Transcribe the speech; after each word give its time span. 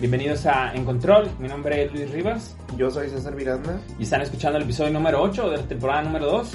Bienvenidos 0.00 0.46
a 0.46 0.72
En 0.74 0.84
Control, 0.84 1.28
mi 1.40 1.48
nombre 1.48 1.82
es 1.82 1.92
Luis 1.92 2.08
Rivas. 2.12 2.56
Yo 2.76 2.88
soy 2.88 3.08
César 3.08 3.34
Miranda. 3.34 3.80
Y 3.98 4.04
están 4.04 4.20
escuchando 4.20 4.56
el 4.56 4.62
episodio 4.62 4.92
número 4.92 5.20
8 5.20 5.50
de 5.50 5.56
la 5.56 5.62
temporada 5.64 6.02
número 6.02 6.26
2. 6.26 6.52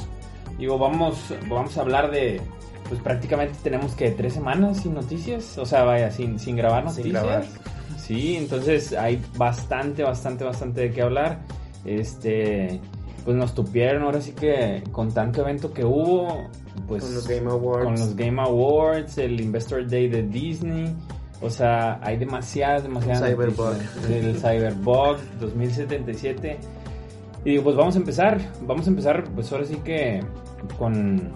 Digo, 0.57 0.77
vamos, 0.77 1.33
vamos 1.49 1.77
a 1.77 1.81
hablar 1.81 2.09
de, 2.09 2.39
pues 2.87 3.01
prácticamente 3.01 3.55
tenemos 3.61 3.95
que 3.95 4.11
tres 4.11 4.35
semanas 4.35 4.77
sin 4.77 4.93
noticias, 4.93 5.57
o 5.57 5.65
sea, 5.65 5.83
vaya, 5.83 6.09
sin, 6.09 6.39
sin 6.39 6.55
grabar 6.55 6.85
noticias. 6.85 7.03
Sin 7.03 7.11
grabar. 7.13 7.45
Sí, 7.97 8.37
entonces 8.37 8.93
hay 8.93 9.21
bastante, 9.35 10.03
bastante, 10.03 10.45
bastante 10.45 10.81
de 10.81 10.91
qué 10.91 11.01
hablar. 11.01 11.41
Este, 11.83 12.79
pues 13.25 13.35
nos 13.35 13.53
tupieron 13.53 14.03
ahora 14.03 14.21
sí 14.21 14.31
que 14.31 14.83
con 14.93 15.13
tanto 15.13 15.41
evento 15.41 15.73
que 15.73 15.83
hubo, 15.83 16.49
pues 16.87 17.03
Con 17.03 17.13
los 17.13 17.27
Game 17.27 17.51
Awards. 17.51 17.83
con 17.83 17.93
los 17.95 18.15
Game 18.15 18.41
Awards, 18.41 19.17
el 19.17 19.41
Investor 19.41 19.85
Day 19.85 20.07
de 20.07 20.23
Disney. 20.23 20.95
O 21.43 21.49
sea, 21.49 21.99
hay 22.01 22.17
demasiadas, 22.17 22.83
demasiadas 22.83 23.29
Cyberbug. 23.29 23.75
El 24.09 24.37
Cyberbug 24.37 25.17
2077. 25.41 26.57
Y 27.43 27.49
digo, 27.49 27.63
pues 27.63 27.75
vamos 27.75 27.95
a 27.95 27.99
empezar. 27.99 28.39
Vamos 28.61 28.87
a 28.87 28.89
empezar, 28.89 29.25
pues 29.35 29.51
ahora 29.51 29.65
sí 29.65 29.75
que 29.83 30.23
con, 30.77 31.33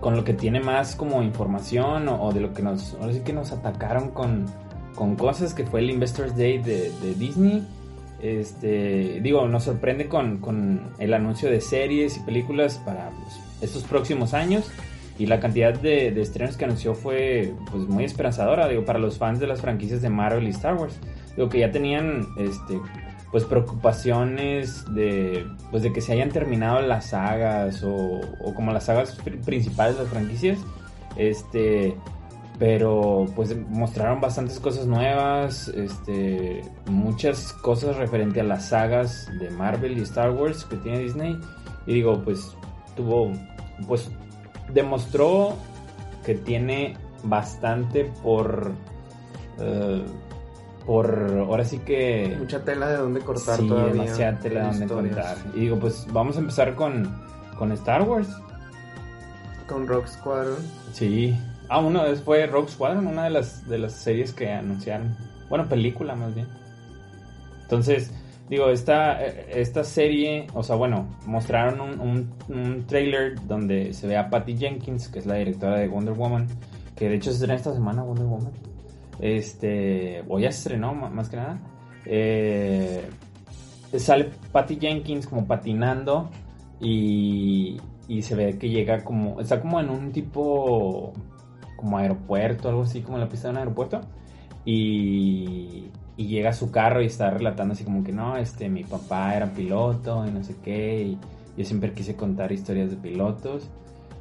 con 0.00 0.16
lo 0.16 0.24
que 0.24 0.32
tiene 0.32 0.60
más 0.60 0.96
como 0.96 1.22
información 1.22 2.08
o, 2.08 2.22
o 2.22 2.32
de 2.32 2.40
lo 2.40 2.54
que 2.54 2.62
nos, 2.62 2.94
ahora 2.94 3.12
sí 3.12 3.20
que 3.20 3.34
nos 3.34 3.52
atacaron 3.52 4.10
con, 4.10 4.46
con 4.94 5.16
cosas 5.16 5.52
que 5.52 5.66
fue 5.66 5.80
el 5.80 5.90
Investors 5.90 6.34
Day 6.36 6.58
de, 6.58 6.90
de 7.02 7.14
Disney. 7.14 7.66
Este, 8.22 9.20
digo, 9.22 9.46
nos 9.48 9.64
sorprende 9.64 10.08
con, 10.08 10.38
con 10.38 10.92
el 10.98 11.12
anuncio 11.12 11.50
de 11.50 11.60
series 11.60 12.16
y 12.16 12.20
películas 12.20 12.80
para 12.84 13.10
pues, 13.10 13.38
estos 13.60 13.82
próximos 13.82 14.32
años. 14.32 14.70
Y 15.20 15.26
la 15.26 15.38
cantidad 15.38 15.74
de, 15.78 16.12
de 16.12 16.22
estrenos 16.22 16.56
que 16.56 16.64
anunció 16.64 16.94
fue 16.94 17.52
pues 17.70 17.86
muy 17.86 18.04
esperanzadora, 18.04 18.66
digo, 18.68 18.86
para 18.86 18.98
los 18.98 19.18
fans 19.18 19.38
de 19.38 19.46
las 19.46 19.60
franquicias 19.60 20.00
de 20.00 20.08
Marvel 20.08 20.46
y 20.46 20.50
Star 20.50 20.76
Wars. 20.76 20.98
Digo 21.36 21.50
que 21.50 21.58
ya 21.58 21.70
tenían 21.70 22.26
este 22.38 22.80
pues 23.30 23.44
preocupaciones 23.44 24.82
de 24.94 25.46
pues 25.70 25.82
de 25.82 25.92
que 25.92 26.00
se 26.00 26.14
hayan 26.14 26.30
terminado 26.30 26.80
las 26.80 27.10
sagas 27.10 27.84
o, 27.84 28.20
o 28.40 28.54
como 28.54 28.72
las 28.72 28.84
sagas 28.84 29.22
pr- 29.22 29.44
principales 29.44 29.96
de 29.96 30.04
las 30.04 30.12
franquicias. 30.12 30.58
Este 31.16 31.94
pero 32.58 33.26
pues 33.36 33.54
mostraron 33.68 34.22
bastantes 34.22 34.58
cosas 34.58 34.86
nuevas, 34.86 35.68
este, 35.68 36.62
muchas 36.86 37.52
cosas 37.52 37.96
referente 37.96 38.40
a 38.40 38.44
las 38.44 38.68
sagas 38.68 39.28
de 39.38 39.50
Marvel 39.50 39.98
y 39.98 40.02
Star 40.02 40.30
Wars 40.30 40.64
que 40.64 40.76
tiene 40.76 41.00
Disney. 41.00 41.38
Y 41.86 41.94
digo, 41.94 42.22
pues 42.22 42.54
tuvo, 42.96 43.32
pues 43.86 44.10
demostró 44.72 45.56
que 46.24 46.34
tiene 46.34 46.96
bastante 47.22 48.10
por, 48.22 48.72
eh, 49.58 50.02
por, 50.86 51.44
ahora 51.46 51.64
sí 51.64 51.78
que... 51.78 52.36
Mucha 52.38 52.64
tela 52.64 52.88
de 52.88 52.96
dónde 52.96 53.20
cortar 53.20 53.58
sí, 53.58 53.68
todavía. 53.68 53.92
demasiada 53.92 54.38
tela 54.38 54.70
en 54.70 54.86
donde 54.86 54.86
contar. 54.88 55.36
Y 55.54 55.60
digo, 55.60 55.78
pues 55.78 56.06
vamos 56.12 56.36
a 56.36 56.40
empezar 56.40 56.74
con, 56.74 57.10
con 57.58 57.72
Star 57.72 58.02
Wars. 58.02 58.28
Con 59.66 59.86
Rock 59.86 60.06
Squadron. 60.06 60.58
Sí. 60.92 61.38
Ah, 61.68 61.78
uno 61.78 62.02
fue 62.24 62.46
Rogue 62.46 62.68
Squadron, 62.68 63.06
una 63.06 63.24
de 63.24 63.30
las, 63.30 63.68
de 63.68 63.78
las 63.78 63.92
series 63.92 64.32
que 64.32 64.50
anunciaron. 64.50 65.16
Bueno, 65.48 65.68
película 65.68 66.16
más 66.16 66.34
bien. 66.34 66.48
Entonces, 67.62 68.12
digo, 68.50 68.68
esta, 68.68 69.24
esta 69.24 69.84
serie, 69.84 70.48
o 70.54 70.62
sea, 70.64 70.74
bueno, 70.74 71.06
mostraron 71.24 71.80
un, 71.80 72.00
un, 72.00 72.34
un 72.48 72.84
trailer 72.84 73.40
donde 73.46 73.94
se 73.94 74.08
ve 74.08 74.16
a 74.16 74.28
Patty 74.28 74.56
Jenkins, 74.56 75.08
que 75.08 75.20
es 75.20 75.26
la 75.26 75.36
directora 75.36 75.78
de 75.78 75.86
Wonder 75.86 76.14
Woman, 76.14 76.48
que 76.96 77.08
de 77.08 77.14
hecho 77.14 77.30
se 77.30 77.36
estrena 77.36 77.54
esta 77.54 77.72
semana 77.72 78.02
Wonder 78.02 78.26
Woman. 78.26 78.52
Este, 79.20 80.24
o 80.28 80.40
ya 80.40 80.50
se 80.50 80.58
estrenó, 80.58 80.92
más 80.94 81.28
que 81.28 81.36
nada. 81.36 81.60
Eh, 82.06 83.08
sale 83.96 84.30
Patty 84.50 84.78
Jenkins 84.80 85.28
como 85.28 85.46
patinando 85.46 86.28
y, 86.80 87.80
y 88.08 88.22
se 88.22 88.34
ve 88.34 88.58
que 88.58 88.68
llega 88.68 89.04
como, 89.04 89.40
está 89.40 89.60
como 89.60 89.78
en 89.80 89.90
un 89.90 90.10
tipo, 90.10 91.12
como 91.76 91.98
aeropuerto, 91.98 92.68
algo 92.68 92.82
así, 92.82 93.00
como 93.00 93.16
en 93.18 93.22
la 93.22 93.28
pista 93.28 93.46
de 93.46 93.52
un 93.52 93.58
aeropuerto. 93.58 94.00
Y, 94.64 95.84
y 96.16 96.26
llega 96.26 96.50
a 96.50 96.52
su 96.52 96.70
carro 96.70 97.02
y 97.02 97.06
está 97.06 97.30
relatando 97.30 97.72
así 97.72 97.84
como 97.84 98.04
que 98.04 98.12
no, 98.12 98.36
este, 98.36 98.68
mi 98.68 98.84
papá 98.84 99.34
era 99.34 99.52
piloto 99.52 100.26
y 100.26 100.30
no 100.30 100.42
sé 100.44 100.56
qué. 100.62 101.02
Y 101.02 101.18
yo 101.56 101.64
siempre 101.64 101.92
quise 101.92 102.14
contar 102.16 102.52
historias 102.52 102.90
de 102.90 102.96
pilotos. 102.96 103.70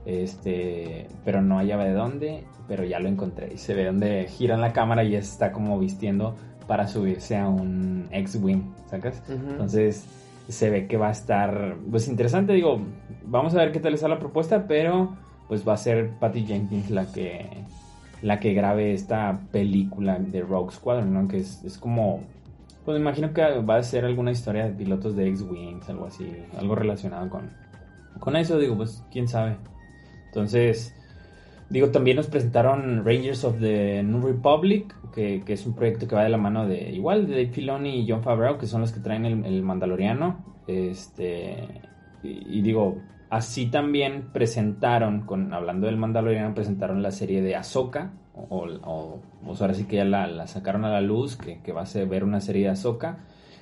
Este, 0.05 1.07
pero 1.25 1.41
no 1.41 1.57
hallaba 1.57 1.83
de 1.83 1.93
dónde, 1.93 2.43
pero 2.67 2.83
ya 2.83 2.99
lo 2.99 3.09
encontré. 3.09 3.53
Y 3.53 3.57
se 3.57 3.73
ve 3.73 3.85
donde 3.85 4.27
giran 4.27 4.61
la 4.61 4.73
cámara 4.73 5.03
y 5.03 5.15
está 5.15 5.51
como 5.51 5.77
vistiendo 5.77 6.35
para 6.67 6.87
subirse 6.87 7.35
a 7.35 7.49
un 7.49 8.07
X-Wing, 8.11 8.61
¿sacas? 8.89 9.21
Entonces 9.27 10.05
se 10.47 10.69
ve 10.69 10.87
que 10.87 10.97
va 10.97 11.09
a 11.09 11.11
estar 11.11 11.75
pues 11.89 12.07
interesante, 12.07 12.53
digo, 12.53 12.79
vamos 13.25 13.53
a 13.53 13.57
ver 13.57 13.71
qué 13.71 13.79
tal 13.79 13.93
está 13.93 14.07
la 14.07 14.19
propuesta, 14.19 14.67
pero 14.67 15.15
pues 15.47 15.67
va 15.67 15.73
a 15.73 15.77
ser 15.77 16.11
Patty 16.19 16.45
Jenkins 16.45 16.89
la 16.89 17.11
que 17.11 17.47
la 18.21 18.39
que 18.39 18.53
grabe 18.53 18.93
esta 18.93 19.41
película 19.51 20.19
de 20.19 20.41
Rogue 20.41 20.71
Squadron. 20.71 21.27
Que 21.27 21.37
es, 21.37 21.63
es 21.63 21.77
como 21.77 22.21
pues 22.85 22.95
me 22.95 23.01
imagino 23.01 23.33
que 23.33 23.41
va 23.59 23.75
a 23.75 23.83
ser 23.83 24.05
alguna 24.05 24.31
historia 24.31 24.65
de 24.65 24.71
pilotos 24.71 25.15
de 25.15 25.27
X-Wings, 25.27 25.89
algo 25.89 26.05
así, 26.05 26.31
algo 26.57 26.75
relacionado 26.75 27.29
con 27.29 27.51
con 28.19 28.35
eso, 28.35 28.57
digo, 28.57 28.75
pues 28.75 29.03
quién 29.11 29.27
sabe. 29.27 29.55
Entonces, 30.25 30.93
Digo, 31.69 31.89
también 31.91 32.17
nos 32.17 32.25
presentaron 32.25 33.05
Rangers 33.05 33.43
of 33.43 33.59
the 33.59 34.01
New 34.01 34.25
Republic, 34.25 34.95
que, 35.13 35.43
es 35.45 35.67
un 35.67 35.75
proyecto 35.75 36.07
que 36.07 36.15
va 36.15 36.23
de 36.23 36.29
la 36.29 36.37
mano 36.37 36.67
de 36.67 36.89
igual 36.89 37.27
de 37.27 37.33
Dave 37.33 37.49
Filoni 37.49 37.99
y 37.99 38.09
John 38.09 38.23
Favreau, 38.23 38.57
que 38.57 38.65
son 38.65 38.81
los 38.81 38.91
que 38.91 38.99
traen 38.99 39.25
el, 39.25 39.61
Mandaloriano. 39.61 40.43
Este 40.67 41.81
y 42.23 42.61
digo, 42.61 42.97
así 43.29 43.67
también 43.67 44.29
presentaron, 44.33 45.21
con 45.21 45.53
hablando 45.53 45.87
del 45.87 45.97
Mandaloriano, 45.97 46.53
presentaron 46.53 47.01
la 47.01 47.11
serie 47.11 47.41
de 47.41 47.55
Ahsoka, 47.55 48.13
o, 48.33 48.67
o, 49.45 49.55
sea, 49.55 49.67
ahora 49.67 49.73
sí 49.73 49.85
que 49.85 49.97
ya 49.97 50.05
la, 50.05 50.27
la 50.27 50.47
sacaron 50.47 50.85
a 50.85 50.89
la 50.89 51.01
luz, 51.01 51.35
que, 51.35 51.61
que 51.61 51.71
va 51.71 51.81
a 51.81 51.85
ser 51.85 52.07
ver 52.07 52.23
una 52.23 52.39
serie 52.39 52.63
de 52.63 52.69
Ahsoka. 52.69 53.17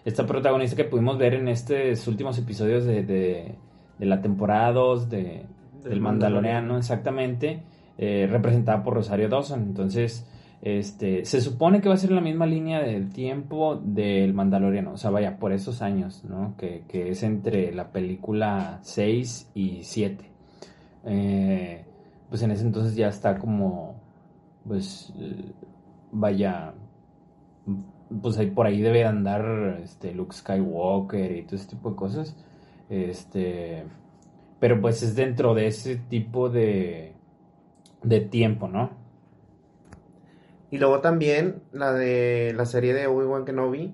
Esta 0.06 0.26
protagonista 0.26 0.76
que 0.76 0.86
pudimos 0.86 1.18
ver 1.18 1.34
en 1.34 1.48
estos 1.48 2.08
últimos 2.08 2.38
episodios 2.38 2.86
de, 2.86 3.04
de, 3.04 3.56
de 3.98 4.06
la 4.06 4.22
temporada 4.22 4.72
2 4.72 5.10
de, 5.10 5.18
del 5.20 5.90
Del 5.90 6.02
Mandaloriano, 6.02 6.78
exactamente, 6.78 7.64
eh, 7.98 8.28
representada 8.30 8.84
por 8.84 8.94
Rosario 8.94 9.28
Dawson. 9.28 9.62
Entonces, 9.62 10.26
este, 10.62 11.26
se 11.26 11.42
supone 11.42 11.82
que 11.82 11.90
va 11.90 11.96
a 11.96 11.98
ser 11.98 12.12
la 12.12 12.22
misma 12.22 12.46
línea 12.46 12.82
del 12.82 13.12
tiempo 13.12 13.76
del 13.76 14.34
Mandaloriano, 14.34 14.94
o 14.94 14.98
sea, 14.98 15.12
vaya, 15.12 15.38
por 15.38 15.54
esos 15.54 15.82
años, 15.82 16.24
¿no? 16.24 16.56
Que, 16.58 16.84
que 16.88 17.10
es 17.10 17.24
entre 17.24 17.72
la 17.74 17.92
película 17.92 18.80
6 18.82 19.52
y 19.54 19.84
7. 19.84 20.26
Eh, 21.06 21.86
pues 22.30 22.42
en 22.42 22.52
ese 22.52 22.64
entonces 22.64 22.96
ya 22.96 23.08
está 23.08 23.38
como, 23.38 23.96
pues, 24.68 25.14
eh, 25.20 25.52
vaya, 26.12 26.74
pues 28.22 28.38
ahí 28.38 28.52
por 28.52 28.66
ahí 28.66 28.82
debe 28.82 29.06
andar 29.06 29.80
este 29.84 30.14
Luke 30.14 30.36
Skywalker 30.36 31.38
y 31.38 31.44
todo 31.44 31.56
ese 31.56 31.70
tipo 31.70 31.92
de 31.92 31.96
cosas. 31.96 32.36
Este, 32.90 33.84
pero 34.60 34.82
pues 34.82 35.04
es 35.04 35.16
dentro 35.16 35.54
de 35.54 35.68
ese 35.68 35.98
tipo 35.98 36.50
de 36.50 37.18
de 38.04 38.22
tiempo, 38.22 38.68
¿no? 38.68 38.92
Y 40.72 40.78
luego 40.80 41.00
también 41.00 41.62
la 41.72 41.94
de 41.94 42.54
la 42.56 42.66
serie 42.66 42.94
de 42.94 43.08
Obi-Wan 43.08 43.46
Kenobi, 43.46 43.94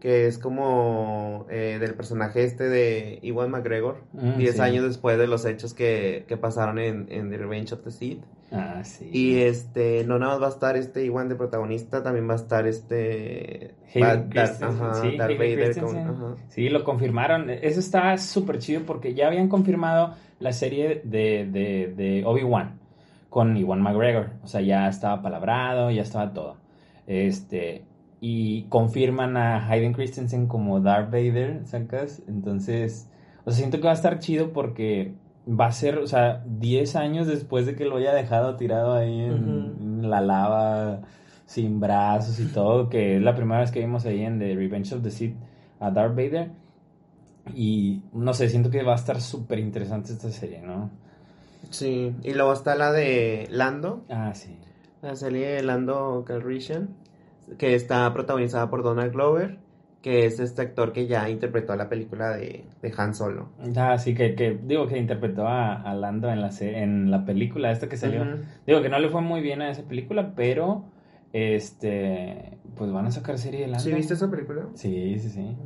que 0.00 0.26
es 0.26 0.38
como 0.38 1.46
eh, 1.50 1.78
del 1.80 1.94
personaje 1.94 2.44
este 2.44 2.68
de 2.68 3.18
Iwan 3.22 3.50
McGregor, 3.50 4.02
Mm, 4.12 4.36
10 4.38 4.54
sí. 4.54 4.60
años 4.60 4.84
después 4.84 5.16
de 5.18 5.26
los 5.26 5.44
hechos 5.46 5.72
que, 5.74 6.24
que 6.28 6.36
pasaron 6.36 6.78
en, 6.78 7.06
en 7.10 7.30
The 7.30 7.38
Revenge 7.38 7.72
of 7.74 7.82
the 7.84 7.90
Sith. 7.90 8.22
Ah, 8.52 8.84
sí. 8.84 9.08
Y 9.12 9.38
este, 9.40 10.04
no 10.04 10.18
nada 10.18 10.34
más 10.34 10.42
va 10.42 10.46
a 10.46 10.50
estar 10.50 10.76
este 10.76 11.04
Iwan 11.04 11.28
de 11.28 11.34
protagonista, 11.36 12.02
también 12.02 12.28
va 12.28 12.34
a 12.34 12.36
estar 12.36 12.66
este 12.66 13.74
Hayden 13.94 14.02
Darth- 14.02 14.28
Darth- 14.28 14.28
Christensen, 14.30 14.86
ajá, 14.86 14.94
sí, 15.02 15.16
Darth 15.16 15.30
Hayden 15.30 15.38
Vader 15.38 15.58
con- 15.80 15.90
Christensen. 15.92 16.06
ajá. 16.08 16.34
Sí, 16.48 16.68
lo 16.68 16.84
confirmaron. 16.84 17.50
Eso 17.50 17.80
está 17.80 18.16
súper 18.18 18.58
chido 18.58 18.82
porque 18.86 19.14
ya 19.14 19.26
habían 19.28 19.48
confirmado 19.48 20.14
la 20.38 20.52
serie 20.52 21.00
de, 21.04 21.46
de, 21.50 21.92
de 21.96 22.22
Obi-Wan 22.24 22.78
con 23.34 23.56
Iwan 23.56 23.82
McGregor. 23.82 24.30
O 24.44 24.46
sea, 24.46 24.60
ya 24.60 24.86
estaba 24.86 25.20
palabrado, 25.20 25.90
ya 25.90 26.02
estaba 26.02 26.32
todo. 26.32 26.56
Este, 27.08 27.84
y 28.20 28.62
confirman 28.68 29.36
a 29.36 29.68
Hayden 29.68 29.92
Christensen 29.92 30.46
como 30.46 30.78
Darth 30.78 31.10
Vader, 31.10 31.66
¿sacas? 31.66 32.22
Entonces, 32.28 33.10
o 33.44 33.50
sea, 33.50 33.58
siento 33.58 33.78
que 33.78 33.86
va 33.86 33.90
a 33.90 33.94
estar 33.94 34.20
chido 34.20 34.52
porque 34.52 35.16
va 35.48 35.66
a 35.66 35.72
ser, 35.72 35.98
o 35.98 36.06
sea, 36.06 36.44
10 36.46 36.94
años 36.94 37.26
después 37.26 37.66
de 37.66 37.74
que 37.74 37.86
lo 37.86 37.96
haya 37.96 38.14
dejado 38.14 38.54
tirado 38.54 38.94
ahí 38.94 39.22
en, 39.22 40.08
la 40.08 40.20
lava, 40.20 41.00
sin 41.44 41.80
brazos 41.80 42.38
y 42.38 42.46
todo, 42.46 42.88
que 42.88 43.16
es 43.16 43.22
la 43.22 43.34
primera 43.34 43.62
vez 43.62 43.72
que 43.72 43.80
vimos 43.80 44.06
ahí 44.06 44.22
en 44.22 44.38
The 44.38 44.54
Revenge 44.54 44.94
of 44.94 45.02
the 45.02 45.10
Sith 45.10 45.34
a 45.80 45.90
Darth 45.90 46.14
Vader. 46.14 46.52
Y 47.52 48.00
no 48.12 48.32
sé, 48.32 48.48
siento 48.48 48.70
que 48.70 48.84
va 48.84 48.92
a 48.92 48.96
estar 48.96 49.20
súper 49.20 49.58
interesante 49.58 50.12
esta 50.12 50.30
serie, 50.30 50.62
¿no? 50.62 51.02
Sí, 51.70 52.14
y 52.22 52.34
luego 52.34 52.52
está 52.52 52.74
la 52.74 52.92
de 52.92 53.46
Lando, 53.50 54.04
Ah, 54.10 54.32
sí. 54.34 54.56
la 55.02 55.16
serie 55.16 55.48
de 55.48 55.62
Lando 55.62 56.24
Calrissian. 56.26 56.88
que 57.58 57.74
está 57.74 58.12
protagonizada 58.14 58.70
por 58.70 58.82
Donald 58.82 59.12
Glover, 59.12 59.58
que 60.02 60.24
es 60.26 60.40
este 60.40 60.62
actor 60.62 60.92
que 60.92 61.06
ya 61.06 61.28
interpretó 61.30 61.74
la 61.76 61.88
película 61.88 62.30
de, 62.36 62.64
de 62.82 62.94
Han 62.96 63.14
Solo. 63.14 63.48
Ah, 63.76 63.98
sí, 63.98 64.14
que, 64.14 64.34
que 64.34 64.58
digo 64.62 64.86
que 64.86 64.98
interpretó 64.98 65.46
a, 65.46 65.74
a 65.74 65.94
Lando 65.94 66.30
en 66.30 66.40
la, 66.40 66.50
en 66.60 67.10
la 67.10 67.24
película 67.24 67.70
esta 67.70 67.88
que 67.88 67.96
salió. 67.96 68.24
Digo 68.66 68.80
que 68.82 68.88
no 68.88 68.98
le 68.98 69.08
fue 69.10 69.20
muy 69.22 69.40
bien 69.40 69.60
a 69.62 69.70
esa 69.70 69.82
película, 69.82 70.32
pero 70.34 70.84
este 71.32 72.58
pues 72.76 72.90
van 72.90 73.06
a 73.06 73.10
sacar 73.10 73.38
serie 73.38 73.60
de 73.60 73.66
Lando. 73.68 73.84
¿Sí 73.84 73.92
viste 73.92 74.14
esa 74.14 74.30
película? 74.30 74.66
Sí, 74.74 75.18
sí, 75.20 75.28
sí. 75.30 75.56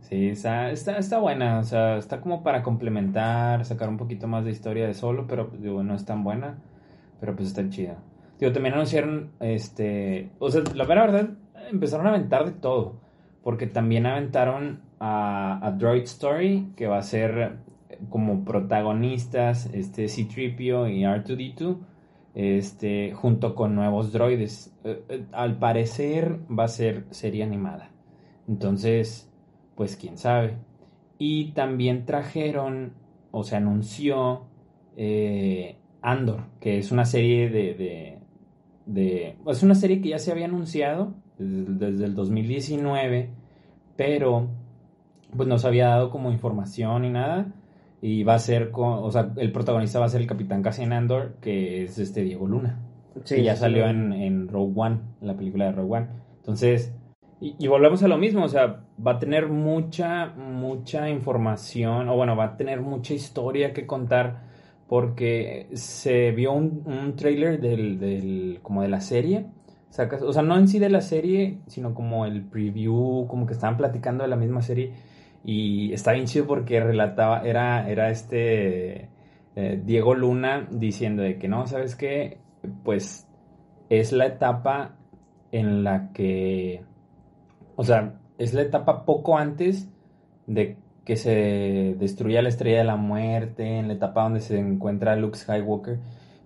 Sí, 0.00 0.28
está, 0.28 0.70
está, 0.70 0.96
está 0.98 1.18
buena, 1.18 1.58
o 1.58 1.64
sea, 1.64 1.98
está 1.98 2.20
como 2.20 2.42
para 2.42 2.62
complementar, 2.62 3.64
sacar 3.64 3.88
un 3.88 3.98
poquito 3.98 4.26
más 4.26 4.44
de 4.44 4.52
historia 4.52 4.86
de 4.86 4.94
solo, 4.94 5.26
pero 5.26 5.50
digo, 5.58 5.82
no 5.82 5.94
es 5.94 6.04
tan 6.06 6.24
buena, 6.24 6.58
pero 7.20 7.36
pues 7.36 7.48
está 7.48 7.68
chida. 7.68 7.98
Digo, 8.38 8.52
también 8.52 8.74
anunciaron, 8.74 9.32
este, 9.40 10.30
o 10.38 10.50
sea, 10.50 10.62
la 10.74 10.84
verdad, 10.84 11.30
empezaron 11.70 12.06
a 12.06 12.10
aventar 12.10 12.46
de 12.46 12.52
todo, 12.52 13.00
porque 13.42 13.66
también 13.66 14.06
aventaron 14.06 14.80
a, 14.98 15.58
a 15.66 15.72
Droid 15.72 16.04
Story, 16.04 16.72
que 16.76 16.86
va 16.86 16.98
a 16.98 17.02
ser 17.02 17.58
como 18.08 18.44
protagonistas, 18.44 19.68
este, 19.72 20.08
C-3PO 20.08 20.90
y 20.90 21.02
R2-D2, 21.02 21.76
este, 22.34 23.12
junto 23.12 23.54
con 23.54 23.74
nuevos 23.74 24.12
droides. 24.12 24.72
Eh, 24.84 25.02
eh, 25.08 25.24
al 25.32 25.58
parecer 25.58 26.38
va 26.48 26.64
a 26.64 26.68
ser 26.68 27.04
serie 27.10 27.42
animada. 27.42 27.90
Entonces, 28.46 29.27
pues 29.78 29.96
quién 29.96 30.18
sabe. 30.18 30.58
Y 31.18 31.52
también 31.52 32.06
trajeron, 32.06 32.94
o 33.32 33.44
se 33.44 33.56
anunció, 33.56 34.48
eh, 34.98 35.78
Andor, 36.02 36.46
que 36.60 36.78
es 36.78 36.92
una 36.92 37.06
serie 37.06 37.50
de, 37.50 37.74
de, 37.74 38.20
de- 38.86 39.36
Es 39.48 39.62
una 39.64 39.76
serie 39.76 40.02
que 40.02 40.10
ya 40.10 40.20
se 40.20 40.32
había 40.32 40.46
anunciado 40.46 41.14
desde, 41.38 41.64
desde 41.92 42.06
el 42.06 42.16
2019, 42.16 43.30
pero 43.96 44.50
pues 45.36 45.48
no 45.48 45.58
se 45.58 45.68
había 45.68 45.88
dado 45.88 46.10
como 46.10 46.30
información 46.32 47.02
ni 47.02 47.10
nada. 47.10 47.54
Y 48.02 48.24
va 48.24 48.34
a 48.34 48.40
ser, 48.40 48.70
con, 48.72 49.00
o 49.04 49.10
sea, 49.10 49.32
el 49.36 49.52
protagonista 49.52 50.00
va 50.00 50.06
a 50.06 50.10
ser 50.10 50.20
el 50.22 50.28
capitán 50.28 50.62
Cassian 50.62 50.92
Andor, 50.92 51.36
que 51.40 51.84
es 51.84 51.98
este 51.98 52.22
Diego 52.22 52.46
Luna 52.46 52.84
que 53.32 53.42
ya 53.44 53.56
salió 53.56 53.86
en, 53.88 54.12
en 54.12 54.48
Rogue 54.48 54.72
One, 54.76 55.00
en 55.20 55.26
la 55.28 55.36
película 55.36 55.66
de 55.66 55.72
Rogue 55.72 55.96
One. 55.98 56.08
Entonces, 56.38 56.94
y, 57.40 57.56
y 57.58 57.68
volvemos 57.68 58.02
a 58.02 58.08
lo 58.08 58.18
mismo, 58.18 58.44
o 58.44 58.48
sea, 58.48 58.84
va 59.04 59.12
a 59.12 59.18
tener 59.18 59.48
mucha, 59.48 60.26
mucha 60.36 61.08
información, 61.10 62.08
o 62.08 62.16
bueno, 62.16 62.36
va 62.36 62.44
a 62.44 62.56
tener 62.56 62.80
mucha 62.80 63.14
historia 63.14 63.72
que 63.72 63.86
contar, 63.86 64.42
porque 64.88 65.68
se 65.74 66.32
vio 66.32 66.52
un, 66.52 66.82
un 66.86 67.14
trailer 67.16 67.60
del, 67.60 67.98
del, 67.98 68.60
como 68.62 68.82
de 68.82 68.88
la 68.88 69.00
serie, 69.00 69.46
sacas- 69.90 70.22
o 70.22 70.32
sea, 70.32 70.42
no 70.42 70.56
en 70.58 70.68
sí 70.68 70.78
de 70.78 70.90
la 70.90 71.00
serie, 71.00 71.58
sino 71.66 71.94
como 71.94 72.26
el 72.26 72.42
preview, 72.42 73.26
como 73.28 73.46
que 73.46 73.52
estaban 73.54 73.76
platicando 73.76 74.24
de 74.24 74.28
la 74.30 74.36
misma 74.36 74.62
serie, 74.62 74.92
y 75.44 75.92
está 75.92 76.12
bien 76.12 76.26
chido 76.26 76.46
porque 76.46 76.80
relataba, 76.80 77.42
era, 77.46 77.88
era 77.88 78.10
este 78.10 79.08
eh, 79.56 79.80
Diego 79.84 80.14
Luna 80.14 80.66
diciendo 80.70 81.22
de 81.22 81.38
que 81.38 81.48
no, 81.48 81.66
¿sabes 81.66 81.94
qué? 81.96 82.38
Pues 82.84 83.26
es 83.88 84.12
la 84.12 84.26
etapa 84.26 84.96
en 85.52 85.84
la 85.84 86.12
que, 86.12 86.82
o 87.76 87.84
sea, 87.84 88.14
es 88.38 88.54
la 88.54 88.62
etapa 88.62 89.04
poco 89.04 89.36
antes 89.36 89.88
de 90.46 90.76
que 91.04 91.16
se 91.16 91.96
destruya 91.98 92.42
la 92.42 92.48
estrella 92.48 92.78
de 92.78 92.84
la 92.84 92.96
muerte, 92.96 93.78
en 93.78 93.88
la 93.88 93.94
etapa 93.94 94.22
donde 94.22 94.40
se 94.40 94.58
encuentra 94.58 95.16
Luke 95.16 95.38
Skywalker, 95.38 95.98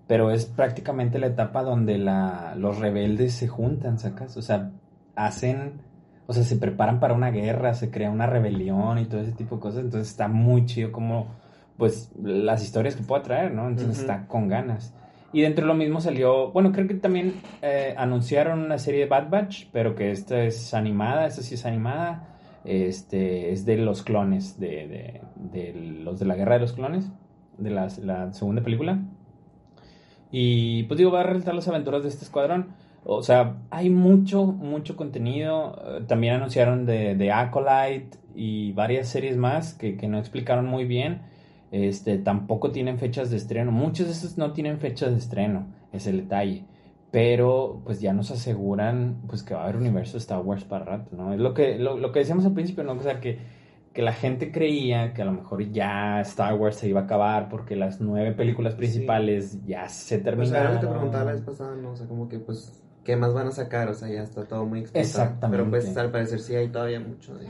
pero 0.07 0.31
es 0.31 0.47
prácticamente 0.47 1.19
la 1.19 1.27
etapa 1.27 1.63
donde 1.63 1.99
la, 1.99 2.55
los 2.57 2.79
rebeldes 2.79 3.35
se 3.35 3.49
juntan, 3.49 3.99
¿sacas? 3.99 4.37
O 4.37 4.43
sea, 4.43 4.71
hacen, 5.17 5.81
o 6.27 6.33
sea, 6.33 6.45
se 6.45 6.57
preparan 6.57 7.01
para 7.01 7.15
una 7.15 7.31
guerra, 7.31 7.75
se 7.75 7.91
crea 7.91 8.11
una 8.11 8.27
rebelión 8.27 8.99
y 8.99 9.07
todo 9.07 9.21
ese 9.21 9.33
tipo 9.33 9.57
de 9.57 9.63
cosas, 9.63 9.81
entonces 9.81 10.11
está 10.11 10.29
muy 10.29 10.65
chido 10.65 10.93
como, 10.93 11.27
pues, 11.77 12.11
las 12.23 12.63
historias 12.63 12.95
que 12.95 13.03
pueda 13.03 13.23
traer, 13.23 13.53
¿no? 13.53 13.69
Entonces 13.69 13.99
está 13.99 14.27
con 14.27 14.49
ganas. 14.49 14.95
Y 15.33 15.41
dentro 15.41 15.65
de 15.65 15.69
lo 15.69 15.75
mismo 15.75 16.01
salió, 16.01 16.51
bueno, 16.53 16.73
creo 16.73 16.87
que 16.87 16.95
también 16.95 17.35
eh, 17.63 17.95
anunciaron 17.97 18.61
una 18.61 18.79
serie 18.79 19.01
de 19.01 19.07
Bad 19.07 19.31
Batch, 19.31 19.67
pero 19.73 19.95
que 19.95 20.11
esta 20.11 20.43
es 20.45 20.75
animada, 20.75 21.27
esta 21.27 21.41
sí 21.43 21.55
es 21.55 21.65
animada, 21.65 22.37
este, 22.65 23.51
es 23.51 23.65
de 23.65 23.79
los 23.79 24.03
clones, 24.03 24.61
de, 24.61 24.87
de, 24.89 25.21
de 25.37 25.73
los 26.05 26.19
de 26.21 26.27
la 26.27 26.35
guerra 26.37 26.55
de 26.55 26.61
los 26.61 26.75
clones, 26.75 27.11
de 27.57 27.71
las- 27.71 27.99
la 27.99 28.33
segunda 28.35 28.63
película. 28.63 28.99
Y 30.31 30.85
pues 30.85 30.99
digo, 30.99 31.11
va 31.11 31.21
a 31.21 31.25
relatar 31.25 31.55
las 31.55 31.69
aventuras 31.69 32.03
de 32.03 32.09
este 32.09 32.25
escuadrón. 32.25 32.69
O 33.05 33.23
sea, 33.23 33.57
hay 33.71 33.91
mucho, 33.91 34.47
mucho 34.47 34.97
contenido. 34.97 35.81
Eh, 35.99 36.05
También 36.07 36.35
anunciaron 36.35 36.87
de, 36.87 37.15
de 37.17 37.33
Acolyte 37.33 38.19
y 38.35 38.73
varias 38.73 39.09
series 39.09 39.37
más 39.37 39.75
que, 39.75 39.97
que 39.97 40.09
no 40.09 40.19
explicaron 40.19 40.67
muy 40.67 40.85
bien. 40.85 41.23
Este, 41.73 42.19
tampoco 42.19 42.71
tienen 42.71 42.99
fechas 42.99 43.31
de 43.31 43.39
estreno. 43.39 43.73
Muchos 43.73 44.07
de 44.07 44.13
estos 44.13 44.39
no 44.39 44.53
tienen 44.53 44.79
fechas 44.79 45.11
de 45.13 45.19
estreno, 45.19 45.67
es 45.93 46.07
el 46.07 46.19
detalle. 46.19 46.67
Pero 47.11 47.83
pues 47.85 48.01
ya 48.01 48.13
nos 48.13 48.31
aseguran 48.31 49.23
pues 49.27 49.43
que 49.43 49.55
va 49.55 49.61
a 49.61 49.65
haber 49.65 49.77
universo 49.77 50.13
de 50.15 50.19
Star 50.21 50.41
Wars 50.41 50.65
para 50.65 50.85
rato, 50.85 51.17
¿no? 51.17 51.33
Es 51.35 51.41
lo 51.41 51.55
que, 51.55 51.79
lo, 51.79 51.99
lo 51.99 52.13
que 52.13 52.21
decíamos 52.21 52.47
al 52.47 52.55
principio, 52.55 52.85
¿no? 52.85 52.93
O 52.93 53.03
sea, 53.03 53.21
que, 53.21 53.39
que 53.93 54.03
la 54.03 54.13
gente 54.15 54.53
creía 54.53 55.13
que 55.15 55.23
a 55.23 55.27
lo 55.27 55.33
mejor 55.33 55.71
ya 55.73 56.21
Star 56.23 56.55
Wars 56.55 56.77
se 56.77 56.89
iba 56.89 57.01
a 57.01 57.05
acabar 57.05 57.49
porque 57.51 57.77
las 57.77 58.01
nueve 58.01 58.33
películas 58.33 58.75
principales 58.75 59.65
ya 59.67 59.89
se 59.89 60.19
Pues 60.35 60.51
era 60.53 60.65
lo 60.65 60.73
que 60.73 60.79
te 60.79 60.87
terminaron. 60.87 60.91
preguntaba 60.91 61.25
la 61.25 61.33
vez 61.33 61.43
pasada, 61.43 61.77
¿no? 61.77 61.93
O 61.93 61.97
sea, 61.97 62.07
como 62.09 62.29
que, 62.29 62.39
pues, 62.39 62.83
¿qué 63.05 63.17
más 63.17 63.35
van 63.35 63.49
a 63.49 63.53
sacar? 63.53 63.89
O 63.89 63.95
sea, 63.95 64.09
ya 64.09 64.23
está 64.23 64.47
todo 64.49 64.67
muy 64.67 64.81
explotado. 64.81 65.31
Exactamente. 65.31 65.59
Pero 65.59 65.71
pues, 65.71 65.97
al 65.97 66.11
parecer 66.11 66.41
sí 66.41 66.55
hay 66.55 66.71
todavía 66.71 67.01
mucho 67.01 67.37
de... 67.37 67.49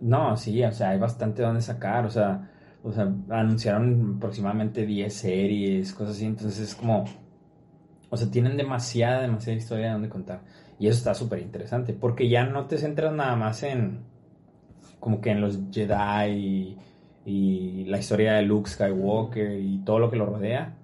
No, 0.00 0.36
sí, 0.36 0.62
o 0.64 0.72
sea, 0.72 0.90
hay 0.90 0.98
bastante 0.98 1.42
donde 1.42 1.60
sacar, 1.60 2.06
o 2.06 2.10
sea, 2.10 2.50
o 2.82 2.92
sea, 2.92 3.12
anunciaron 3.30 4.14
aproximadamente 4.16 4.86
10 4.86 5.12
series, 5.12 5.92
cosas 5.92 6.16
así, 6.16 6.26
entonces 6.26 6.60
es 6.60 6.74
como, 6.74 7.04
o 8.08 8.16
sea, 8.16 8.30
tienen 8.30 8.56
demasiada, 8.56 9.22
demasiada 9.22 9.58
historia 9.58 9.86
de 9.86 9.92
donde 9.92 10.08
contar. 10.08 10.42
Y 10.78 10.88
eso 10.88 10.98
está 10.98 11.14
súper 11.14 11.40
interesante, 11.40 11.92
porque 11.92 12.28
ya 12.28 12.44
no 12.46 12.66
te 12.66 12.78
centras 12.78 13.12
nada 13.12 13.36
más 13.36 13.62
en, 13.62 14.00
como 14.98 15.20
que 15.20 15.30
en 15.30 15.40
los 15.42 15.58
Jedi 15.70 16.30
y, 16.30 16.78
y 17.26 17.84
la 17.84 17.98
historia 17.98 18.34
de 18.34 18.42
Luke 18.42 18.70
Skywalker 18.70 19.60
y 19.60 19.78
todo 19.84 19.98
lo 19.98 20.10
que 20.10 20.16
lo 20.16 20.26
rodea, 20.26 20.74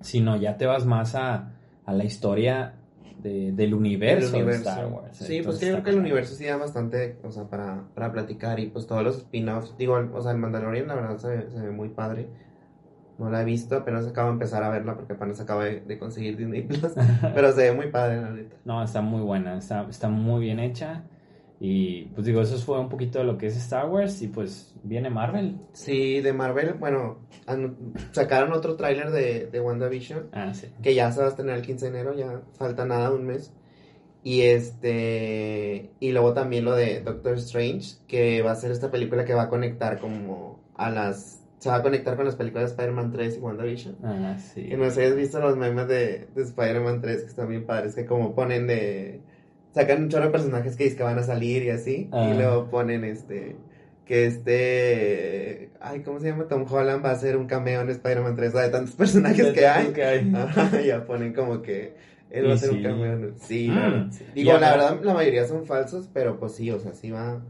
sino 0.00 0.36
ya 0.36 0.56
te 0.56 0.66
vas 0.66 0.86
más 0.86 1.16
a, 1.16 1.54
a 1.84 1.92
la 1.92 2.04
historia 2.04 2.75
de- 3.18 3.52
del 3.52 3.74
universo, 3.74 4.26
El 4.26 4.32
de 4.32 4.38
universo. 4.38 4.68
Star 4.70 4.86
Wars. 4.86 5.16
Sí, 5.16 5.24
pues 5.24 5.36
Entonces 5.38 5.60
yo 5.68 5.72
creo 5.74 5.84
que 5.84 5.90
el 5.90 5.98
universo 5.98 6.34
sí 6.34 6.44
da 6.44 6.56
bastante, 6.56 7.18
o 7.22 7.30
sea, 7.30 7.44
para, 7.44 7.84
para 7.94 8.12
platicar 8.12 8.60
y 8.60 8.66
pues 8.66 8.86
todos 8.86 9.02
los 9.02 9.16
spin-offs, 9.18 9.76
digo, 9.78 9.98
el- 9.98 10.10
o 10.12 10.20
sea, 10.22 10.32
el 10.32 10.38
Mandalorian 10.38 10.86
la 10.88 10.94
verdad 10.94 11.18
se, 11.18 11.28
ve- 11.28 11.50
se 11.50 11.60
ve 11.60 11.70
muy 11.70 11.88
padre. 11.90 12.28
No 13.18 13.30
la 13.30 13.40
he 13.40 13.44
visto, 13.46 13.76
apenas 13.76 14.06
acabo 14.06 14.28
de 14.28 14.34
empezar 14.34 14.62
a 14.62 14.68
verla 14.68 14.94
porque 14.94 15.14
apenas 15.14 15.40
acabo 15.40 15.62
de, 15.62 15.80
de 15.80 15.98
conseguir 15.98 16.36
Disney 16.36 16.62
Plus, 16.62 16.92
pero 17.34 17.50
se 17.52 17.62
ve 17.70 17.72
muy 17.72 17.90
padre, 17.90 18.20
la 18.20 18.30
neta. 18.30 18.56
No, 18.64 18.82
está 18.82 19.00
muy 19.00 19.22
buena, 19.22 19.56
está, 19.56 19.86
está 19.88 20.08
muy 20.08 20.42
bien 20.42 20.58
hecha. 20.60 21.02
Y 21.58 22.06
pues 22.14 22.26
digo, 22.26 22.42
eso 22.42 22.58
fue 22.58 22.78
un 22.78 22.88
poquito 22.90 23.18
de 23.18 23.24
lo 23.24 23.38
que 23.38 23.46
es 23.46 23.56
Star 23.56 23.88
Wars 23.88 24.20
y 24.20 24.28
pues 24.28 24.74
viene 24.82 25.08
Marvel. 25.08 25.56
Sí, 25.72 26.20
de 26.20 26.32
Marvel, 26.34 26.74
bueno, 26.74 27.20
sacaron 28.12 28.52
otro 28.52 28.76
tráiler 28.76 29.10
de, 29.10 29.46
de 29.46 29.60
WandaVision, 29.60 30.28
Ah, 30.32 30.52
sí. 30.52 30.68
que 30.82 30.94
ya 30.94 31.10
se 31.12 31.20
va 31.20 31.26
a 31.26 31.30
estrenar 31.30 31.56
el 31.56 31.62
15 31.64 31.86
de 31.86 31.90
enero, 31.98 32.14
ya 32.14 32.42
falta 32.58 32.84
nada, 32.84 33.10
un 33.10 33.24
mes. 33.24 33.52
Y 34.22 34.42
este, 34.42 35.92
y 36.00 36.12
luego 36.12 36.32
también 36.34 36.64
lo 36.64 36.74
de 36.74 37.00
Doctor 37.00 37.34
Strange, 37.36 37.96
que 38.06 38.42
va 38.42 38.50
a 38.52 38.56
ser 38.56 38.70
esta 38.72 38.90
película 38.90 39.24
que 39.24 39.34
va 39.34 39.42
a 39.44 39.48
conectar 39.48 39.98
como 40.00 40.60
a 40.74 40.90
las, 40.90 41.42
se 41.58 41.68
va 41.68 41.76
a 41.76 41.82
conectar 41.82 42.16
con 42.16 42.24
las 42.26 42.34
películas 42.36 42.64
de 42.64 42.70
Spider-Man 42.72 43.12
3 43.12 43.36
y 43.36 43.40
WandaVision. 43.40 43.96
Ah, 44.02 44.36
sí. 44.38 44.64
Que 44.68 44.76
no 44.76 44.84
sé 44.90 44.94
si 44.94 45.00
has 45.02 45.16
visto 45.16 45.40
los 45.40 45.56
memes 45.56 45.86
de, 45.88 46.28
de 46.34 46.42
Spider-Man 46.42 47.00
3 47.00 47.22
que 47.22 47.28
están 47.28 47.48
bien 47.48 47.64
padres, 47.66 47.94
que 47.94 48.04
como 48.04 48.34
ponen 48.34 48.66
de, 48.66 49.20
sacan 49.76 50.02
un 50.02 50.08
chorro 50.08 50.24
de 50.24 50.30
personajes 50.30 50.74
que 50.76 50.84
dicen 50.84 50.96
que 50.98 51.04
van 51.04 51.18
a 51.18 51.22
salir 51.22 51.62
y 51.62 51.70
así, 51.70 52.08
Ah. 52.10 52.30
y 52.32 52.36
luego 52.36 52.68
ponen 52.70 53.04
este, 53.04 53.56
que 54.04 54.26
este, 54.26 55.70
ay, 55.80 56.00
¿cómo 56.00 56.18
se 56.20 56.28
llama? 56.30 56.44
Tom 56.48 56.64
Holland 56.68 57.04
va 57.04 57.10
a 57.10 57.12
hacer 57.12 57.36
un 57.36 57.46
cameo 57.46 57.80
en 57.82 57.90
Spider-Man 57.90 58.34
3, 58.36 58.48
o 58.48 58.52
sea, 58.52 58.62
de 58.62 58.70
tantos 58.70 58.94
personajes 58.96 59.52
que 59.52 59.66
hay. 59.66 59.86
que 59.88 60.04
hay. 60.04 60.32
Ajá, 60.34 60.80
ya 60.80 61.04
ponen 61.06 61.32
como 61.32 61.62
que 61.62 61.94
él 62.30 62.46
va 62.46 62.52
a 62.52 62.54
hacer 62.54 62.70
un 62.70 62.82
cameo. 62.82 63.32
Sí, 63.38 63.68
Mm, 63.70 64.10
sí. 64.10 64.24
Digo, 64.34 64.52
la 64.58 64.70
verdad, 64.72 65.00
la 65.02 65.14
mayoría 65.14 65.44
son 65.46 65.64
falsos, 65.66 66.08
pero 66.12 66.38
pues 66.38 66.52
sí, 66.52 66.70
o 66.70 66.78
sea, 66.78 66.92
sí 66.92 67.10
va, 67.10 67.40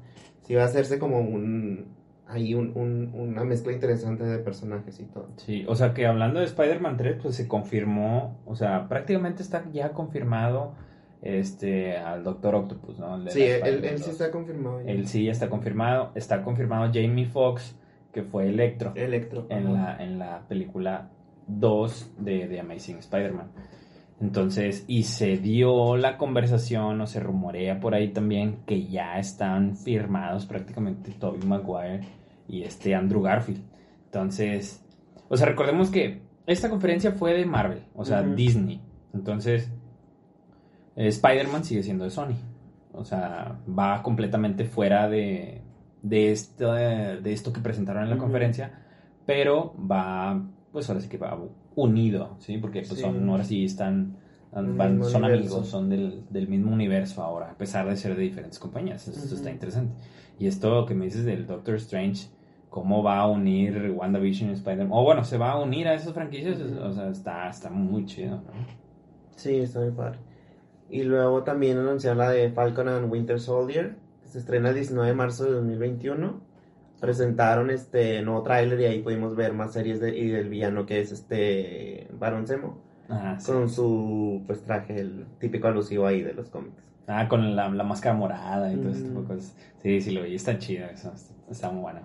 sí 0.42 0.54
va 0.54 0.62
a 0.62 0.66
hacerse 0.66 0.99
como 0.99 1.21
un, 1.21 1.95
ahí 2.26 2.54
un, 2.54 2.73
un- 2.75 3.12
una 3.14 3.45
mezcla 3.45 3.73
interesante 3.73 4.25
de 4.25 4.38
personajes 4.38 4.99
y 5.00 5.04
todo. 5.04 5.28
Sí, 5.37 5.64
o 5.68 5.75
sea 5.76 5.95
que 5.95 6.06
hablando 6.06 6.40
de 6.40 6.47
Spider-Man 6.47 6.97
3, 6.97 7.16
pues 7.23 7.37
se 7.37 7.47
confirmó, 7.47 8.40
o 8.47 8.56
sea, 8.56 8.88
prácticamente 8.88 9.42
está 9.42 9.64
ya 9.73 9.90
confirmado 9.92 10.75
este 11.26 11.97
al 11.97 12.23
Doctor 12.25 12.54
Octopus, 12.54 12.99
¿no? 12.99 13.16
El 13.16 13.30
Sí, 13.30 13.42
él, 13.42 13.85
él 13.85 13.99
sí 13.99 14.04
2. 14.04 14.09
está 14.09 14.30
confirmado. 14.30 14.83
ya. 14.83 14.90
Él 14.90 15.06
sí 15.09 15.25
ya 15.25 15.33
está 15.33 15.49
confirmado. 15.49 16.12
Está 16.14 16.42
confirmado 16.42 16.90
Jamie 16.92 17.26
Foxx, 17.26 17.76
que 18.12 18.23
fue 18.23 18.49
Electro. 18.49 18.92
Electro. 18.95 19.47
en 19.50 19.73
la, 19.73 19.97
en 20.02 20.18
la 20.18 20.47
película 20.49 21.11
2 21.49 22.14
de, 22.18 22.49
de 22.49 22.61
Amazing 22.61 22.99
Spider-Man. 22.99 23.50
Entonces, 24.21 24.85
y 24.88 25.02
se 25.02 25.37
dio 25.37 25.97
la 25.97 26.16
conversación 26.16 27.00
o 27.02 27.06
se 27.06 27.21
rumorea 27.21 27.80
por 27.80 27.95
ahí 27.95 28.09
también 28.12 28.61
que 28.64 28.85
ya 28.87 29.18
están 29.18 29.76
firmados 29.76 30.47
prácticamente 30.47 31.12
Tobey 31.12 31.42
Maguire 31.42 32.00
y 32.49 32.62
este 32.62 32.95
Andrew 32.95 33.21
Garfield. 33.21 33.62
Entonces, 34.06 34.83
o 35.28 35.37
sea, 35.37 35.47
recordemos 35.47 35.90
que 35.90 36.23
esta 36.47 36.71
conferencia 36.71 37.12
fue 37.12 37.35
de 37.35 37.45
Marvel, 37.45 37.83
o 37.95 38.04
sea, 38.06 38.23
Disney. 38.23 38.80
Entonces, 39.12 39.71
Spider-Man 40.96 41.64
sigue 41.64 41.82
siendo 41.82 42.04
de 42.04 42.10
Sony. 42.10 42.34
O 42.92 43.04
sea, 43.04 43.58
va 43.68 44.02
completamente 44.02 44.64
fuera 44.64 45.08
de, 45.08 45.60
de, 46.02 46.32
esto, 46.32 46.72
de 46.72 47.32
esto 47.32 47.52
que 47.52 47.60
presentaron 47.60 48.04
en 48.04 48.10
la 48.10 48.16
conferencia, 48.16 48.72
pero 49.26 49.74
va, 49.78 50.42
pues 50.72 50.88
ahora 50.88 51.00
sí 51.00 51.08
que 51.08 51.18
va 51.18 51.38
unido, 51.74 52.36
¿sí? 52.38 52.56
Porque 52.58 52.82
pues 52.82 53.00
son, 53.00 53.28
ahora 53.28 53.44
sí 53.44 53.64
están, 53.64 54.16
son 54.50 55.24
amigos, 55.24 55.68
son 55.68 55.90
del, 55.90 56.24
del, 56.30 56.48
mismo 56.48 56.72
universo 56.72 57.22
ahora, 57.22 57.50
a 57.50 57.58
pesar 57.58 57.86
de 57.86 57.96
ser 57.96 58.16
de 58.16 58.22
diferentes 58.22 58.58
compañías. 58.58 59.06
Eso, 59.06 59.34
está 59.34 59.50
interesante. 59.50 59.94
Y 60.38 60.46
esto 60.46 60.86
que 60.86 60.94
me 60.94 61.04
dices 61.04 61.24
del 61.24 61.46
Doctor 61.46 61.74
Strange, 61.74 62.28
cómo 62.70 63.02
va 63.02 63.18
a 63.18 63.26
unir 63.26 63.92
WandaVision 63.94 64.50
y 64.50 64.52
Spider-Man, 64.54 64.90
o 64.92 65.02
bueno, 65.02 65.24
se 65.24 65.36
va 65.36 65.52
a 65.52 65.60
unir 65.60 65.86
a 65.88 65.94
esas 65.94 66.14
franquicias, 66.14 66.60
o 66.60 66.92
sea, 66.92 67.10
está, 67.10 67.48
está 67.50 67.68
muy 67.68 68.06
chido, 68.06 68.36
¿no? 68.36 68.52
Sí, 69.34 69.56
está 69.56 69.80
muy 69.80 69.90
padre. 69.90 70.18
Y 70.88 71.02
luego 71.02 71.43
también 71.43 71.78
anunciaron 71.78 72.19
la 72.19 72.31
de 72.31 72.50
Falcon 72.50 72.88
and 72.88 73.11
Winter 73.11 73.40
Soldier, 73.40 73.97
que 74.23 74.28
se 74.28 74.38
estrena 74.38 74.69
el 74.69 74.76
19 74.76 75.09
de 75.09 75.14
marzo 75.14 75.45
de 75.45 75.52
2021. 75.52 76.40
Presentaron 77.00 77.71
este 77.71 78.23
nuevo 78.23 78.43
tráiler 78.43 78.81
y 78.81 78.85
ahí 78.85 79.02
pudimos 79.02 79.37
ver 79.37 79.52
más 79.52 79.73
series 79.73 80.00
de, 80.00 80.16
y 80.16 80.28
del 80.28 80.49
villano 80.49 80.87
que 80.87 81.00
es 81.00 81.12
este 81.12 82.09
Baron 82.19 82.47
Zemo. 82.47 82.87
Ah, 83.09 83.38
con 83.45 83.69
su 83.69 84.43
pues 84.47 84.62
traje, 84.62 84.99
el 84.99 85.26
típico 85.38 85.69
alusivo 85.69 86.07
ahí 86.07 86.23
de 86.23 86.35
los 86.35 86.49
cómics. 86.49 86.83
Ah, 87.07 87.28
con 87.28 87.55
la, 87.55 87.69
máscara 87.69 88.16
morada 88.16 88.73
y 88.73 88.76
todo 88.76 88.90
ese 88.90 89.05
tipo 89.05 89.21
de 89.21 89.26
cosas. 89.26 89.57
Sí, 89.78 90.00
sí, 90.00 90.11
lo 90.11 90.23
vi, 90.23 90.35
está 90.35 90.59
chido 90.59 90.87
eso, 90.87 91.12
está, 91.49 91.71
muy 91.71 91.83
bueno. 91.83 92.00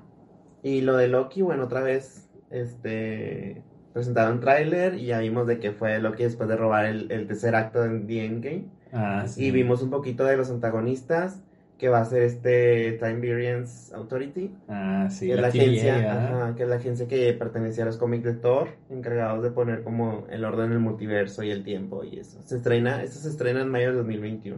Y 0.61 0.81
lo 0.81 0.95
de 0.95 1.07
Loki, 1.07 1.41
bueno, 1.41 1.63
otra 1.63 1.81
vez, 1.81 2.29
este, 2.51 3.63
presentaron 3.93 4.39
tráiler 4.39 4.95
y 4.95 5.07
ya 5.07 5.19
vimos 5.19 5.47
de 5.47 5.59
que 5.59 5.71
fue 5.71 5.99
Loki 5.99 6.23
después 6.23 6.47
de 6.49 6.55
robar 6.55 6.85
el, 6.85 7.11
el 7.11 7.27
tercer 7.27 7.55
acto 7.55 7.81
de 7.81 7.99
The 7.99 8.25
Endgame. 8.25 8.65
Ah, 8.93 9.25
sí. 9.27 9.45
Y 9.45 9.51
vimos 9.51 9.81
un 9.81 9.89
poquito 9.89 10.25
de 10.25 10.37
los 10.37 10.49
antagonistas, 10.49 11.41
que 11.77 11.89
va 11.89 11.99
a 11.99 12.05
ser 12.05 12.21
este 12.21 12.93
Time 12.99 13.15
Variance 13.15 13.93
Authority. 13.95 14.51
Ah, 14.67 15.07
sí. 15.09 15.27
Que 15.27 15.33
es 15.33 15.41
la, 15.41 15.47
agencia, 15.47 16.53
que 16.55 16.63
es 16.63 16.69
la 16.69 16.75
agencia 16.75 17.07
que 17.07 17.33
pertenecía 17.33 17.83
a 17.83 17.87
los 17.87 17.97
cómics 17.97 18.23
de 18.23 18.33
Thor, 18.33 18.69
encargados 18.89 19.41
de 19.43 19.49
poner 19.51 19.83
como 19.83 20.27
el 20.29 20.45
orden 20.45 20.69
del 20.69 20.79
multiverso 20.79 21.43
y 21.43 21.49
el 21.49 21.63
tiempo 21.63 22.03
y 22.03 22.19
eso. 22.19 22.39
Se 22.43 22.57
estrena, 22.57 23.01
eso 23.01 23.19
se 23.19 23.29
estrena 23.29 23.61
en 23.61 23.69
mayo 23.69 23.89
de 23.91 23.97
2021. 23.97 24.57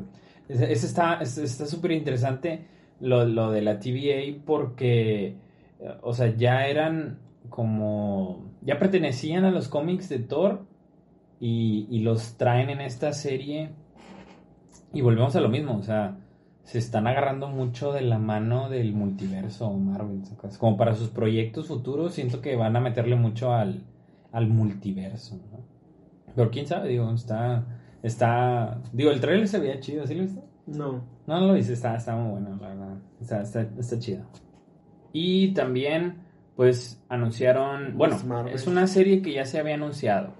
Eso 0.49 0.85
está 0.85 1.25
súper 1.25 1.91
interesante 1.91 2.65
lo, 2.99 3.25
lo 3.25 3.51
de 3.51 3.61
la 3.61 3.79
TVA 3.79 4.43
porque, 4.45 5.37
o 6.01 6.13
sea, 6.13 6.35
ya 6.35 6.67
eran 6.67 7.19
como 7.49 8.52
ya 8.65 8.79
pertenecían 8.79 9.45
a 9.45 9.51
los 9.51 9.67
cómics 9.67 10.09
de 10.09 10.19
Thor 10.19 10.65
y, 11.39 11.99
los 11.99 12.37
traen 12.37 12.69
en 12.69 12.81
esta 12.81 13.11
serie 13.11 13.71
y 14.93 15.01
volvemos 15.01 15.35
a 15.35 15.41
lo 15.41 15.49
mismo, 15.49 15.75
o 15.77 15.83
sea, 15.83 16.17
se 16.63 16.77
están 16.77 17.07
agarrando 17.07 17.47
mucho 17.49 17.91
de 17.91 18.01
la 18.01 18.17
mano 18.17 18.69
del 18.69 18.93
multiverso 18.93 19.69
Marvel, 19.73 20.21
como 20.59 20.77
para 20.77 20.95
sus 20.95 21.09
proyectos 21.09 21.67
futuros 21.67 22.13
siento 22.13 22.39
que 22.41 22.55
van 22.55 22.75
a 22.75 22.79
meterle 22.79 23.17
mucho 23.17 23.53
al, 23.53 23.83
al 24.31 24.47
multiverso, 24.47 25.35
¿no? 25.51 25.63
Pero 26.35 26.49
quién 26.49 26.65
sabe, 26.65 26.89
digo, 26.89 27.11
está, 27.13 27.65
está, 28.01 28.81
digo, 28.93 29.11
el 29.11 29.19
trailer 29.19 29.47
se 29.47 29.59
veía 29.59 29.79
chido, 29.79 30.07
¿sí 30.07 30.15
lo 30.15 30.23
viste? 30.23 30.41
No. 30.65 31.03
No, 31.27 31.39
no 31.39 31.47
lo 31.47 31.53
viste, 31.53 31.73
está, 31.73 31.95
está 31.95 32.15
muy 32.15 32.31
bueno, 32.31 32.57
la 32.61 32.69
verdad, 32.69 32.97
está, 33.19 33.41
está, 33.41 33.61
está 33.61 33.99
chido. 33.99 34.25
Y 35.11 35.53
también 35.53 36.23
pues 36.55 37.03
anunciaron, 37.09 37.97
bueno, 37.97 38.17
es 38.51 38.67
una 38.67 38.87
serie 38.87 39.21
que 39.21 39.33
ya 39.33 39.45
se 39.45 39.59
había 39.59 39.75
anunciado. 39.75 40.33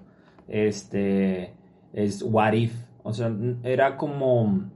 Este 0.48 1.54
es 1.94 2.22
What 2.22 2.54
If, 2.54 2.74
o 3.04 3.14
sea, 3.14 3.32
era 3.64 3.98
como 3.98 4.70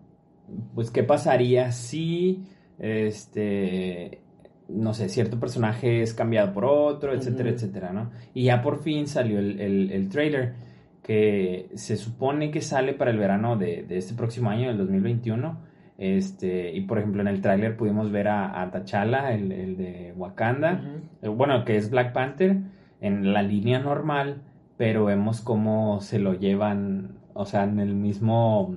pues 0.73 0.91
qué 0.91 1.03
pasaría 1.03 1.71
si 1.71 2.45
este 2.79 4.21
no 4.69 4.93
sé, 4.93 5.07
cierto 5.07 5.39
personaje 5.39 6.01
es 6.01 6.13
cambiado 6.13 6.53
por 6.53 6.65
otro, 6.65 7.13
etcétera, 7.13 7.49
etcétera, 7.49 7.93
¿no? 7.93 8.11
Y 8.33 8.45
ya 8.45 8.61
por 8.61 8.79
fin 8.83 9.07
salió 9.07 9.39
el, 9.39 9.61
el, 9.61 10.09
trailer 10.09 10.55
que 11.01 11.69
se 11.75 11.95
supone 11.95 12.51
que 12.51 12.59
sale 12.59 12.93
para 12.93 13.11
el 13.11 13.17
verano 13.17 13.55
de, 13.55 13.83
de 13.83 13.97
este 13.97 14.13
próximo 14.13 14.49
año, 14.49 14.67
del 14.67 14.77
2021 14.79 15.57
este, 15.97 16.73
y 16.73 16.81
por 16.81 16.99
ejemplo, 16.99 17.21
en 17.21 17.27
el 17.27 17.41
tráiler 17.41 17.75
pudimos 17.75 18.11
ver 18.11 18.27
a, 18.27 18.61
a 18.61 18.71
T'Challa, 18.71 19.33
el, 19.33 19.51
el, 19.51 19.77
de 19.77 20.13
Wakanda, 20.15 20.81
eh, 21.21 21.27
bueno, 21.27 21.65
que 21.65 21.75
es 21.75 21.89
Black 21.89 22.13
Panther, 22.13 22.57
en 23.01 23.33
la 23.33 23.41
línea 23.41 23.79
normal, 23.79 24.41
pero 24.77 25.05
vemos 25.05 25.41
cómo 25.41 25.99
se 26.01 26.19
lo 26.19 26.33
llevan, 26.33 27.17
o 27.33 27.45
sea, 27.45 27.63
en 27.63 27.79
el 27.79 27.95
mismo 27.95 28.75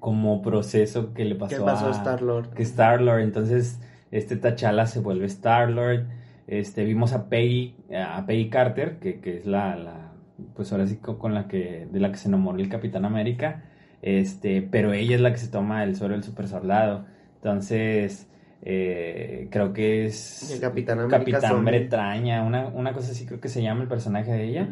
como 0.00 0.42
proceso 0.42 1.14
que 1.14 1.24
le 1.24 1.36
pasó, 1.36 1.64
pasó 1.64 1.86
a, 1.86 1.90
Star-Lord. 1.92 2.54
Que 2.54 2.64
Star-Lord, 2.64 3.20
entonces 3.20 3.80
este 4.10 4.36
T'Challa 4.36 4.86
se 4.86 4.98
vuelve 4.98 5.26
Star-Lord, 5.26 6.06
este, 6.48 6.84
vimos 6.84 7.12
a 7.12 7.28
Peggy, 7.28 7.76
a 7.96 8.26
Peggy 8.26 8.50
Carter, 8.50 8.98
que, 8.98 9.20
que 9.20 9.36
es 9.36 9.46
la, 9.46 9.76
la, 9.76 10.12
pues 10.56 10.72
ahora 10.72 10.88
sí 10.88 10.96
con 10.96 11.34
la 11.34 11.46
que, 11.46 11.86
de 11.90 12.00
la 12.00 12.10
que 12.10 12.16
se 12.16 12.26
enamoró 12.26 12.58
el 12.58 12.68
Capitán 12.68 13.04
América, 13.04 13.62
este, 14.02 14.62
pero 14.62 14.92
ella 14.92 15.14
es 15.14 15.20
la 15.20 15.32
que 15.32 15.38
se 15.38 15.48
toma 15.48 15.84
el 15.84 15.96
suero 15.96 16.14
del 16.14 16.24
super 16.24 16.48
soldado. 16.48 17.06
Entonces, 17.36 18.28
eh, 18.62 19.48
creo 19.50 19.72
que 19.72 20.06
es 20.06 20.52
el 20.52 20.60
Capitán, 20.60 21.08
Capitán 21.08 21.64
Bretaña, 21.64 22.42
una, 22.42 22.66
una, 22.68 22.92
cosa 22.92 23.12
así 23.12 23.26
creo 23.26 23.40
que 23.40 23.48
se 23.48 23.62
llama 23.62 23.82
el 23.82 23.88
personaje 23.88 24.32
de 24.32 24.44
ella. 24.44 24.68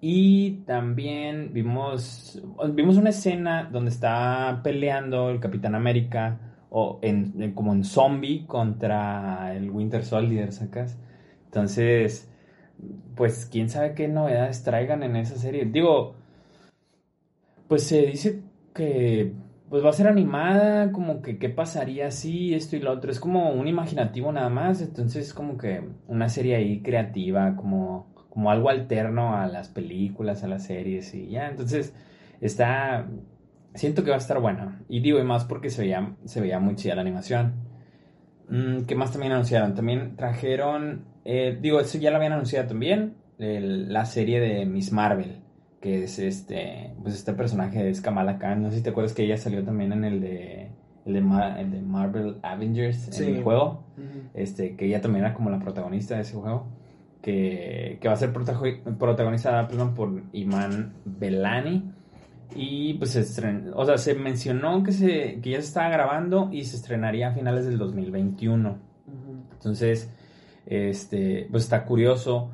Y 0.00 0.62
también 0.66 1.52
vimos, 1.52 2.42
vimos 2.70 2.96
una 2.96 3.10
escena 3.10 3.68
donde 3.70 3.90
está 3.90 4.60
peleando 4.64 5.30
el 5.30 5.38
Capitán 5.38 5.76
América 5.76 6.38
o 6.70 6.98
en, 7.02 7.52
como 7.52 7.72
en 7.72 7.84
zombie 7.84 8.46
contra 8.46 9.54
el 9.54 9.70
Winter 9.70 10.04
Soldier, 10.04 10.52
¿sacas? 10.52 10.98
Entonces, 11.44 12.28
pues 13.14 13.46
quién 13.46 13.68
sabe 13.68 13.94
qué 13.94 14.08
novedades 14.08 14.64
traigan 14.64 15.02
en 15.02 15.16
esa 15.16 15.36
serie. 15.36 15.66
Digo, 15.66 16.16
pues 17.68 17.84
se 17.84 18.02
dice 18.06 18.42
que 18.74 19.32
pues 19.72 19.82
va 19.82 19.88
a 19.88 19.94
ser 19.94 20.06
animada, 20.06 20.92
como 20.92 21.22
que 21.22 21.38
qué 21.38 21.48
pasaría 21.48 22.10
si 22.10 22.54
esto 22.54 22.76
y 22.76 22.80
lo 22.80 22.92
otro. 22.92 23.10
Es 23.10 23.18
como 23.18 23.52
un 23.52 23.66
imaginativo 23.66 24.30
nada 24.30 24.50
más, 24.50 24.82
entonces 24.82 25.32
como 25.32 25.56
que 25.56 25.82
una 26.08 26.28
serie 26.28 26.56
ahí 26.56 26.82
creativa, 26.82 27.56
como, 27.56 28.12
como 28.28 28.50
algo 28.50 28.68
alterno 28.68 29.34
a 29.34 29.46
las 29.46 29.70
películas, 29.70 30.44
a 30.44 30.48
las 30.48 30.64
series 30.64 31.14
y 31.14 31.30
ya. 31.30 31.48
Entonces 31.48 31.94
está, 32.42 33.08
siento 33.74 34.04
que 34.04 34.10
va 34.10 34.16
a 34.16 34.18
estar 34.18 34.38
buena. 34.40 34.82
Y 34.90 35.00
digo, 35.00 35.18
y 35.18 35.24
más 35.24 35.46
porque 35.46 35.70
se 35.70 35.80
veía, 35.80 36.16
se 36.26 36.42
veía 36.42 36.58
muy 36.58 36.74
chida 36.76 36.94
la 36.94 37.00
animación. 37.00 37.54
Mm, 38.50 38.82
¿Qué 38.82 38.94
más 38.94 39.10
también 39.10 39.32
anunciaron? 39.32 39.74
También 39.74 40.16
trajeron, 40.16 41.06
eh, 41.24 41.58
digo, 41.58 41.80
eso 41.80 41.96
ya 41.96 42.10
lo 42.10 42.18
habían 42.18 42.34
anunciado 42.34 42.68
también, 42.68 43.14
la 43.38 44.04
serie 44.04 44.38
de 44.38 44.66
Miss 44.66 44.92
Marvel 44.92 45.41
que 45.82 46.04
es 46.04 46.18
este, 46.20 46.94
pues 47.02 47.16
este 47.16 47.32
personaje 47.34 47.90
es 47.90 48.00
Kamala 48.00 48.38
Khan, 48.38 48.62
no 48.62 48.70
sé 48.70 48.78
si 48.78 48.82
te 48.84 48.90
acuerdas 48.90 49.12
que 49.12 49.24
ella 49.24 49.36
salió 49.36 49.64
también 49.64 49.92
en 49.92 50.04
el 50.04 50.20
de, 50.20 50.70
el 51.04 51.12
de, 51.12 51.20
Marvel 51.20 52.36
Avengers, 52.42 53.20
en 53.20 53.36
el 53.36 53.42
juego, 53.42 53.82
este, 54.32 54.76
que 54.76 54.86
ella 54.86 55.00
también 55.00 55.24
era 55.24 55.34
como 55.34 55.50
la 55.50 55.58
protagonista 55.58 56.14
de 56.14 56.22
ese 56.22 56.36
juego, 56.36 56.68
que, 57.20 57.98
que 58.00 58.08
va 58.08 58.14
a 58.14 58.16
ser 58.16 58.32
protagonizada 58.32 59.66
por 59.66 60.22
Iman 60.32 60.94
Belani, 61.04 61.90
y 62.54 62.94
pues 62.94 63.10
se 63.10 63.72
o 63.74 63.84
sea, 63.84 63.98
se 63.98 64.14
mencionó 64.14 64.84
que, 64.84 64.92
se, 64.92 65.40
que 65.40 65.50
ya 65.50 65.60
se 65.60 65.66
estaba 65.66 65.88
grabando 65.88 66.48
y 66.52 66.64
se 66.64 66.76
estrenaría 66.76 67.30
a 67.30 67.32
finales 67.32 67.66
del 67.66 67.78
2021. 67.78 68.78
Entonces, 69.54 70.12
este, 70.66 71.48
pues 71.50 71.64
está 71.64 71.84
curioso 71.84 72.50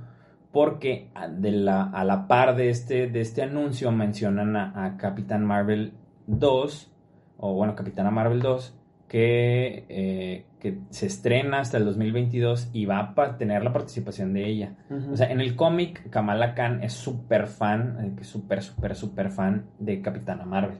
porque 0.52 1.10
a, 1.14 1.28
de 1.28 1.52
la, 1.52 1.84
a 1.84 2.04
la 2.04 2.26
par 2.26 2.56
de 2.56 2.70
este, 2.70 3.08
de 3.08 3.20
este 3.20 3.42
anuncio 3.42 3.92
mencionan 3.92 4.56
a, 4.56 4.96
Capitán 4.96 5.44
Marvel 5.44 5.92
2, 6.26 6.92
o 7.38 7.54
bueno, 7.54 7.74
Capitana 7.74 8.10
Marvel 8.10 8.40
2, 8.40 8.74
que, 9.08 9.84
eh, 9.88 10.46
que 10.58 10.78
se 10.90 11.06
estrena 11.06 11.60
hasta 11.60 11.76
el 11.76 11.84
2022 11.84 12.70
y 12.72 12.86
va 12.86 13.14
a 13.16 13.36
tener 13.38 13.62
la 13.62 13.72
participación 13.72 14.32
de 14.32 14.46
ella. 14.46 14.76
O 15.10 15.16
sea, 15.16 15.30
en 15.30 15.40
el 15.40 15.54
cómic, 15.54 16.10
Kamala 16.10 16.54
Khan 16.54 16.82
es 16.82 16.92
súper 16.94 17.46
fan, 17.46 18.16
eh, 18.18 18.24
súper, 18.24 18.62
súper, 18.62 18.94
súper 18.96 19.30
fan 19.30 19.66
de 19.78 20.00
Capitana 20.00 20.44
Marvel. 20.44 20.78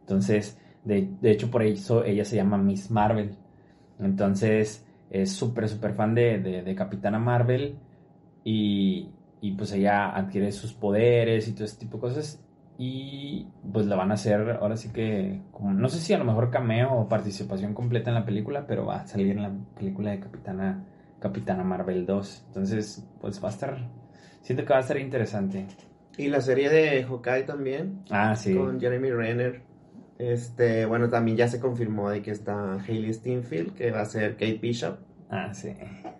Entonces, 0.00 0.60
de, 0.84 1.08
hecho, 1.22 1.50
por 1.50 1.62
eso 1.62 2.04
ella 2.04 2.24
se 2.24 2.36
llama 2.36 2.58
Miss 2.58 2.90
Marvel. 2.90 3.36
Entonces, 4.00 4.86
es 5.10 5.32
súper, 5.32 5.68
súper 5.68 5.92
fan 5.92 6.14
de, 6.14 6.38
de 6.40 6.74
Capitana 6.74 7.18
Marvel 7.18 7.76
y, 8.44 9.10
y 9.40 9.52
pues 9.52 9.72
ella 9.72 10.10
adquiere 10.10 10.52
sus 10.52 10.72
poderes 10.72 11.48
y 11.48 11.52
todo 11.52 11.64
ese 11.64 11.78
tipo 11.78 11.96
de 11.96 12.00
cosas. 12.00 12.40
y 12.78 13.46
pues 13.72 13.86
la 13.86 13.96
van 13.96 14.10
a 14.10 14.14
hacer 14.14 14.58
ahora 14.60 14.76
sí 14.76 14.90
que, 14.92 15.40
como, 15.52 15.72
no 15.72 15.88
sé 15.88 15.98
si 15.98 16.12
a 16.12 16.18
lo 16.18 16.24
mejor 16.24 16.50
cameo 16.50 16.92
o 16.92 17.08
participación 17.08 17.74
completa 17.74 18.10
en 18.10 18.14
la 18.14 18.24
película, 18.24 18.66
pero 18.66 18.86
va 18.86 19.00
a 19.02 19.06
salir 19.06 19.30
en 19.30 19.42
la 19.42 19.52
película 19.76 20.10
de 20.10 20.20
Capitana, 20.20 20.84
Capitana 21.20 21.62
Marvel 21.64 22.06
2. 22.06 22.44
Entonces, 22.48 23.06
pues 23.20 23.42
va 23.42 23.48
a 23.48 23.52
estar, 23.52 23.90
siento 24.40 24.64
que 24.64 24.72
va 24.72 24.78
a 24.78 24.82
estar 24.82 24.98
interesante. 24.98 25.66
Y 26.18 26.28
la 26.28 26.40
serie 26.40 26.68
de 26.68 27.04
Hawkeye 27.04 27.44
también. 27.44 28.04
Ah, 28.10 28.34
sí. 28.36 28.54
Con 28.54 28.80
Jeremy 28.80 29.10
Renner. 29.10 29.62
Este, 30.18 30.86
bueno, 30.86 31.08
también 31.08 31.36
ya 31.36 31.48
se 31.48 31.58
confirmó 31.58 32.10
de 32.10 32.22
que 32.22 32.30
está 32.30 32.74
Hailey 32.74 33.12
Steinfeld, 33.12 33.74
que 33.74 33.90
va 33.90 34.02
a 34.02 34.04
ser 34.04 34.32
Kate 34.32 34.58
Bishop. 34.60 34.98
Ah, 35.32 35.54
sí. 35.54 35.74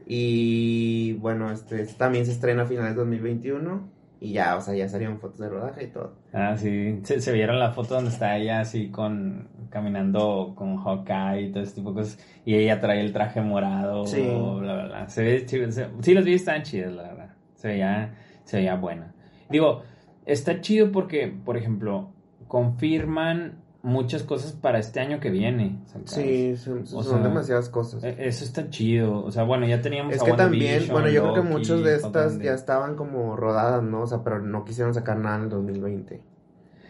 Y 0.07 1.13
bueno, 1.15 1.53
este 1.53 1.85
también 1.85 2.25
se 2.25 2.33
estrena 2.33 2.63
a 2.63 2.67
finales 2.67 2.95
de 2.95 3.01
2021. 3.01 4.03
Y 4.21 4.33
ya, 4.33 4.57
o 4.57 4.61
sea, 4.61 4.75
ya 4.75 4.89
salieron 4.89 5.19
fotos 5.19 5.41
de 5.41 5.49
rodaje 5.49 5.85
y 5.85 5.87
todo. 5.89 6.15
Ah, 6.33 6.57
sí. 6.57 7.01
Se, 7.03 7.33
vieron 7.33 7.59
la 7.59 7.73
foto 7.73 7.95
donde 7.95 8.11
está 8.11 8.37
ella 8.37 8.61
así 8.61 8.89
con. 8.89 9.49
caminando 9.69 10.55
con 10.55 10.77
Hawkeye 10.77 11.43
y 11.43 11.51
todo 11.51 11.63
ese 11.63 11.75
tipo 11.75 11.91
de 11.91 11.97
cosas. 11.97 12.19
Y 12.47 12.55
ella 12.55 12.81
trae 12.81 13.01
el 13.01 13.13
traje 13.13 13.43
morado. 13.43 14.07
Sí. 14.07 14.23
Bla, 14.23 14.87
bla, 14.87 15.09
Se 15.09 15.23
ve 15.23 15.45
chido. 15.45 15.71
sí, 15.71 16.15
los 16.15 16.25
vi 16.25 16.35
están 16.35 16.63
chidos, 16.63 16.95
la 16.95 17.03
verdad. 17.03 17.35
Se 17.57 17.69
veía, 17.69 18.15
se 18.45 18.59
veía 18.59 18.77
buena. 18.77 19.13
Digo, 19.51 19.83
está 20.25 20.61
chido 20.63 20.91
porque, 20.91 21.27
por 21.27 21.59
ejemplo, 21.59 22.13
confirman 22.49 23.62
muchas 23.83 24.23
cosas 24.23 24.53
para 24.53 24.79
este 24.79 25.01
año 25.01 25.21
que 25.21 25.31
viene. 25.31 25.81
Sí, 26.05 26.57
son, 26.57 27.23
demasiadas 27.23 27.69
cosas. 27.69 28.03
E, 28.05 28.17
eso 28.27 28.45
está 28.45 28.71
chido. 28.71 29.25
O 29.25 29.31
sea, 29.31 29.43
bueno, 29.43 29.67
ya 29.67 29.81
teníamos. 29.81 30.15
Es 30.15 30.23
que 30.23 30.33
también, 30.33 30.85
bueno, 30.91 31.09
yo 31.09 31.23
creo 31.23 31.35
que 31.35 31.43
muchas 31.43 31.83
de 31.83 31.97
estas 31.97 32.39
ya 32.39 32.55
estaban 32.55 32.97
como 32.97 33.37
rodadas, 33.37 33.83
¿no? 33.83 34.03
O 34.03 34.07
sea, 34.07 34.23
pero 34.23 34.41
no 34.41 34.65
quisieron 34.65 34.95
sacar 34.95 35.19
nada 35.19 35.37
en 35.37 35.43
el 35.45 35.49
2020. 35.51 36.23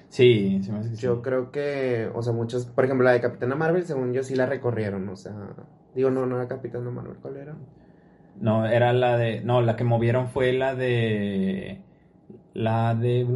Sí, 0.09 0.61
sí 0.63 0.71
me 0.71 0.95
Yo 0.97 1.23
creo 1.23 1.51
que, 1.51 2.11
o 2.15 2.23
sea, 2.23 2.35
muchos, 2.35 2.67
por 2.67 2.85
ejemplo, 2.85 3.03
la 3.03 3.13
de 3.13 3.23
Capitana 3.23 3.55
Marvel, 3.55 3.87
según 3.87 4.13
yo, 4.13 4.23
sí 4.23 4.35
la 4.35 4.45
recorrieron, 4.45 5.09
o 5.09 5.17
sea, 5.17 5.33
digo, 5.95 6.11
no, 6.11 6.27
no 6.27 6.37
era 6.37 6.49
Capitana 6.49 6.91
Marvel, 6.91 7.17
¿cuál 7.17 7.39
era? 7.39 7.57
No, 8.39 8.67
era 8.67 8.93
la 8.93 9.17
de, 9.17 9.41
no, 9.41 9.63
la 9.63 9.75
que 9.75 9.85
movieron 9.85 10.29
fue 10.29 10.53
la 10.53 10.75
de, 10.75 11.81
la 12.53 12.95
de, 12.95 13.27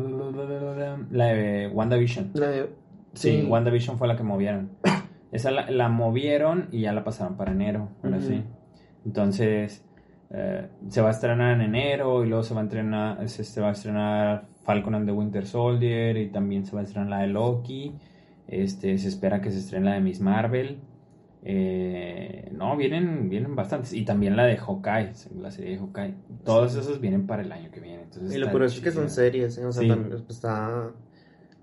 la 1.10 1.26
de 1.28 1.68
WandaVision. 1.68 2.32
La 2.34 2.48
de 2.48 2.68
Sí, 3.16 3.46
WandaVision 3.48 3.98
fue 3.98 4.08
la 4.08 4.16
que 4.16 4.22
movieron. 4.22 4.70
Esa 5.32 5.50
la, 5.50 5.88
movieron 5.88 6.68
y 6.70 6.82
ya 6.82 6.92
la 6.92 7.02
pasaron 7.02 7.36
para 7.36 7.52
enero, 7.52 7.88
ahora 8.02 8.20
sí. 8.20 8.44
Entonces, 9.04 9.84
eh, 10.30 10.68
se 10.88 11.00
va 11.00 11.08
a 11.08 11.10
estrenar 11.10 11.54
en 11.54 11.62
enero 11.62 12.24
y 12.24 12.28
luego 12.28 12.42
se 12.42 12.54
va 12.54 12.60
a 12.60 12.64
estrenar, 12.64 13.28
se, 13.28 13.60
va 13.60 13.68
a 13.68 13.72
estrenar 13.72 14.46
Falcon 14.64 14.94
and 14.94 15.06
the 15.06 15.12
Winter 15.12 15.46
Soldier 15.46 16.16
y 16.16 16.28
también 16.28 16.64
se 16.64 16.74
va 16.74 16.80
a 16.80 16.84
estrenar 16.84 17.10
la 17.10 17.18
de 17.20 17.28
Loki. 17.28 17.94
Este, 18.46 18.96
se 18.98 19.08
espera 19.08 19.40
que 19.40 19.50
se 19.50 19.58
estrene 19.58 19.86
la 19.86 19.94
de 19.94 20.00
Miss 20.00 20.20
Marvel. 20.20 20.78
Eh, 21.42 22.50
no, 22.52 22.76
vienen, 22.76 23.28
vienen 23.28 23.56
bastantes. 23.56 23.92
Y 23.92 24.04
también 24.04 24.36
la 24.36 24.44
de 24.44 24.56
Hawkeye, 24.56 25.12
la 25.40 25.50
serie 25.50 25.72
de 25.72 25.78
Hawkeye. 25.78 26.14
Todos 26.44 26.76
esos 26.76 27.00
vienen 27.00 27.26
para 27.26 27.42
el 27.42 27.52
año 27.52 27.70
que 27.70 27.80
viene. 27.80 28.04
y 28.30 28.38
lo 28.38 28.50
curioso 28.50 28.76
es 28.76 28.82
que 28.82 28.90
son 28.90 29.10
series, 29.10 29.58
¿eh? 29.58 29.66
o 29.66 29.72
sea, 29.72 29.96
está 30.28 30.90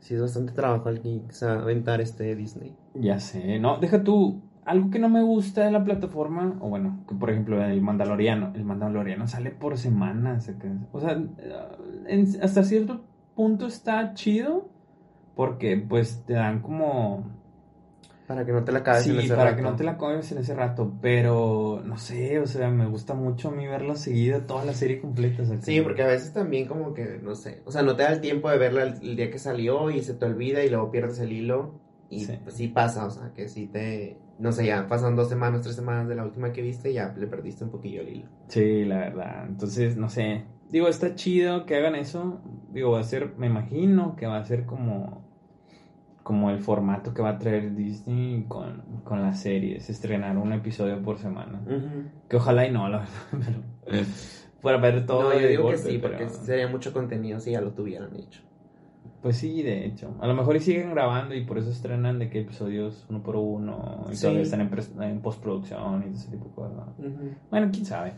sí 0.03 0.15
es 0.15 0.21
bastante 0.21 0.51
trabajo 0.51 0.89
aquí, 0.89 1.23
o 1.27 1.31
sea, 1.31 1.53
aventar 1.53 2.01
este 2.01 2.35
Disney. 2.35 2.75
Ya 2.93 3.19
sé, 3.19 3.57
no, 3.59 3.77
deja 3.77 4.03
tú, 4.03 4.41
algo 4.65 4.89
que 4.89 4.99
no 4.99 5.09
me 5.09 5.23
gusta 5.23 5.63
de 5.63 5.71
la 5.71 5.83
plataforma, 5.83 6.57
o 6.59 6.69
bueno, 6.69 7.03
que 7.07 7.15
por 7.15 7.29
ejemplo 7.29 7.63
el 7.63 7.81
Mandaloriano, 7.81 8.51
el 8.53 8.65
Mandaloriano 8.65 9.27
sale 9.27 9.51
por 9.51 9.77
semana, 9.77 10.39
o 10.91 10.99
sea, 10.99 11.23
hasta 12.41 12.63
cierto 12.63 13.05
punto 13.35 13.65
está 13.65 14.13
chido, 14.13 14.69
porque 15.35 15.77
pues 15.77 16.23
te 16.25 16.33
dan 16.33 16.61
como 16.61 17.23
para 18.27 18.45
que 18.45 18.51
no 18.51 18.63
te 18.63 18.71
la 18.71 18.79
acabes 18.79 19.07
en 19.07 19.19
ese 19.19 19.29
rato. 19.29 19.37
para 19.37 19.55
que 19.55 19.61
no 19.61 19.75
te 19.75 19.83
la 19.83 19.91
acabes 19.91 20.31
en 20.31 20.37
ese 20.37 20.53
rato. 20.55 20.93
Pero, 21.01 21.81
no 21.85 21.97
sé, 21.97 22.39
o 22.39 22.47
sea, 22.47 22.69
me 22.69 22.85
gusta 22.85 23.13
mucho 23.13 23.49
a 23.49 23.51
mí 23.51 23.67
verlo 23.67 23.95
seguido, 23.95 24.41
toda 24.41 24.65
la 24.65 24.73
serie 24.73 25.01
completa. 25.01 25.43
sí, 25.61 25.81
porque 25.81 26.03
a 26.03 26.07
veces 26.07 26.33
también 26.33 26.67
como 26.67 26.93
que, 26.93 27.19
no 27.21 27.35
sé, 27.35 27.61
o 27.65 27.71
sea, 27.71 27.81
no 27.81 27.95
te 27.95 28.03
da 28.03 28.13
el 28.13 28.21
tiempo 28.21 28.49
de 28.49 28.57
verla 28.57 28.83
el, 28.83 29.15
día 29.15 29.29
que 29.29 29.39
salió 29.39 29.89
y 29.89 30.01
se 30.01 30.13
te 30.13 30.25
olvida 30.25 30.63
y 30.63 30.69
luego 30.69 30.91
pierdes 30.91 31.19
el 31.19 31.31
hilo. 31.31 31.81
Y 32.09 32.25
sí. 32.25 32.37
Pues, 32.43 32.55
sí 32.55 32.67
pasa, 32.67 33.05
o 33.05 33.09
sea, 33.09 33.31
que 33.33 33.49
sí 33.49 33.67
te, 33.67 34.17
no 34.37 34.51
sé, 34.51 34.67
ya 34.67 34.87
pasan 34.87 35.15
dos 35.15 35.29
semanas, 35.29 35.61
tres 35.61 35.75
semanas 35.75 36.07
de 36.07 36.15
la 36.15 36.23
última 36.23 36.51
que 36.51 36.61
viste 36.61 36.91
y 36.91 36.93
ya 36.93 37.13
le 37.17 37.27
perdiste 37.27 37.63
un 37.63 37.71
poquillo 37.71 38.01
el 38.01 38.09
hilo. 38.09 38.29
Sí, 38.47 38.85
la 38.85 38.97
verdad. 38.99 39.45
Entonces, 39.47 39.97
no 39.97 40.09
sé. 40.09 40.43
Digo, 40.69 40.87
está 40.87 41.15
chido 41.15 41.65
que 41.65 41.75
hagan 41.75 41.95
eso. 41.95 42.41
Digo, 42.71 42.91
va 42.91 42.99
a 42.99 43.03
ser, 43.03 43.33
me 43.37 43.47
imagino 43.47 44.15
que 44.15 44.25
va 44.27 44.37
a 44.37 44.45
ser 44.45 44.65
como 44.65 45.22
como 46.23 46.49
el 46.49 46.59
formato 46.59 47.13
que 47.13 47.21
va 47.21 47.31
a 47.31 47.37
traer 47.37 47.75
Disney 47.75 48.45
con, 48.47 48.81
con 49.03 49.21
las 49.21 49.41
series, 49.41 49.89
estrenar 49.89 50.37
un 50.37 50.53
episodio 50.53 51.01
por 51.01 51.19
semana. 51.19 51.61
Que 52.29 52.37
ojalá 52.37 52.65
y 52.65 52.71
no, 52.71 52.87
la 52.89 52.99
verdad, 52.99 53.53
pero 53.85 54.05
fuera 54.61 54.77
ver 54.77 55.05
todo. 55.05 55.33
No, 55.33 55.39
yo 55.39 55.47
digo 55.47 55.69
que 55.69 55.77
sí, 55.77 55.97
porque 55.97 56.29
sería 56.29 56.67
mucho 56.67 56.93
contenido 56.93 57.39
si 57.39 57.51
ya 57.51 57.61
lo 57.61 57.71
tuvieran 57.71 58.15
hecho. 58.15 58.41
Pues 59.21 59.37
sí, 59.37 59.61
de 59.63 59.85
hecho. 59.85 60.15
A 60.19 60.27
lo 60.27 60.33
mejor 60.33 60.55
y 60.55 60.59
siguen 60.59 60.91
grabando 60.91 61.33
y 61.35 61.45
por 61.45 61.57
eso 61.57 61.69
estrenan 61.69 62.19
de 62.19 62.29
qué 62.29 62.41
episodios 62.41 63.05
uno 63.09 63.23
por 63.23 63.37
uno 63.37 64.05
y 64.11 64.17
todavía 64.17 64.41
están 64.41 64.61
en, 65.01 65.21
postproducción 65.21 66.03
y 66.09 66.13
ese 66.13 66.29
tipo 66.29 66.45
de 66.45 66.55
cosas. 66.55 66.89
Bueno, 67.49 67.69
quién 67.71 67.85
sabe. 67.85 68.13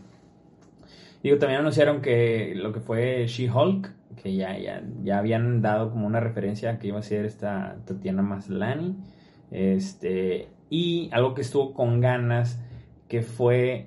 Digo, 1.26 1.38
también 1.38 1.58
anunciaron 1.58 2.02
que 2.02 2.52
lo 2.54 2.72
que 2.72 2.78
fue 2.78 3.26
She-Hulk 3.26 3.90
que 4.22 4.36
ya, 4.36 4.56
ya, 4.56 4.80
ya 5.02 5.18
habían 5.18 5.60
dado 5.60 5.90
como 5.90 6.06
una 6.06 6.20
referencia 6.20 6.78
que 6.78 6.86
iba 6.86 7.00
a 7.00 7.02
ser 7.02 7.24
esta 7.24 7.78
Tatiana 7.84 8.22
Maslany. 8.22 8.94
Este, 9.50 10.46
y 10.70 11.10
algo 11.10 11.34
que 11.34 11.40
estuvo 11.40 11.74
con 11.74 12.00
ganas, 12.00 12.60
que 13.08 13.22
fue 13.22 13.86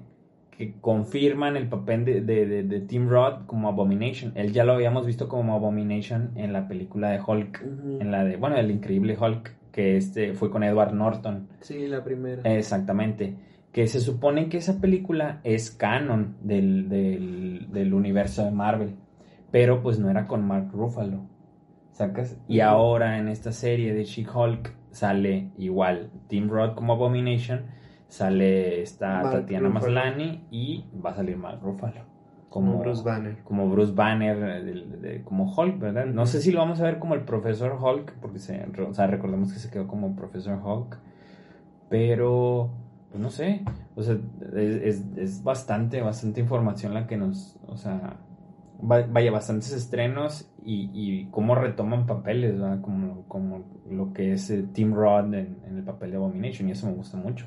que 0.52 0.74
confirman 0.82 1.56
el 1.56 1.70
papel 1.70 2.04
de, 2.04 2.20
de, 2.20 2.64
de, 2.64 2.80
Tim 2.82 3.08
Roth 3.08 3.46
como 3.46 3.70
Abomination. 3.70 4.34
Él 4.36 4.52
ya 4.52 4.66
lo 4.66 4.74
habíamos 4.74 5.06
visto 5.06 5.30
como 5.30 5.54
Abomination 5.56 6.32
en 6.36 6.52
la 6.52 6.68
película 6.68 7.10
de 7.10 7.22
Hulk, 7.26 7.64
en 8.02 8.12
la 8.12 8.26
de, 8.26 8.36
bueno, 8.36 8.58
el 8.58 8.70
increíble 8.70 9.18
Hulk, 9.18 9.54
que 9.72 9.96
este 9.96 10.34
fue 10.34 10.52
con 10.52 10.62
Edward 10.64 10.94
Norton. 10.94 11.48
Sí, 11.62 11.88
la 11.88 12.04
primera. 12.04 12.42
Exactamente. 12.44 13.36
Que 13.72 13.88
se 13.88 14.00
supone 14.00 14.50
que 14.50 14.58
esa 14.58 14.80
película 14.82 15.42
es 15.44 15.72
canon 15.72 16.38
del, 16.42 16.90
del, 16.90 17.68
del 17.72 17.94
universo 17.94 18.44
de 18.44 18.52
Marvel 18.52 18.96
pero 19.52 19.82
pues 19.82 20.00
no 20.00 20.10
era 20.10 20.28
con 20.28 20.46
Mark 20.46 20.70
Ruffalo. 20.72 21.22
¿Sacas? 21.92 22.40
Y 22.48 22.62
ahora 22.62 23.18
en 23.18 23.28
esta 23.28 23.52
serie 23.52 23.94
de 23.94 24.06
She-Hulk 24.06 24.74
sale 24.92 25.52
igual 25.58 26.12
Tim 26.28 26.50
Roth 26.50 26.76
como 26.76 26.94
Abomination, 26.94 27.64
sale 28.08 28.82
esta 28.82 29.22
Tatiana 29.30 29.70
Maslany 29.70 30.46
y 30.50 30.86
va 31.04 31.12
a 31.12 31.16
salir 31.16 31.38
Mark 31.38 31.60
Ruffalo. 31.62 32.08
Como, 32.48 32.80
Bruce 32.80 33.04
Banner. 33.04 33.44
Como 33.44 33.70
Bruce 33.70 33.94
Banner, 33.94 35.24
como 35.24 35.54
Hulk, 35.54 35.78
¿verdad? 35.78 36.06
No 36.06 36.26
sé 36.26 36.42
si 36.42 36.52
lo 36.52 36.60
vamos 36.60 36.80
a 36.80 36.84
ver 36.84 36.98
como 36.98 37.14
el 37.14 37.22
profesor 37.22 37.78
Hulk, 37.80 38.16
porque 38.22 38.40
se, 38.40 38.66
o 38.82 38.94
sea, 38.94 39.06
recordemos 39.06 39.54
que 39.54 39.60
se 39.60 39.70
quedó 39.70 39.86
como 39.88 40.16
profesor 40.16 40.60
Hulk, 40.64 40.98
pero, 41.90 42.72
no 43.14 43.30
sé, 43.30 43.64
o 43.96 44.04
sea, 44.04 44.18
es, 44.56 45.04
es 45.18 45.44
bastante, 45.44 46.02
bastante 46.02 46.42
información 46.42 46.94
la 46.94 47.08
que 47.08 47.18
nos, 47.18 47.58
o 47.68 47.76
sea, 47.76 48.20
vaya, 48.82 49.32
bastantes 49.32 49.72
estrenos 49.72 50.50
y, 50.64 50.90
y 50.94 51.26
cómo 51.32 51.56
retoman 51.56 52.06
papeles, 52.06 52.60
Como, 52.82 53.28
como 53.28 53.66
lo 53.90 54.14
que 54.14 54.34
es 54.34 54.50
eh, 54.50 54.66
Tim 54.74 54.94
Roth 54.94 55.34
en, 55.34 55.58
el 55.66 55.84
papel 55.84 56.12
de 56.12 56.18
Abomination, 56.18 56.70
y 56.70 56.72
eso 56.72 56.88
me 56.88 56.94
gusta 56.94 57.18
mucho. 57.18 57.46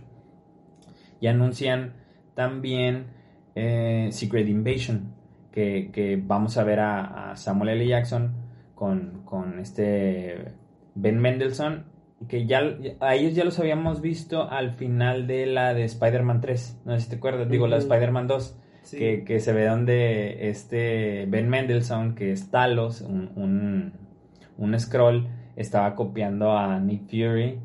Y 1.21 1.27
anuncian 1.27 1.95
también 2.35 3.07
eh, 3.55 4.09
Secret 4.11 4.49
Invasion, 4.49 5.15
que, 5.51 6.23
vamos 6.25 6.57
a 6.57 6.65
ver 6.65 6.81
a, 6.81 7.37
Samuel 7.37 7.71
L. 7.71 7.87
Jackson 7.87 8.33
con, 8.75 9.23
con, 9.25 9.59
este 9.59 10.53
Ben 10.95 11.19
Mendelssohn, 11.19 11.85
que 12.29 12.47
ya 12.47 12.61
a 13.01 13.15
ellos 13.15 13.35
ya 13.35 13.45
los 13.45 13.59
habíamos 13.59 14.01
visto 14.01 14.51
al 14.51 14.73
final 14.73 15.27
de 15.27 15.47
la 15.47 15.75
de 15.75 15.85
Spider-Man 15.85 16.41
3, 16.41 16.83
no 16.85 16.95
sé 16.95 17.05
si 17.05 17.11
te 17.11 17.17
acuerdas, 17.17 17.49
digo, 17.49 17.67
la 17.67 17.77
de 17.77 17.83
Spider-Man 17.83 18.27
2 18.27 18.57
que, 18.91 19.41
se 19.41 19.53
ve 19.53 19.67
donde 19.67 20.49
este 20.51 21.27
Ben 21.27 21.49
Mendelssohn, 21.49 22.15
que 22.15 22.33
es 22.33 22.51
Talos, 22.51 23.01
un, 23.01 23.93
un, 24.57 24.79
scroll, 24.79 25.29
estaba 25.57 25.95
copiando 25.95 26.57
a 26.57 26.79
Nick 26.81 27.09
Fury, 27.09 27.59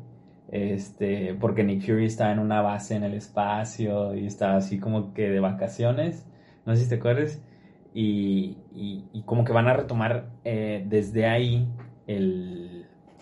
este, 0.50 1.34
porque 1.34 1.64
Nick 1.64 1.82
Fury 1.82 2.06
estaba 2.06 2.32
en 2.32 2.38
una 2.38 2.62
base 2.62 2.94
en 2.94 3.04
el 3.04 3.14
espacio 3.14 4.14
y 4.14 4.26
estaba 4.26 4.56
así 4.56 4.78
como 4.78 5.12
que 5.12 5.28
de 5.28 5.40
vacaciones, 5.40 6.26
no 6.64 6.74
sé 6.76 6.84
si 6.84 6.88
te 6.88 6.96
acuerdas, 6.96 7.42
y, 7.94 8.56
y, 8.74 9.22
como 9.24 9.44
que 9.44 9.52
van 9.52 9.66
a 9.66 9.72
retomar 9.72 10.30
eh, 10.44 10.84
desde 10.86 11.26
ahí 11.26 11.66
el, 12.06 12.67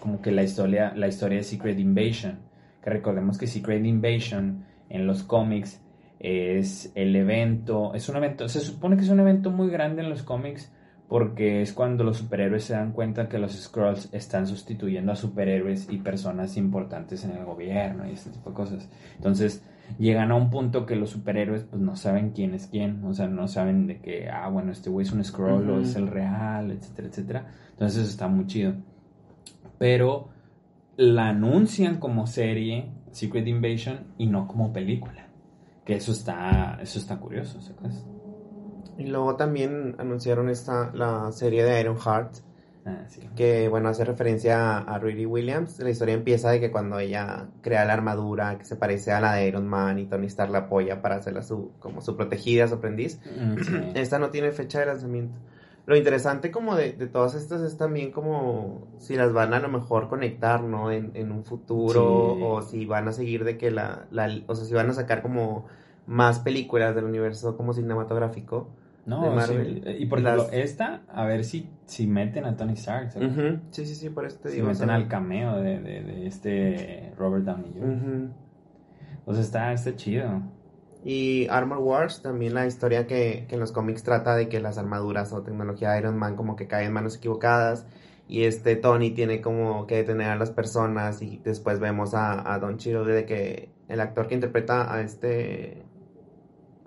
como 0.01 0.21
que 0.21 0.31
la 0.31 0.43
historia, 0.43 0.93
la 0.95 1.09
historia 1.09 1.39
de 1.39 1.45
Secret 1.45 1.79
Invasion, 1.79 2.39
que 2.83 2.91
recordemos 2.91 3.39
que 3.39 3.47
Secret 3.47 3.85
Invasion 3.85 4.65
en 4.89 5.07
los 5.07 5.23
cómics 5.23 5.81
es 6.19 6.93
el 6.95 7.15
evento, 7.17 7.95
es 7.95 8.09
un 8.09 8.17
evento, 8.17 8.49
se 8.49 8.61
supone 8.61 8.97
que 8.97 9.03
es 9.03 9.11
un 9.11 9.21
evento 9.21 9.51
muy 9.51 9.69
grande 9.69 10.03
en 10.03 10.11
los 10.11 10.23
cómics 10.23 10.73
porque 11.09 11.63
es 11.63 11.73
cuando 11.73 12.03
los 12.03 12.19
superhéroes 12.19 12.65
se 12.65 12.75
dan 12.75 12.93
cuenta 12.93 13.29
que 13.29 13.39
los 13.39 13.53
Scrolls 13.53 14.09
están 14.13 14.47
sustituyendo 14.47 15.13
a 15.13 15.17
superhéroes 15.17 15.89
y 15.91 15.99
personas 15.99 16.57
importantes 16.57 17.25
en 17.25 17.33
el 17.33 17.45
gobierno 17.45 18.09
y 18.09 18.13
este 18.13 18.31
tipo 18.31 18.51
de 18.51 18.57
cosas. 18.57 18.89
Entonces 19.15 19.63
llegan 19.99 20.33
a 20.33 20.35
un 20.35 20.51
punto 20.51 20.85
que 20.85 20.97
los 20.97 21.11
superhéroes 21.11 21.63
pues 21.65 21.81
no 21.81 21.95
saben 21.95 22.31
quién 22.31 22.55
es 22.55 22.67
quién, 22.67 23.05
o 23.05 23.15
sea, 23.15 23.29
no 23.29 23.47
saben 23.47 23.87
de 23.87 24.01
que, 24.01 24.29
ah, 24.29 24.49
bueno, 24.49 24.73
este 24.73 24.91
güey 24.91 25.07
es 25.07 25.13
un 25.13 25.23
Scroll 25.23 25.71
o 25.71 25.81
es 25.81 25.95
el 25.95 26.09
real, 26.09 26.73
etcétera, 26.73 27.09
etcétera. 27.09 27.47
Entonces 27.71 28.09
está 28.09 28.27
muy 28.27 28.47
chido. 28.47 28.75
Pero 29.79 30.29
la 30.97 31.29
anuncian 31.29 31.99
como 31.99 32.27
serie, 32.27 32.91
Secret 33.11 33.47
Invasion, 33.47 34.15
y 34.19 34.27
no 34.27 34.47
como 34.47 34.73
película. 34.73 35.29
Que 35.85 35.97
eso 35.97 36.13
está, 36.13 36.79
eso 36.81 36.99
está 36.99 37.19
curioso, 37.19 37.61
¿sabes? 37.61 38.05
Y 38.99 39.05
luego 39.07 39.37
también 39.37 39.95
anunciaron 39.99 40.49
esta, 40.49 40.91
la 40.95 41.31
serie 41.33 41.65
de 41.65 41.81
Iron 41.81 41.99
Heart. 41.99 42.37
Ah, 42.87 43.05
sí. 43.09 43.21
Que 43.35 43.69
bueno, 43.69 43.89
hace 43.89 44.05
referencia 44.05 44.79
a, 44.79 44.99
Riri 44.99 45.27
Williams. 45.27 45.79
La 45.81 45.91
historia 45.91 46.15
empieza 46.15 46.51
de 46.51 46.61
que 46.61 46.71
cuando 46.71 46.99
ella 46.99 47.49
crea 47.61 47.85
la 47.85 47.93
armadura 47.93 48.57
que 48.59 48.65
se 48.65 48.77
parece 48.77 49.13
a 49.13 49.21
la 49.21 49.35
de 49.35 49.49
Iron 49.49 49.67
Man 49.67 49.99
y 49.99 50.07
Tony 50.07 50.27
Stark 50.27 50.53
la 50.53 50.59
apoya 50.59 51.03
para 51.03 51.17
hacerla 51.17 51.43
su, 51.43 51.73
como 51.81 52.01
su 52.01 52.17
protegida, 52.17 52.69
su 52.69 52.75
aprendiz. 52.77 53.21
Mm, 53.25 53.59
sí. 53.63 53.93
Esta 53.95 54.19
no 54.19 54.31
tiene 54.31 54.53
fecha 54.53 54.81
de 54.81 54.87
lanzamiento. 54.87 55.37
Lo 55.87 55.97
interesante 55.97 56.51
como 56.51 56.75
de, 56.75 56.93
de 56.95 57.07
todas 57.07 57.35
estas 57.37 57.61
es 57.63 57.77
también 57.77 58.11
como 58.11 58.89
si 58.99 59.15
las 59.15 59.33
van 59.33 59.55
a 59.55 59.61
lo 59.61 59.69
mejor 59.69 60.09
conectar, 60.09 60.63
¿no? 60.63 60.91
En, 60.91 61.13
en 61.15 61.31
un 61.31 61.45
futuro 61.45 62.35
Sí. 62.37 62.41
o 62.45 62.63
si 62.63 62.87
van 62.87 63.07
a 63.07 63.13
seguir 63.13 63.45
de 63.45 63.57
que 63.57 63.71
la, 63.71 64.07
la, 64.11 64.29
o 64.49 64.55
sea, 64.57 64.65
si 64.65 64.75
van 64.75 64.91
a 64.91 64.95
sacar 64.95 65.23
como 65.23 65.67
más 66.07 66.41
películas 66.41 66.95
del 66.97 67.05
universo 67.05 67.57
como 67.57 67.73
cinematográfico. 67.73 68.69
No, 69.05 69.23
de 69.23 69.29
sí. 69.29 69.53
Marvel. 69.53 69.97
Y 70.01 70.07
por 70.07 70.19
ejemplo, 70.19 70.43
Las- 70.43 70.53
esta, 70.53 71.03
a 71.09 71.25
ver 71.25 71.45
si, 71.45 71.71
si 71.85 72.09
meten 72.09 72.45
a 72.47 72.57
Tony 72.57 72.73
Stark, 72.73 73.13
¿sabes? 73.13 73.31
Ujú. 73.31 73.61
Sí, 73.71 73.87
sí, 73.87 73.95
sí, 73.95 74.11
por 74.11 74.27
eso 74.27 74.39
te 74.43 74.49
Si 74.49 74.57
digo. 74.57 74.67
meten 74.67 74.91
al 74.91 75.07
cameo 75.07 75.57
de, 75.59 75.79
de, 75.79 76.03
de 76.03 76.27
este 76.27 77.13
Robert 77.17 77.45
Downey 77.45 77.73
Jr. 77.73 77.89
ujú. 77.89 78.29
O 79.27 79.33
sea, 79.35 79.43
está, 79.43 79.73
está 79.73 79.95
chido. 79.95 80.43
Y 81.09 81.47
Armor 81.51 81.79
Wars, 81.79 82.21
también 82.21 82.53
la 82.53 82.67
historia 82.67 83.07
que, 83.07 83.45
que 83.49 83.55
en 83.55 83.61
los 83.61 83.71
cómics 83.71 84.03
trata 84.03 84.35
de 84.35 84.49
que 84.49 84.59
las 84.59 84.77
armaduras 84.77 85.33
o 85.33 85.41
tecnología 85.43 85.93
de 85.93 86.01
Iron 86.01 86.17
Man 86.19 86.35
como 86.35 86.57
que 86.57 86.67
caen 86.67 86.89
en 86.89 86.93
manos 86.95 87.17
equivocadas 87.17 87.87
y 88.27 88.43
este 88.43 88.75
Tony 88.75 89.13
tiene 89.13 89.41
como 89.41 89.87
que 89.87 89.99
detener 89.99 90.31
a 90.31 90.37
las 90.37 90.51
personas 90.51 91.23
y 91.23 91.39
después 91.45 91.79
vemos 91.79 92.13
a, 92.15 92.53
a 92.53 92.59
Don 92.59 92.77
Cheadle 92.79 93.15
de 93.15 93.25
que 93.25 93.69
el 93.87 94.01
actor 94.01 94.27
que 94.27 94.35
interpreta 94.35 94.93
a 94.93 95.01
este 95.01 95.85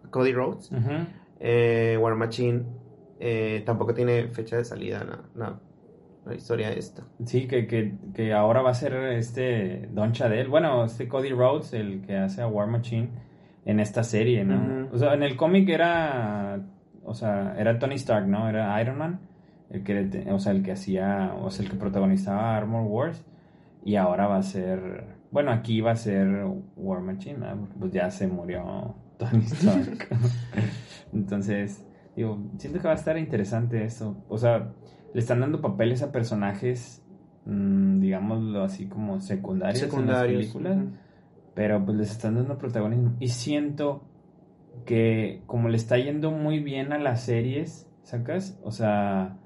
Cody 0.10 0.34
Rhodes, 0.34 0.70
Ujú. 0.70 1.06
eh, 1.40 1.98
War 2.02 2.16
Machine, 2.16 2.64
eh, 3.22 3.64
tampoco 3.66 3.94
tiene 3.94 4.28
fecha 4.30 4.58
de 4.58 4.66
salida 4.66 5.02
la, 5.06 5.22
la, 5.36 5.60
la 6.26 6.36
historia 6.36 6.70
de 6.72 6.80
esto. 6.80 7.04
Sí, 7.26 7.48
que, 7.48 7.68
que, 7.68 7.94
que 8.14 8.34
ahora 8.34 8.62
va 8.62 8.72
a 8.72 8.74
ser 8.74 8.94
este 9.14 9.88
Don 9.94 10.12
Chadel, 10.12 10.50
bueno, 10.50 10.84
este 10.84 11.08
Cody 11.08 11.30
Rhodes, 11.30 11.72
el 11.72 12.02
que 12.02 12.18
hace 12.18 12.42
a 12.42 12.48
War 12.48 12.68
Machine 12.68 13.29
en 13.66 13.80
esta 13.80 14.04
serie, 14.04 14.44
¿no? 14.46 14.90
O 14.92 14.98
sea, 14.98 15.14
en 15.14 15.24
el 15.24 15.36
cómic 15.36 15.70
era, 15.70 16.60
o 17.04 17.14
sea, 17.14 17.56
era 17.58 17.78
Tony 17.80 17.96
Stark, 17.96 18.28
¿no? 18.28 18.50
Era 18.50 18.82
Iron 18.82 18.98
Man, 18.98 19.20
el 19.70 19.84
que, 19.84 20.26
o 20.32 20.40
sea, 20.40 20.52
el 20.52 20.64
que 20.64 20.72
hacía, 20.72 21.34
o 21.40 21.52
sea, 21.52 21.66
el 21.66 21.72
que 21.72 21.78
protagonizaba 21.78 22.56
Armor 22.56 22.84
Wars, 22.84 23.24
y 23.84 23.96
ahora 23.96 24.28
va 24.28 24.38
a 24.38 24.44
ser, 24.44 25.06
bueno, 25.32 25.52
aquí 25.52 25.82
va 25.82 25.92
a 25.92 25.96
ser 25.96 26.46
War 26.76 27.02
Machine, 27.02 27.38
¿no? 27.40 27.60
Porque, 27.60 27.76
Pues 27.80 27.92
ya 27.92 28.10
se 28.10 28.28
murió 28.28 28.96
Tony 29.18 29.44
Stark. 29.44 30.08
Entonces, 31.14 31.86
digo, 32.16 32.40
siento 32.58 32.80
que 32.80 32.88
va 32.88 32.94
a 32.94 32.98
estar 32.98 33.18
interesante 33.18 33.84
eso. 33.84 34.24
O 34.28 34.38
sea, 34.38 34.72
le 35.14 35.20
están 35.20 35.40
dando 35.40 35.62
papeles 35.62 36.02
a 36.04 36.12
personajes, 36.12 37.04
mm, 37.46 38.00
digámoslo 38.00 38.64
así 38.64 38.88
como 38.88 39.20
secundarios, 39.20 39.80
Secundarios. 39.80 40.56
en 40.56 40.64
las 40.64 40.78
películas. 40.78 41.00
Pero 41.54 41.84
pues 41.84 41.98
les 41.98 42.12
están 42.12 42.36
dando 42.36 42.58
protagonismo. 42.58 43.16
Y 43.20 43.30
siento 43.30 44.04
que 44.86 45.42
como 45.46 45.70
le 45.70 45.78
está 45.78 45.98
yendo 45.98 46.32
muy 46.32 46.60
bien 46.60 46.94
a 46.94 46.98
las 46.98 47.22
series, 47.22 47.88
¿sacas? 48.04 48.60
O 48.64 48.72
sea, 48.72 49.38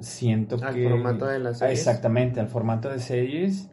siento 0.00 0.56
Al 0.62 0.74
que... 0.74 0.88
formato 0.88 1.26
de 1.26 1.38
las 1.38 1.58
series. 1.58 1.78
Exactamente, 1.78 2.40
al 2.40 2.48
formato 2.48 2.88
de 2.88 2.98
series. 2.98 3.70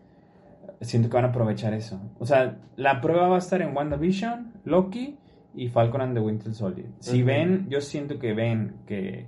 Siento 0.81 1.09
que 1.09 1.15
van 1.15 1.25
a 1.25 1.29
aprovechar 1.29 1.73
eso. 1.73 2.01
O 2.19 2.25
sea, 2.25 2.59
la 2.75 3.01
prueba 3.01 3.27
va 3.27 3.35
a 3.35 3.39
estar 3.39 3.61
en 3.61 3.75
WandaVision, 3.75 4.53
Loki 4.65 5.17
y 5.53 5.69
Falcon 5.69 6.01
and 6.01 6.13
the 6.15 6.19
Winter 6.19 6.53
Soldier. 6.53 6.87
Si 6.99 7.23
ven, 7.23 7.67
yo 7.69 7.81
siento 7.81 8.19
que 8.19 8.33
ven 8.33 8.75
que 8.85 9.27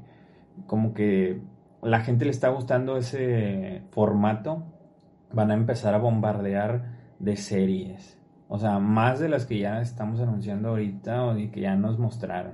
como 0.65 0.93
que 0.93 1.39
la 1.81 2.01
gente 2.01 2.25
le 2.25 2.31
está 2.31 2.49
gustando 2.49 2.97
ese 2.97 3.83
formato, 3.91 4.63
van 5.31 5.51
a 5.51 5.53
empezar 5.53 5.93
a 5.93 5.97
bombardear 5.97 6.96
de 7.19 7.35
series. 7.35 8.17
O 8.49 8.57
sea, 8.57 8.79
más 8.79 9.19
de 9.19 9.29
las 9.29 9.45
que 9.45 9.59
ya 9.59 9.81
estamos 9.81 10.19
anunciando 10.19 10.69
ahorita 10.69 11.25
o 11.25 11.35
de 11.35 11.49
que 11.51 11.61
ya 11.61 11.75
nos 11.75 11.99
mostraron. 11.99 12.53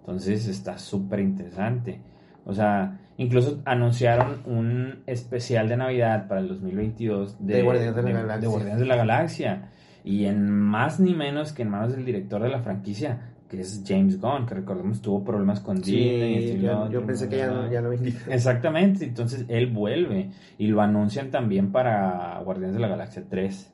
Entonces 0.00 0.46
está 0.48 0.78
súper 0.78 1.20
interesante. 1.20 2.00
O 2.44 2.52
sea, 2.52 2.98
incluso 3.16 3.62
anunciaron 3.64 4.42
un 4.46 5.02
especial 5.06 5.68
de 5.68 5.76
Navidad 5.76 6.26
para 6.28 6.40
el 6.40 6.48
2022 6.48 7.36
de, 7.38 7.54
De 7.54 7.62
Guardianes 7.62 7.96
de 7.96 8.02
la 8.02 8.10
Galaxia. 8.10 8.40
de 8.40 8.46
Guardianes 8.46 8.80
de 8.80 8.86
la 8.86 8.96
Galaxia. 8.96 9.68
Y 10.04 10.24
en 10.24 10.50
más 10.50 10.98
ni 10.98 11.14
menos 11.14 11.52
que 11.52 11.62
en 11.62 11.70
manos 11.70 11.92
del 11.92 12.04
director 12.04 12.42
de 12.42 12.48
la 12.48 12.58
franquicia, 12.60 13.32
que 13.48 13.60
es 13.60 13.84
James 13.86 14.20
Gunn, 14.20 14.46
que 14.46 14.54
recordemos 14.54 15.00
tuvo 15.00 15.22
problemas 15.22 15.60
con 15.60 15.76
Disney. 15.76 16.56
Sí, 16.56 16.60
yo, 16.60 17.06
pensé 17.06 17.28
que 17.28 17.36
ya, 17.36 17.70
ya. 17.70 17.82
Exactamente, 18.34 19.04
entonces 19.04 19.44
él 19.48 19.68
vuelve 19.68 20.30
y 20.58 20.66
lo 20.66 20.80
anuncian 20.80 21.30
también 21.30 21.70
para 21.70 22.40
Guardianes 22.44 22.74
de 22.74 22.80
la 22.80 22.88
Galaxia 22.88 23.22
3. 23.28 23.72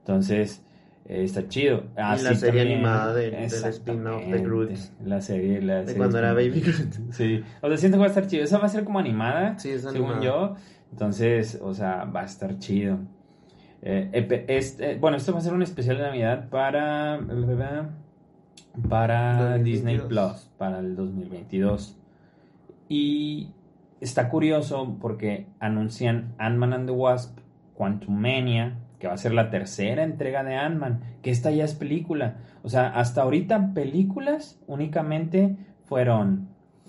Entonces, 0.00 0.62
eh, 1.06 1.24
está 1.24 1.48
chido. 1.48 1.84
Así 1.96 2.24
la 2.24 2.34
serie 2.34 2.60
también- 2.60 2.78
animada 2.78 3.14
de- 3.14 3.30
del 3.30 3.44
Exactamente, 3.44 4.10
spin-off 4.10 4.32
de 4.32 4.42
Groot. 4.42 4.70
La 5.04 5.20
serie, 5.20 5.60
la 5.62 5.74
De 5.76 5.84
serie 5.86 5.98
cuando 5.98 6.18
era. 6.18 6.32
Baby 6.32 6.60
Groot. 6.60 6.94
Sí, 7.12 7.42
o 7.62 7.68
sea, 7.68 7.76
siento 7.76 7.96
que 7.96 8.00
va 8.00 8.06
a 8.06 8.08
estar 8.08 8.26
chido. 8.26 8.44
Esa 8.44 8.58
va 8.58 8.66
a 8.66 8.68
ser 8.68 8.84
como 8.84 8.98
animada, 8.98 9.58
Sí, 9.58 9.70
es 9.70 9.82
según 9.82 9.96
animada. 10.12 10.20
yo. 10.24 10.56
Entonces, 10.92 11.58
o 11.62 11.72
sea, 11.74 12.04
va 12.04 12.22
a 12.22 12.24
estar 12.24 12.58
chido. 12.58 12.98
Eh, 13.82 14.44
este, 14.48 14.96
bueno, 14.96 15.16
esto 15.16 15.32
va 15.32 15.38
a 15.38 15.42
ser 15.42 15.54
un 15.54 15.62
especial 15.62 15.96
de 15.96 16.02
Navidad 16.02 16.48
para 16.50 17.18
para 18.88 19.56
2022. 19.56 19.64
Disney 19.64 19.98
Plus 19.98 20.50
para 20.58 20.78
el 20.80 20.94
2022. 20.96 21.96
Y 22.88 23.50
está 24.00 24.28
curioso 24.28 24.96
porque 25.00 25.46
anuncian 25.60 26.34
Ant-Man 26.38 26.72
and 26.72 26.86
the 26.86 26.92
Wasp, 26.92 27.38
Quantumania, 27.74 28.76
que 29.00 29.08
va 29.08 29.14
a 29.14 29.16
ser 29.16 29.32
la 29.32 29.50
tercera 29.50 30.04
entrega 30.04 30.44
de 30.44 30.54
Ant-Man, 30.54 31.00
que 31.22 31.30
esta 31.32 31.50
ya 31.50 31.64
es 31.64 31.74
película. 31.74 32.36
O 32.62 32.68
sea, 32.68 32.88
hasta 32.88 33.22
ahorita 33.22 33.72
películas 33.74 34.60
únicamente 34.68 35.56
fueron 35.86 36.48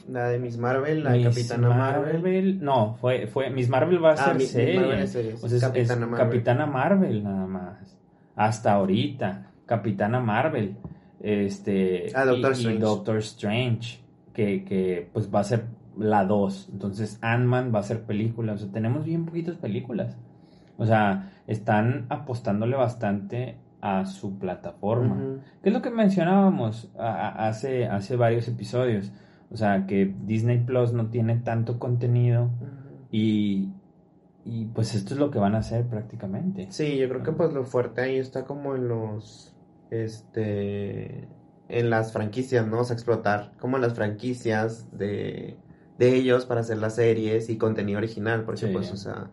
La 0.10 0.28
de 0.28 0.38
Miss 0.40 0.58
Marvel, 0.58 1.04
la 1.04 1.14
de 1.14 1.24
Capitana 1.24 1.70
Marvel. 1.70 2.60
No, 2.62 2.96
fue, 3.00 3.28
fue 3.28 3.50
Miss 3.50 3.70
Marvel 3.70 4.04
va 4.04 4.10
a 4.10 4.14
Ah, 4.14 4.26
ser 4.26 4.36
Miss 4.36 4.52
serie. 4.52 4.80
Marvel 4.80 5.00
es 5.00 5.12
serie, 5.12 5.32
sí, 5.32 5.46
O 5.46 5.48
sea, 5.48 5.58
es- 5.58 5.64
es 5.64 5.70
Capitana 5.70 6.06
Marvel. 6.08 6.28
Capitana 6.28 6.66
Marvel 6.66 7.24
nada 7.24 7.48
más. 7.48 7.98
Hasta 8.36 8.74
ahorita. 8.74 9.48
Capitana 9.66 10.20
Marvel. 10.20 10.76
Este. 11.22 12.08
Ah, 12.16 12.26
Doctor 12.26 12.52
y- 12.52 12.56
y 12.56 12.58
Strange. 12.58 12.80
Doctor 12.82 13.18
Strange. 13.20 14.00
Que, 14.34 14.64
que 14.64 15.10
pues 15.14 15.30
va 15.34 15.42
a 15.42 15.44
ser 15.44 15.66
la 15.98 16.26
2. 16.26 16.70
Entonces 16.72 17.20
Ant-Man 17.22 17.72
va 17.74 17.80
a 17.80 17.84
ser 17.84 18.02
película. 18.04 18.54
O 18.54 18.58
sea, 18.58 18.70
tenemos 18.72 19.06
bien 19.06 19.26
poquitas 19.26 19.56
películas. 19.58 20.18
O 20.82 20.86
sea, 20.88 21.32
están 21.46 22.08
apostándole 22.10 22.76
bastante 22.76 23.58
a 23.82 24.06
su 24.08 24.40
plataforma. 24.40 25.40
¿Qué 25.62 25.70
es 25.70 25.74
lo 25.74 25.82
que 25.84 25.92
mencionábamos 25.92 26.92
hace, 26.98 27.86
hace 27.86 28.16
varios 28.16 28.48
episodios? 28.48 29.12
O 29.52 29.58
sea, 29.58 29.86
que 29.86 30.12
Disney 30.26 30.58
Plus 30.60 30.92
no 30.92 31.08
tiene 31.12 31.36
tanto 31.38 31.78
contenido 31.78 32.50
y, 33.12 33.70
y 34.44 34.66
pues 34.74 34.96
esto 34.96 35.14
es 35.14 35.20
lo 35.20 35.30
que 35.30 35.38
van 35.38 35.54
a 35.54 35.60
hacer 35.60 35.86
prácticamente. 35.86 36.66
Sí, 36.72 36.98
yo 36.98 37.08
creo 37.10 37.22
que 37.22 37.32
pues 37.34 37.54
lo 37.54 37.64
fuerte 37.64 38.02
ahí 38.02 38.16
está 38.18 38.46
como 38.46 38.76
en 38.76 38.88
los, 38.88 39.54
este, 39.92 41.28
en 41.70 41.90
las 41.90 42.12
franquicias, 42.12 42.66
¿no? 42.68 42.80
O 42.80 42.84
sea, 42.84 42.96
explotar 42.96 43.52
como 43.60 43.78
las 43.78 43.94
franquicias 43.94 44.88
de, 44.98 45.58
de 46.00 46.16
ellos 46.16 46.46
para 46.46 46.62
hacer 46.62 46.78
las 46.80 46.96
series 46.96 47.50
y 47.50 47.58
contenido 47.58 47.98
original, 48.00 48.44
porque 48.46 48.68
Sí. 48.68 48.74
pues, 48.74 48.92
o 48.92 48.98
sea, 48.98 49.30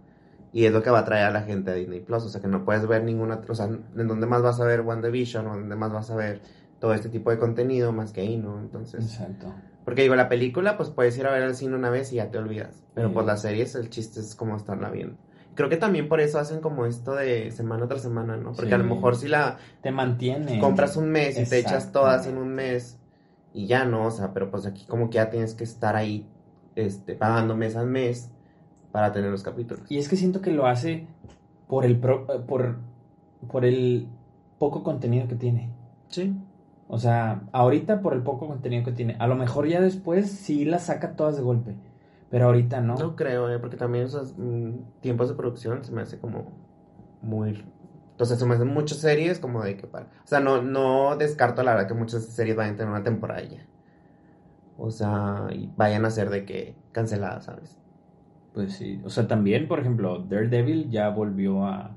y 0.53 0.65
es 0.65 0.73
lo 0.73 0.83
que 0.83 0.91
va 0.91 1.01
a 1.01 1.05
traer 1.05 1.27
a 1.27 1.31
la 1.31 1.43
gente 1.43 1.71
a 1.71 1.75
Disney 1.75 2.01
Plus, 2.01 2.25
o 2.25 2.29
sea, 2.29 2.41
que 2.41 2.49
no 2.49 2.65
puedes 2.65 2.87
ver 2.87 3.05
ninguna, 3.05 3.41
o 3.49 3.55
sea, 3.55 3.67
en 3.67 4.09
donde 4.09 4.27
más 4.27 4.43
vas 4.43 4.61
a 4.61 4.65
ver 4.65 4.81
WandaVision 4.81 5.47
o 5.47 5.51
donde 5.57 5.77
más 5.77 5.93
vas 5.93 6.11
a 6.11 6.17
ver 6.17 6.41
todo 6.81 6.95
este 6.95 7.09
tipo 7.09 7.31
de 7.31 7.39
contenido 7.39 7.93
más 7.93 8.13
que 8.13 8.21
ahí, 8.23 8.37
¿no? 8.37 8.59
Entonces, 8.61 9.05
Exacto. 9.05 9.53
porque 9.85 10.03
digo, 10.03 10.15
la 10.17 10.29
película 10.29 10.77
pues 10.77 10.91
puedes 10.91 11.19
ir 11.19 11.27
a 11.27 11.33
ver 11.33 11.43
al 11.43 11.55
cine 11.55 11.75
una 11.75 11.91
vez 11.91 12.13
y 12.13 12.17
ya 12.17 12.31
te 12.31 12.39
olvidas, 12.39 12.85
pero 12.95 13.09
Sí. 13.09 13.15
pues 13.15 13.27
las 13.27 13.43
series 13.43 13.75
el 13.75 13.91
chiste 13.91 14.21
es 14.21 14.35
como 14.35 14.57
estarla 14.57 14.91
viendo. 14.91 15.17
Creo 15.55 15.69
que 15.69 15.77
también 15.77 16.09
por 16.09 16.21
eso 16.21 16.39
hacen 16.39 16.61
como 16.61 16.87
esto 16.87 17.17
de 17.17 17.51
semana 17.51 17.89
tras 17.89 18.03
semana, 18.03 18.37
¿no? 18.37 18.53
Porque 18.53 18.69
Sí. 18.69 18.75
a 18.75 18.79
lo 18.79 18.85
mejor 18.85 19.17
si 19.17 19.27
la 19.27 19.59
Te 19.83 19.91
mantiene. 19.91 20.61
compras 20.61 20.97
un 20.97 21.11
mes 21.11 21.37
y 21.39 21.45
te 21.51 21.59
echas 21.59 21.91
todas 21.91 22.27
en 22.29 22.39
un 22.39 22.55
mes 22.55 22.97
y 23.53 23.67
ya 23.67 23.85
no, 23.85 24.07
o 24.07 24.11
sea, 24.13 24.33
pero 24.33 24.53
pues 24.53 24.67
aquí 24.67 24.87
como 24.87 25.11
que 25.11 25.17
ya 25.17 25.31
tienes 25.31 25.55
que 25.55 25.65
estar 25.65 25.97
ahí 25.97 26.29
este, 26.77 27.17
pagando 27.17 27.57
mes 27.57 27.75
a 27.75 27.83
mes 27.83 28.31
para 28.93 29.13
tener 29.13 29.31
los 29.31 29.43
capítulos. 29.43 29.91
Y 29.91 29.99
es 29.99 30.09
que 30.09 30.17
siento 30.17 30.41
que 30.41 30.51
lo 30.51 30.67
hace 30.67 31.07
por 31.67 31.85
el, 31.85 31.99
pro- 31.99 32.27
eh, 32.33 32.41
por, 32.41 32.77
por 33.51 33.65
el 33.65 34.09
poco 34.59 34.83
contenido 34.83 35.29
que 35.29 35.37
tiene. 35.37 35.71
Sí. 36.09 36.35
O 36.89 36.99
sea, 36.99 37.43
ahorita 37.53 38.01
por 38.01 38.15
el 38.15 38.23
poco 38.23 38.49
contenido 38.49 38.85
que 38.85 38.93
tiene. 38.93 39.17
A 39.19 39.27
lo 39.27 39.35
mejor 39.37 39.67
ya 39.69 39.81
después 39.81 40.31
sí 40.31 40.65
las 40.65 40.85
saca 40.87 41.17
todas 41.17 41.37
de 41.37 41.43
golpe. 41.43 41.75
Pero 42.31 42.47
ahorita 42.47 42.81
no. 42.81 42.95
No 42.97 43.17
creo, 43.17 43.51
eh, 43.51 43.59
porque 43.59 43.77
también 43.77 44.05
esos 44.05 44.35
mm, 44.37 45.01
tiempos 45.01 45.29
de 45.29 45.35
producción 45.35 45.85
se 45.85 45.93
me 45.93 46.03
hace 46.03 46.19
como 46.19 46.53
muy... 47.23 47.65
Entonces 48.13 48.39
se 48.39 48.47
me 48.47 48.55
hacen 48.55 48.69
muchas 48.69 48.99
series 48.99 49.39
como 49.39 49.63
de 49.63 49.77
que 49.77 49.87
para... 49.87 50.07
O 50.07 50.27
sea, 50.27 50.41
no, 50.41 50.61
no 50.61 51.17
descarto 51.17 51.63
la 51.63 51.73
verdad 51.75 51.89
que 51.89 51.95
muchas 51.95 52.25
series 52.25 52.57
vayan 52.57 52.75
a 52.75 52.77
tener 52.77 52.91
una 52.93 53.05
temporada 53.05 53.43
ya. 53.43 53.65
O 54.77 54.91
sea, 54.91 55.47
y 55.53 55.71
vayan 55.77 56.05
a 56.05 56.11
ser 56.11 56.31
de 56.31 56.45
que 56.45 56.75
canceladas, 56.93 57.45
¿sabes? 57.45 57.79
Pues 58.53 58.75
sí. 58.75 59.01
O 59.05 59.11
sea, 59.11 59.27
también, 59.29 59.69
por 59.69 59.81
ejemplo, 59.81 60.19
Daredevil 60.19 60.91
ya 60.91 61.09
volvió 61.11 61.67
a, 61.67 61.97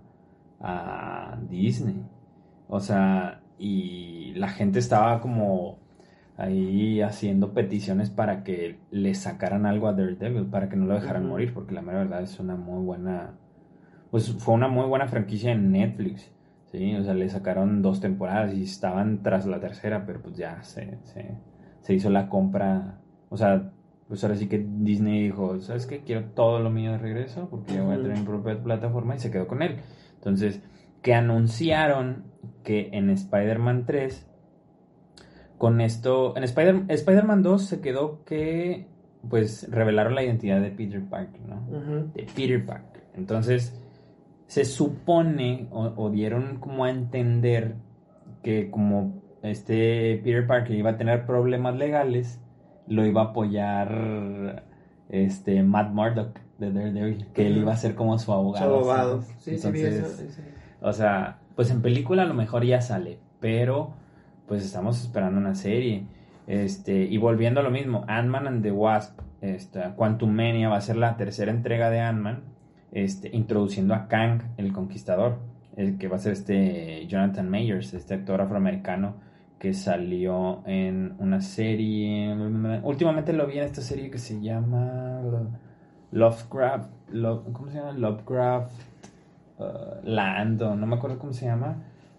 a 0.59 1.37
Disney. 1.49 2.03
O 2.67 2.79
sea, 2.79 3.41
y 3.57 4.33
la 4.35 4.49
gente 4.49 4.79
estaba 4.79 5.21
como 5.21 5.79
ahí 6.37 7.01
haciendo 7.01 7.53
peticiones 7.53 8.09
para 8.09 8.43
que 8.43 8.79
le 8.89 9.13
sacaran 9.13 9.65
algo 9.65 9.87
a 9.87 9.93
Daredevil, 9.93 10.47
para 10.47 10.69
que 10.69 10.75
no 10.75 10.85
lo 10.85 10.95
dejaran 10.95 11.27
morir, 11.27 11.53
porque 11.53 11.73
la 11.73 11.81
mera 11.81 11.99
verdad 11.99 12.23
es 12.23 12.39
una 12.39 12.55
muy 12.55 12.83
buena, 12.83 13.35
pues 14.09 14.31
fue 14.33 14.55
una 14.55 14.67
muy 14.67 14.85
buena 14.87 15.07
franquicia 15.07 15.51
en 15.51 15.71
Netflix, 15.71 16.31
¿sí? 16.71 16.95
O 16.95 17.03
sea, 17.03 17.13
le 17.13 17.29
sacaron 17.29 17.81
dos 17.81 17.99
temporadas 17.99 18.53
y 18.53 18.63
estaban 18.63 19.21
tras 19.21 19.45
la 19.45 19.59
tercera, 19.59 20.05
pero 20.05 20.21
pues 20.21 20.35
ya 20.37 20.63
se, 20.63 20.97
se, 21.03 21.37
se 21.81 21.93
hizo 21.93 22.09
la 22.09 22.29
compra, 22.29 22.99
o 23.29 23.37
sea, 23.37 23.71
pues 24.11 24.25
ahora 24.25 24.35
sí 24.35 24.47
que 24.49 24.61
Disney 24.67 25.23
dijo, 25.23 25.61
¿sabes 25.61 25.85
qué? 25.85 26.01
Quiero 26.01 26.25
todo 26.35 26.59
lo 26.59 26.69
mío 26.69 26.91
de 26.91 26.97
regreso, 26.97 27.47
porque 27.49 27.75
yo 27.75 27.85
voy 27.85 27.95
a 27.95 28.01
tener 28.01 28.17
mi 28.17 28.25
propia 28.25 28.61
plataforma 28.61 29.15
y 29.15 29.19
se 29.19 29.31
quedó 29.31 29.47
con 29.47 29.61
él. 29.61 29.77
Entonces, 30.15 30.59
que 31.01 31.13
anunciaron 31.13 32.25
que 32.65 32.89
en 32.91 33.09
Spider-Man 33.09 33.85
3 33.85 34.27
con 35.57 35.79
esto, 35.79 36.35
en 36.35 36.43
Spider- 36.43 36.83
Spider-Man 36.89 37.41
2 37.41 37.63
se 37.65 37.79
quedó 37.79 38.25
que, 38.25 38.87
pues, 39.29 39.71
revelaron 39.71 40.13
la 40.13 40.23
identidad 40.23 40.59
de 40.59 40.71
Peter 40.71 41.01
Parker, 41.07 41.41
¿no? 41.47 41.61
De 42.13 42.27
Peter 42.35 42.65
Parker. 42.65 43.03
Entonces, 43.15 43.79
se 44.47 44.65
supone, 44.65 45.67
o, 45.71 45.85
o 45.95 46.09
dieron 46.09 46.57
como 46.59 46.83
a 46.83 46.89
entender 46.89 47.75
que 48.43 48.69
como 48.69 49.21
este 49.41 50.19
Peter 50.21 50.45
Parker 50.45 50.75
iba 50.75 50.89
a 50.89 50.97
tener 50.97 51.25
problemas 51.25 51.75
legales, 51.77 52.41
lo 52.91 53.05
iba 53.05 53.21
a 53.21 53.25
apoyar 53.25 54.63
este 55.09 55.63
Matt 55.63 55.91
Murdock 55.93 56.39
de 56.59 56.71
Daredevil, 56.71 57.27
que 57.33 57.47
él 57.47 57.57
iba 57.57 57.73
a 57.73 57.77
ser 57.77 57.95
como 57.95 58.17
su 58.19 58.25
Su 58.25 58.33
abogado. 58.33 58.75
abogado. 58.75 59.21
¿sabes? 59.21 59.35
Sí, 59.39 59.57
sí. 59.57 59.67
Entonces, 59.67 60.33
sí. 60.35 60.41
o 60.81 60.93
sea, 60.93 61.39
pues 61.55 61.71
en 61.71 61.81
película 61.81 62.23
a 62.23 62.25
lo 62.25 62.33
mejor 62.33 62.65
ya 62.65 62.81
sale, 62.81 63.19
pero 63.39 63.93
pues 64.47 64.63
estamos 64.63 65.01
esperando 65.01 65.39
una 65.39 65.55
serie. 65.55 66.05
Este, 66.47 67.03
y 67.03 67.17
volviendo 67.17 67.61
a 67.61 67.63
lo 67.63 67.71
mismo, 67.71 68.03
Ant-Man 68.07 68.47
and 68.47 68.63
the 68.63 68.71
Wasp, 68.71 69.19
esta, 69.41 69.95
Quantum 69.95 70.31
Mania 70.31 70.69
va 70.69 70.77
a 70.77 70.81
ser 70.81 70.97
la 70.97 71.15
tercera 71.15 71.51
entrega 71.51 71.89
de 71.89 72.01
Ant-Man, 72.01 72.43
este, 72.91 73.29
introduciendo 73.33 73.93
a 73.93 74.07
Kang, 74.09 74.41
el 74.57 74.73
conquistador, 74.73 75.39
el 75.77 75.97
que 75.97 76.09
va 76.09 76.17
a 76.17 76.19
ser 76.19 76.33
este 76.33 77.07
Jonathan 77.07 77.49
Mayers, 77.49 77.93
este 77.93 78.13
actor 78.13 78.41
afroamericano 78.41 79.15
que 79.61 79.75
salió 79.75 80.63
en 80.65 81.13
una 81.19 81.39
serie, 81.39 82.33
últimamente 82.81 83.31
lo 83.31 83.45
vi 83.45 83.59
en 83.59 83.65
esta 83.65 83.81
serie 83.81 84.09
que 84.09 84.17
se 84.17 84.41
llama 84.41 85.21
Lovecraft, 86.11 86.89
Love- 87.13 87.51
¿cómo 87.53 87.69
se 87.69 87.77
llama? 87.77 87.91
Lovecraft 87.93 88.71
uh, 89.59 89.63
Land, 90.03 90.63
o 90.63 90.75
no 90.75 90.87
me 90.87 90.95
acuerdo 90.95 91.19
cómo 91.19 91.31
se 91.31 91.45
llama. 91.45 91.75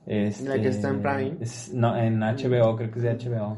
Este, 0.07 0.49
La 0.49 0.63
que 0.63 0.69
está 0.69 0.91
en 0.91 1.03
Prime. 1.03 1.33
es- 1.41 1.73
no, 1.75 1.97
en 1.97 2.21
HBO, 2.21 2.77
creo 2.77 2.91
que 2.93 2.99
es 3.01 3.03
de 3.03 3.11
HBO. 3.31 3.57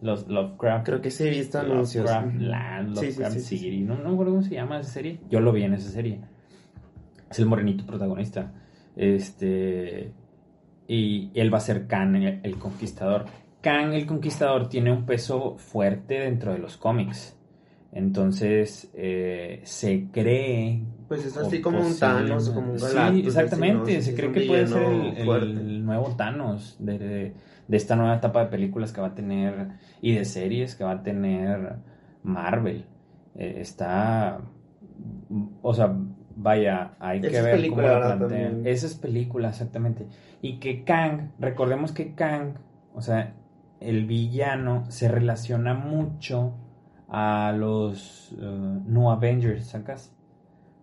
Los 0.00 0.26
Lovecraft. 0.28 0.86
Creo 0.86 1.00
que 1.02 1.10
sí 1.10 1.24
he 1.24 1.30
visto 1.30 1.58
anuncios. 1.60 2.06
Lovecraft. 2.06 2.40
Land, 2.40 2.88
sí, 2.96 3.04
Lovecraft 3.04 3.34
sí, 3.34 3.40
sí, 3.40 3.58
City. 3.58 3.80
No, 3.82 3.94
no 3.98 4.04
me 4.08 4.12
acuerdo 4.14 4.32
cómo 4.32 4.42
se 4.42 4.54
llama 4.54 4.80
esa 4.80 4.90
serie. 4.90 5.20
Yo 5.28 5.40
lo 5.40 5.52
vi 5.52 5.64
en 5.64 5.74
esa 5.74 5.90
serie. 5.90 6.18
Es 7.30 7.38
el 7.38 7.44
morenito 7.46 7.84
protagonista. 7.84 8.50
Este. 8.96 10.12
Y 10.94 11.30
él 11.34 11.52
va 11.52 11.56
a 11.56 11.60
ser 11.62 11.86
Khan, 11.86 12.16
el, 12.16 12.40
el 12.42 12.58
conquistador. 12.58 13.24
Khan, 13.62 13.94
el 13.94 14.04
conquistador, 14.04 14.68
tiene 14.68 14.92
un 14.92 15.06
peso 15.06 15.56
fuerte 15.56 16.20
dentro 16.20 16.52
de 16.52 16.58
los 16.58 16.76
cómics. 16.76 17.34
Entonces, 17.92 18.90
eh, 18.94 19.60
se 19.64 20.08
cree. 20.10 20.82
Pues 21.08 21.24
es 21.24 21.36
así 21.36 21.60
como 21.62 21.80
un 21.80 21.98
Thanos 21.98 22.50
como 22.50 22.72
un 22.72 22.78
Sí, 22.78 22.86
exactamente. 23.24 23.82
así, 23.82 23.96
¿no? 23.96 24.02
se 24.02 24.14
cree 24.14 24.32
que 24.32 24.40
puede 24.42 24.66
ser 24.66 24.82
el, 25.16 25.84
nuevo 25.84 26.14
Thanos 26.16 26.76
de, 26.78 26.98
de- 26.98 27.32
de 27.68 27.76
esta 27.76 27.96
nueva 27.96 28.16
etapa 28.16 28.40
de 28.44 28.50
películas 28.50 28.92
que 28.92 29.00
va 29.00 29.08
a 29.08 29.14
tener 29.14 29.68
y 30.02 30.12
de 30.14 30.24
series 30.26 30.74
que 30.74 30.84
va 30.84 30.90
a 30.92 31.02
tener 31.02 31.76
Marvel. 32.22 32.84
Eh, 33.34 33.56
está. 33.60 34.40
O 35.62 35.72
sea, 35.72 35.94
vaya, 36.36 36.92
hay 37.00 37.18
Esa 37.20 37.28
que 37.30 37.36
es 37.38 37.44
ver 37.44 37.56
película, 37.56 37.82
cómo 37.88 37.94
lo 38.10 38.18
plantean. 38.28 38.66
Esa 38.66 38.86
es 38.86 38.94
película, 38.94 39.48
exactamente. 39.50 40.06
Y 40.40 40.58
que 40.58 40.84
Kang, 40.84 41.30
recordemos 41.38 41.92
que 41.92 42.14
Kang, 42.14 42.54
o 42.94 43.00
sea, 43.02 43.34
el 43.80 44.06
villano 44.06 44.84
se 44.88 45.08
relaciona 45.08 45.74
mucho 45.74 46.54
a 47.08 47.52
los 47.56 48.34
eh, 48.40 48.78
New 48.86 49.10
Avengers, 49.10 49.66
¿sacas? 49.66 50.14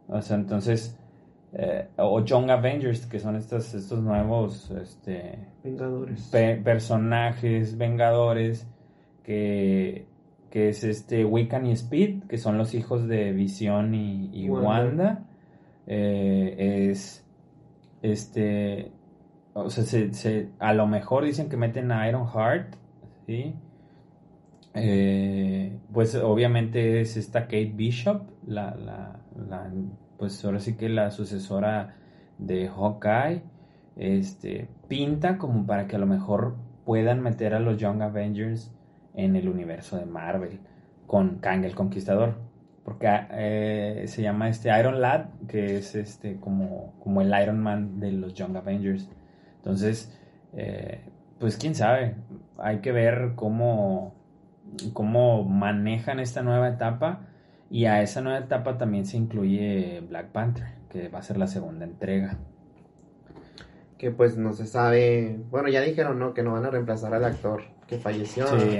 O 0.07 0.21
sea, 0.21 0.37
entonces, 0.37 0.97
eh, 1.53 1.87
o 1.97 2.23
Young 2.23 2.49
Avengers, 2.51 3.05
que 3.05 3.19
son 3.19 3.35
estos, 3.35 3.73
estos 3.73 4.01
nuevos 4.01 4.69
este, 4.71 5.39
Vengadores. 5.63 6.27
pe- 6.31 6.57
personajes 6.63 7.77
vengadores, 7.77 8.67
que, 9.23 10.07
que 10.49 10.69
es 10.69 10.83
este 10.83 11.25
Wiccan 11.25 11.65
y 11.67 11.71
Speed, 11.73 12.23
que 12.23 12.37
son 12.37 12.57
los 12.57 12.73
hijos 12.73 13.07
de 13.07 13.31
Visión 13.31 13.93
y, 13.93 14.29
y 14.33 14.49
Wanda. 14.49 14.67
Wanda. 14.67 15.23
Eh, 15.89 16.89
es 16.91 17.25
este 18.03 18.93
o 19.53 19.69
sea 19.71 19.83
se, 19.85 20.13
se- 20.13 20.49
a 20.59 20.73
lo 20.73 20.87
mejor 20.87 21.25
dicen 21.25 21.49
que 21.49 21.57
meten 21.57 21.91
a 21.91 22.07
Iron 22.09 22.27
Heart 22.27 22.75
sí 23.27 23.55
Eh, 24.73 25.79
pues 25.91 26.13
obviamente 26.15 27.01
es 27.01 27.17
esta 27.17 27.43
Kate 27.43 27.71
Bishop 27.75 28.29
la, 28.45 28.75
la, 28.75 29.71
pues 30.17 30.43
ahora 30.45 30.59
sí 30.59 30.77
que 30.77 30.89
la 30.89 31.09
sucesora 31.11 31.95
de 32.37 32.67
Hawkeye 32.69 33.41
este 33.95 34.69
pinta 34.87 35.37
como 35.39 35.65
para 35.65 35.87
que 35.87 35.95
a 35.95 35.99
lo 35.99 36.05
mejor 36.05 36.55
puedan 36.85 37.21
meter 37.21 37.55
a 37.55 37.59
los 37.59 37.77
Young 37.77 38.01
Avengers 38.03 38.71
en 39.15 39.35
el 39.35 39.49
universo 39.49 39.97
de 39.97 40.05
Marvel 40.05 40.59
con 41.07 41.39
Kang 41.39 41.65
el 41.65 41.73
Conquistador 41.75 42.35
porque 42.89 43.07
eh, 43.31 44.05
se 44.07 44.23
llama 44.23 44.49
este 44.49 44.75
Iron 44.79 44.99
Lad 44.99 45.25
que 45.47 45.77
es 45.77 45.93
este 45.93 46.37
como, 46.37 46.95
como 46.99 47.21
el 47.21 47.31
Iron 47.39 47.59
Man 47.59 47.99
de 47.99 48.11
los 48.11 48.33
Young 48.33 48.57
Avengers 48.57 49.07
entonces 49.57 50.11
eh, 50.53 51.01
pues 51.39 51.55
quién 51.57 51.75
sabe 51.75 52.15
hay 52.57 52.79
que 52.79 52.91
ver 52.91 53.33
cómo 53.35 54.15
cómo 54.93 55.43
manejan 55.43 56.19
esta 56.19 56.41
nueva 56.41 56.67
etapa 56.67 57.27
y 57.69 57.85
a 57.85 58.01
esa 58.01 58.21
nueva 58.21 58.39
etapa 58.39 58.79
también 58.79 59.05
se 59.05 59.17
incluye 59.17 60.01
Black 60.09 60.29
Panther 60.29 60.65
que 60.89 61.09
va 61.09 61.19
a 61.19 61.21
ser 61.21 61.37
la 61.37 61.45
segunda 61.45 61.85
entrega 61.85 62.39
Que 63.99 64.09
pues 64.09 64.37
no 64.37 64.53
se 64.53 64.65
sabe. 64.65 65.39
Bueno, 65.51 65.67
ya 65.67 65.81
dijeron, 65.81 66.17
¿no? 66.19 66.33
Que 66.33 66.41
no 66.41 66.53
van 66.53 66.65
a 66.65 66.69
reemplazar 66.69 67.13
al 67.13 67.25
actor 67.25 67.63
que 67.85 67.97
falleció. 67.97 68.47
sí. 68.47 68.79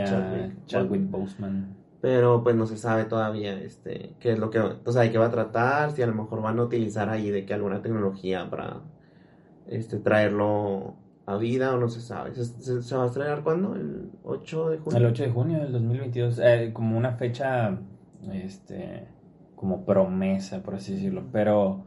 Chadwick 0.65 1.11
Boseman 1.11 1.78
Pero 2.01 2.43
pues 2.43 2.55
no 2.55 2.65
se 2.65 2.77
sabe 2.77 3.03
todavía 3.05 3.59
este 3.59 4.15
qué 4.19 4.31
es 4.31 4.39
lo 4.39 4.49
que, 4.49 4.59
o 4.59 4.91
sea, 4.91 5.01
de 5.01 5.12
qué 5.12 5.17
va 5.17 5.25
a 5.27 5.31
tratar, 5.31 5.91
si 5.91 6.01
a 6.01 6.07
lo 6.07 6.15
mejor 6.15 6.41
van 6.41 6.57
a 6.59 6.63
utilizar 6.63 7.09
ahí 7.09 7.29
de 7.29 7.45
que 7.45 7.53
alguna 7.53 7.81
tecnología 7.81 8.49
para 8.49 8.77
este 9.67 9.97
traerlo 9.99 10.95
a 11.25 11.35
vida 11.38 11.73
o 11.75 11.77
no 11.77 11.89
se 11.89 12.01
sabe. 12.01 12.33
¿Se, 12.33 12.45
se- 12.45 12.81
se 12.81 12.95
va 12.95 13.03
a 13.03 13.07
estrenar 13.07 13.43
cuándo? 13.43 13.75
¿El 13.75 14.12
8 14.23 14.69
de 14.69 14.77
junio? 14.79 14.97
El 14.97 15.05
8 15.05 15.23
de 15.23 15.29
junio 15.29 15.59
del 15.59 15.71
2022, 15.73 16.39
eh, 16.41 16.71
como 16.73 16.97
una 16.97 17.12
fecha, 17.13 17.77
este, 18.31 19.07
como 19.55 19.85
promesa, 19.85 20.63
por 20.63 20.75
así 20.75 20.93
decirlo. 20.93 21.25
Pero 21.33 21.83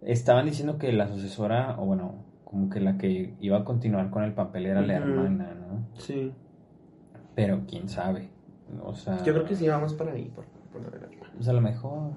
estaban 0.00 0.46
diciendo 0.46 0.78
que 0.78 0.90
la 0.92 1.06
sucesora, 1.06 1.76
o 1.78 1.84
bueno, 1.84 2.24
como 2.44 2.68
que 2.70 2.80
la 2.80 2.96
que 2.98 3.34
iba 3.40 3.58
a 3.58 3.64
continuar 3.64 4.10
con 4.10 4.24
el 4.24 4.32
papel 4.32 4.66
era 4.66 4.80
la 4.80 4.94
hermana, 4.96 5.54
¿no? 5.54 5.86
Sí. 5.98 6.32
Pero 7.36 7.60
quién 7.68 7.88
sabe. 7.88 8.29
O 8.82 8.94
sea, 8.94 9.22
Yo 9.24 9.32
creo 9.32 9.44
que 9.44 9.56
sí 9.56 9.68
vamos 9.68 9.94
para 9.94 10.12
ahí, 10.12 10.30
por, 10.34 10.44
por 10.72 10.82
la 10.82 10.90
verdad. 10.90 11.08
Pues 11.36 11.48
a 11.48 11.52
lo 11.52 11.60
mejor. 11.60 12.12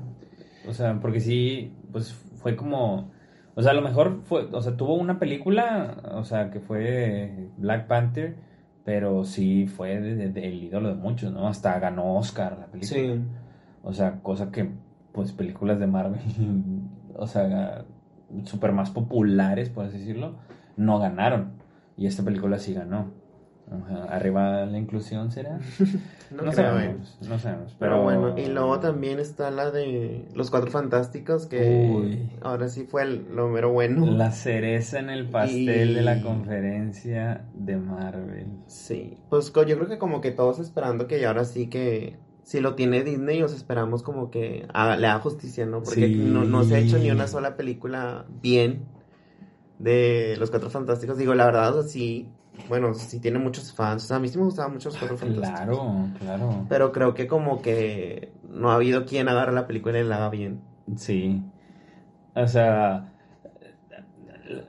O 0.68 0.74
sea, 0.74 1.00
porque 1.00 1.20
sí, 1.20 1.74
pues 1.92 2.14
fue 2.14 2.56
como. 2.56 3.12
O 3.56 3.62
sea, 3.62 3.72
a 3.72 3.76
lo 3.76 3.82
mejor 3.82 4.22
fue. 4.24 4.48
O 4.52 4.62
sea, 4.62 4.76
tuvo 4.78 4.96
una 4.96 5.20
película, 5.20 5.98
o 6.14 6.24
sea, 6.24 6.50
que 6.50 6.60
fue 6.60 7.50
Black 7.58 7.88
Panther, 7.88 8.36
pero 8.84 9.24
sí 9.26 9.68
fue 9.68 10.00
de- 10.00 10.16
de- 10.16 10.30
de- 10.30 10.48
el 10.48 10.64
ídolo 10.64 10.90
de 10.90 10.96
muchos, 10.96 11.32
¿no? 11.32 11.48
Hasta 11.48 11.78
ganó 11.80 12.16
Oscar 12.16 12.58
la 12.60 12.66
película. 12.68 13.00
Sí. 13.00 13.22
O 13.84 13.94
sea, 13.94 14.22
cosa 14.22 14.52
que, 14.52 14.70
pues, 15.12 15.32
películas 15.34 15.80
de 15.80 15.88
Marvel, 15.88 16.20
o 17.16 17.28
sea, 17.28 17.86
super 18.46 18.72
más 18.72 18.90
populares, 18.90 19.70
por 19.70 19.86
así 19.86 20.00
decirlo, 20.00 20.36
no 20.78 20.98
ganaron. 21.00 21.52
Y 21.98 22.08
esta 22.08 22.24
película 22.24 22.58
sí 22.58 22.74
ganó. 22.74 23.12
Arriba 24.10 24.66
la 24.66 24.78
inclusión 24.78 25.32
será. 25.32 25.60
no, 26.32 26.52
sabemos, 26.52 27.18
no 27.28 27.40
sabemos. 27.40 27.76
Pero... 27.80 28.04
bueno, 28.04 28.38
y 28.38 28.48
luego 28.48 28.80
también 28.80 29.20
está 29.20 29.52
la 29.52 29.72
de 29.72 30.28
Los 30.34 30.50
Cuatro 30.50 30.72
Fantásticos, 30.72 31.46
que 31.46 32.30
ahora 32.42 32.68
sí 32.68 32.84
fue 32.84 33.04
el, 33.04 33.28
lo 33.36 33.50
mero 33.50 33.72
bueno. 33.72 34.06
La 34.06 34.32
cereza 34.32 35.00
en 35.00 35.10
el 35.10 35.30
pastel 35.30 35.96
de 35.96 36.02
la 36.02 36.22
conferencia 36.22 37.46
de 37.54 37.78
Marvel. 37.78 38.48
Sí, 38.68 39.18
pues 39.30 39.52
yo 39.54 39.64
creo 39.64 39.88
que 39.88 39.98
como 39.98 40.22
que 40.22 40.32
todos 40.32 40.60
esperando 40.60 41.08
que 41.08 41.26
ahora 41.26 41.46
sí 41.46 41.68
que 41.68 42.18
si 42.44 42.60
lo 42.60 42.76
tiene 42.76 43.04
Disney, 43.04 43.42
os 43.42 43.54
esperamos 43.54 44.04
como 44.04 44.30
que 44.30 44.68
le 44.74 45.08
haga 45.08 45.20
justicia, 45.20 45.66
¿no? 45.66 45.82
Porque 45.82 46.08
no, 46.10 46.44
no 46.44 46.64
se 46.64 46.76
ha 46.76 46.80
hecho 46.80 46.98
ni 46.98 47.10
una 47.10 47.28
sola 47.28 47.56
película 47.56 48.26
bien 48.42 48.86
de 49.80 50.36
Los 50.38 50.50
Cuatro 50.50 50.70
Fantásticos. 50.70 51.18
Digo, 51.18 51.34
la 51.36 51.46
verdad, 51.46 51.78
o 51.78 51.82
sea, 51.82 51.90
sí 51.90 52.30
bueno, 52.70 52.94
sí 52.94 53.20
tiene 53.20 53.40
muchos 53.40 53.74
fans. 53.74 54.12
a 54.12 54.20
mí 54.20 54.28
sí 54.28 54.38
me 54.38 54.46
gustaban 54.46 54.74
mucho 54.74 54.90
los 54.90 54.98
Cuatro 54.98 55.18
Fantásticos. 55.18 55.66
Claro, 55.66 56.08
claro. 56.20 56.66
Pero 56.70 56.92
creo 56.92 57.14
que 57.14 57.28
como 57.28 57.62
que 57.62 58.32
no 58.50 58.72
ha 58.72 58.76
habido 58.76 59.06
quien 59.06 59.28
agarre 59.28 59.52
la 59.52 59.68
película 59.68 60.00
y 60.00 60.04
la 60.04 60.18
haga 60.18 60.30
bien. 60.30 60.62
Sí. 60.96 61.42
O 62.36 62.48
sea... 62.48 63.10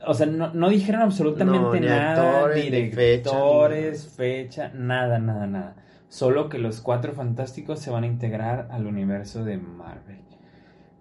O 0.06 0.14
sea, 0.14 0.26
no, 0.26 0.68
dijeron 0.70 1.02
absolutamente 1.02 1.80
nada. 1.80 2.38
Actores, 2.38 2.64
directores, 2.64 4.08
fecha, 4.08 4.70
nada, 4.72 5.18
nada, 5.18 5.46
nada. 5.46 5.76
Solo 6.08 6.48
que 6.48 6.58
los 6.58 6.80
Cuatro 6.80 7.12
Fantásticos 7.12 7.80
se 7.80 7.90
van 7.90 8.04
a 8.04 8.06
integrar 8.06 8.68
al 8.70 8.86
universo 8.86 9.44
de 9.44 9.58
Marvel. 9.58 10.23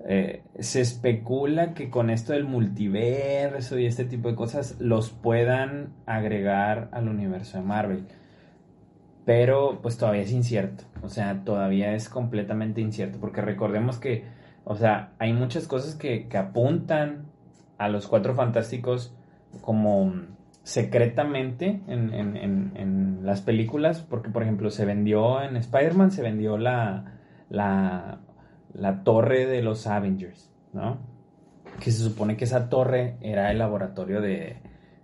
Eh, 0.05 0.43
se 0.59 0.81
especula 0.81 1.73
que 1.73 1.89
con 1.89 2.09
esto 2.09 2.33
del 2.33 2.43
multiverso 2.43 3.79
y 3.79 3.85
este 3.85 4.03
tipo 4.03 4.27
de 4.29 4.35
cosas 4.35 4.75
los 4.79 5.11
puedan 5.11 5.93
agregar 6.05 6.89
al 6.91 7.07
universo 7.07 7.57
de 7.57 7.63
Marvel. 7.63 8.07
Pero 9.25 9.79
pues 9.81 9.97
todavía 9.97 10.23
es 10.23 10.31
incierto. 10.31 10.83
O 11.01 11.09
sea, 11.09 11.43
todavía 11.45 11.93
es 11.95 12.09
completamente 12.09 12.81
incierto. 12.81 13.19
Porque 13.19 13.41
recordemos 13.41 13.97
que, 13.97 14.25
o 14.65 14.75
sea, 14.75 15.13
hay 15.19 15.31
muchas 15.33 15.67
cosas 15.67 15.95
que, 15.95 16.27
apuntan 16.37 17.27
a 17.77 17.87
los 17.87 18.07
cuatro 18.07 18.35
fantásticos 18.35 19.15
como 19.61 20.13
secretamente 20.63 21.81
en, 21.87 22.13
en, 22.13 23.19
las 23.23 23.41
películas. 23.41 24.01
Porque, 24.01 24.29
por 24.29 24.43
ejemplo, 24.43 24.69
se 24.69 24.83
vendió 24.85 25.41
en 25.41 25.55
Spider-Man, 25.55 26.11
se 26.11 26.21
vendió 26.21 26.57
la, 26.57 27.19
la 27.49 28.19
la 28.73 29.03
torre 29.03 29.45
de 29.45 29.62
los 29.62 29.88
Avengers, 29.88 30.49
¿no? 30.73 30.97
Que 31.79 31.91
se 31.91 32.03
supone 32.03 32.38
que 32.38 32.45
esa 32.45 32.69
torre 32.69 33.17
era 33.21 33.51
el 33.51 33.59
laboratorio 33.59 34.21
de, 34.21 34.57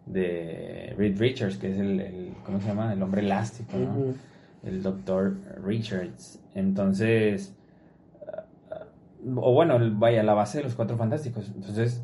de 0.05 0.93
Reed 0.97 1.19
Richards, 1.19 1.57
que 1.57 1.71
es 1.71 1.77
el, 1.77 2.33
¿cómo 2.45 2.59
se 2.59 2.67
llama? 2.67 2.93
El 2.93 3.01
hombre 3.01 3.21
elástico, 3.21 3.77
¿no? 3.77 4.13
El 4.63 4.83
doctor 4.83 5.37
Richards. 5.63 6.39
Entonces, 6.53 7.55
o 9.25 9.53
bueno, 9.53 9.77
vaya, 9.93 10.23
la 10.23 10.33
base 10.33 10.59
de 10.59 10.65
los 10.65 10.75
cuatro 10.75 10.97
fantásticos. 10.97 11.51
Entonces, 11.55 12.01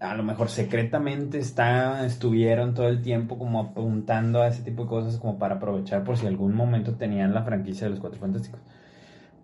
a 0.00 0.14
lo 0.14 0.22
mejor 0.22 0.48
secretamente 0.48 1.38
está, 1.38 2.06
estuvieron 2.06 2.74
todo 2.74 2.88
el 2.88 3.02
tiempo 3.02 3.38
como 3.38 3.60
apuntando 3.60 4.40
a 4.40 4.48
ese 4.48 4.62
tipo 4.62 4.84
de 4.84 4.88
cosas 4.88 5.18
como 5.18 5.38
para 5.38 5.56
aprovechar 5.56 6.04
por 6.04 6.16
si 6.16 6.26
algún 6.26 6.54
momento 6.54 6.94
tenían 6.94 7.34
la 7.34 7.42
franquicia 7.42 7.86
de 7.86 7.90
los 7.90 8.00
cuatro 8.00 8.18
fantásticos. 8.18 8.60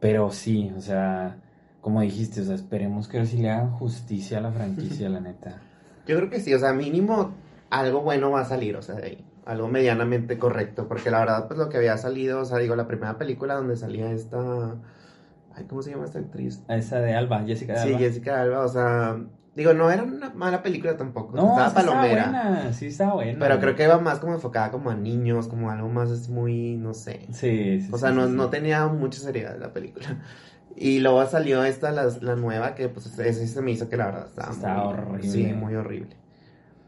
Pero 0.00 0.30
sí, 0.30 0.72
o 0.76 0.80
sea, 0.80 1.36
como 1.80 2.00
dijiste, 2.00 2.40
o 2.40 2.44
sea, 2.44 2.54
esperemos 2.54 3.08
que 3.08 3.24
sí 3.26 3.38
le 3.38 3.50
hagan 3.50 3.70
justicia 3.70 4.38
a 4.38 4.40
la 4.40 4.52
franquicia, 4.52 5.08
la 5.08 5.20
neta. 5.20 5.60
Yo 6.06 6.16
creo 6.16 6.30
que 6.30 6.40
sí, 6.40 6.52
o 6.52 6.58
sea, 6.58 6.72
mínimo 6.72 7.32
algo 7.70 8.02
bueno 8.02 8.30
va 8.30 8.40
a 8.40 8.44
salir, 8.44 8.76
o 8.76 8.82
sea, 8.82 8.96
de 8.96 9.06
ahí. 9.06 9.24
Algo 9.44 9.68
medianamente 9.68 10.38
correcto, 10.38 10.88
porque 10.88 11.10
la 11.10 11.20
verdad, 11.20 11.46
pues 11.46 11.58
lo 11.58 11.68
que 11.68 11.76
había 11.76 11.96
salido, 11.96 12.40
o 12.40 12.44
sea, 12.44 12.58
digo, 12.58 12.74
la 12.74 12.88
primera 12.88 13.16
película 13.16 13.54
donde 13.54 13.76
salía 13.76 14.10
esta. 14.10 14.74
Ay, 15.54 15.64
¿cómo 15.68 15.82
se 15.82 15.92
llama 15.92 16.04
esta 16.04 16.18
actriz? 16.18 16.62
Esa 16.68 16.98
de 16.98 17.14
Alba, 17.14 17.44
Jessica 17.44 17.74
de 17.74 17.80
Alba. 17.80 17.98
Sí, 17.98 18.04
Jessica 18.04 18.36
de 18.36 18.42
Alba, 18.42 18.64
o 18.64 18.68
sea, 18.68 19.20
Digo, 19.56 19.72
no 19.72 19.90
era 19.90 20.02
una 20.02 20.28
mala 20.34 20.62
película 20.62 20.98
tampoco. 20.98 21.34
No, 21.34 21.52
estaba 21.52 21.72
palomera. 21.72 22.24
Estaba 22.26 22.50
buena, 22.50 22.72
sí 22.74 22.86
estaba 22.88 23.14
buena. 23.14 23.38
Pero 23.38 23.58
creo 23.58 23.74
que 23.74 23.84
iba 23.84 23.98
más 23.98 24.18
como 24.18 24.34
enfocada 24.34 24.70
como 24.70 24.90
a 24.90 24.94
niños, 24.94 25.48
como 25.48 25.70
algo 25.70 25.88
más 25.88 26.10
es 26.10 26.28
muy, 26.28 26.76
no 26.76 26.92
sé. 26.92 27.26
Sí, 27.32 27.80
sí. 27.80 27.88
O 27.90 27.96
sea, 27.96 28.10
no, 28.10 28.26
no 28.28 28.50
tenía 28.50 28.86
mucha 28.86 29.18
seriedad 29.18 29.56
la 29.58 29.72
película. 29.72 30.18
Y 30.76 31.00
luego 31.00 31.24
salió 31.24 31.64
esta, 31.64 31.90
la, 31.90 32.06
la 32.20 32.36
nueva, 32.36 32.74
que 32.74 32.90
pues 32.90 33.06
ese 33.18 33.46
se 33.46 33.62
me 33.62 33.70
hizo 33.70 33.88
que 33.88 33.96
la 33.96 34.06
verdad 34.06 34.26
estaba, 34.50 34.88
horrible. 34.88 35.22
Sí, 35.22 35.44
muy 35.54 35.74
horrible. 35.74 36.14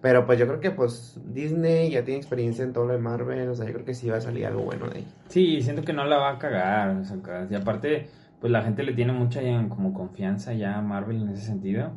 Pero 0.02 0.26
pues 0.26 0.38
yo 0.38 0.46
creo 0.46 0.60
que 0.60 0.70
pues 0.70 1.18
Disney 1.24 1.90
ya 1.90 2.04
tiene 2.04 2.18
experiencia 2.18 2.64
en 2.64 2.74
todo 2.74 2.84
lo 2.84 2.92
de 2.92 2.98
Marvel, 2.98 3.48
o 3.48 3.54
sea, 3.54 3.64
yo 3.64 3.72
creo 3.72 3.86
que 3.86 3.94
sí 3.94 4.10
va 4.10 4.18
a 4.18 4.20
salir 4.20 4.44
algo 4.44 4.60
bueno 4.60 4.88
de 4.88 4.98
ahí. 4.98 5.08
Sí, 5.28 5.62
siento 5.62 5.84
que 5.84 5.94
no 5.94 6.04
la 6.04 6.18
va 6.18 6.32
a 6.32 6.38
cagar, 6.38 6.96
o 6.96 7.04
sea, 7.04 7.16
y 7.50 7.54
aparte, 7.54 8.10
pues 8.40 8.52
la 8.52 8.60
gente 8.60 8.82
le 8.82 8.92
tiene 8.92 9.14
mucha 9.14 9.40
como 9.70 9.94
confianza 9.94 10.52
ya 10.52 10.76
a 10.76 10.82
Marvel 10.82 11.22
en 11.22 11.30
ese 11.30 11.46
sentido 11.46 11.92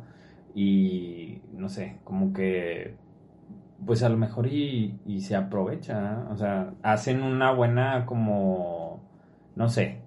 y 0.54 1.42
no 1.52 1.68
sé, 1.68 1.98
como 2.04 2.32
que 2.32 2.96
pues 3.84 4.02
a 4.02 4.08
lo 4.08 4.16
mejor 4.16 4.46
y, 4.46 5.20
se 5.20 5.34
aprovecha, 5.34 6.26
o 6.30 6.36
sea, 6.36 6.74
hacen 6.82 7.22
una 7.22 7.52
buena 7.52 8.06
como, 8.06 9.02
no 9.56 9.68
sé, 9.68 10.02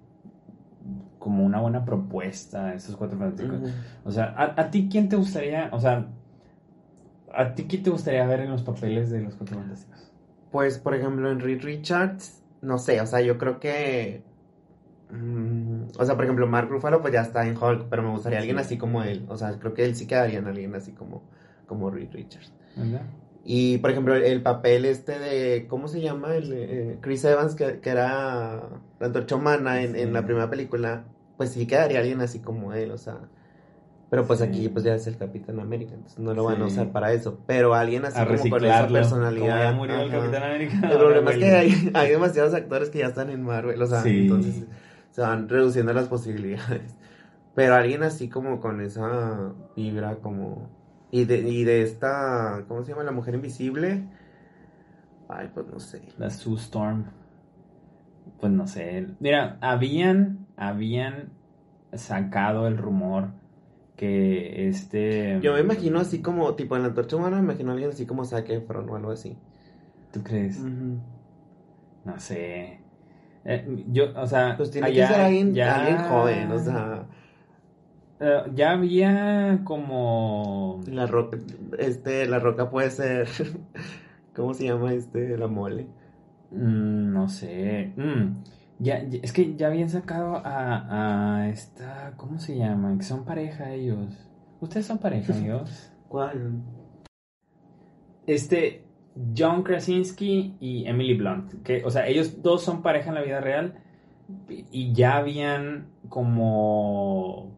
como 1.18 1.44
una 1.44 1.60
buena 1.60 1.84
propuesta 1.84 2.74
estos 2.74 2.96
cuatro 2.96 3.18
fantásticos. 3.18 3.70
O 4.04 4.10
sea, 4.10 4.34
¿a, 4.56 4.70
ti 4.70 4.88
quién 4.90 5.08
te 5.08 5.16
gustaría, 5.16 5.68
o 5.72 5.80
sea, 5.80 6.06
a 7.34 7.54
ti 7.54 7.64
quién 7.64 7.82
te 7.82 7.90
gustaría 7.90 8.26
ver 8.26 8.40
en 8.40 8.50
los 8.50 8.62
papeles 8.62 9.10
de 9.10 9.20
los 9.20 9.34
cuatro 9.34 9.58
fantásticos? 9.58 10.12
Pues, 10.50 10.78
por 10.78 10.94
ejemplo, 10.94 11.30
en 11.30 11.40
Reed 11.40 11.62
Richards, 11.62 12.42
no 12.62 12.78
sé, 12.78 13.00
o 13.00 13.06
sea, 13.06 13.20
yo 13.20 13.36
creo 13.36 13.60
que 13.60 14.22
Mm, 15.10 15.84
o 15.98 16.04
sea, 16.04 16.14
por 16.16 16.24
ejemplo, 16.24 16.46
Mark 16.46 16.68
Ruffalo 16.68 17.00
pues 17.00 17.12
ya 17.12 17.22
está 17.22 17.46
en 17.46 17.56
Hulk, 17.56 17.86
pero 17.88 18.02
me 18.02 18.10
gustaría 18.10 18.38
alguien 18.38 18.58
así 18.58 18.76
como 18.76 19.02
él. 19.02 19.24
O 19.28 19.36
sea, 19.36 19.58
creo 19.58 19.74
que 19.74 19.84
él 19.84 19.94
sí 19.94 20.06
quedaría 20.06 20.38
en 20.38 20.46
alguien 20.46 20.74
así 20.74 20.92
como, 20.92 21.22
como 21.66 21.90
Reed 21.90 22.12
Richards. 22.12 22.52
Y, 23.44 23.78
por 23.78 23.92
ejemplo, 23.92 24.14
el, 24.16 24.42
papel 24.42 24.84
este 24.84 25.18
de, 25.18 25.66
¿cómo 25.68 25.86
se 25.86 26.00
llama? 26.00 26.34
El, 26.34 26.52
eh, 26.52 26.98
Chris 27.00 27.24
Evans, 27.24 27.54
que, 27.54 27.80
era 27.84 28.68
la 28.98 29.06
antorcha 29.06 29.36
humana 29.36 29.82
en, 29.82 29.94
en, 29.94 30.12
la 30.12 30.24
primera 30.24 30.50
película, 30.50 31.04
pues 31.36 31.50
sí 31.50 31.64
quedaría 31.66 32.00
alguien 32.00 32.20
así 32.20 32.40
como 32.40 32.72
él, 32.72 32.90
o 32.90 32.98
sea... 32.98 33.20
Pero 34.08 34.24
pues 34.24 34.40
aquí 34.40 34.68
pues 34.68 34.84
ya 34.84 34.94
es 34.94 35.06
el 35.08 35.16
Capitán 35.16 35.58
América, 35.58 35.94
entonces 35.94 36.20
no 36.20 36.32
lo 36.32 36.44
van 36.44 36.62
a 36.62 36.66
usar 36.66 36.92
para 36.92 37.12
eso. 37.12 37.40
Pero 37.44 37.74
alguien 37.74 38.04
así 38.04 38.24
como 38.24 38.50
con 38.50 38.64
esa 38.64 38.86
personalidad. 38.86 39.64
ya 39.64 39.72
murió 39.72 40.00
el 40.00 40.10
Capitán 40.12 40.44
América. 40.44 40.74
El 40.90 40.96
problema 40.96 41.30
es 41.32 41.38
que 41.38 41.50
hay, 41.50 41.90
hay, 41.92 42.10
demasiados 42.10 42.54
actores 42.54 42.90
que 42.90 43.00
ya 43.00 43.06
están 43.06 43.30
en 43.30 43.42
Marvel, 43.42 43.82
o 43.82 43.86
sea, 43.86 44.04
entonces 44.04 44.62
se 45.16 45.22
van 45.22 45.48
reduciendo 45.48 45.94
las 45.94 46.08
posibilidades. 46.08 46.94
Pero 47.54 47.74
alguien 47.74 48.02
así 48.02 48.28
como 48.28 48.60
con 48.60 48.82
esa 48.82 49.54
vibra 49.74 50.16
como... 50.16 50.68
Y 51.10 51.24
de, 51.24 51.38
y 51.38 51.64
de 51.64 51.80
esta, 51.80 52.66
¿cómo 52.68 52.84
se 52.84 52.90
llama? 52.90 53.02
La 53.02 53.12
mujer 53.12 53.34
invisible. 53.34 54.04
Ay, 55.26 55.50
pues 55.54 55.66
no 55.68 55.80
sé. 55.80 56.02
La 56.18 56.28
Sue 56.28 56.56
Storm. 56.56 57.06
Pues 58.38 58.52
no 58.52 58.66
sé. 58.66 59.06
Mira, 59.18 59.56
habían, 59.62 60.48
habían 60.58 61.30
sacado 61.94 62.66
el 62.66 62.76
rumor 62.76 63.30
que 63.96 64.68
este... 64.68 65.40
Yo 65.40 65.54
me 65.54 65.60
imagino 65.60 65.98
así 65.98 66.20
como, 66.20 66.56
tipo 66.56 66.76
en 66.76 66.82
la 66.82 66.88
antorcha 66.88 67.16
humana, 67.16 67.36
me 67.36 67.44
imagino 67.44 67.70
a 67.70 67.72
alguien 67.72 67.90
así 67.90 68.04
como 68.04 68.26
Zac 68.26 68.50
Efron 68.50 68.90
o 68.90 68.96
algo 68.96 69.12
así. 69.12 69.38
¿Tú 70.12 70.22
crees? 70.22 70.58
No 72.04 72.20
sé. 72.20 72.85
Eh, 73.48 73.84
yo, 73.92 74.06
o 74.16 74.26
sea, 74.26 74.56
pues 74.56 74.72
tiene 74.72 74.92
que 74.92 75.06
ser 75.06 75.20
alguien, 75.20 75.54
joven, 76.08 76.50
o 76.50 76.58
sea. 76.58 77.06
Eh, 78.18 78.42
ya 78.54 78.72
había 78.72 79.60
como. 79.62 80.80
La 80.88 81.06
roca, 81.06 81.38
este, 81.78 82.26
la 82.26 82.40
roca 82.40 82.70
puede 82.70 82.90
ser. 82.90 83.28
¿Cómo 84.34 84.52
se 84.52 84.64
llama 84.64 84.92
este? 84.94 85.38
La 85.38 85.46
mole. 85.46 85.86
Mm, 86.50 87.12
no 87.12 87.28
sé. 87.28 87.92
Mm, 87.96 88.42
ya, 88.80 88.96
es 88.96 89.32
que 89.32 89.54
ya 89.54 89.68
habían 89.68 89.90
sacado 89.90 90.42
a, 90.44 91.42
a 91.42 91.48
esta. 91.48 92.14
¿Cómo 92.16 92.40
se 92.40 92.56
llama? 92.56 92.96
Que 92.98 93.04
son 93.04 93.24
pareja 93.24 93.72
ellos. 93.72 94.28
¿Ustedes 94.60 94.86
son 94.86 94.98
pareja 94.98 95.36
ellos? 95.38 95.92
¿Cuál? 96.08 96.62
Este. 98.26 98.85
John 99.36 99.62
Krasinski 99.62 100.56
y 100.60 100.86
Emily 100.86 101.14
Blunt. 101.14 101.62
Que, 101.62 101.84
o 101.84 101.90
sea, 101.90 102.06
ellos 102.06 102.42
dos 102.42 102.62
son 102.62 102.82
pareja 102.82 103.08
en 103.08 103.14
la 103.14 103.22
vida 103.22 103.40
real 103.40 103.74
y 104.48 104.92
ya 104.92 105.16
habían 105.16 105.88
como. 106.08 107.56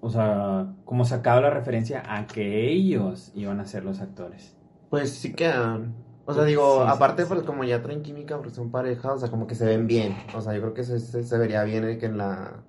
O 0.00 0.10
sea, 0.10 0.74
como 0.84 1.04
sacado 1.04 1.40
la 1.40 1.50
referencia 1.50 2.02
a 2.06 2.26
que 2.26 2.70
ellos 2.70 3.32
iban 3.34 3.60
a 3.60 3.66
ser 3.66 3.84
los 3.84 4.00
actores. 4.00 4.56
Pues 4.90 5.10
sí 5.10 5.32
quedan. 5.32 5.94
O 6.24 6.34
sea, 6.34 6.44
digo, 6.44 6.82
aparte, 6.82 7.24
pues 7.24 7.42
como 7.42 7.64
ya 7.64 7.82
traen 7.82 8.02
química 8.02 8.36
porque 8.36 8.50
son 8.52 8.70
pareja, 8.70 9.14
o 9.14 9.18
sea, 9.18 9.30
como 9.30 9.46
que 9.46 9.54
se 9.54 9.64
ven 9.64 9.86
bien. 9.86 10.14
O 10.36 10.40
sea, 10.42 10.54
yo 10.54 10.60
creo 10.60 10.74
que 10.74 10.84
se, 10.84 11.00
se, 11.00 11.38
vería 11.38 11.64
bien 11.64 11.98
que 11.98 12.04
en 12.06 12.18
la 12.18 12.62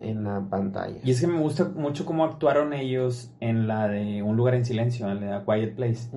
en 0.00 0.24
la 0.24 0.40
pantalla. 0.48 0.98
Y 1.02 1.10
es 1.10 1.20
que 1.20 1.26
me 1.26 1.40
gusta 1.40 1.64
mucho 1.74 2.04
cómo 2.04 2.24
actuaron 2.24 2.72
ellos 2.72 3.32
en 3.40 3.66
la 3.66 3.88
de 3.88 4.22
Un 4.22 4.36
lugar 4.36 4.54
en 4.54 4.64
silencio, 4.64 5.10
en 5.10 5.20
la 5.20 5.40
de 5.40 5.44
Quiet 5.44 5.74
Place. 5.74 6.10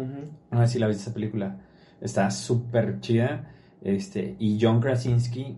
No 0.51 0.59
sé 0.61 0.67
si 0.67 0.79
la 0.79 0.87
viste 0.87 1.03
esa 1.03 1.13
película. 1.13 1.59
Está 2.01 2.29
súper 2.31 2.99
chida. 2.99 3.51
Este, 3.81 4.35
y 4.39 4.57
John 4.61 4.81
Krasinski 4.81 5.57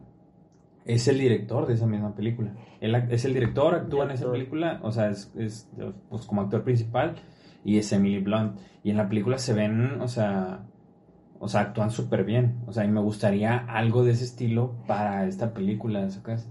es 0.86 1.08
el 1.08 1.20
director 1.20 1.68
de 1.68 1.74
esa 1.74 1.88
misma 1.88 2.16
película. 2.16 2.54
Él 2.80 2.96
es 3.10 3.26
el 3.26 3.34
director, 3.34 3.76
actúa 3.76 4.06
en 4.06 4.12
esa 4.12 4.32
película, 4.32 4.80
o 4.84 4.92
sea, 4.92 5.10
es, 5.10 5.32
es 5.36 5.70
pues, 6.10 6.26
como 6.26 6.42
actor 6.42 6.64
principal 6.64 7.16
y 7.64 7.78
es 7.78 7.92
Emily 7.92 8.20
Blunt. 8.20 8.60
Y 8.84 8.92
en 8.92 8.98
la 8.98 9.08
película 9.08 9.38
se 9.38 9.54
ven, 9.54 10.02
o 10.02 10.08
sea, 10.08 10.66
o 11.40 11.48
sea, 11.48 11.62
actúan 11.62 11.92
súper 11.92 12.24
bien. 12.24 12.62
O 12.68 12.72
sea, 12.72 12.86
y 12.86 12.88
me 12.88 13.02
gustaría 13.02 13.58
algo 13.58 14.04
de 14.04 14.12
ese 14.12 14.26
estilo 14.26 14.76
para 14.88 15.26
esta 15.26 15.54
película, 15.54 16.08
¿sacas? 16.10 16.50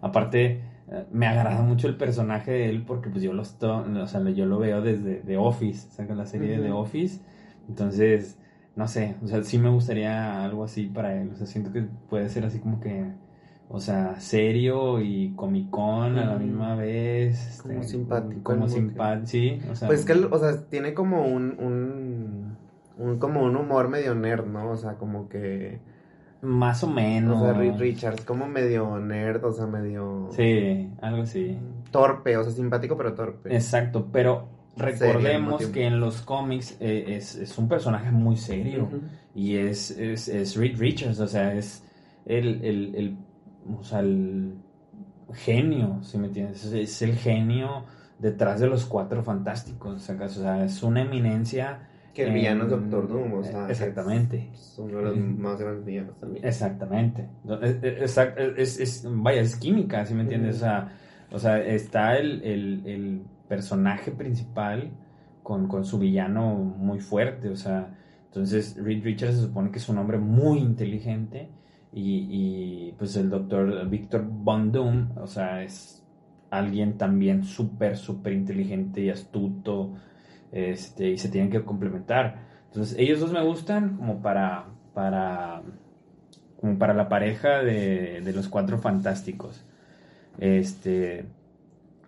Aparte, 0.00 0.62
me 1.10 1.26
agrada 1.26 1.62
mucho 1.62 1.88
el 1.88 1.96
personaje 1.96 2.50
de 2.50 2.68
él 2.68 2.84
porque 2.86 3.10
pues 3.10 3.22
yo 3.22 3.32
lo, 3.32 3.42
o 3.42 4.06
sea, 4.06 4.30
yo 4.30 4.46
lo 4.46 4.58
veo 4.58 4.82
desde 4.82 5.16
The 5.16 5.36
Office, 5.36 5.90
¿sacas? 5.90 6.16
La 6.16 6.26
serie 6.26 6.56
de 6.56 6.62
The 6.62 6.72
Office. 6.72 7.20
Entonces, 7.68 8.38
no 8.76 8.88
sé, 8.88 9.16
o 9.22 9.26
sea, 9.26 9.42
sí 9.42 9.58
me 9.58 9.70
gustaría 9.70 10.44
algo 10.44 10.64
así 10.64 10.86
para 10.86 11.20
él. 11.20 11.30
O 11.32 11.36
sea, 11.36 11.46
siento 11.46 11.72
que 11.72 11.82
puede 12.08 12.28
ser 12.28 12.44
así 12.44 12.58
como 12.58 12.80
que 12.80 13.12
o 13.74 13.80
sea, 13.80 14.20
serio 14.20 15.00
y 15.00 15.32
comicón 15.34 16.18
a 16.18 16.26
la 16.26 16.36
misma 16.36 16.76
vez. 16.76 17.58
Como 17.62 17.80
este, 17.80 17.92
simpático. 17.92 18.42
Como 18.42 18.68
simpático, 18.68 19.26
sí. 19.26 19.62
O 19.70 19.74
sea, 19.74 19.88
pues 19.88 20.04
que, 20.04 20.12
o 20.12 20.38
sea, 20.38 20.66
tiene 20.68 20.92
como 20.92 21.24
un, 21.24 22.54
un, 22.98 23.18
como 23.18 23.42
un 23.42 23.56
humor 23.56 23.88
medio 23.88 24.14
nerd, 24.14 24.46
¿no? 24.46 24.72
O 24.72 24.76
sea, 24.76 24.98
como 24.98 25.30
que... 25.30 25.80
Más 26.42 26.82
o 26.82 26.88
menos. 26.88 27.40
O 27.40 27.44
sea, 27.44 27.52
Richards 27.52 28.24
como 28.24 28.48
medio 28.48 28.98
nerd, 28.98 29.44
o 29.44 29.52
sea, 29.52 29.66
medio... 29.66 30.28
Sí, 30.32 30.90
algo 31.00 31.22
así. 31.22 31.56
Torpe, 31.90 32.36
o 32.36 32.42
sea, 32.42 32.52
simpático 32.52 32.96
pero 32.96 33.14
torpe. 33.14 33.54
Exacto, 33.54 34.08
pero 34.12 34.48
recordemos 34.76 35.64
que 35.66 35.86
en 35.86 36.00
los 36.00 36.22
cómics 36.22 36.76
eh, 36.80 37.16
es, 37.16 37.36
es, 37.36 37.56
un 37.58 37.68
personaje 37.68 38.10
muy 38.10 38.36
serio. 38.36 38.88
Y 39.34 39.56
es, 39.56 39.92
es, 39.92 40.28
es 40.28 40.56
Reed 40.56 40.78
Richards, 40.78 41.20
o 41.20 41.28
sea, 41.28 41.54
es 41.54 41.84
el, 42.26 42.64
el, 42.64 42.94
el 42.96 43.16
o 43.78 43.84
sea, 43.84 44.00
el 44.00 44.54
genio, 45.32 46.00
si 46.02 46.18
me 46.18 46.26
entiendes, 46.26 46.64
es 46.64 47.02
el 47.02 47.14
genio 47.14 47.84
detrás 48.18 48.60
de 48.60 48.66
los 48.66 48.84
cuatro 48.84 49.22
fantásticos, 49.22 50.08
o 50.08 50.28
sea, 50.28 50.64
es 50.64 50.82
una 50.82 51.02
eminencia. 51.02 51.88
Que 52.14 52.24
el 52.24 52.34
villano 52.34 52.64
es 52.64 52.70
Doctor 52.70 53.08
Doom, 53.08 53.32
o 53.34 53.42
sea. 53.42 53.68
Exactamente. 53.68 54.50
Es 54.52 54.78
uno 54.78 54.98
de 54.98 55.04
los 55.04 55.16
más 55.16 55.58
grandes 55.58 55.84
villanos 55.84 56.18
también. 56.18 56.44
Exactamente. 56.44 57.28
Es, 57.96 58.78
es, 58.78 59.06
vaya, 59.08 59.40
es 59.40 59.56
química, 59.56 60.04
si 60.04 60.14
me 60.14 60.22
entiendes, 60.22 60.56
o, 60.56 60.60
sea, 60.60 60.92
o 61.30 61.38
sea, 61.38 61.58
está 61.64 62.16
el, 62.16 62.42
el, 62.42 62.82
el 62.86 63.22
personaje 63.48 64.10
principal 64.10 64.90
con, 65.42 65.68
con, 65.68 65.84
su 65.84 65.98
villano 65.98 66.54
muy 66.54 67.00
fuerte, 67.00 67.48
o 67.48 67.56
sea, 67.56 67.94
entonces 68.26 68.76
Reed 68.76 69.04
Richards 69.04 69.36
se 69.36 69.42
supone 69.42 69.70
que 69.70 69.78
es 69.78 69.88
un 69.88 69.98
hombre 69.98 70.18
muy 70.18 70.58
inteligente 70.58 71.50
y, 71.92 72.92
pues 72.92 73.16
el 73.16 73.28
doctor 73.28 73.86
Víctor 73.88 74.24
Von 74.26 74.72
Doom, 74.72 75.18
o 75.18 75.26
sea, 75.26 75.62
es 75.62 76.02
alguien 76.50 76.96
también 76.96 77.44
súper, 77.44 77.96
súper 77.96 78.32
inteligente 78.32 79.02
y 79.02 79.10
astuto, 79.10 79.94
este, 80.52 81.10
y 81.10 81.18
se 81.18 81.28
tienen 81.28 81.50
que 81.50 81.64
complementar. 81.64 82.46
Entonces, 82.66 82.96
ellos 82.98 83.20
dos 83.20 83.32
me 83.32 83.42
gustan 83.42 83.96
como 83.96 84.22
para, 84.22 84.66
para, 84.94 85.62
como 86.60 86.78
para 86.78 86.94
la 86.94 87.08
pareja 87.08 87.62
de, 87.62 88.20
de 88.20 88.32
los 88.32 88.48
cuatro 88.48 88.78
fantásticos. 88.78 89.64
Este, 90.38 91.26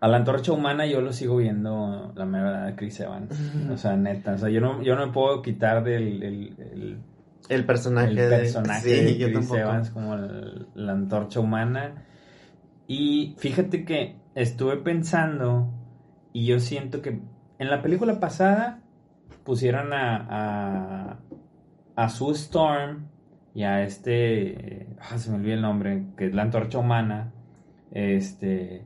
a 0.04 0.08
la 0.08 0.18
antorcha 0.18 0.52
humana 0.52 0.86
yo 0.86 1.00
lo 1.00 1.14
sigo 1.14 1.38
viendo 1.38 2.12
la 2.14 2.26
mera 2.26 2.66
de 2.66 2.74
Chris 2.74 3.00
Evans. 3.00 3.30
O 3.72 3.76
sea, 3.78 3.96
neta, 3.96 4.34
o 4.34 4.38
sea, 4.38 4.50
yo 4.50 4.60
no, 4.60 4.82
yo 4.82 4.96
no 4.96 5.06
me 5.06 5.12
puedo 5.12 5.40
quitar 5.40 5.82
del 5.82 6.98
el 7.48 7.64
personaje, 7.64 8.10
el 8.10 8.16
personaje 8.16 8.88
de, 8.88 9.32
Chris 9.32 9.50
Evans 9.50 9.88
como 9.88 10.16
la 10.16 10.92
antorcha 10.92 11.40
humana. 11.40 12.04
Y 12.86 13.34
fíjate 13.38 13.86
que 13.86 14.16
estuve 14.34 14.76
pensando 14.76 15.72
y 16.34 16.44
yo 16.44 16.58
siento 16.60 17.00
que 17.00 17.20
en 17.58 17.70
la 17.70 17.82
película 17.82 18.18
pasada 18.20 18.80
pusieron 19.44 19.92
a, 19.92 20.26
a, 20.28 21.18
a 21.96 22.08
Sue 22.08 22.32
Storm 22.32 23.06
y 23.54 23.62
a 23.62 23.82
este, 23.82 24.88
ah, 25.00 25.16
se 25.18 25.30
me 25.30 25.36
olvidó 25.36 25.54
el 25.54 25.62
nombre, 25.62 26.06
que 26.16 26.26
es 26.26 26.34
la 26.34 26.42
antorcha 26.42 26.78
humana, 26.78 27.32
este, 27.92 28.84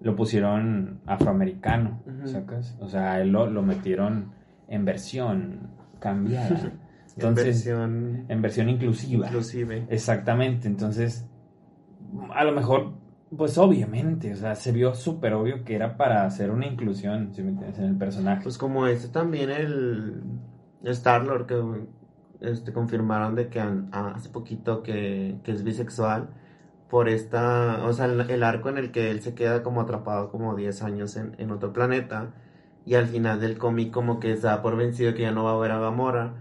lo 0.00 0.16
pusieron 0.16 1.00
afroamericano, 1.06 2.02
¿sacas? 2.24 2.76
O 2.80 2.88
sea, 2.88 3.20
él 3.20 3.30
lo, 3.30 3.48
lo 3.48 3.62
metieron 3.62 4.32
en 4.66 4.84
versión 4.84 5.70
cambiada. 6.00 6.72
Entonces, 7.16 7.66
en 7.66 7.84
versión, 7.84 8.24
en 8.28 8.42
versión 8.42 8.68
inclusiva. 8.68 9.26
Inclusive. 9.26 9.86
Exactamente. 9.88 10.68
Entonces, 10.68 11.26
a 12.32 12.44
lo 12.44 12.52
mejor, 12.52 12.92
pues 13.36 13.58
obviamente, 13.58 14.32
o 14.32 14.36
sea, 14.36 14.54
se 14.54 14.72
vio 14.72 14.94
súper 14.94 15.34
obvio 15.34 15.64
que 15.64 15.74
era 15.74 15.96
para 15.96 16.24
hacer 16.24 16.50
una 16.50 16.66
inclusión, 16.66 17.34
si 17.34 17.42
me 17.42 17.50
entiendes, 17.50 17.78
en 17.78 17.84
el 17.86 17.96
personaje. 17.96 18.42
Pues 18.42 18.58
como 18.58 18.86
este 18.86 19.08
también 19.08 19.50
el, 19.50 20.22
Star-Lord 20.84 21.46
que 21.46 21.62
este, 22.40 22.72
confirmaron 22.72 23.34
de 23.34 23.48
que 23.48 23.60
hace 23.92 24.28
poquito 24.30 24.82
que, 24.82 25.38
que, 25.44 25.52
es 25.52 25.64
bisexual 25.64 26.30
por 26.88 27.08
esta, 27.08 27.84
o 27.84 27.92
sea, 27.92 28.06
el, 28.06 28.42
arco 28.42 28.68
en 28.70 28.78
el 28.78 28.92
que 28.92 29.10
él 29.10 29.20
se 29.20 29.34
queda 29.34 29.62
como 29.62 29.80
atrapado 29.82 30.30
como 30.30 30.56
10 30.56 30.82
años 30.82 31.16
en, 31.16 31.34
en 31.38 31.50
otro 31.50 31.72
planeta 31.72 32.32
y 32.86 32.94
al 32.94 33.06
final 33.08 33.40
del 33.40 33.58
cómic 33.58 33.92
como 33.92 34.20
que 34.20 34.36
se 34.36 34.46
da 34.46 34.62
por 34.62 34.76
vencido 34.76 35.14
que 35.14 35.22
ya 35.22 35.32
no 35.32 35.44
va 35.44 35.52
a 35.52 35.58
ver 35.58 35.72
a 35.72 35.80
Gamora 35.80 36.34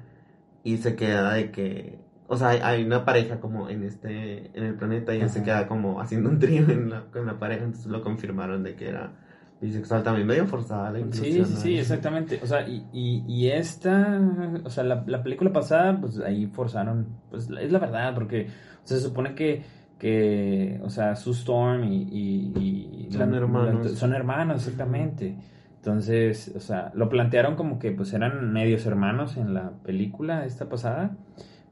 y 0.64 0.78
se 0.78 0.96
queda 0.96 1.34
de 1.34 1.52
que, 1.52 2.00
o 2.28 2.38
sea, 2.38 2.50
hay, 2.50 2.84
una 2.84 3.06
pareja 3.06 3.40
como 3.40 3.70
en 3.70 3.84
este, 3.84 4.52
en 4.58 4.64
el 4.64 4.76
planeta 4.76 5.16
y 5.16 5.22
él 5.22 5.30
se 5.30 5.44
queda 5.44 5.68
como 5.68 6.02
haciendo 6.02 6.30
un 6.30 6.40
trío 6.40 6.70
en 6.70 6.90
la, 6.90 7.06
con 7.06 7.26
la 7.26 7.40
pareja, 7.40 7.64
entonces 7.64 7.88
lo 7.88 8.02
confirmaron 8.02 8.64
de 8.64 8.76
que 8.76 8.90
era 8.90 9.14
bisexual 9.60 10.04
también, 10.04 10.28
medio 10.28 10.46
forzada 10.46 10.92
la 10.92 11.00
inclusión. 11.00 11.46
Sí, 11.46 11.56
sí, 11.56 11.62
sí, 11.62 11.78
exactamente, 11.80 12.40
o 12.44 12.46
sea, 12.46 12.68
y, 12.68 12.86
y, 12.94 13.24
y 13.28 13.50
esta, 13.50 14.22
o 14.64 14.70
sea, 14.70 14.84
la, 14.84 15.04
la, 15.08 15.24
película 15.24 15.52
pasada, 15.52 16.00
pues 16.00 16.20
ahí 16.20 16.46
forzaron, 16.48 17.08
pues 17.32 17.50
es 17.50 17.72
la 17.72 17.80
verdad, 17.80 18.14
porque 18.14 18.48
se 18.84 19.00
supone 19.00 19.34
que 19.34 19.64
que, 19.98 20.80
o 20.84 20.90
sea, 20.90 21.16
Sue 21.16 21.34
Storm 21.34 21.84
y, 21.86 22.52
y, 22.56 23.08
son 23.12 23.34
hermanos. 23.34 23.92
son 23.94 24.14
hermanos, 24.14 24.58
exactamente. 24.58 25.36
Entonces, 25.78 26.52
o 26.56 26.60
sea, 26.60 26.92
lo 26.94 27.10
plantearon 27.10 27.56
como 27.56 27.80
que 27.80 27.92
pues 27.92 28.14
eran 28.14 28.52
medios 28.52 28.86
hermanos 28.86 29.38
en 29.38 29.54
la 29.54 29.72
película 29.84 30.46
esta 30.46 30.70
pasada. 30.70 31.16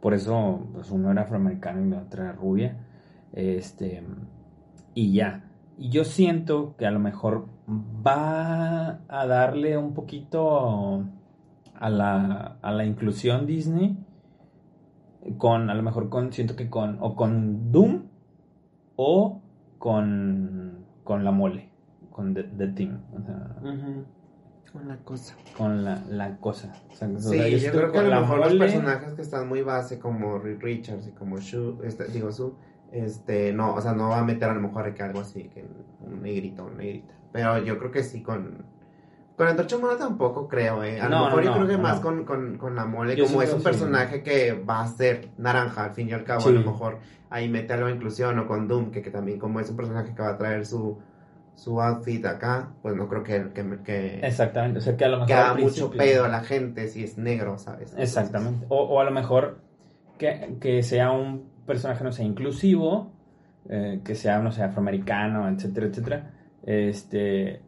Por 0.05 0.13
eso, 0.13 0.67
pues 0.71 0.91
uno 0.91 1.09
era 1.09 1.23
afroamericano 1.23 1.83
y 1.83 1.89
la 1.89 2.03
otra 2.03 2.25
era 2.25 2.33
rubia. 2.33 2.77
Este, 3.33 4.03
y 4.93 5.13
ya. 5.13 5.49
Y 5.79 5.89
yo 5.89 6.03
siento 6.03 6.75
que 6.77 6.85
a 6.85 6.91
lo 6.91 6.99
mejor 6.99 7.47
va 8.05 8.99
a 9.07 9.25
darle 9.25 9.79
un 9.79 9.95
poquito 9.95 11.05
a 11.73 11.89
la, 11.89 12.59
a 12.61 12.71
la 12.71 12.85
inclusión 12.85 13.47
Disney. 13.47 13.97
Con, 15.39 15.71
a 15.71 15.73
lo 15.73 15.81
mejor 15.81 16.09
con, 16.09 16.31
siento 16.31 16.55
que 16.55 16.69
con, 16.69 16.99
o 17.01 17.15
con 17.15 17.71
Doom 17.71 18.03
o 18.97 19.41
con, 19.79 20.85
con 21.03 21.23
la 21.23 21.31
mole 21.31 21.71
con 22.11 22.33
The, 22.33 22.67
Team. 22.67 23.01
Con 24.75 24.89
la 24.89 24.97
cosa. 24.97 25.35
Con 25.57 25.85
la, 25.85 26.03
la 26.09 26.35
cosa. 26.35 26.73
sí, 26.91 27.59
yo, 27.61 27.71
creo 27.71 27.93
que 27.93 27.99
a 27.99 28.03
lo 28.03 28.19
mejor 28.19 28.39
los 28.39 28.55
personajes 28.55 29.13
que 29.13 29.21
están 29.21 29.47
muy 29.47 29.61
base, 29.61 29.99
como 29.99 30.37
Rick 30.37 30.61
Richards 30.61 31.07
y 31.07 31.11
como 31.11 31.39
Sue, 31.39 31.77
este, 31.85 32.09
digo 32.09 32.29
Sue, 32.29 32.51
este, 32.91 33.53
no, 33.53 33.73
o 33.73 33.79
sea, 33.79 33.93
no 33.93 34.09
va 34.09 34.19
a 34.19 34.25
meter 34.25 34.49
a 34.49 34.53
lo 34.53 34.59
mejor 34.59 34.93
que 34.93 35.01
algo 35.01 35.21
así, 35.21 35.43
que 35.43 35.65
un 36.01 36.21
negrito 36.21 36.65
o 36.65 36.69
negrita. 36.71 37.13
Pero 37.31 37.59
yo 37.59 37.79
creo 37.79 37.89
que 37.89 38.03
sí 38.03 38.21
con. 38.21 38.65
Con 39.37 39.47
Antorcha 39.47 39.77
Humana 39.77 39.97
tampoco 39.97 40.49
creo, 40.49 40.83
eh. 40.83 40.99
A 40.99 41.07
lo 41.07 41.23
mejor 41.23 41.43
yo 41.43 41.53
creo 41.53 41.67
que 41.67 41.77
más 41.77 42.01
con, 42.01 42.25
con, 42.25 42.57
con, 42.57 42.75
la 42.75 42.83
mole, 42.83 43.17
como 43.17 43.41
es 43.41 43.53
un 43.53 43.63
personaje 43.63 44.23
que 44.23 44.51
va 44.53 44.81
a 44.81 44.87
ser 44.89 45.29
naranja, 45.37 45.85
al 45.85 45.91
fin 45.91 46.09
y 46.09 46.11
al 46.11 46.25
cabo, 46.25 46.49
a 46.49 46.51
lo 46.51 46.69
mejor 46.69 46.99
ahí 47.29 47.47
mete 47.47 47.71
algo 47.71 47.87
de 47.87 47.93
inclusión, 47.93 48.37
o 48.39 48.45
con 48.45 48.67
Doom, 48.67 48.91
que, 48.91 49.01
que 49.01 49.09
también 49.09 49.39
como 49.39 49.61
es 49.61 49.69
un 49.69 49.77
personaje 49.77 50.13
que 50.13 50.21
va 50.21 50.31
a 50.31 50.37
traer 50.37 50.65
su 50.65 50.99
su 51.55 51.81
outfit 51.81 52.25
acá, 52.25 52.69
pues 52.81 52.95
no 52.95 53.07
creo 53.07 53.23
que... 53.23 53.51
que, 53.53 53.79
que 53.83 54.19
Exactamente, 54.19 54.79
o 54.79 54.81
sea 54.81 54.95
que 54.95 55.05
a 55.05 55.07
lo 55.07 55.17
mejor... 55.17 55.27
Que 55.27 55.33
haga 55.33 55.53
mucho 55.55 55.89
pedo 55.91 56.25
a 56.25 56.27
la 56.27 56.41
gente 56.41 56.87
si 56.87 57.03
es 57.03 57.17
negro, 57.17 57.57
¿sabes? 57.57 57.95
Exactamente. 57.97 58.65
O, 58.69 58.83
o, 58.83 58.99
a 58.99 59.03
lo 59.05 59.11
mejor 59.11 59.59
que, 60.17 60.57
que, 60.59 60.83
sea 60.83 61.11
un 61.11 61.49
personaje, 61.65 62.03
no 62.03 62.11
sé, 62.11 62.23
inclusivo, 62.23 63.11
eh, 63.69 64.01
que 64.03 64.15
sea, 64.15 64.39
no 64.39 64.51
sé, 64.51 64.63
afroamericano, 64.63 65.49
etcétera, 65.49 65.87
etcétera, 65.87 66.31
este... 66.63 67.61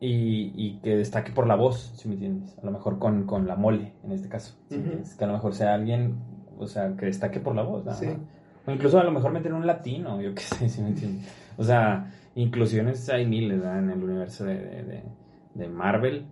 Y, 0.00 0.52
y, 0.54 0.78
que 0.80 0.96
destaque 0.96 1.32
por 1.32 1.48
la 1.48 1.56
voz, 1.56 1.92
si 1.96 2.06
me 2.06 2.14
entiendes. 2.14 2.56
A 2.62 2.64
lo 2.64 2.70
mejor 2.70 3.00
con, 3.00 3.26
con 3.26 3.48
la 3.48 3.56
mole, 3.56 3.94
en 4.04 4.12
este 4.12 4.28
caso. 4.28 4.56
Que 4.68 5.24
a 5.24 5.26
lo 5.26 5.32
mejor 5.32 5.54
sea 5.54 5.74
alguien, 5.74 6.14
o 6.56 6.68
sea, 6.68 6.94
que 6.96 7.06
destaque 7.06 7.40
por 7.40 7.56
la 7.56 7.62
voz. 7.62 7.84
Sí. 7.98 8.06
O 8.68 8.70
incluso 8.70 9.00
a 9.00 9.04
lo 9.04 9.10
mejor 9.10 9.32
meter 9.32 9.52
un 9.52 9.66
latino, 9.66 10.20
yo 10.20 10.34
qué 10.34 10.42
sé, 10.42 10.68
si 10.68 10.82
me 10.82 10.90
entiendes. 10.90 11.26
O 11.56 11.64
sea, 11.64 12.12
inclusiones 12.34 13.08
hay 13.08 13.26
miles 13.26 13.62
en 13.64 13.90
el 13.90 14.02
universo 14.02 14.44
de, 14.44 15.02
de, 15.54 15.68
Marvel. 15.68 16.26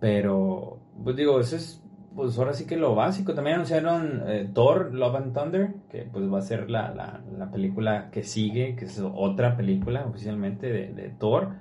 Pero, 0.00 0.78
pues 1.02 1.16
digo, 1.16 1.40
eso 1.40 1.56
es, 1.56 1.82
pues 2.14 2.38
ahora 2.38 2.52
sí 2.52 2.66
que 2.66 2.76
lo 2.76 2.94
básico. 2.94 3.34
También 3.34 3.56
anunciaron 3.56 4.22
eh, 4.26 4.50
Thor, 4.52 4.94
Love 4.94 5.16
and 5.16 5.34
Thunder, 5.34 5.74
que 5.90 6.02
pues 6.02 6.32
va 6.32 6.38
a 6.38 6.42
ser 6.42 6.70
la, 6.70 6.94
la, 6.94 7.22
la, 7.36 7.50
película 7.50 8.10
que 8.10 8.22
sigue, 8.22 8.76
que 8.76 8.86
es 8.86 9.00
otra 9.00 9.56
película 9.56 10.06
oficialmente 10.06 10.72
de, 10.72 11.14
Thor, 11.18 11.54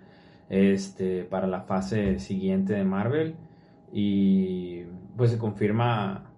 este, 0.49 1.23
para 1.23 1.47
la 1.47 1.61
fase 1.61 2.19
siguiente 2.19 2.73
de 2.73 2.83
Marvel. 2.83 3.35
Y 3.91 4.83
pues 5.15 5.31
se 5.31 5.37
confirma 5.37 6.31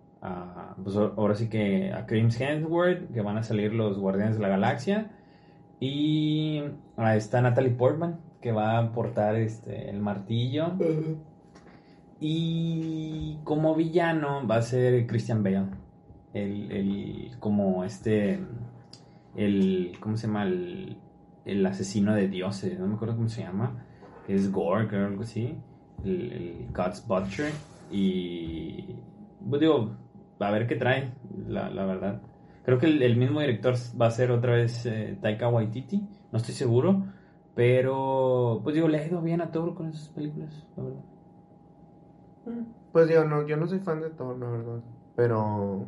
pues 0.83 0.95
ahora 0.95 1.35
sí 1.35 1.49
que 1.49 1.91
a 1.93 2.05
Chris 2.05 2.39
Hemsworth, 2.39 3.11
que 3.13 3.21
van 3.21 3.37
a 3.37 3.43
salir 3.43 3.73
los 3.73 3.97
Guardianes 3.97 4.35
de 4.35 4.41
la 4.41 4.49
Galaxia. 4.49 5.11
Y 5.79 6.63
a 6.95 7.15
esta 7.15 7.41
Natalie 7.41 7.71
Portman, 7.71 8.19
que 8.41 8.51
va 8.51 8.77
a 8.77 8.91
portar 8.91 9.35
este, 9.35 9.89
el 9.89 9.99
martillo. 9.99 10.73
Y 12.19 13.37
como 13.43 13.75
villano 13.75 14.47
va 14.47 14.57
a 14.57 14.61
ser 14.61 15.05
Christian 15.05 15.43
Bale. 15.43 15.67
El, 16.33 16.71
el 16.71 17.31
como 17.39 17.83
este. 17.83 18.39
El. 19.35 19.97
¿Cómo 19.99 20.17
se 20.17 20.27
llama? 20.27 20.43
El, 20.43 20.97
el 21.45 21.65
asesino 21.65 22.15
de 22.15 22.27
dioses. 22.27 22.79
No 22.79 22.87
me 22.87 22.95
acuerdo 22.95 23.15
cómo 23.15 23.29
se 23.29 23.41
llama. 23.41 23.85
Es 24.27 24.51
Gorg 24.51 24.93
o 24.93 25.05
algo 25.05 25.23
así. 25.23 25.55
El, 26.03 26.31
el 26.31 26.67
God's 26.73 27.05
Butcher. 27.07 27.51
Y. 27.91 28.95
Pues 29.47 29.61
digo, 29.61 29.95
a 30.39 30.51
ver 30.51 30.67
qué 30.67 30.75
trae, 30.75 31.11
la, 31.47 31.69
la 31.69 31.85
verdad. 31.85 32.21
Creo 32.67 32.79
que 32.79 32.87
el, 32.87 33.15
mismo 33.15 33.39
director 33.39 33.75
va 33.99 34.07
a 34.07 34.11
ser 34.11 34.29
otra 34.29 34.51
vez 34.51 34.85
eh, 34.85 35.17
Taika 35.21 35.47
Waititi, 35.47 36.05
no 36.33 36.37
estoy 36.37 36.53
seguro, 36.53 37.05
pero 37.55 38.59
pues 38.61 38.75
digo, 38.75 38.89
le 38.89 38.97
ha 38.97 39.07
ido 39.07 39.21
bien 39.21 39.39
a 39.39 39.53
Thor 39.53 39.73
con 39.73 39.87
esas 39.87 40.09
películas, 40.09 40.67
la 40.75 40.83
verdad. 40.83 40.99
Mm, 42.45 42.65
pues 42.91 43.07
digo, 43.07 43.23
no, 43.23 43.47
yo 43.47 43.55
no 43.55 43.67
soy 43.67 43.79
fan 43.79 44.01
de 44.01 44.09
Thor, 44.09 44.37
la 44.37 44.49
verdad, 44.49 44.81
pero... 45.15 45.85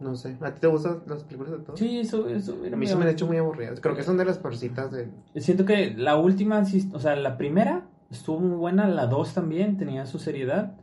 No 0.00 0.16
sé, 0.16 0.36
¿a 0.40 0.52
ti 0.52 0.60
te 0.60 0.66
gustan 0.66 1.04
las 1.06 1.22
películas 1.22 1.52
de 1.52 1.58
Thor? 1.58 1.78
Sí, 1.78 2.00
eso, 2.00 2.28
eso. 2.28 2.58
a 2.72 2.76
mí 2.76 2.88
se 2.88 2.96
me 2.96 3.04
han 3.04 3.10
hecho 3.10 3.28
muy 3.28 3.36
aburridas. 3.36 3.80
Creo 3.80 3.94
que 3.94 4.02
son 4.02 4.16
de 4.16 4.24
las 4.24 4.38
porcitas 4.38 4.90
de... 4.90 5.12
Siento 5.36 5.64
que 5.64 5.94
la 5.94 6.16
última, 6.16 6.64
o 6.92 6.98
sea, 6.98 7.14
la 7.14 7.38
primera 7.38 7.86
estuvo 8.10 8.40
muy 8.40 8.56
buena, 8.56 8.88
la 8.88 9.06
dos 9.06 9.32
también 9.32 9.76
tenía 9.76 10.06
su 10.06 10.18
seriedad. 10.18 10.74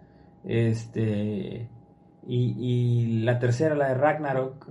Este. 0.46 1.68
Y, 2.32 2.56
y 2.60 3.24
la 3.24 3.40
tercera, 3.40 3.74
la 3.74 3.88
de 3.88 3.96
Ragnarok, 3.96 4.68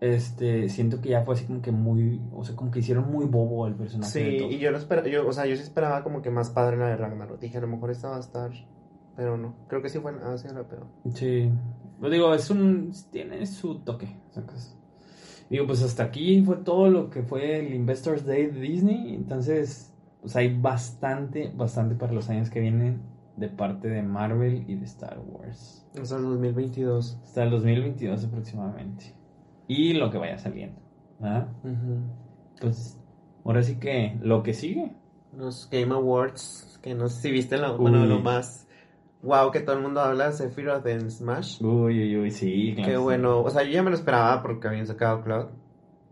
este, 0.00 0.68
siento 0.68 1.00
que 1.00 1.10
ya 1.10 1.22
fue 1.22 1.34
así 1.34 1.44
como 1.44 1.62
que 1.62 1.70
muy, 1.70 2.20
o 2.32 2.42
sea, 2.42 2.56
como 2.56 2.72
que 2.72 2.80
hicieron 2.80 3.12
muy 3.12 3.26
bobo 3.26 3.68
el 3.68 3.76
personaje. 3.76 4.10
Sí, 4.10 4.44
y 4.50 4.58
yo 4.58 4.72
lo 4.72 4.78
esperaba, 4.78 5.06
yo, 5.06 5.24
o 5.24 5.32
sea, 5.32 5.46
yo 5.46 5.54
sí 5.54 5.62
esperaba 5.62 6.02
como 6.02 6.20
que 6.20 6.30
más 6.30 6.50
padre 6.50 6.76
la 6.76 6.88
de 6.88 6.96
Ragnarok. 6.96 7.38
Dije, 7.38 7.58
a 7.58 7.60
lo 7.60 7.68
mejor 7.68 7.92
esta 7.92 8.08
va 8.08 8.16
a 8.16 8.20
estar, 8.20 8.50
pero 9.14 9.36
no, 9.36 9.54
creo 9.68 9.82
que 9.82 9.88
sí 9.88 10.00
fue, 10.00 10.14
ah, 10.20 10.36
sí, 10.36 10.48
la 10.52 10.64
peor. 10.64 10.88
Sí, 11.14 11.48
lo 12.00 12.10
digo, 12.10 12.34
es 12.34 12.50
un, 12.50 12.92
tiene 13.12 13.46
su 13.46 13.78
toque, 13.78 14.08
Digo, 15.48 15.64
pues 15.64 15.84
hasta 15.84 16.02
aquí 16.02 16.42
fue 16.42 16.56
todo 16.56 16.90
lo 16.90 17.08
que 17.08 17.22
fue 17.22 17.60
el 17.60 17.72
Investors 17.72 18.26
Day 18.26 18.46
de 18.46 18.60
Disney, 18.60 19.14
entonces, 19.14 19.94
pues 20.20 20.34
hay 20.34 20.58
bastante, 20.58 21.52
bastante 21.54 21.94
para 21.94 22.12
los 22.12 22.28
años 22.28 22.50
que 22.50 22.58
vienen 22.58 23.00
de 23.36 23.48
parte 23.48 23.88
de 23.88 24.02
Marvel 24.02 24.64
y 24.68 24.76
de 24.76 24.84
Star 24.84 25.18
Wars. 25.18 25.86
Hasta 26.00 26.16
el 26.16 26.22
2022. 26.22 27.20
Hasta 27.22 27.42
el 27.44 27.50
2022 27.50 28.24
aproximadamente. 28.24 29.14
Y 29.68 29.94
lo 29.94 30.10
que 30.10 30.18
vaya 30.18 30.38
saliendo. 30.38 30.80
¿ah? 31.20 31.48
Pues 32.60 32.98
ahora 33.44 33.62
sí 33.62 33.78
que 33.78 34.18
lo 34.22 34.42
que 34.42 34.54
sigue. 34.54 34.92
Los 35.36 35.68
Game 35.70 35.94
Awards, 35.94 36.78
que 36.82 36.94
no 36.94 37.08
sé 37.08 37.22
si 37.22 37.30
viste 37.30 37.58
lo, 37.58 37.76
bueno, 37.76 38.06
lo 38.06 38.20
más 38.20 38.66
wow 39.22 39.50
que 39.50 39.60
todo 39.60 39.76
el 39.76 39.82
mundo 39.82 40.00
habla, 40.00 40.32
Sephiroth 40.32 40.86
en 40.86 41.10
Smash. 41.10 41.62
Uy, 41.62 42.00
uy, 42.00 42.16
uy, 42.16 42.30
sí. 42.30 42.74
Qué 42.76 42.96
bueno. 42.96 43.40
O 43.40 43.50
sea, 43.50 43.64
yo 43.64 43.70
ya 43.70 43.82
me 43.82 43.90
lo 43.90 43.96
esperaba 43.96 44.42
porque 44.42 44.68
habían 44.68 44.86
sacado 44.86 45.22
Cloud. 45.22 45.46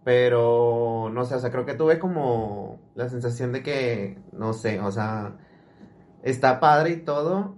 Pero, 0.05 1.11
no 1.11 1.25
sé, 1.25 1.35
o 1.35 1.39
sea, 1.39 1.51
creo 1.51 1.65
que 1.65 1.75
tuve 1.75 1.99
como 1.99 2.81
la 2.95 3.09
sensación 3.09 3.53
de 3.53 3.63
que, 3.63 4.19
no 4.33 4.53
sé, 4.53 4.79
o 4.79 4.91
sea, 4.91 5.39
está 6.25 6.59
padre 6.59 6.91
y 6.91 6.97
todo, 6.97 7.55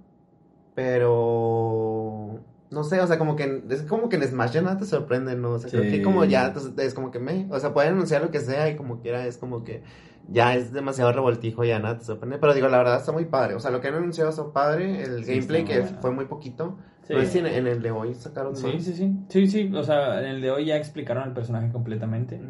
pero 0.75 2.41
no 2.71 2.85
sé, 2.85 3.01
o 3.01 3.07
sea, 3.07 3.17
como 3.17 3.37
que 3.37 3.63
es 3.71 3.83
como 3.83 4.09
que 4.09 4.17
en 4.17 4.25
Smash 4.25 4.53
ya 4.53 4.63
nada 4.63 4.77
te 4.77 4.85
sorprende, 4.85 5.37
¿no? 5.37 5.53
O 5.53 5.59
sea, 5.59 5.71
creo 5.71 5.85
que 5.85 6.03
como 6.03 6.25
ya 6.25 6.53
es 6.79 6.93
como 6.93 7.11
que 7.11 7.21
me, 7.21 7.47
o 7.51 7.59
sea, 7.59 7.73
pueden 7.73 7.95
anunciar 7.95 8.23
lo 8.23 8.31
que 8.31 8.41
sea 8.41 8.69
y 8.69 8.77
como 8.77 9.01
quiera 9.01 9.25
es 9.27 9.39
como 9.39 9.63
que 9.63 9.83
ya 10.29 10.55
es 10.57 10.73
demasiado 10.73 11.13
revoltijo 11.13 11.65
y 11.65 11.69
ya 11.69 11.79
nada 11.79 11.99
te 11.99 12.05
sorprende, 12.05 12.39
pero 12.39 12.53
digo, 12.53 12.69
la 12.69 12.79
verdad 12.79 12.99
está 12.99 13.13
muy 13.13 13.27
padre, 13.27 13.55
o 13.55 13.61
sea, 13.61 13.71
lo 13.71 13.81
que 13.81 13.89
han 13.89 13.95
anunciado 13.95 14.31
está 14.31 14.53
padre, 14.53 15.03
el 15.03 15.25
gameplay 15.25 15.65
que 15.65 15.85
fue 15.85 16.11
muy 16.11 16.25
poquito, 16.25 16.77
sí. 17.05 17.15
no 17.15 17.49
en, 17.49 17.67
el 17.69 17.81
de 17.81 17.93
hoy 17.93 18.15
sacaron 18.15 18.57
sí, 18.57 18.81
Sí, 18.81 18.93
sí, 18.93 19.15
sí, 19.29 19.47
sí, 19.47 19.73
o 19.73 19.85
sea, 19.85 20.19
en 20.21 20.27
el 20.27 20.43
de 20.43 20.51
hoy 20.51 20.67
ya 20.67 20.77
explicaron 20.77 21.29
el 21.29 21.33
personaje 21.33 21.71
completamente, 21.71 22.41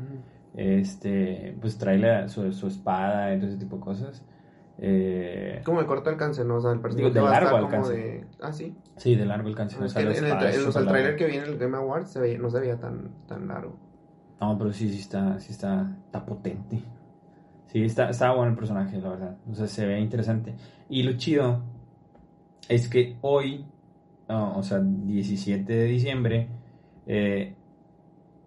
este, 0.54 1.54
pues 1.60 1.76
trae 1.76 2.30
su, 2.30 2.50
su 2.54 2.66
espada 2.66 3.34
y 3.34 3.38
todo 3.38 3.48
ese 3.50 3.58
tipo 3.58 3.76
de 3.76 3.82
cosas. 3.82 4.24
Eh, 4.78 5.62
como 5.64 5.80
de 5.80 5.86
corto 5.86 6.10
alcance, 6.10 6.44
¿no? 6.44 6.56
O 6.56 6.60
sea, 6.60 6.72
el 6.72 6.80
personaje 6.80 7.10
de 7.10 7.20
largo 7.22 7.56
alcance. 7.56 7.92
de... 7.94 8.26
Ah, 8.40 8.52
sí. 8.52 8.76
Sí, 8.96 9.14
de 9.14 9.24
largo 9.24 9.48
alcance. 9.48 9.76
No, 9.78 9.86
en, 9.86 10.08
el, 10.08 10.86
trailer 10.86 11.16
que 11.16 11.26
viene 11.26 11.46
el 11.46 11.58
Game 11.58 11.76
Awards 11.76 12.10
se 12.10 12.20
veía, 12.20 12.38
no 12.38 12.50
se 12.50 12.60
veía 12.60 12.78
tan, 12.78 13.10
tan 13.26 13.48
largo. 13.48 13.78
No, 14.40 14.58
pero 14.58 14.72
sí, 14.72 14.90
sí 14.90 15.00
está, 15.00 15.40
sí 15.40 15.52
está, 15.52 15.96
está 16.04 16.26
potente. 16.26 16.82
Sí, 17.68 17.82
está, 17.84 18.10
está 18.10 18.32
bueno 18.32 18.50
el 18.50 18.56
personaje, 18.56 18.98
la 18.98 19.08
verdad. 19.08 19.36
O 19.50 19.54
sea, 19.54 19.66
se 19.66 19.86
ve 19.86 19.98
interesante. 19.98 20.54
Y 20.88 21.02
lo 21.02 21.16
chido 21.16 21.62
es 22.68 22.88
que 22.88 23.16
hoy, 23.22 23.64
o 24.28 24.62
sea, 24.62 24.80
17 24.80 25.72
de 25.72 25.84
diciembre, 25.84 26.48
eh, 27.06 27.54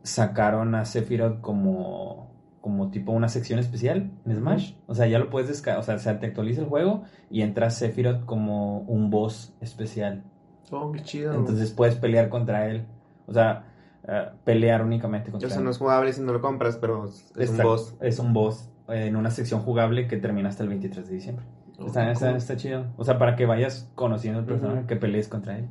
sacaron 0.03 0.75
a 0.75 0.85
Sephiroth 0.85 1.41
como 1.41 2.28
como 2.61 2.91
tipo 2.91 3.11
una 3.11 3.29
sección 3.29 3.59
especial 3.59 4.11
en 4.25 4.35
Smash. 4.35 4.73
O 4.87 4.95
sea, 4.95 5.07
ya 5.07 5.19
lo 5.19 5.29
puedes 5.29 5.47
descargar, 5.47 5.79
o 5.79 5.83
sea, 5.83 5.97
se 5.97 6.13
te 6.15 6.27
actualiza 6.27 6.61
el 6.61 6.67
juego 6.67 7.03
y 7.29 7.41
entras 7.41 7.75
Sephiroth 7.77 8.25
como 8.25 8.79
un 8.81 9.09
boss 9.09 9.53
especial. 9.61 10.23
Oh, 10.71 10.91
qué 10.91 11.01
chido. 11.01 11.33
Entonces 11.33 11.71
puedes 11.71 11.95
pelear 11.95 12.29
contra 12.29 12.67
él. 12.69 12.85
O 13.27 13.33
sea, 13.33 13.65
eh, 14.07 14.29
pelear 14.43 14.83
únicamente 14.83 15.31
contra 15.31 15.47
él. 15.47 15.51
O 15.51 15.55
sea, 15.55 15.63
no 15.63 15.69
es 15.69 15.77
jugable 15.77 16.13
si 16.13 16.21
no 16.21 16.33
lo 16.33 16.41
compras, 16.41 16.77
pero 16.77 17.05
es 17.05 17.49
un 17.49 17.57
boss. 17.57 17.95
Es 18.01 18.19
un 18.19 18.33
boss 18.33 18.69
en 18.87 19.15
una 19.15 19.31
sección 19.31 19.61
jugable 19.61 20.07
que 20.07 20.17
termina 20.17 20.49
hasta 20.49 20.63
el 20.63 20.69
23 20.69 21.07
de 21.07 21.13
diciembre. 21.13 21.45
Oh, 21.79 21.85
está, 21.85 22.11
está, 22.11 22.57
chido. 22.57 22.87
O 22.97 23.05
sea, 23.05 23.17
para 23.17 23.35
que 23.35 23.45
vayas 23.45 23.89
conociendo 23.95 24.39
el 24.39 24.45
personaje, 24.45 24.85
que 24.85 24.95
pelees 24.97 25.27
contra 25.29 25.57
él. 25.57 25.69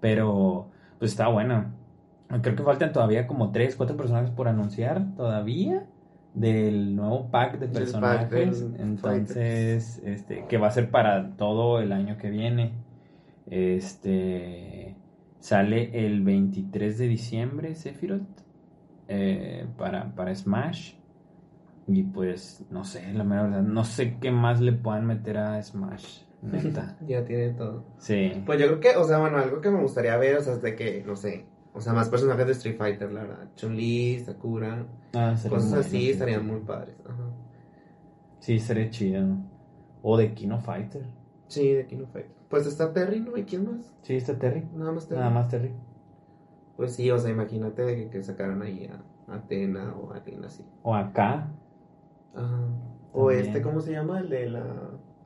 Pero, 0.00 0.70
pues 0.98 1.12
está 1.12 1.28
bueno. 1.28 1.72
Creo 2.42 2.54
que 2.54 2.62
faltan 2.62 2.92
todavía 2.92 3.26
como 3.26 3.52
3, 3.52 3.74
4 3.74 3.96
personajes 3.96 4.30
por 4.30 4.48
anunciar 4.48 5.14
todavía 5.16 5.86
del 6.34 6.94
nuevo 6.94 7.30
pack 7.30 7.58
de 7.58 7.68
personajes. 7.68 8.66
entonces, 8.78 10.00
este, 10.04 10.44
que 10.48 10.58
va 10.58 10.68
a 10.68 10.70
ser 10.70 10.90
para 10.90 11.36
todo 11.36 11.80
el 11.80 11.92
año 11.92 12.16
que 12.18 12.30
viene. 12.30 12.72
Este 13.46 14.96
sale 15.40 16.06
el 16.06 16.22
23 16.22 16.98
de 16.98 17.08
diciembre 17.08 17.74
Sephiroth 17.74 18.22
eh, 19.08 19.66
para, 19.76 20.14
para 20.14 20.34
Smash. 20.34 20.94
Y 21.86 22.02
pues, 22.02 22.66
no 22.70 22.84
sé, 22.84 23.12
la 23.14 23.24
verdad, 23.24 23.62
no 23.62 23.84
sé 23.84 24.18
qué 24.20 24.30
más 24.30 24.60
le 24.60 24.72
puedan 24.72 25.06
meter 25.06 25.38
a 25.38 25.62
Smash. 25.62 26.22
ya 27.06 27.24
tiene 27.24 27.50
todo. 27.50 27.84
Sí. 27.98 28.42
Pues 28.44 28.60
yo 28.60 28.66
creo 28.66 28.80
que, 28.80 28.96
o 28.98 29.04
sea, 29.04 29.18
bueno, 29.18 29.38
algo 29.38 29.60
que 29.60 29.70
me 29.70 29.80
gustaría 29.80 30.16
ver, 30.18 30.36
o 30.36 30.42
sea, 30.42 30.52
es 30.52 30.62
de 30.62 30.76
que, 30.76 31.02
no 31.06 31.16
sé, 31.16 31.46
o 31.78 31.80
sea, 31.80 31.92
más 31.92 32.08
personajes 32.08 32.44
de 32.44 32.52
Street 32.52 32.76
Fighter, 32.76 33.12
la 33.12 33.20
verdad. 33.20 33.48
Chun-Li, 33.54 34.18
Sakura. 34.18 34.84
Ah, 35.14 35.36
cosas 35.48 35.72
así 35.72 36.10
estarían 36.10 36.44
muy 36.44 36.58
padres. 36.58 36.96
Ajá. 37.06 37.30
Sí, 38.40 38.58
sería 38.58 38.90
chido. 38.90 39.36
O 40.02 40.16
de 40.16 40.34
Kino 40.34 40.58
Fighter. 40.58 41.06
Sí, 41.46 41.72
de 41.72 41.86
Kino 41.86 42.08
Fighter. 42.08 42.34
Pues 42.48 42.66
está 42.66 42.92
Terry, 42.92 43.20
¿no? 43.20 43.36
¿Y 43.36 43.44
quién 43.44 43.64
más? 43.64 43.94
Sí, 44.02 44.16
está 44.16 44.36
Terry. 44.36 44.66
Nada 44.74 44.90
más 44.90 45.06
Terry. 45.06 45.20
Nada 45.20 45.30
más 45.30 45.48
Terry. 45.48 45.72
Pues 46.76 46.96
sí, 46.96 47.08
o 47.12 47.18
sea, 47.18 47.30
imagínate 47.30 48.10
que, 48.10 48.22
sacaran 48.24 48.60
ahí 48.62 48.90
a 49.28 49.34
Atena 49.34 49.94
o 49.94 50.12
a 50.12 50.16
alguien 50.16 50.44
así. 50.44 50.64
O 50.82 50.96
acá. 50.96 51.48
Ajá. 52.34 52.66
O 53.12 53.30
este, 53.30 53.62
¿cómo 53.62 53.80
se 53.80 53.92
llama? 53.92 54.18
El 54.18 54.30
de 54.30 54.50
la 54.50 54.64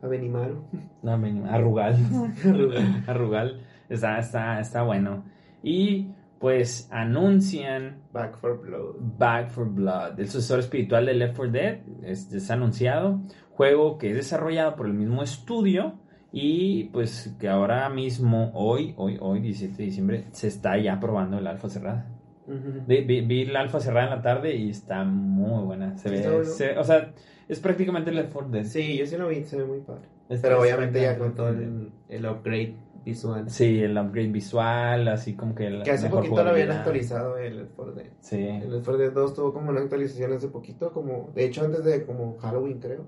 Avenimaru. 0.02 0.64
No, 1.02 1.12
Arrugal. 1.48 1.96
Arrugal. 2.44 3.04
Arrugal. 3.06 3.60
Está, 3.88 4.18
está, 4.18 4.60
está 4.60 4.82
bueno. 4.82 5.24
Y 5.62 6.11
pues 6.42 6.88
anuncian 6.90 8.02
Back 8.12 8.36
for 8.38 8.60
Blood. 8.60 8.96
Back 9.16 9.50
for 9.50 9.68
Blood, 9.72 10.18
el 10.18 10.26
sucesor 10.28 10.58
espiritual 10.58 11.06
de 11.06 11.14
Left 11.14 11.36
4 11.36 11.52
Dead, 11.52 11.78
es, 12.02 12.32
es, 12.32 12.50
anunciado, 12.50 13.20
juego 13.52 13.96
que 13.96 14.10
es 14.10 14.16
desarrollado 14.16 14.74
por 14.74 14.86
el 14.86 14.92
mismo 14.94 15.22
estudio 15.22 16.00
y 16.32 16.84
pues 16.92 17.34
que 17.38 17.48
ahora 17.48 17.88
mismo, 17.90 18.50
hoy, 18.54 18.92
hoy, 18.96 19.18
hoy, 19.20 19.40
17 19.40 19.76
de 19.76 19.84
diciembre, 19.84 20.24
se 20.32 20.48
está 20.48 20.76
ya 20.78 20.98
probando 20.98 21.38
el 21.38 21.46
alfa 21.46 21.68
cerrada. 21.68 22.08
Ujú. 22.48 22.82
Vi, 22.88 23.02
vi- 23.02 23.20
vi 23.20 23.44
la 23.44 23.60
alfa 23.60 23.78
cerrada 23.78 24.06
en 24.08 24.16
la 24.16 24.22
tarde 24.22 24.56
y 24.56 24.70
está 24.70 25.04
muy 25.04 25.62
buena. 25.64 25.96
Se 25.96 26.10
ve, 26.10 26.28
bueno. 26.28 26.44
se- 26.44 26.76
o 26.76 26.82
sea, 26.82 27.12
es 27.48 27.60
prácticamente 27.60 28.10
Left 28.10 28.32
4 28.32 28.50
Dead. 28.50 28.64
Sí, 28.64 28.98
yo 28.98 29.06
sí 29.06 29.16
lo 29.16 29.28
vi, 29.28 29.44
se 29.44 29.58
ve 29.58 29.64
muy 29.64 29.78
padre. 29.80 30.08
Pero 30.40 30.60
obviamente 30.60 31.00
ya 31.02 31.16
con 31.18 31.36
todo 31.36 31.52
Left 31.52 31.62
4 31.62 31.78
Dead. 31.78 31.90
el, 32.08 32.24
el 32.26 32.26
upgrade 32.32 32.74
visual. 33.04 33.50
Sí, 33.50 33.82
el 33.82 33.96
upgrade 33.98 34.28
visual, 34.28 35.08
así 35.08 35.34
como 35.34 35.54
que 35.54 35.70
la 35.70 35.84
Que 35.84 35.92
hace 35.92 36.08
poquito 36.08 36.42
lo 36.42 36.50
habían 36.50 36.70
actualizado 36.70 37.38
el 37.38 37.58
Left 37.58 37.72
4 37.76 37.94
Dead. 37.94 38.10
Sí. 38.20 38.46
El 38.46 38.70
Left 38.70 38.84
4 38.84 38.98
Dead 38.98 39.12
2 39.12 39.34
tuvo 39.34 39.52
como 39.52 39.70
una 39.70 39.80
actualización 39.80 40.32
hace 40.32 40.48
poquito, 40.48 40.92
como, 40.92 41.30
de 41.34 41.44
hecho 41.44 41.64
antes 41.64 41.84
de 41.84 42.04
como 42.04 42.36
Halloween 42.38 42.78
creo. 42.78 43.04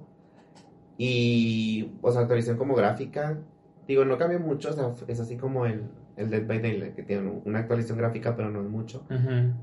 Y, 0.97 1.93
o 2.03 2.13
sea, 2.13 2.23
actualización 2.23 2.57
como 2.57 2.75
gráfica. 2.75 3.39
Digo, 3.87 4.05
no 4.05 4.17
cambió 4.17 4.41
mucho, 4.41 4.71
o 4.71 4.73
sea, 4.73 4.93
es 5.09 5.21
así 5.21 5.37
como 5.37 5.67
el, 5.67 5.85
el 6.17 6.31
Dead 6.31 6.47
by 6.47 6.61
Daylight, 6.61 6.95
que 6.95 7.03
tiene 7.03 7.41
una 7.45 7.61
actualización 7.61 7.99
gráfica, 7.99 8.35
pero 8.37 8.51
no 8.51 8.61
es 8.61 8.69
mucho. 8.69 9.05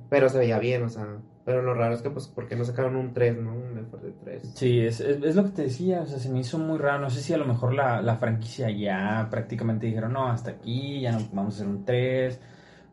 Pero 0.09 0.29
se 0.29 0.37
veía 0.37 0.59
bien, 0.59 0.83
o 0.83 0.89
sea, 0.89 1.17
pero 1.45 1.61
lo 1.61 1.73
raro 1.73 1.93
es 1.93 2.01
que, 2.01 2.09
pues, 2.09 2.27
¿por 2.27 2.47
qué 2.47 2.55
no 2.55 2.65
sacaron 2.65 2.95
un 2.95 3.13
3, 3.13 3.37
no? 3.37 3.55
4 3.89 4.09
3. 4.23 4.51
Sí, 4.55 4.79
es, 4.79 4.99
es, 4.99 5.35
lo 5.35 5.43
que 5.45 5.51
te 5.51 5.61
decía, 5.63 6.01
o 6.01 6.05
sea, 6.05 6.19
se 6.19 6.29
me 6.29 6.39
hizo 6.39 6.57
muy 6.57 6.77
raro. 6.77 6.99
No 6.99 7.09
sé 7.09 7.21
si 7.21 7.33
a 7.33 7.37
lo 7.37 7.45
mejor 7.45 7.73
la, 7.73 8.01
la 8.01 8.15
franquicia 8.17 8.69
ya 8.69 9.27
prácticamente 9.29 9.87
dijeron, 9.87 10.13
no, 10.13 10.27
hasta 10.27 10.51
aquí, 10.51 11.01
ya 11.01 11.11
no 11.11 11.19
vamos 11.33 11.55
a 11.55 11.57
hacer 11.57 11.67
un 11.67 11.85
3. 11.85 12.39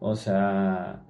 O 0.00 0.16
sea, 0.16 1.00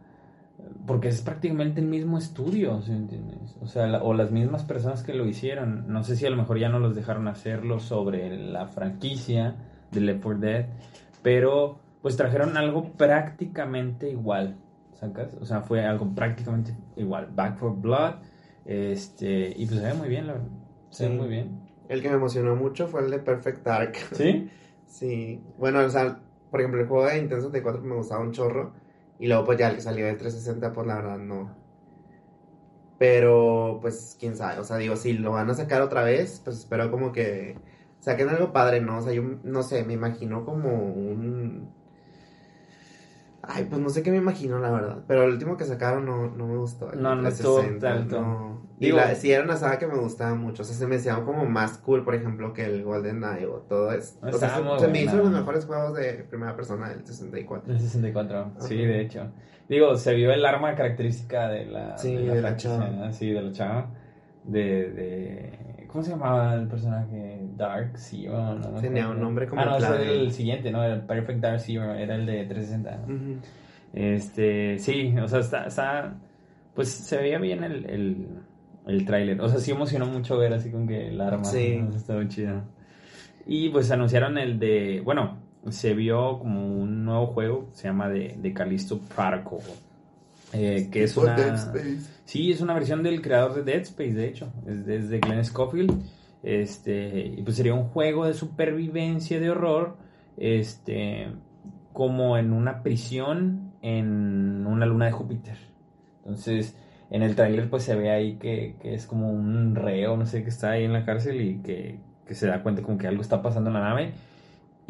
porque 0.87 1.09
es 1.09 1.20
prácticamente 1.22 1.81
el 1.81 1.87
mismo 1.87 2.18
estudio, 2.18 2.81
¿sí 2.83 2.93
entiendes? 2.93 3.57
O 3.61 3.66
sea, 3.66 4.03
o 4.03 4.14
las 4.14 4.31
mismas 4.31 4.64
personas 4.64 5.03
que 5.03 5.14
lo 5.14 5.26
hicieron. 5.26 5.85
No 5.89 6.03
sé 6.03 6.16
si 6.16 6.26
a 6.26 6.31
lo 6.31 6.37
mejor 6.37 6.59
ya 6.59 6.68
no 6.68 6.79
los 6.79 6.95
dejaron 6.95 7.29
hacerlo 7.29 7.81
sobre 7.81 8.37
la 8.37 8.66
franquicia 8.66 9.55
de 9.91 10.01
Left 10.01 10.22
4 10.22 10.41
Dead, 10.41 10.66
pero 11.22 11.79
pues 12.03 12.16
trajeron 12.16 12.57
algo 12.57 12.93
prácticamente 12.93 14.11
igual. 14.11 14.57
O 15.41 15.45
sea, 15.45 15.61
fue 15.61 15.85
algo 15.85 16.12
prácticamente 16.12 16.74
igual. 16.97 17.29
Back 17.35 17.59
for 17.59 17.76
Blood, 17.76 18.14
este, 18.69 19.55
y 19.57 19.64
pues 19.64 19.81
se 19.81 19.87
ve 19.87 19.95
muy 19.95 20.09
bien, 20.11 20.27
la 20.27 20.35
verdad. 20.35 20.49
Se 20.91 21.09
ve 21.09 21.14
muy 21.14 21.29
bien. 21.29 21.59
El 21.89 22.03
que 22.03 22.11
me 22.11 22.16
emocionó 22.16 22.55
mucho 22.55 22.87
fue 22.87 23.01
el 23.01 23.11
de 23.11 23.19
Perfect 23.19 23.64
Dark. 23.64 23.97
¿Sí? 24.12 24.51
Sí, 24.89 25.45
bueno, 25.59 25.81
o 25.81 25.91
sea, 25.91 26.19
por 26.51 26.61
ejemplo, 26.61 26.81
el 26.81 26.89
juego 26.89 27.05
de 27.05 27.16
Nintendo 27.21 27.43
64 27.43 27.83
me 27.83 27.95
gustaba 27.95 28.23
un 28.23 28.33
chorro. 28.33 28.73
Y 29.19 29.27
luego, 29.29 29.45
pues 29.45 29.59
ya 29.59 29.69
el 29.69 29.75
que 29.75 29.83
salió 29.83 30.07
del 30.07 30.16
360, 30.16 30.73
pues 30.73 30.87
la 30.87 30.95
verdad 30.95 31.19
no. 31.19 31.55
Pero, 32.99 33.81
pues 33.83 34.16
quién 34.19 34.35
sabe, 34.35 34.59
o 34.61 34.64
sea, 34.64 34.79
digo, 34.79 34.97
si 34.97 35.12
lo 35.12 35.33
van 35.33 35.51
a 35.51 35.55
sacar 35.55 35.83
otra 35.83 36.03
vez, 36.05 36.41
pues 36.43 36.57
espero 36.57 36.91
como 36.91 37.12
que 37.12 37.57
saquen 38.01 38.31
algo 38.31 38.51
padre, 38.53 38.81
¿no? 38.81 38.99
O 38.99 39.03
sea, 39.03 39.12
yo 39.12 39.23
no 39.23 39.62
sé, 39.62 39.85
me 39.85 39.93
imagino 39.93 40.45
como 40.47 40.71
un. 40.85 41.71
Ay, 43.51 43.65
pues 43.65 43.81
no 43.81 43.89
sé 43.89 44.03
qué 44.03 44.11
me 44.11 44.19
imagino, 44.19 44.59
la 44.59 44.71
verdad. 44.71 45.05
Pero 45.09 45.25
el 45.25 45.31
último 45.33 45.57
que 45.57 45.65
sacaron 45.65 46.05
no, 46.05 46.29
no 46.31 46.47
me 46.47 46.57
gustó. 46.59 46.93
el 46.93 47.01
No, 47.03 47.15
no 47.15 47.27
estuvo 47.29 47.61
360, 47.61 47.89
tanto. 47.99 48.21
no. 48.21 48.69
Y 48.79 48.93
la, 48.93 49.15
sí 49.15 49.33
era 49.33 49.43
una 49.43 49.57
saga 49.57 49.79
que 49.79 49.87
me 49.87 49.97
gustaba 49.97 50.35
mucho. 50.35 50.63
O 50.63 50.65
sea, 50.67 50.77
se 50.77 50.87
me 50.87 50.97
hacía 50.97 51.15
como 51.25 51.47
más 51.47 51.79
cool, 51.79 52.05
por 52.05 52.15
ejemplo, 52.15 52.53
que 52.53 52.65
el 52.67 52.85
Golden 52.85 53.25
Eye 53.25 53.47
o 53.47 53.61
todo 53.61 53.91
eso. 53.93 54.19
O 54.23 54.33
sea, 54.33 54.51
se, 54.57 54.85
se 54.85 54.89
me 54.89 55.03
hizo 55.03 55.17
los 55.17 55.31
mejores 55.31 55.65
juegos 55.65 55.95
de 55.95 56.25
primera 56.29 56.55
persona 56.55 56.91
del 56.91 57.05
64. 57.05 57.73
El 57.73 57.81
64, 57.81 58.53
sí, 58.59 58.75
Ajá. 58.75 58.89
de 58.93 59.01
hecho. 59.01 59.33
Digo, 59.69 59.97
se 59.97 60.15
vio 60.15 60.31
el 60.33 60.45
arma 60.45 60.75
característica 60.75 61.49
de 61.49 61.67
la, 61.67 61.97
Sí, 61.99 62.15
de 62.15 62.35
la 62.37 62.41
franquicia, 62.43 62.71
chava. 62.71 62.91
¿no? 62.91 63.13
Sí, 63.13 63.31
de 63.33 63.43
la 63.43 63.53
chava. 63.53 63.91
De, 64.45 64.91
de... 64.91 65.68
¿Cómo 65.89 66.05
se 66.05 66.11
llamaba 66.11 66.55
el 66.55 66.68
personaje? 66.68 67.41
Dark 67.57 67.93
Zero, 67.97 68.55
¿no? 68.55 68.70
No 68.70 68.80
Tenía 68.80 69.09
un 69.09 69.20
nombre 69.20 69.49
como 69.49 69.62
Ah, 69.62 69.78
no, 69.80 69.95
era 69.95 70.03
el 70.03 70.30
siguiente, 70.32 70.70
¿no? 70.70 70.84
El 70.84 71.01
Perfect 71.01 71.41
Dark 71.41 71.61
Zero, 71.61 71.95
era 71.95 72.14
el 72.14 72.26
de 72.26 72.45
360. 72.45 73.07
¿no? 73.07 73.41
Este, 73.93 74.78
sí, 74.78 75.14
o 75.18 75.26
sea, 75.26 75.41
está, 75.41 75.64
está 75.66 76.14
pues 76.78 76.91
se 76.91 77.16
veía 77.16 77.39
bien 77.39 77.64
el, 77.64 77.86
el, 77.91 78.26
el 78.86 79.05
tráiler. 79.05 79.41
O 79.41 79.49
sea, 79.49 79.59
sí 79.59 79.72
emocionó 79.72 80.07
mucho 80.07 80.39
ver 80.39 80.53
así 80.53 80.70
con 80.70 80.86
que 80.86 81.09
el 81.09 81.20
arma. 81.20 81.45
Sí. 81.45 81.76
¿no? 81.76 81.97
Estaba 81.97 82.28
chido. 82.28 82.62
Y 83.47 83.70
pues 83.70 83.91
anunciaron 83.91 84.39
el 84.39 84.61
de, 84.61 85.01
bueno, 85.05 85.39
se 85.70 85.95
vio 85.95 86.39
como 86.39 86.64
un 86.68 87.05
nuevo 87.05 87.26
juego, 87.26 87.68
se 87.72 87.89
llama 87.89 88.09
de, 88.09 88.36
de 88.39 88.53
Callisto 88.53 89.01
Protocol. 89.01 89.59
Eh, 90.53 90.89
que 90.91 91.05
es 91.05 91.17
una... 91.17 91.35
Dead 91.35 91.55
Space. 91.55 92.19
Sí, 92.25 92.53
es 92.53 92.61
una 92.61 92.75
versión 92.75 93.03
del 93.03 93.23
creador 93.23 93.55
de 93.55 93.63
Dead 93.63 93.83
Space, 93.83 94.13
de 94.13 94.29
hecho. 94.29 94.53
Es, 94.67 94.87
es 94.87 95.09
de 95.09 95.19
Glenn 95.19 95.45
Scofield. 95.45 96.03
Este, 96.43 97.27
y 97.37 97.43
pues 97.43 97.57
sería 97.57 97.75
un 97.75 97.85
juego 97.85 98.27
de 98.27 98.35
supervivencia 98.35 99.41
de 99.41 99.51
horror. 99.51 99.97
Este, 100.37 101.29
como 101.93 102.39
en 102.39 102.53
una 102.53 102.83
prisión 102.83 103.73
en 103.83 104.67
una 104.67 104.87
luna 104.87 105.07
de 105.07 105.13
Júpiter. 105.13 105.57
Entonces, 106.19 106.77
en 107.11 107.23
el 107.23 107.35
tráiler 107.35 107.71
pues 107.71 107.85
se 107.85 107.97
ve 107.97 108.11
ahí 108.11 108.37
que, 108.37 108.77
que 108.81 108.95
es 108.95 109.07
como 109.07 109.33
un 109.33 109.75
reo, 109.75 110.17
no 110.17 110.27
sé, 110.27 110.43
que 110.43 110.51
está 110.51 110.71
ahí 110.71 110.85
en 110.85 110.93
la 110.93 111.05
cárcel 111.05 111.41
y 111.41 111.59
que, 111.59 111.99
que 112.27 112.35
se 112.35 112.47
da 112.47 112.63
cuenta 112.63 112.83
como 112.83 112.99
que 112.99 113.07
algo 113.07 113.23
está 113.23 113.43
pasando 113.43 113.71
en 113.71 113.75
la 113.75 113.81
nave. 113.81 114.13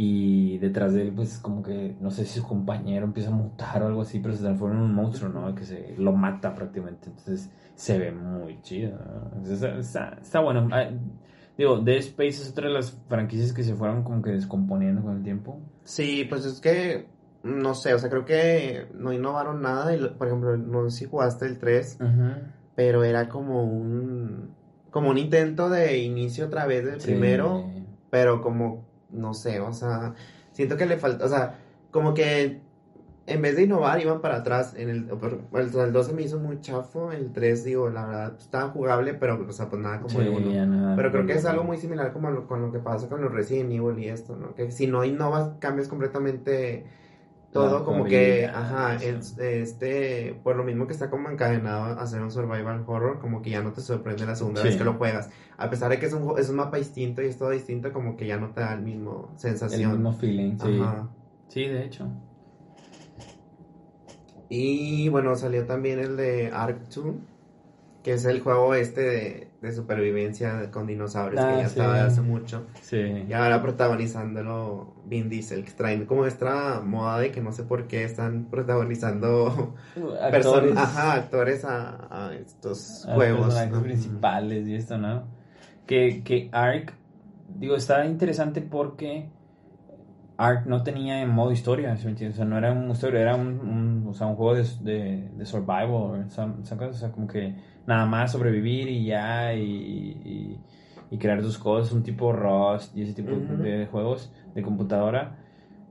Y 0.00 0.58
detrás 0.58 0.94
de 0.94 1.02
él, 1.02 1.12
pues 1.12 1.38
como 1.40 1.60
que, 1.60 1.96
no 2.00 2.12
sé 2.12 2.24
si 2.24 2.38
su 2.38 2.46
compañero 2.46 3.04
empieza 3.04 3.30
a 3.30 3.34
mutar 3.34 3.82
o 3.82 3.88
algo 3.88 4.02
así, 4.02 4.20
pero 4.20 4.32
se 4.32 4.42
transforma 4.42 4.76
en 4.76 4.82
un 4.82 4.94
monstruo, 4.94 5.28
¿no? 5.28 5.52
Que 5.56 5.64
se 5.64 5.96
lo 5.98 6.12
mata 6.12 6.54
prácticamente. 6.54 7.08
Entonces 7.08 7.50
se 7.74 7.98
ve 7.98 8.12
muy 8.12 8.62
chido. 8.62 8.92
¿no? 8.96 9.22
Entonces, 9.36 9.54
está, 9.60 9.78
está, 9.78 10.18
está 10.22 10.38
bueno. 10.40 10.68
Ah, 10.70 10.88
digo, 11.58 11.78
Dead 11.80 11.96
Space 11.98 12.42
es 12.42 12.50
otra 12.52 12.68
de 12.68 12.74
las 12.74 12.92
franquicias 13.08 13.52
que 13.52 13.64
se 13.64 13.74
fueron 13.74 14.04
como 14.04 14.22
que 14.22 14.30
descomponiendo 14.30 15.02
con 15.02 15.16
el 15.16 15.24
tiempo. 15.24 15.58
Sí, 15.82 16.24
pues 16.30 16.44
es 16.44 16.60
que, 16.60 17.08
no 17.42 17.74
sé, 17.74 17.92
o 17.92 17.98
sea, 17.98 18.08
creo 18.08 18.24
que 18.24 18.86
no 18.94 19.12
innovaron 19.12 19.62
nada. 19.62 19.96
Y, 19.96 19.98
por 20.10 20.28
ejemplo, 20.28 20.56
no 20.56 20.88
sé 20.90 20.98
si 20.98 21.04
jugaste 21.06 21.44
el 21.46 21.58
3, 21.58 21.98
pero 22.76 23.02
era 23.02 23.28
como 23.28 23.64
un, 23.64 24.50
como 24.92 25.10
un 25.10 25.18
intento 25.18 25.68
de 25.68 25.98
inicio 25.98 26.46
otra 26.46 26.66
vez 26.66 26.84
del 26.84 27.00
Sí. 27.00 27.10
primero, 27.10 27.64
pero 28.10 28.40
como, 28.40 28.86
no 29.10 29.34
sé, 29.34 29.60
o 29.60 29.72
sea, 29.72 30.14
siento 30.52 30.76
que 30.76 30.86
le 30.86 30.98
falta, 30.98 31.24
o 31.24 31.28
sea, 31.28 31.58
como 31.90 32.14
que 32.14 32.60
en 33.26 33.42
vez 33.42 33.56
de 33.56 33.64
innovar 33.64 34.00
iban 34.00 34.20
para 34.22 34.36
atrás. 34.36 34.74
En 34.74 34.88
el, 34.88 35.08
el, 35.52 35.76
el 35.80 35.92
2 35.92 36.06
se 36.06 36.12
me 36.14 36.22
hizo 36.22 36.38
muy 36.38 36.60
chafo, 36.62 37.12
el 37.12 37.30
3, 37.32 37.62
digo, 37.64 37.90
la 37.90 38.06
verdad, 38.06 38.32
estaba 38.38 38.70
jugable, 38.70 39.12
pero, 39.14 39.44
o 39.46 39.52
sea, 39.52 39.68
pues 39.68 39.82
nada 39.82 40.00
como 40.00 40.20
el 40.20 40.28
Sí, 40.28 40.34
uno. 40.34 40.50
ya 40.52 40.64
nada, 40.66 40.96
Pero 40.96 41.12
creo 41.12 41.26
que 41.26 41.34
es 41.34 41.44
algo 41.44 41.62
muy 41.64 41.76
similar 41.76 42.12
como 42.14 42.30
lo- 42.30 42.46
con 42.46 42.62
lo 42.62 42.72
que 42.72 42.78
pasa 42.78 43.06
con 43.08 43.20
los 43.20 43.30
Resident 43.30 43.70
Evil 43.72 43.98
y 43.98 44.08
esto, 44.08 44.34
¿no? 44.36 44.54
Que 44.54 44.70
si 44.70 44.86
no 44.86 45.04
innovas, 45.04 45.50
cambias 45.58 45.88
completamente 45.88 46.86
todo, 47.62 47.84
como 47.84 48.04
que, 48.04 48.46
ajá, 48.46 48.94
es- 48.96 49.36
este, 49.38 50.38
por 50.42 50.56
lo 50.56 50.64
mismo 50.64 50.86
que 50.86 50.92
está 50.92 51.10
como 51.10 51.28
encadenado 51.30 51.84
a 51.84 52.02
hacer 52.02 52.20
un 52.22 52.30
survival 52.30 52.84
horror, 52.86 53.18
como 53.20 53.42
que 53.42 53.50
ya 53.50 53.62
no 53.62 53.72
te 53.72 53.80
sorprende 53.80 54.26
la 54.26 54.34
segunda 54.36 54.62
Sí. 54.62 54.68
vez 54.68 54.76
que 54.76 54.84
lo 54.84 54.94
juegas. 54.94 55.28
A 55.56 55.68
pesar 55.70 55.90
de 55.90 55.98
que 55.98 56.06
es 56.06 56.12
un, 56.12 56.38
es 56.38 56.48
un 56.48 56.56
mapa 56.56 56.76
distinto 56.76 57.22
y 57.22 57.26
es 57.26 57.36
todo 57.38 57.50
distinto, 57.50 57.92
como 57.92 58.16
que 58.16 58.26
ya 58.26 58.38
no 58.38 58.50
te 58.50 58.60
da 58.60 58.74
el 58.74 58.82
mismo 58.82 59.28
El 59.34 59.38
sensación. 59.40 59.92
mismo 59.92 60.12
feeling, 60.12 60.56
sí. 60.58 60.78
Ajá. 60.80 61.08
Sí, 61.48 61.66
de 61.66 61.84
hecho. 61.84 62.06
Y 64.48 65.08
bueno, 65.10 65.36
salió 65.36 65.66
también 65.66 65.98
el 65.98 66.16
de 66.16 66.50
Ark 66.52 66.78
2, 66.94 67.16
que 68.02 68.12
es 68.14 68.24
el 68.24 68.40
juego 68.40 68.74
este 68.74 69.00
de, 69.02 69.47
de 69.60 69.72
supervivencia 69.72 70.70
con 70.70 70.86
dinosaurios, 70.86 71.40
Ah, 71.40 71.50
que 71.50 71.58
ya 71.58 71.64
sí. 71.64 71.80
estaba 71.80 72.04
hace 72.04 72.20
mucho. 72.20 72.66
Sí. 72.82 73.24
Y 73.28 73.32
ahora 73.32 73.60
protagonizándolo 73.60 74.94
Vin 75.06 75.28
Diesel, 75.28 75.64
que 75.64 75.72
traen 75.72 76.06
como 76.06 76.26
esta 76.26 76.80
moda 76.80 77.18
de 77.18 77.32
que 77.32 77.40
no 77.40 77.52
sé 77.52 77.64
por 77.64 77.86
qué 77.88 78.04
están 78.04 78.46
protagonizando 78.50 79.74
Actores, 80.22 80.76
ajá, 80.76 81.12
actores 81.14 81.64
a, 81.64 82.28
a 82.28 82.34
estos 82.34 83.04
a 83.06 83.14
juegos. 83.14 83.54
principales 83.82 84.66
y 84.68 84.74
esto, 84.76 84.96
¿no? 84.98 85.24
Que, 85.86 86.22
que 86.22 86.48
Ark, 86.52 86.92
digo, 87.58 87.74
está 87.76 88.04
interesante 88.06 88.60
porque 88.60 89.26
Ark 90.36 90.66
no 90.66 90.82
tenía 90.84 91.20
en 91.20 91.30
modo 91.30 91.50
historia, 91.50 91.96
¿sí? 91.96 92.06
O 92.08 92.32
sea, 92.32 92.44
no 92.44 92.56
era 92.58 92.72
un 92.72 92.90
historia, 92.90 93.20
era 93.20 93.34
un, 93.34 93.58
un- 93.60 94.06
o 94.08 94.14
sea, 94.14 94.26
un 94.28 94.36
juego 94.36 94.54
de, 94.54 94.62
de, 94.82 95.28
de 95.36 95.46
survival, 95.46 96.30
¿sabes? 96.30 96.70
O 96.70 96.92
sea, 96.94 97.10
como 97.10 97.26
que 97.26 97.54
nada 97.88 98.04
más 98.04 98.32
sobrevivir 98.32 98.88
y 98.90 99.06
ya, 99.06 99.54
y, 99.54 99.62
y, 99.62 100.60
y 101.10 101.18
crear 101.18 101.40
tus 101.40 101.56
cosas, 101.56 101.92
un 101.92 102.02
tipo 102.02 102.32
Rust 102.32 102.94
y 102.94 103.02
ese 103.02 103.14
tipo 103.14 103.30
de 103.30 103.86
juegos 103.86 104.30
de 104.54 104.62
computadora. 104.62 105.38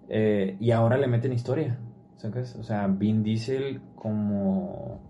Eh, 0.07 0.57
y 0.59 0.69
ahora 0.69 0.97
le 0.97 1.07
meten 1.07 1.33
historia, 1.33 1.79
¿sabes? 2.17 2.55
O 2.55 2.63
sea, 2.63 2.85
Vin 2.87 3.23
Diesel 3.23 3.81
como 3.95 5.01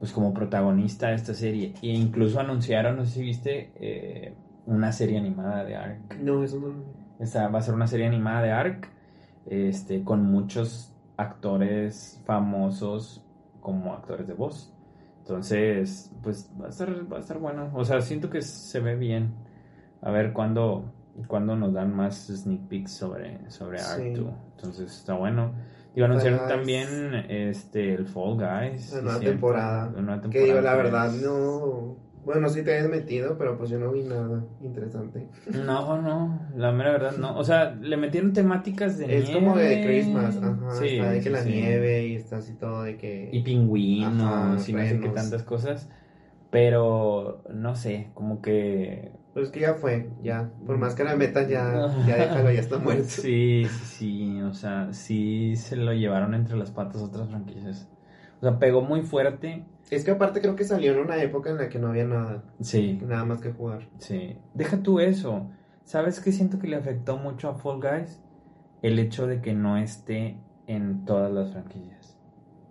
pues 0.00 0.12
como 0.12 0.34
protagonista 0.34 1.08
de 1.08 1.14
esta 1.14 1.34
serie. 1.34 1.74
E 1.82 1.88
incluso 1.88 2.40
anunciaron, 2.40 2.96
no 2.96 3.04
sé 3.04 3.12
si 3.12 3.22
viste, 3.22 3.72
eh, 3.76 4.34
una 4.66 4.90
serie 4.90 5.18
animada 5.18 5.64
de 5.64 5.76
Ark. 5.76 6.16
No, 6.20 6.42
eso 6.42 6.58
no. 6.58 6.74
Esta 7.20 7.48
va 7.48 7.60
a 7.60 7.62
ser 7.62 7.74
una 7.74 7.86
serie 7.86 8.06
animada 8.06 8.42
de 8.42 8.50
Ark, 8.50 8.88
este, 9.46 10.02
con 10.02 10.24
muchos 10.24 10.92
actores 11.16 12.20
famosos 12.26 13.24
como 13.60 13.92
actores 13.92 14.26
de 14.26 14.34
voz. 14.34 14.72
Entonces, 15.28 16.10
pues 16.22 16.50
va 16.58 16.66
a 16.66 16.68
estar, 16.70 16.90
va 17.12 17.18
a 17.18 17.20
estar 17.20 17.38
bueno. 17.38 17.70
O 17.74 17.84
sea, 17.84 18.00
siento 18.00 18.30
que 18.30 18.40
se 18.40 18.80
ve 18.80 18.96
bien. 18.96 19.34
A 20.00 20.10
ver 20.10 20.32
cuándo, 20.32 20.90
cuándo 21.26 21.54
nos 21.54 21.74
dan 21.74 21.94
más 21.94 22.28
sneak 22.28 22.62
peeks 22.68 22.92
sobre, 22.92 23.50
sobre 23.50 23.78
Sí. 23.78 24.10
2. 24.14 24.32
Entonces 24.56 24.90
está 24.96 25.14
bueno. 25.14 25.52
Y 25.94 26.02
anunciaron 26.02 26.38
Fall 26.38 26.48
Guys. 26.48 26.56
también 26.56 27.14
este, 27.28 27.94
el 27.94 28.06
Fall 28.06 28.36
Guys. 28.38 28.86
Cierto, 28.90 29.18
temporada. 29.20 29.90
la 29.94 30.00
nueva 30.00 30.22
Que 30.30 30.38
digo, 30.44 30.60
la 30.60 30.72
temporada 30.72 30.76
verdad, 30.76 31.10
tres. 31.10 31.22
no. 31.22 31.96
Bueno, 32.28 32.50
sí 32.50 32.62
te 32.62 32.74
habías 32.76 32.90
metido, 32.90 33.38
pero 33.38 33.56
pues 33.56 33.70
yo 33.70 33.78
no 33.78 33.90
vi 33.90 34.02
nada 34.02 34.44
interesante. 34.60 35.28
No, 35.46 36.02
no, 36.02 36.38
la 36.54 36.72
mera 36.72 36.90
verdad 36.92 37.16
no. 37.16 37.38
O 37.38 37.42
sea, 37.42 37.74
le 37.74 37.96
metieron 37.96 38.34
temáticas 38.34 38.98
de 38.98 39.16
Es 39.16 39.30
como 39.30 39.56
de. 39.56 39.82
Christmas, 39.82 40.36
ajá. 40.36 40.72
Sí, 40.72 40.98
está 40.98 41.10
de 41.10 41.20
que 41.22 41.30
la 41.30 41.42
sí. 41.42 41.48
nieve 41.48 42.06
y 42.08 42.16
está 42.16 42.36
así 42.36 42.52
todo 42.52 42.82
de 42.82 42.98
que. 42.98 43.30
Y 43.32 43.40
pingüinos 43.40 44.68
y 44.68 44.74
no 44.74 44.82
sé 44.82 45.00
qué 45.00 45.08
tantas 45.08 45.42
cosas. 45.42 45.88
Pero, 46.50 47.42
no 47.50 47.74
sé, 47.74 48.10
como 48.12 48.42
que... 48.42 49.12
Pues 49.32 49.48
que 49.48 49.60
ya 49.60 49.74
fue, 49.74 50.10
ya. 50.22 50.50
Por 50.66 50.76
más 50.76 50.94
que 50.94 51.04
la 51.04 51.16
metan, 51.16 51.48
ya, 51.48 51.88
ya 52.06 52.16
déjalo, 52.16 52.50
ya 52.50 52.60
está 52.60 52.76
muerto. 52.76 53.04
Sí, 53.04 53.66
sí, 53.70 53.84
sí, 53.86 54.42
o 54.42 54.52
sea, 54.52 54.92
sí 54.92 55.56
se 55.56 55.76
lo 55.76 55.94
llevaron 55.94 56.34
entre 56.34 56.58
las 56.58 56.72
patas 56.72 57.00
otras 57.00 57.28
franquicias. 57.30 57.88
O 58.38 58.40
sea, 58.40 58.58
pegó 58.58 58.82
muy 58.82 59.02
fuerte. 59.02 59.64
Es 59.90 60.04
que 60.04 60.10
aparte 60.12 60.40
creo 60.40 60.54
que 60.54 60.64
salió 60.64 60.92
en 60.92 60.98
una 61.00 61.20
época 61.22 61.50
en 61.50 61.56
la 61.56 61.68
que 61.68 61.78
no 61.78 61.88
había 61.88 62.04
nada, 62.04 62.44
Sí, 62.60 63.00
nada 63.04 63.24
más 63.24 63.40
que 63.40 63.52
jugar. 63.52 63.88
sí. 63.98 64.38
Deja 64.54 64.82
tú 64.82 65.00
eso. 65.00 65.50
¿Sabes 65.84 66.20
qué 66.20 66.30
siento 66.32 66.58
que 66.58 66.68
le 66.68 66.76
afectó 66.76 67.16
mucho 67.16 67.48
a 67.48 67.54
Fall 67.54 67.80
Guys? 67.80 68.20
El 68.82 68.98
hecho 68.98 69.26
de 69.26 69.40
que 69.40 69.54
no 69.54 69.76
esté 69.78 70.38
en 70.66 71.04
todas 71.06 71.32
las 71.32 71.50
franquicias. 71.52 72.16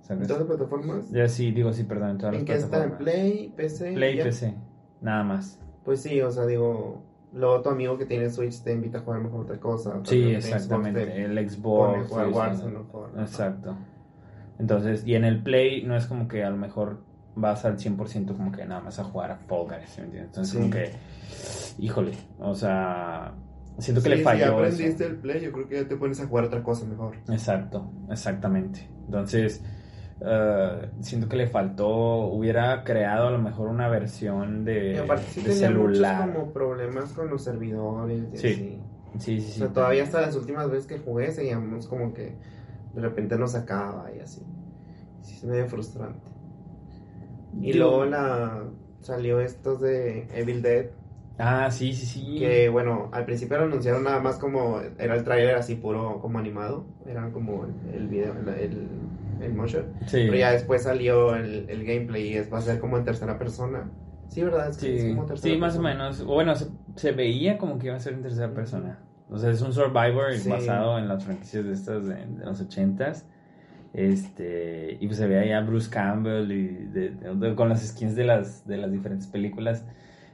¿En 0.01 0.03
¿Sabes? 0.05 0.28
todas 0.28 0.41
las 0.47 0.47
plataformas? 0.57 1.09
Ya 1.11 1.28
sí, 1.28 1.51
digo 1.51 1.74
sí, 1.74 1.84
perdón, 1.84 2.11
en 2.11 2.18
todas 2.20 2.34
¿En 2.36 2.41
las 2.41 2.45
qué 2.45 2.53
está? 2.53 2.84
¿En 2.84 2.89
plataformas. 2.91 3.13
Play, 3.15 3.53
PC? 3.57 3.93
Play 3.93 4.13
y 4.13 4.18
ya? 4.20 4.24
PC, 4.24 4.55
nada 5.01 5.24
más. 5.24 5.59
Pues 5.84 6.01
sí, 6.01 6.22
o 6.22 6.32
sea, 6.32 6.45
digo, 6.45 7.01
luego 7.34 7.61
tu 7.61 7.70
amigo 7.70 7.97
que 7.97 8.05
tiene 8.05 8.30
Switch 8.30 8.61
te 8.61 8.72
invita 8.72 8.99
a 8.99 9.01
jugar 9.01 9.22
mejor 9.22 9.41
otra 9.41 9.59
cosa. 9.59 9.99
Sí, 10.03 10.32
exactamente. 10.36 11.03
Xbox 11.03 11.18
El 11.18 11.49
Xbox. 11.49 12.07
jugar 12.07 12.28
sí, 12.28 12.34
Warzone 12.34 12.78
jugar- 12.91 13.09
Exacto. 13.20 13.76
Entonces, 14.59 15.05
y 15.05 15.15
en 15.15 15.23
el 15.25 15.43
Play 15.43 15.83
no 15.83 15.95
es 15.95 16.05
como 16.07 16.27
que 16.27 16.43
a 16.43 16.49
lo 16.49 16.57
mejor 16.57 17.03
vas 17.35 17.65
al 17.65 17.77
100% 17.77 18.35
como 18.35 18.51
que 18.51 18.65
nada 18.65 18.81
más 18.81 18.97
a 18.99 19.03
jugar 19.03 19.31
a 19.31 19.35
Fall 19.37 19.67
Guys, 19.67 19.89
¿sí 19.89 20.01
me 20.01 20.05
entiendes? 20.07 20.29
Entonces, 20.29 20.51
Sí. 20.53 20.57
como 20.57 20.69
que, 20.71 20.91
híjole, 21.79 22.11
o 22.39 22.55
sea, 22.55 23.33
siento 23.77 24.01
que 24.01 24.09
Sí, 24.09 24.15
le 24.15 24.23
falló 24.23 24.45
Si 24.45 24.51
aprendiste 24.51 25.03
eso. 25.03 25.13
el 25.13 25.19
Play, 25.19 25.41
yo 25.41 25.51
creo 25.51 25.67
que 25.67 25.75
ya 25.83 25.87
te 25.87 25.95
pones 25.95 26.19
a 26.19 26.27
jugar 26.27 26.45
otra 26.45 26.63
cosa 26.63 26.85
mejor. 26.85 27.15
Exacto, 27.29 27.91
exactamente. 28.09 28.89
Entonces, 29.05 29.63
eh, 30.19 30.89
siento 31.01 31.29
que 31.29 31.37
le 31.37 31.47
faltó, 31.47 31.87
hubiera 32.27 32.83
creado 32.83 33.27
a 33.27 33.31
lo 33.31 33.37
mejor 33.37 33.67
una 33.67 33.87
versión 33.87 34.65
de, 34.65 34.93
y 34.93 34.97
aparte 34.97 35.25
sí 35.29 35.41
de 35.41 35.49
tenía 35.51 35.67
celular. 35.67 36.25
muchos 36.25 36.33
como 36.41 36.53
problemas 36.53 37.13
con 37.13 37.29
los 37.29 37.43
servidores. 37.43 38.23
Sí, 38.33 38.47
así. 38.47 38.81
Sí, 39.19 39.41
sí, 39.41 39.47
O 39.47 39.51
sí. 39.53 39.59
sea, 39.59 39.67
todavía 39.69 40.03
hasta 40.03 40.21
las 40.21 40.35
últimas 40.35 40.69
veces 40.69 40.87
que 40.87 40.97
jugué 40.97 41.31
seguíamos 41.31 41.87
como 41.87 42.13
que 42.13 42.33
de 42.97 43.03
repente 43.03 43.37
nos 43.37 43.51
sacaba 43.51 44.09
y 44.15 44.19
así. 44.19 44.41
Sí, 45.21 45.35
es 45.35 45.43
medio 45.45 45.67
frustrante. 45.67 46.27
Y 47.61 47.71
Digo- 47.71 47.85
luego 47.87 48.05
la 48.05 48.63
salió 49.01 49.39
estos 49.39 49.81
de 49.81 50.27
Evil 50.33 50.61
Dead, 50.61 50.87
Ah, 51.39 51.69
sí, 51.69 51.93
sí, 51.93 52.05
sí. 52.07 52.35
que 52.39 52.67
bueno, 52.67 53.09
al 53.11 53.23
principio 53.25 53.57
lo 53.59 53.65
anunciaron 53.65 54.03
nada 54.03 54.19
más 54.19 54.37
como, 54.39 54.81
era 54.97 55.15
el 55.15 55.23
tráiler 55.23 55.53
así 55.55 55.75
puro 55.75 56.19
como 56.19 56.39
animado, 56.39 56.85
era 57.05 57.29
como 57.31 57.65
el, 57.65 57.93
el 57.93 58.07
video, 58.07 58.33
el, 58.33 58.49
el, 58.49 58.87
el 59.41 59.53
motion. 59.53 59.85
Sí. 60.07 60.23
Pero 60.25 60.35
ya 60.35 60.51
después 60.51 60.81
salió 60.81 61.35
el, 61.35 61.69
el 61.69 61.85
gameplay 61.85 62.29
y 62.29 62.33
es, 62.37 62.51
va 62.51 62.57
a 62.57 62.61
ser 62.61 62.79
como 62.79 62.97
en 62.97 63.03
tercera 63.03 63.37
persona. 63.37 63.87
Sí, 64.29 64.41
¿verdad? 64.43 64.69
Es 64.69 64.77
que 64.79 64.95
es 64.95 65.01
Sí, 65.03 65.09
como 65.09 65.25
tercera 65.27 65.53
sí, 65.53 65.59
más 65.59 65.75
o 65.77 65.81
persona. 65.83 65.89
menos. 66.03 66.21
O 66.21 66.25
Bueno, 66.25 66.55
se, 66.55 66.69
se 66.95 67.11
veía 67.11 67.59
como 67.59 67.77
que 67.77 67.85
iba 67.87 67.95
a 67.95 67.99
ser 67.99 68.13
en 68.13 68.23
tercera 68.23 68.51
persona. 68.55 68.97
O 69.30 69.38
sea, 69.38 69.49
es 69.51 69.61
un 69.61 69.73
Survivor 69.73 70.34
Sí. 70.34 70.49
basado 70.49 70.97
en 70.97 71.07
las 71.07 71.23
franquicias 71.23 71.65
de 71.65 71.73
estas 71.73 72.07
de, 72.07 72.15
de 72.25 72.45
los 72.45 72.61
ochentas. 72.61 73.28
Este, 73.93 74.97
y 74.99 75.05
pues 75.07 75.17
se 75.17 75.28
ve 75.28 75.39
ahí 75.39 75.51
a 75.51 75.61
Bruce 75.61 75.89
Campbell 75.89 76.51
y 76.51 76.67
de- 76.86 77.53
con 77.55 77.69
las 77.69 77.86
skins 77.86 78.15
de 78.15 78.25
las, 78.25 78.65
de 78.67 78.78
las 78.78 78.91
diferentes 78.91 79.28
películas. 79.28 79.86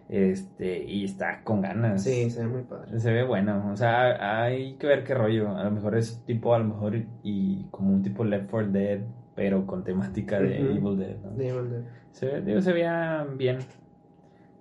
Este, 0.10 0.84
y 0.84 1.06
está 1.06 1.44
con 1.44 1.62
ganas. 1.62 2.04
Sí, 2.04 2.30
se 2.30 2.42
ve 2.42 2.48
muy 2.48 2.64
padre. 2.64 3.00
Se 3.00 3.12
ve 3.12 3.24
bueno, 3.24 3.72
o 3.72 3.76
sea, 3.78 4.44
hay 4.44 4.74
que 4.76 4.86
ver 4.88 5.04
qué 5.04 5.14
rollo. 5.16 5.56
A 5.56 5.64
lo 5.64 5.72
mejor 5.72 5.98
es 5.98 6.24
tipo, 6.26 6.54
a 6.54 6.60
lo 6.60 6.66
mejor, 6.66 6.96
y 7.24 7.64
como 7.72 7.94
un 7.94 8.02
tipo 8.04 8.24
Left 8.24 8.50
4 8.50 8.72
Dead, 8.72 9.00
pero 9.34 9.66
con 9.66 9.84
temática 9.84 10.40
de. 10.40 10.58
Evil 10.60 10.98
Dead, 10.98 11.16
¿no? 11.24 11.32
De 11.32 11.48
Evil 11.50 11.70
Dead. 11.72 11.82
Se, 12.12 12.26
ve- 12.28 12.42
digo, 12.42 12.62
se 12.62 12.74
veía 12.74 13.26
bien. 13.38 13.60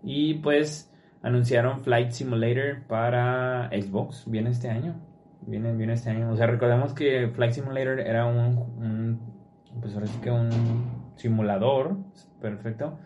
Y 0.05 0.35
pues 0.35 0.92
anunciaron 1.23 1.81
Flight 1.81 2.11
Simulator 2.11 2.83
para 2.89 3.69
Xbox. 3.71 4.25
Viene 4.31 4.51
este 4.51 4.69
año. 4.71 4.95
Viene, 5.47 5.73
viene 5.75 5.95
este 5.95 6.11
año. 6.11 6.31
O 6.31 6.37
sea, 6.37 6.47
recordemos 6.47 6.93
que 6.95 7.29
Flight 7.29 7.53
Simulator 7.53 8.01
era 8.01 8.27
un, 8.27 8.59
un 8.79 9.21
pues 9.81 9.95
ahora 9.95 10.07
sí 10.07 10.19
que 10.21 10.31
un 10.31 10.51
simulador, 11.17 11.97
perfecto, 12.41 12.99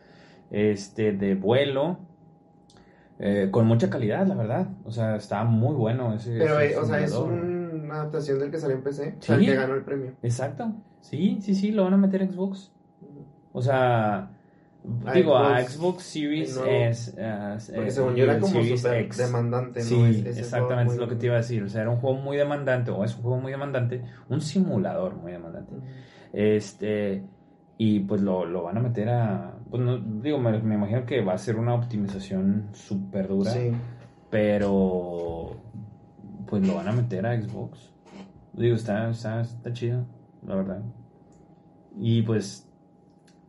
este, 0.50 1.12
de 1.12 1.34
vuelo, 1.34 1.98
eh, 3.18 3.48
con 3.50 3.66
mucha 3.66 3.88
calidad, 3.88 4.26
la 4.26 4.34
verdad. 4.34 4.68
O 4.84 4.90
sea, 4.90 5.16
está 5.16 5.44
muy 5.44 5.74
bueno 5.74 6.14
ese, 6.14 6.36
Pero, 6.38 6.60
ese 6.60 6.74
eh, 6.74 6.78
o 6.78 6.84
sea, 6.84 7.00
es 7.00 7.14
una 7.14 7.94
adaptación 7.94 8.38
del 8.38 8.50
que 8.50 8.58
salió 8.58 8.76
en 8.76 8.82
PC. 8.82 9.08
O 9.18 9.22
Sí. 9.22 9.26
sea, 9.26 9.36
el 9.36 9.46
que 9.46 9.54
ganó 9.54 9.74
el 9.74 9.82
premio. 9.82 10.12
Exacto. 10.22 10.72
Sí, 11.00 11.38
sí, 11.40 11.54
sí, 11.54 11.70
lo 11.72 11.84
van 11.84 11.94
a 11.94 11.98
meter 11.98 12.22
a 12.22 12.26
Xbox. 12.26 12.72
O 13.52 13.62
sea, 13.62 14.30
digo, 15.14 15.36
a 15.36 15.62
Xbox, 15.62 16.02
Series 16.04 16.50
el 16.56 16.64
nuevo. 16.64 16.70
S. 16.84 17.14
eh, 17.16 17.56
Porque 17.74 17.88
eh, 17.88 17.90
según 17.90 18.14
yo 18.14 18.24
era 18.24 18.38
como 18.38 18.52
Series 18.52 18.80
súper 18.82 19.00
X. 19.02 19.16
demandante, 19.18 19.80
¿no? 19.80 19.86
Sí, 19.86 20.22
Es- 20.26 20.38
exactamente, 20.38 20.94
es 20.94 20.98
lo 21.00 21.08
que 21.08 21.16
te 21.16 21.26
iba 21.26 21.34
a 21.34 21.38
decir. 21.38 21.62
O 21.62 21.68
sea, 21.68 21.82
era 21.82 21.90
un 21.90 21.96
juego 21.98 22.16
muy 22.18 22.36
demandante, 22.36 22.90
o 22.90 23.04
es 23.04 23.14
un 23.16 23.22
juego 23.22 23.38
muy 23.38 23.50
demandante, 23.52 24.02
un 24.28 24.40
simulador 24.40 25.16
muy 25.16 25.32
demandante. 25.32 25.74
Este, 26.32 27.24
y 27.78 28.00
pues 28.00 28.20
lo, 28.22 28.44
lo 28.46 28.62
van 28.62 28.78
a 28.78 28.80
meter 28.80 29.08
a. 29.08 29.58
Pues 29.70 29.82
no, 29.82 29.98
digo, 29.98 30.38
me, 30.38 30.58
me 30.60 30.76
imagino 30.76 31.04
que 31.04 31.22
va 31.24 31.32
a 31.34 31.38
ser 31.38 31.56
una 31.56 31.74
optimización 31.74 32.68
súper 32.72 33.28
dura, 33.28 33.50
Sí. 33.52 33.72
pero 34.30 35.56
pues 36.46 36.66
lo 36.66 36.74
van 36.76 36.88
a 36.88 36.92
meter 36.92 37.26
a 37.26 37.40
Xbox. 37.40 37.92
Digo, 38.52 38.76
está, 38.76 39.10
está, 39.10 39.40
está 39.40 39.72
chido, 39.72 40.06
la 40.46 40.54
verdad. 40.54 40.82
Y 41.98 42.22
pues, 42.22 42.68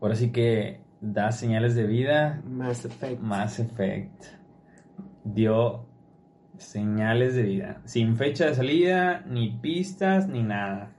ahora 0.01 0.15
sí 0.15 0.31
que 0.31 0.81
da 1.01 1.31
señales 1.31 1.75
de 1.75 1.85
vida. 1.85 2.41
Mass 2.45 2.85
Effect. 2.85 3.21
Mass 3.21 3.59
Effect 3.59 4.25
dio 5.23 5.85
señales 6.57 7.35
de 7.35 7.43
vida. 7.43 7.81
Sin 7.85 8.15
fecha 8.15 8.45
de 8.45 8.55
salida, 8.55 9.23
ni 9.27 9.51
pistas, 9.51 10.27
ni 10.27 10.43
nada. 10.43 10.93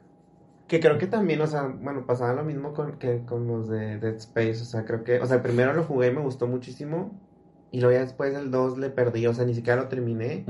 Que 0.67 0.81
creo 0.81 0.99
que 0.99 1.07
también, 1.07 1.41
o 1.41 1.47
sea, 1.47 1.63
bueno, 1.63 2.05
pasaba 2.07 2.35
lo 2.35 2.45
mismo 2.45 2.75
con, 2.75 2.99
que 2.99 3.25
con 3.25 3.47
los 3.47 3.69
de 3.69 3.99
Dead 3.99 4.17
Space. 4.17 4.63
O 4.63 4.65
sea, 4.65 4.85
creo 4.85 5.03
que, 5.03 5.19
o 5.21 5.27
sea, 5.27 5.43
primero 5.43 5.73
lo 5.73 5.85
jugué 5.85 6.09
y 6.09 6.13
me 6.13 6.21
gustó 6.21 6.47
muchísimo. 6.47 7.19
Y 7.71 7.81
luego 7.81 7.95
ya 7.95 8.05
después 8.05 8.35
el 8.35 8.51
2 8.51 8.79
le 8.79 8.91
perdí, 8.91 9.27
o 9.27 9.35
sea, 9.35 9.45
ni 9.45 9.55
siquiera 9.55 9.81
lo 9.81 9.89
terminé. 9.89 10.45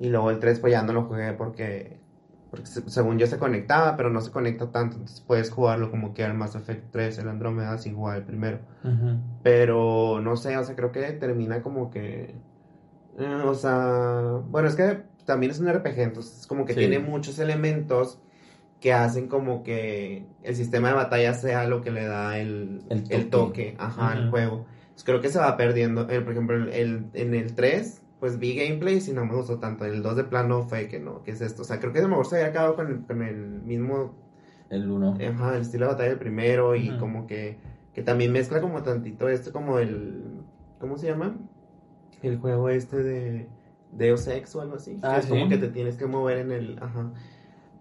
Y 0.00 0.08
luego 0.08 0.30
el 0.30 0.38
3 0.38 0.60
pues 0.60 0.72
ya 0.72 0.82
no 0.82 0.92
lo 0.92 1.04
jugué 1.04 1.32
porque, 1.32 2.00
porque 2.54 2.66
se- 2.66 2.88
según 2.90 3.18
yo 3.18 3.26
se 3.26 3.38
conectaba, 3.38 3.96
pero 3.96 4.10
no 4.10 4.20
se 4.20 4.30
conecta 4.30 4.70
tanto. 4.70 4.96
Entonces 4.96 5.20
puedes 5.20 5.50
jugarlo 5.50 5.90
como 5.90 6.14
que 6.14 6.24
al 6.24 6.34
Mass 6.34 6.54
Effect 6.54 6.90
3, 6.90 7.18
el 7.18 7.28
Andrómeda, 7.28 7.76
sin 7.78 7.94
jugar 7.96 8.18
el 8.18 8.24
primero. 8.24 8.58
Ujú. 8.84 9.18
Pero 9.42 10.20
no 10.22 10.36
sé, 10.36 10.56
o 10.56 10.64
sea, 10.64 10.74
creo 10.76 10.92
que 10.92 11.02
termina 11.12 11.62
como 11.62 11.90
que. 11.90 12.34
eh, 13.18 13.42
o 13.44 13.54
sea, 13.54 14.40
bueno, 14.48 14.66
es 14.68 14.74
que 14.74 15.02
también 15.24 15.52
es 15.52 15.60
un 15.60 15.68
RPG, 15.68 15.98
entonces 16.02 16.40
es 16.40 16.46
como 16.46 16.64
que 16.64 16.72
Sí. 16.74 16.80
tiene 16.80 16.98
muchos 16.98 17.38
elementos 17.38 18.18
que 18.80 18.92
hacen 18.92 19.28
como 19.28 19.62
que 19.62 20.26
el 20.42 20.54
sistema 20.56 20.88
de 20.88 20.94
batalla 20.94 21.32
sea 21.34 21.64
lo 21.66 21.80
que 21.80 21.90
le 21.90 22.04
da 22.06 22.38
el, 22.38 22.82
El 22.90 23.04
el 23.08 23.30
toque. 23.30 23.76
ajá, 23.78 24.10
al 24.12 24.30
juego. 24.30 24.66
Entonces, 24.82 25.04
creo 25.04 25.20
que 25.20 25.28
se 25.30 25.38
va 25.38 25.56
perdiendo. 25.56 26.08
El, 26.08 26.22
por 26.24 26.32
ejemplo, 26.32 26.56
el- 26.56 27.06
en 27.14 27.34
el 27.34 27.54
3, 27.54 28.02
pues 28.24 28.38
vi 28.38 28.54
gameplays 28.56 29.06
y 29.08 29.12
no 29.12 29.26
me 29.26 29.34
gustó 29.34 29.58
tanto. 29.58 29.84
El 29.84 30.02
2 30.02 30.16
de 30.16 30.24
plano 30.24 30.62
fue 30.62 30.88
que 30.88 30.98
no, 30.98 31.22
¿qué 31.22 31.32
es 31.32 31.42
esto? 31.42 31.60
O 31.60 31.64
sea, 31.66 31.78
creo 31.78 31.92
que 31.92 31.98
a 31.98 32.02
lo 32.04 32.08
mejor 32.08 32.24
se 32.24 32.36
había 32.36 32.48
acabado 32.48 32.74
con 32.74 32.86
el, 32.86 33.04
con 33.04 33.20
el 33.20 33.60
mismo 33.60 34.14
El 34.70 34.90
1. 34.90 35.18
Ajá, 35.28 35.56
el 35.56 35.60
estilo 35.60 35.84
de 35.84 35.92
batalla 35.92 36.08
del 36.08 36.18
primero 36.18 36.74
y 36.74 36.96
como 36.96 37.26
que, 37.26 37.58
que 37.92 38.02
también 38.02 38.32
mezcla 38.32 38.62
como 38.62 38.82
tantito 38.82 39.28
esto 39.28 39.52
como 39.52 39.78
el, 39.78 40.40
¿cómo 40.78 40.96
se 40.96 41.08
llama? 41.08 41.36
El 42.22 42.38
juego 42.38 42.70
este 42.70 43.02
de 43.02 43.48
Deus 43.92 44.26
Ex 44.26 44.56
o 44.56 44.62
algo 44.62 44.76
así. 44.76 44.94
que 44.94 45.06
Ah, 45.06 45.18
es 45.18 45.26
como 45.26 45.46
que 45.50 45.58
te 45.58 45.68
tienes 45.68 45.98
que 45.98 46.06
mover 46.06 46.38
en 46.38 46.50
el, 46.50 46.78
ajá. 46.80 47.12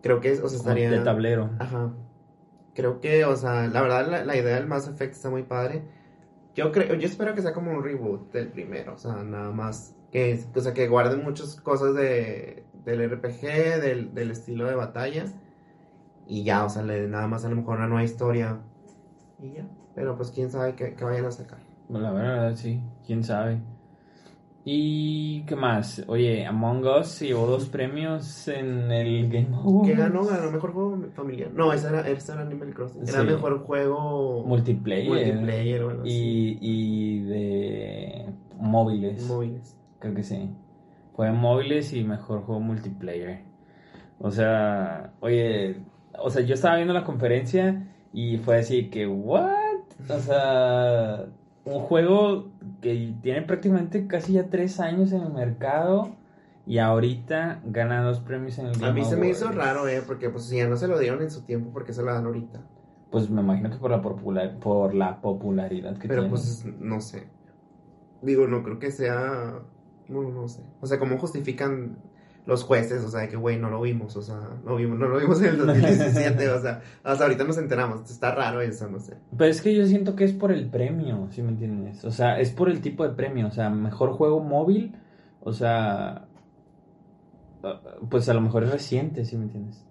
Creo 0.01 0.19
que, 0.19 0.33
es, 0.33 0.41
o 0.41 0.49
sea, 0.49 0.57
estaría... 0.57 0.91
De 0.91 0.99
tablero. 0.99 1.51
Ajá. 1.57 1.93
Creo 2.73 2.99
que, 2.99 3.23
o 3.23 3.37
sea, 3.37 3.67
la 3.67 3.81
verdad 3.81 4.09
la, 4.09 4.25
la 4.25 4.35
idea 4.35 4.55
del 4.55 4.67
Mass 4.67 4.89
Effect 4.89 5.13
está 5.13 5.29
muy 5.29 5.43
padre. 5.43 5.83
Yo 6.53 6.73
creo, 6.73 6.95
yo 6.95 7.07
espero 7.07 7.33
que 7.33 7.41
sea 7.41 7.53
como 7.53 7.71
un 7.71 7.81
reboot 7.81 8.33
del 8.33 8.49
primero, 8.49 8.95
o 8.95 8.97
sea, 8.97 9.23
nada 9.23 9.49
más 9.51 9.95
que, 10.13 10.39
o 10.55 10.61
sea, 10.61 10.73
que 10.73 10.87
guarden 10.87 11.23
muchas 11.25 11.55
cosas 11.59 11.93
de, 11.95 12.63
del 12.85 13.09
RPG, 13.11 13.81
del, 13.81 14.13
del 14.13 14.31
estilo 14.31 14.65
de 14.67 14.75
batalla 14.75 15.25
y 16.27 16.43
ya, 16.43 16.63
o 16.63 16.69
sea, 16.69 16.83
le, 16.83 17.07
nada 17.09 17.27
más 17.27 17.43
a 17.43 17.49
lo 17.49 17.55
mejor 17.57 17.77
una 17.79 17.87
nueva 17.87 18.03
historia 18.05 18.59
y 19.41 19.53
ya. 19.55 19.67
Pero 19.95 20.15
pues 20.15 20.31
quién 20.31 20.49
sabe 20.49 20.75
qué, 20.75 20.93
qué 20.95 21.03
vayan 21.03 21.25
a 21.25 21.31
sacar. 21.31 21.59
La 21.89 22.11
verdad, 22.11 22.55
sí. 22.55 22.79
¿Quién 23.05 23.23
sabe? 23.23 23.59
¿Y 24.65 25.43
qué 25.43 25.57
más? 25.57 26.03
Oye, 26.07 26.45
Among 26.45 26.85
Us 26.85 27.07
se 27.07 27.27
llevó 27.27 27.45
dos 27.47 27.67
premios 27.67 28.47
en 28.47 28.89
el 28.91 29.29
Game 29.29 29.53
Awards. 29.53 29.89
¿Qué 29.89 29.95
ganó? 29.95 30.23
¿Ganó 30.23 30.51
mejor 30.51 30.71
juego 30.71 30.97
familiar? 31.13 31.51
No, 31.53 31.73
ese 31.73 31.87
era, 31.89 32.07
ese 32.09 32.31
era 32.31 32.41
Animal 32.43 32.73
Crossing. 32.73 33.01
Era 33.07 33.19
Sí. 33.21 33.25
mejor 33.27 33.59
juego 33.65 34.45
Multiplayer. 34.45 35.09
multiplayer 35.35 35.83
o 35.83 35.89
algo 35.89 36.01
así. 36.03 36.09
Y, 36.13 36.57
y 36.61 37.19
de 37.23 38.25
móviles. 38.57 39.27
móviles. 39.27 39.75
Creo 40.03 40.13
que 40.15 40.23
sí. 40.23 40.49
Fue 41.15 41.31
móviles 41.31 41.93
y 41.93 42.03
mejor 42.03 42.41
juego 42.41 42.59
multiplayer. 42.59 43.39
O 44.19 44.31
sea, 44.31 45.13
oye, 45.21 45.77
o 46.19 46.29
sea, 46.29 46.41
yo 46.41 46.55
estaba 46.55 46.75
viendo 46.75 46.93
la 46.93 47.05
conferencia 47.05 47.87
y 48.11 48.35
fue 48.35 48.57
así 48.57 48.89
que, 48.89 49.07
¿what? 49.07 49.79
O 50.09 50.19
sea, 50.19 51.27
un 51.63 51.79
juego 51.79 52.51
que 52.81 53.15
tiene 53.21 53.43
prácticamente 53.43 54.05
casi 54.05 54.33
ya 54.33 54.49
tres 54.49 54.81
años 54.81 55.13
en 55.13 55.21
el 55.21 55.31
mercado 55.31 56.17
y 56.65 56.79
ahorita 56.79 57.61
gana 57.63 58.03
dos 58.03 58.19
premios 58.19 58.59
en 58.59 58.65
el 58.65 58.75
A 58.75 58.87
Game 58.87 58.93
mí 58.99 59.05
se 59.05 59.15
me 59.15 59.29
hizo 59.29 59.53
raro, 59.53 59.87
eh, 59.87 60.03
porque 60.05 60.29
pues 60.29 60.43
si 60.43 60.57
ya 60.57 60.67
no 60.67 60.75
se 60.75 60.89
lo 60.89 60.99
dieron 60.99 61.21
en 61.21 61.31
su 61.31 61.43
tiempo, 61.43 61.71
porque 61.71 61.93
se 61.93 62.03
lo 62.03 62.11
dan 62.11 62.25
ahorita? 62.25 62.59
Pues 63.09 63.29
me 63.29 63.39
imagino 63.39 63.69
que 63.69 63.77
por 63.77 63.91
la, 63.91 64.01
popular, 64.01 64.59
por 64.59 64.93
la 64.93 65.21
popularidad 65.21 65.97
que 65.97 66.09
Pero 66.09 66.23
tiene. 66.23 66.29
pues 66.29 66.65
no 66.65 66.99
sé. 66.99 67.29
Digo, 68.21 68.47
no 68.47 68.63
creo 68.63 68.79
que 68.79 68.91
sea. 68.91 69.61
No, 70.07 70.21
no 70.21 70.47
sé. 70.47 70.61
O 70.81 70.87
sea, 70.87 70.99
¿cómo 70.99 71.17
justifican 71.17 71.97
los 72.45 72.63
jueces? 72.63 73.03
O 73.03 73.09
sea, 73.09 73.27
que 73.27 73.35
güey, 73.37 73.57
no 73.57 73.69
lo 73.69 73.81
vimos. 73.81 74.15
O 74.15 74.21
sea, 74.21 74.39
no, 74.65 74.75
vimos, 74.75 74.99
no 74.99 75.07
lo 75.07 75.19
vimos 75.19 75.41
en 75.41 75.47
el 75.47 75.57
2017. 75.65 76.49
o 76.49 76.61
sea, 76.61 76.81
hasta 77.03 77.23
ahorita 77.23 77.43
nos 77.43 77.57
enteramos. 77.57 78.09
Está 78.09 78.33
raro 78.33 78.61
eso, 78.61 78.89
no 78.89 78.99
sé. 78.99 79.15
Pero 79.37 79.49
es 79.49 79.61
que 79.61 79.75
yo 79.75 79.85
siento 79.85 80.15
que 80.15 80.25
es 80.25 80.33
por 80.33 80.51
el 80.51 80.69
premio, 80.69 81.27
¿sí 81.31 81.41
me 81.41 81.49
entiendes? 81.49 82.03
O 82.05 82.11
sea, 82.11 82.39
es 82.39 82.51
por 82.51 82.69
el 82.69 82.81
tipo 82.81 83.03
de 83.03 83.15
premio. 83.15 83.47
O 83.47 83.51
sea, 83.51 83.69
mejor 83.69 84.11
juego 84.11 84.39
móvil. 84.39 84.95
O 85.41 85.51
sea, 85.53 86.25
ah, 87.63 87.81
pues 88.09 88.29
a 88.29 88.33
lo 88.33 88.41
mejor 88.41 88.63
es 88.63 88.71
reciente, 88.71 89.25
¿sí 89.25 89.37
me 89.37 89.43
entiendes? 89.43 89.83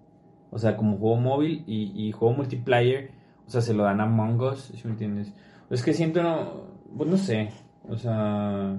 O 0.49 0.59
sea, 0.59 0.77
como 0.77 0.97
juego 0.97 1.15
móvil 1.17 1.63
y, 1.65 1.91
y 1.95 2.11
juego 2.11 2.35
multiplayer, 2.35 3.11
o 3.47 3.49
sea, 3.49 3.61
se 3.61 3.73
lo 3.73 3.83
dan 3.83 3.99
a 4.01 4.03
Among 4.03 4.39
Us, 4.41 4.71
¿sí 4.75 4.81
me 4.85 4.91
entiendes? 4.91 5.33
Es 5.69 5.81
que 5.81 5.93
siento, 5.93 6.21
no, 6.21 6.67
pues 6.95 7.09
no 7.09 7.17
sé. 7.17 7.49
O 7.87 7.97
sea, 7.97 8.77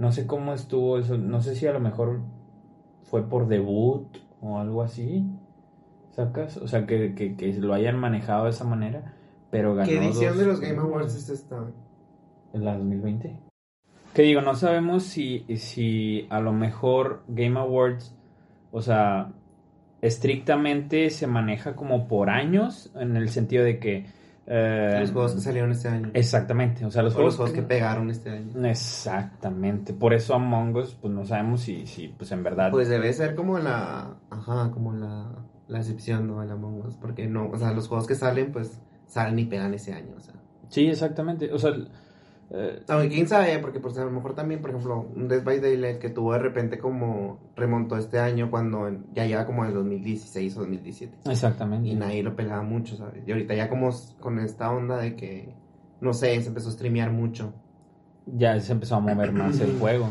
no 0.00 0.12
sé 0.12 0.26
cómo 0.26 0.54
estuvo 0.54 0.98
eso. 0.98 1.18
No 1.18 1.42
sé 1.42 1.54
si 1.54 1.66
a 1.66 1.72
lo 1.74 1.78
mejor 1.78 2.22
fue 3.02 3.28
por 3.28 3.48
debut 3.48 4.06
o 4.40 4.58
algo 4.58 4.82
así. 4.82 5.26
¿Sacas? 6.12 6.56
O 6.56 6.66
sea, 6.66 6.86
que, 6.86 7.14
que, 7.14 7.36
que 7.36 7.52
lo 7.52 7.74
hayan 7.74 7.98
manejado 7.98 8.44
de 8.44 8.50
esa 8.50 8.64
manera. 8.64 9.14
Pero 9.50 9.74
ganó 9.74 9.86
¿Qué 9.86 9.98
edición 9.98 10.32
dos 10.32 10.38
de 10.38 10.46
los 10.46 10.60
Game. 10.60 10.78
Awards 10.78 11.14
es 11.14 11.28
esta? 11.28 11.66
¿En 12.54 12.64
la 12.64 12.78
2020? 12.78 13.36
Que 14.14 14.22
digo, 14.22 14.40
no 14.40 14.54
sabemos 14.54 15.02
si, 15.02 15.44
si 15.58 16.26
a 16.30 16.40
lo 16.40 16.54
mejor 16.54 17.22
Game 17.28 17.60
Awards, 17.60 18.16
o 18.72 18.80
sea, 18.80 19.34
estrictamente 20.00 21.10
se 21.10 21.26
maneja 21.26 21.76
como 21.76 22.08
por 22.08 22.30
años, 22.30 22.90
en 22.94 23.16
el 23.16 23.28
sentido 23.28 23.64
de 23.64 23.78
que... 23.78 24.06
eh, 24.46 24.96
Los 25.00 25.12
juegos 25.12 25.34
que 25.34 25.40
salieron 25.40 25.70
este 25.72 25.88
año. 25.88 26.10
Exactamente, 26.14 26.84
o 26.84 26.90
sea, 26.90 27.02
los 27.02 27.14
O 27.14 27.22
los 27.22 27.34
juegos, 27.34 27.36
juegos 27.36 27.54
que 27.54 27.62
pegaron 27.62 28.10
este 28.10 28.30
año. 28.30 28.66
Exactamente, 28.66 29.92
por 29.92 30.14
eso 30.14 30.34
Among 30.34 30.76
Us, 30.76 30.96
pues 31.00 31.12
no 31.12 31.24
sabemos 31.24 31.60
si, 31.60 31.86
si 31.86 32.08
pues 32.08 32.32
en 32.32 32.42
verdad... 32.42 32.70
Pues 32.70 32.88
debe 32.88 33.12
ser 33.12 33.34
como 33.34 33.58
la. 33.58 34.16
Ajá, 34.30 34.70
como 34.70 34.92
la. 34.92 35.30
La 35.68 35.78
excepción, 35.78 36.26
¿no? 36.26 36.42
El 36.42 36.50
Among 36.50 36.86
Us. 36.86 36.96
Porque 36.96 37.28
no. 37.28 37.48
O 37.48 37.56
sea, 37.56 37.72
los 37.72 37.86
juegos 37.86 38.08
que 38.08 38.16
salen, 38.16 38.50
pues 38.50 38.80
salen 39.06 39.38
y 39.38 39.44
pegan 39.44 39.72
ese 39.72 39.92
año. 39.92 40.14
O 40.16 40.20
sea. 40.20 40.34
Sí, 40.68 40.86
exactamente, 40.86 41.52
o 41.52 41.58
sea... 41.58 41.72
eh, 42.52 42.82
Aunque 42.88 43.08
quién 43.08 43.28
sabe, 43.28 43.58
porque 43.60 43.78
pues, 43.78 43.96
a 43.98 44.04
lo 44.04 44.10
mejor 44.10 44.34
también, 44.34 44.60
por 44.60 44.70
ejemplo, 44.70 45.06
un 45.14 45.28
Dead 45.28 45.42
by 45.42 45.60
Daylight 45.60 45.98
que 45.98 46.10
tuvo 46.10 46.32
de 46.32 46.40
repente 46.40 46.78
como 46.78 47.38
remontó 47.54 47.96
este 47.96 48.18
año 48.18 48.50
cuando 48.50 48.90
ya 49.12 49.24
lleva 49.26 49.46
como 49.46 49.64
el 49.64 49.72
2016 49.72 50.56
o 50.56 50.60
2017. 50.60 51.30
exactamente. 51.30 51.88
Y 51.88 51.94
nadie 51.94 52.22
lo 52.22 52.34
pelaba 52.34 52.62
mucho, 52.62 52.96
¿sabes? 52.96 53.22
Y 53.26 53.30
ahorita 53.30 53.54
ya 53.54 53.68
como 53.68 53.90
con 54.18 54.40
esta 54.40 54.70
onda 54.72 54.98
de 54.98 55.14
que, 55.14 55.54
no 56.00 56.12
sé, 56.12 56.40
se 56.40 56.48
empezó 56.48 56.70
a 56.70 56.72
streamear 56.72 57.12
mucho. 57.12 57.52
ya 58.26 58.58
se 58.60 58.72
empezó 58.72 58.96
a 58.96 59.00
mover 59.00 59.32
más 59.32 59.60
el 59.60 59.72
juego. 59.78 60.08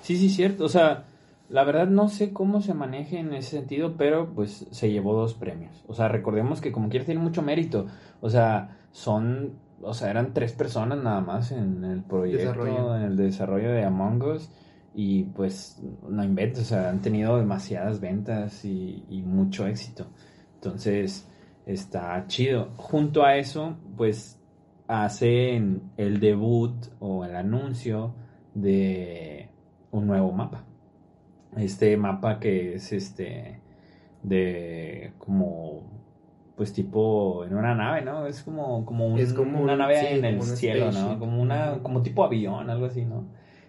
Sí, 0.00 0.16
sí, 0.16 0.30
cierto. 0.30 0.64
O 0.64 0.68
sea, 0.68 1.04
la 1.50 1.64
verdad 1.64 1.86
no 1.86 2.08
sé 2.08 2.32
cómo 2.32 2.62
se 2.62 2.72
maneje 2.72 3.18
en 3.18 3.34
ese 3.34 3.58
sentido, 3.58 3.96
pero 3.98 4.32
pues 4.34 4.66
se 4.70 4.90
llevó 4.90 5.14
dos 5.14 5.34
premios. 5.34 5.84
O 5.86 5.94
sea, 5.94 6.08
recordemos 6.08 6.62
que 6.62 6.72
como 6.72 6.88
quiera 6.88 7.04
tiene 7.04 7.20
mucho 7.20 7.42
mérito. 7.42 7.86
O 8.22 8.30
sea, 8.30 8.78
son, 8.92 9.58
o 9.82 9.94
sea, 9.94 10.10
eran 10.10 10.32
tres 10.32 10.52
personas 10.52 10.98
nada 11.02 11.20
más 11.20 11.52
en 11.52 11.84
el 11.84 12.02
proyecto, 12.02 12.48
Desarrollo. 12.48 12.96
en 12.96 13.02
el 13.02 13.16
desarrollo 13.16 13.72
de 13.72 13.84
Among 13.84 14.22
Us. 14.22 14.50
Y 14.94 15.24
pues 15.24 15.82
no 16.08 16.22
inventes, 16.22 16.64
o 16.64 16.64
sea, 16.66 16.90
han 16.90 17.00
tenido 17.00 17.38
demasiadas 17.38 18.00
ventas 18.00 18.64
y, 18.64 19.04
y 19.08 19.22
mucho 19.22 19.66
éxito. 19.66 20.06
Entonces, 20.54 21.26
está 21.66 22.24
chido. 22.26 22.70
Junto 22.76 23.24
a 23.24 23.36
eso, 23.36 23.76
pues 23.96 24.38
hacen 24.86 25.92
el 25.96 26.20
debut 26.20 26.74
o 27.00 27.24
el 27.24 27.34
anuncio 27.34 28.14
de 28.54 29.48
un 29.90 30.06
nuevo 30.06 30.32
mapa. 30.32 30.64
Este 31.56 31.96
mapa 31.96 32.38
que 32.38 32.74
es 32.74 32.92
este 32.92 33.60
de 34.22 35.12
como 35.18 36.01
pues 36.62 36.72
tipo 36.72 37.44
en 37.44 37.56
una 37.56 37.74
nave, 37.74 38.02
¿no? 38.02 38.24
Es 38.28 38.44
como, 38.44 38.84
como, 38.86 39.08
un- 39.08 39.18
Es 39.18 39.32
como 39.32 39.60
una 39.60 39.72
un- 39.72 39.78
nave 39.80 39.96
sí, 39.98 40.06
en 40.14 40.24
el 40.24 40.40
cielo, 40.42 40.92
¿no? 40.92 41.18
Como 41.18 41.42
una, 41.42 41.78
como 41.82 42.02
tipo 42.02 42.22
avión, 42.24 42.70
algo 42.70 42.86
así, 42.86 43.04
¿no? 43.04 43.24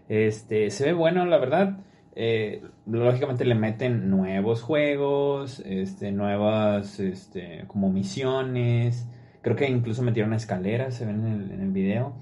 Este, 0.09 0.69
se 0.69 0.85
ve 0.85 0.93
bueno, 0.93 1.25
la 1.25 1.39
verdad. 1.39 1.77
Eh, 2.15 2.61
lógicamente 2.85 3.45
le 3.45 3.55
meten 3.55 4.11
nuevos 4.11 4.61
juegos, 4.61 5.59
este, 5.65 6.11
nuevas, 6.11 6.99
este, 6.99 7.63
como 7.65 7.89
misiones. 7.91 9.07
Creo 9.41 9.55
que 9.55 9.67
incluso 9.67 10.03
metieron 10.03 10.33
escaleras, 10.35 10.93
se 10.93 11.07
ven 11.07 11.25
en 11.25 11.33
el, 11.33 11.51
en 11.51 11.61
el 11.61 11.71
video. 11.71 12.13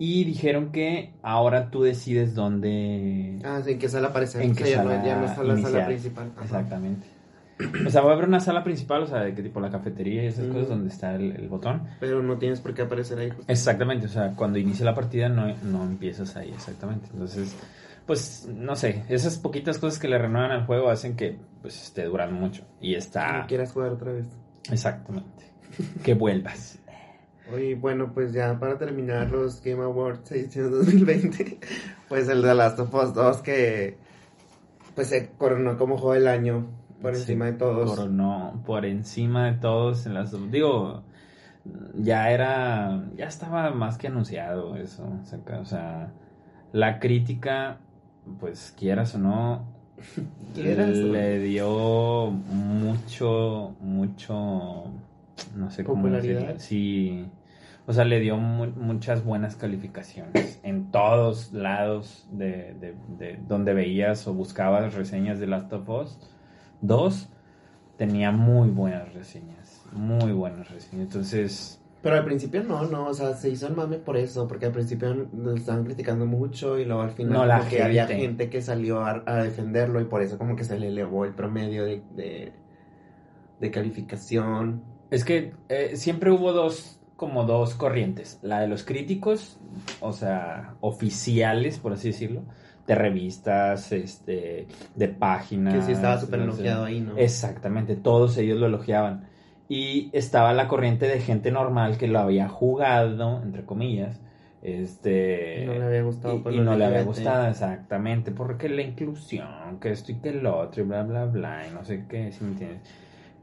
Y 0.00 0.24
dijeron 0.24 0.72
que 0.72 1.12
ahora 1.22 1.70
tú 1.70 1.84
decides 1.84 2.34
dónde... 2.34 3.38
Ah, 3.44 3.60
sí, 3.64 3.70
en 3.70 3.78
qué 3.78 3.88
sala 3.88 4.08
aparece. 4.08 4.42
En 4.44 4.56
qué 4.56 4.64
sea, 4.64 4.78
ya 4.78 4.82
no- 4.82 4.90
sala 4.90 5.06
ya 5.06 5.16
no 5.20 5.26
está 5.26 5.44
la 5.44 5.56
sala 5.58 5.86
principal. 5.86 6.32
Ajá. 6.34 6.44
Exactamente. 6.44 7.06
O 7.86 7.90
sea, 7.90 8.02
va 8.02 8.10
a 8.10 8.12
haber 8.14 8.28
una 8.28 8.40
sala 8.40 8.62
principal, 8.62 9.02
o 9.02 9.06
sea, 9.06 9.20
de 9.20 9.34
que 9.34 9.42
tipo 9.42 9.60
la 9.60 9.70
cafetería 9.70 10.24
y 10.24 10.26
esas 10.26 10.46
cosas 10.48 10.68
donde 10.68 10.88
está 10.88 11.14
el, 11.14 11.32
el 11.32 11.48
botón. 11.48 11.88
Pero 12.00 12.22
no 12.22 12.36
tienes 12.36 12.60
por 12.60 12.74
qué 12.74 12.82
aparecer 12.82 13.18
ahí. 13.18 13.30
justo. 13.30 13.50
Exactamente, 13.50 14.06
o 14.06 14.10
sea, 14.10 14.32
cuando 14.36 14.58
inicia 14.58 14.84
la 14.84 14.94
partida 14.94 15.28
no, 15.28 15.54
no 15.64 15.84
empiezas 15.84 16.36
ahí, 16.36 16.50
exactamente. 16.50 17.08
Entonces, 17.12 17.56
pues, 18.04 18.46
no 18.54 18.76
sé, 18.76 19.04
esas 19.08 19.38
poquitas 19.38 19.78
cosas 19.78 19.98
que 19.98 20.08
le 20.08 20.18
renuevan 20.18 20.50
al 20.50 20.66
juego 20.66 20.90
hacen 20.90 21.16
que, 21.16 21.38
pues, 21.62 21.82
esté 21.82 22.04
durando 22.04 22.36
mucho. 22.36 22.64
Y 22.80 22.94
está... 22.94 23.40
No 23.40 23.46
quieras 23.46 23.72
jugar 23.72 23.92
otra 23.92 24.12
vez. 24.12 24.26
Exactamente. 24.70 25.50
Que 26.04 26.14
vuelvas. 26.14 26.78
Oye, 27.54 27.74
bueno, 27.76 28.12
pues 28.12 28.32
ya 28.32 28.58
para 28.58 28.76
terminar 28.76 29.30
los 29.30 29.62
Game 29.62 29.82
Awards 29.82 30.32
edición 30.32 30.70
2020, 30.72 31.58
pues 32.08 32.28
el 32.28 32.42
de 32.42 32.54
Last 32.54 32.80
of 32.80 32.92
Us 32.92 33.14
2 33.14 33.36
que 33.38 33.96
pues 34.96 35.08
se 35.08 35.30
coronó 35.38 35.76
como 35.78 35.96
juego 35.96 36.14
del 36.14 36.26
año 36.26 36.66
por 37.06 37.14
Sí, 37.16 37.20
encima 37.22 37.46
de 37.46 37.52
todos. 37.54 37.90
Coronó 37.90 38.62
por 38.66 38.84
encima 38.84 39.46
de 39.46 39.58
todos 39.58 40.06
en 40.06 40.14
las... 40.14 40.34
Digo, 40.50 41.02
ya 41.94 42.30
era... 42.30 43.02
Ya 43.16 43.26
estaba 43.26 43.70
más 43.70 43.98
que 43.98 44.06
anunciado 44.08 44.76
eso. 44.76 45.04
O 45.60 45.64
sea, 45.64 46.10
la 46.72 46.98
crítica, 47.00 47.78
pues, 48.40 48.74
quieras 48.78 49.14
o 49.14 49.18
no, 49.18 49.64
Quieras 50.54 50.98
o 50.98 51.06
no. 51.06 51.12
le 51.12 51.38
dio 51.40 52.30
mucho, 52.30 53.74
mucho... 53.80 54.84
No 55.54 55.70
sé 55.70 55.84
cómo 55.84 56.08
decirlo. 56.08 56.54
Sí. 56.58 57.26
O 57.86 57.92
sea, 57.92 58.04
le 58.04 58.18
dio 58.20 58.36
mu- 58.36 58.72
muchas 58.76 59.22
buenas 59.24 59.54
calificaciones 59.54 60.58
en 60.64 60.90
todos 60.90 61.52
lados 61.52 62.26
de, 62.32 62.74
de- 62.80 62.94
de 63.16 63.38
donde 63.46 63.74
veías 63.74 64.26
o 64.26 64.34
buscabas 64.34 64.94
reseñas 64.94 65.38
de 65.38 65.46
Last 65.46 65.72
of 65.72 65.88
Us. 65.88 66.18
Dos, 66.80 67.28
tenía 67.96 68.30
muy 68.32 68.68
buenas 68.70 69.12
reseñas. 69.14 69.82
Muy 69.92 70.32
buenas 70.32 70.70
reseñas. 70.70 71.06
Entonces, 71.06 71.80
Pero 72.02 72.16
al 72.16 72.24
principio 72.24 72.62
no, 72.62 72.84
no, 72.84 73.06
o 73.08 73.14
sea, 73.14 73.34
se 73.34 73.48
hizo 73.50 73.66
el 73.66 73.74
mame 73.74 73.98
por 73.98 74.16
eso, 74.16 74.46
porque 74.46 74.66
al 74.66 74.72
principio 74.72 75.14
lo 75.32 75.54
estaban 75.54 75.84
criticando 75.84 76.26
mucho 76.26 76.78
y 76.78 76.84
luego 76.84 77.02
al 77.02 77.10
final 77.10 77.32
No, 77.32 77.46
la 77.46 77.56
había 77.56 78.06
gente. 78.06 78.16
gente 78.22 78.50
que 78.50 78.60
salió 78.62 79.00
a, 79.00 79.22
a 79.26 79.42
defenderlo 79.42 80.00
y 80.00 80.04
por 80.04 80.22
eso 80.22 80.38
como 80.38 80.54
que 80.56 80.64
se 80.64 80.78
le 80.78 80.88
elevó 80.88 81.24
el 81.24 81.34
promedio 81.34 81.84
de, 81.84 82.02
de, 82.14 82.52
de 83.60 83.70
calificación. 83.70 84.82
es 85.10 85.24
que 85.24 85.54
eh, 85.68 85.92
siempre 85.96 86.30
hubo 86.30 86.52
dos, 86.52 87.00
como 87.16 87.44
dos 87.44 87.74
corrientes. 87.74 88.38
La 88.42 88.60
de 88.60 88.68
los 88.68 88.84
críticos, 88.84 89.58
o 90.00 90.12
sea, 90.12 90.76
oficiales, 90.80 91.78
por 91.78 91.92
así 91.94 92.08
decirlo, 92.08 92.42
de 92.86 92.94
revistas, 92.94 93.92
este, 93.92 94.68
de 94.94 95.08
páginas. 95.08 95.74
Que 95.74 95.82
sí 95.82 95.92
estaba 95.92 96.18
súper 96.18 96.40
elogiado 96.40 96.84
ahí, 96.84 97.00
¿no? 97.00 97.16
Exactamente, 97.16 97.96
todos 97.96 98.36
ellos 98.38 98.58
lo 98.58 98.66
elogiaban. 98.66 99.28
Y 99.68 100.10
estaba 100.12 100.52
la 100.52 100.68
corriente 100.68 101.08
de 101.08 101.18
gente 101.20 101.50
normal 101.50 101.98
que 101.98 102.06
lo 102.06 102.20
había 102.20 102.48
jugado, 102.48 103.42
entre 103.42 103.64
comillas, 103.64 104.20
Este. 104.62 105.62
Y 105.62 105.66
no 105.66 105.74
le 105.74 105.84
había 105.84 106.02
gustado. 106.02 106.36
Y, 106.36 106.38
por 106.40 106.52
y 106.52 106.56
lo 106.56 106.64
no 106.64 106.76
le 106.76 106.84
había 106.84 107.02
gustado, 107.02 107.48
exactamente. 107.48 108.30
Porque 108.30 108.68
la 108.68 108.82
inclusión, 108.82 109.78
que 109.80 109.90
esto 109.90 110.12
y 110.12 110.16
que 110.16 110.30
el 110.30 110.46
otro, 110.46 110.82
y 110.82 110.86
bla, 110.86 111.02
bla, 111.02 111.24
bla, 111.26 111.66
y 111.68 111.74
no 111.74 111.84
sé 111.84 112.04
qué, 112.08 112.32
si 112.32 112.44
me 112.44 112.50
entiendes. 112.52 112.80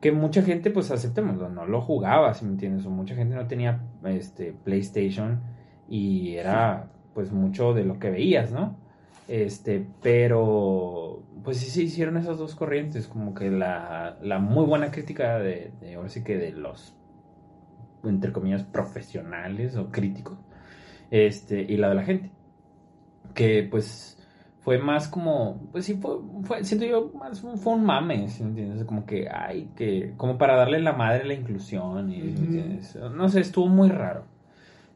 Que 0.02 0.12
mucha 0.12 0.42
gente, 0.42 0.70
pues 0.70 0.92
aceptémoslo, 0.92 1.50
no 1.50 1.66
lo 1.66 1.82
jugaba, 1.82 2.34
si 2.34 2.44
me 2.46 2.52
entiendes. 2.52 2.86
O 2.86 2.90
mucha 2.90 3.16
gente 3.16 3.36
no 3.36 3.48
tenía 3.48 3.82
este 4.06 4.54
PlayStation 4.64 5.42
y 5.88 6.34
era, 6.36 6.88
pues, 7.14 7.32
mucho 7.32 7.74
de 7.74 7.86
lo 7.86 8.00
que 8.00 8.10
veías, 8.10 8.52
¿no? 8.52 8.78
Este, 9.28 9.86
pero, 10.02 11.24
pues 11.44 11.58
sí 11.58 11.70
se 11.70 11.84
hicieron 11.84 12.18
esas 12.18 12.38
dos 12.38 12.56
corrientes, 12.56 13.08
como 13.08 13.34
que 13.34 13.50
la, 13.50 14.18
la 14.22 14.40
muy 14.40 14.66
buena 14.66 14.92
crítica 14.92 15.40
de, 15.40 15.72
de, 15.80 15.96
ahora 15.96 16.10
sí 16.10 16.24
que 16.24 16.38
de 16.38 16.52
los, 16.52 16.94
entre 18.04 18.34
comillas, 18.34 18.64
profesionales 18.64 19.76
o 19.78 19.90
críticos, 19.92 20.38
este, 21.10 21.62
y 21.62 21.78
la 21.78 21.90
de 21.90 21.96
la 21.96 22.04
gente, 22.04 22.32
que 23.34 23.64
pues 23.64 24.18
fue 24.60 24.78
más 24.78 25.08
como, 25.08 25.70
pues 25.72 25.86
sí, 25.86 25.96
fue, 25.96 26.18
fue 26.44 26.64
siento 26.64 26.86
yo, 26.86 27.12
más 27.18 27.42
fue 27.42 27.74
un 27.74 27.86
mame, 27.86 28.30
¿sí 28.30 28.44
me 28.44 28.50
entiendes? 28.50 28.84
Como 28.86 29.06
que, 29.06 29.28
ay, 29.30 29.70
que, 29.76 30.14
como 30.18 30.38
para 30.38 30.56
darle 30.56 30.80
la 30.82 30.94
madre 30.94 31.24
a 31.24 31.26
la 31.26 31.34
inclusión, 31.34 32.12
y, 32.12 32.16
¿sí 32.16 32.22
me 32.22 32.32
Ujú. 32.32 32.44
entiendes? 32.44 32.96
No 32.96 33.30
sé, 33.30 33.40
estuvo 33.40 33.68
muy 33.68 33.90
raro. 33.90 34.26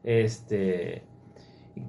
Este, 0.03 1.03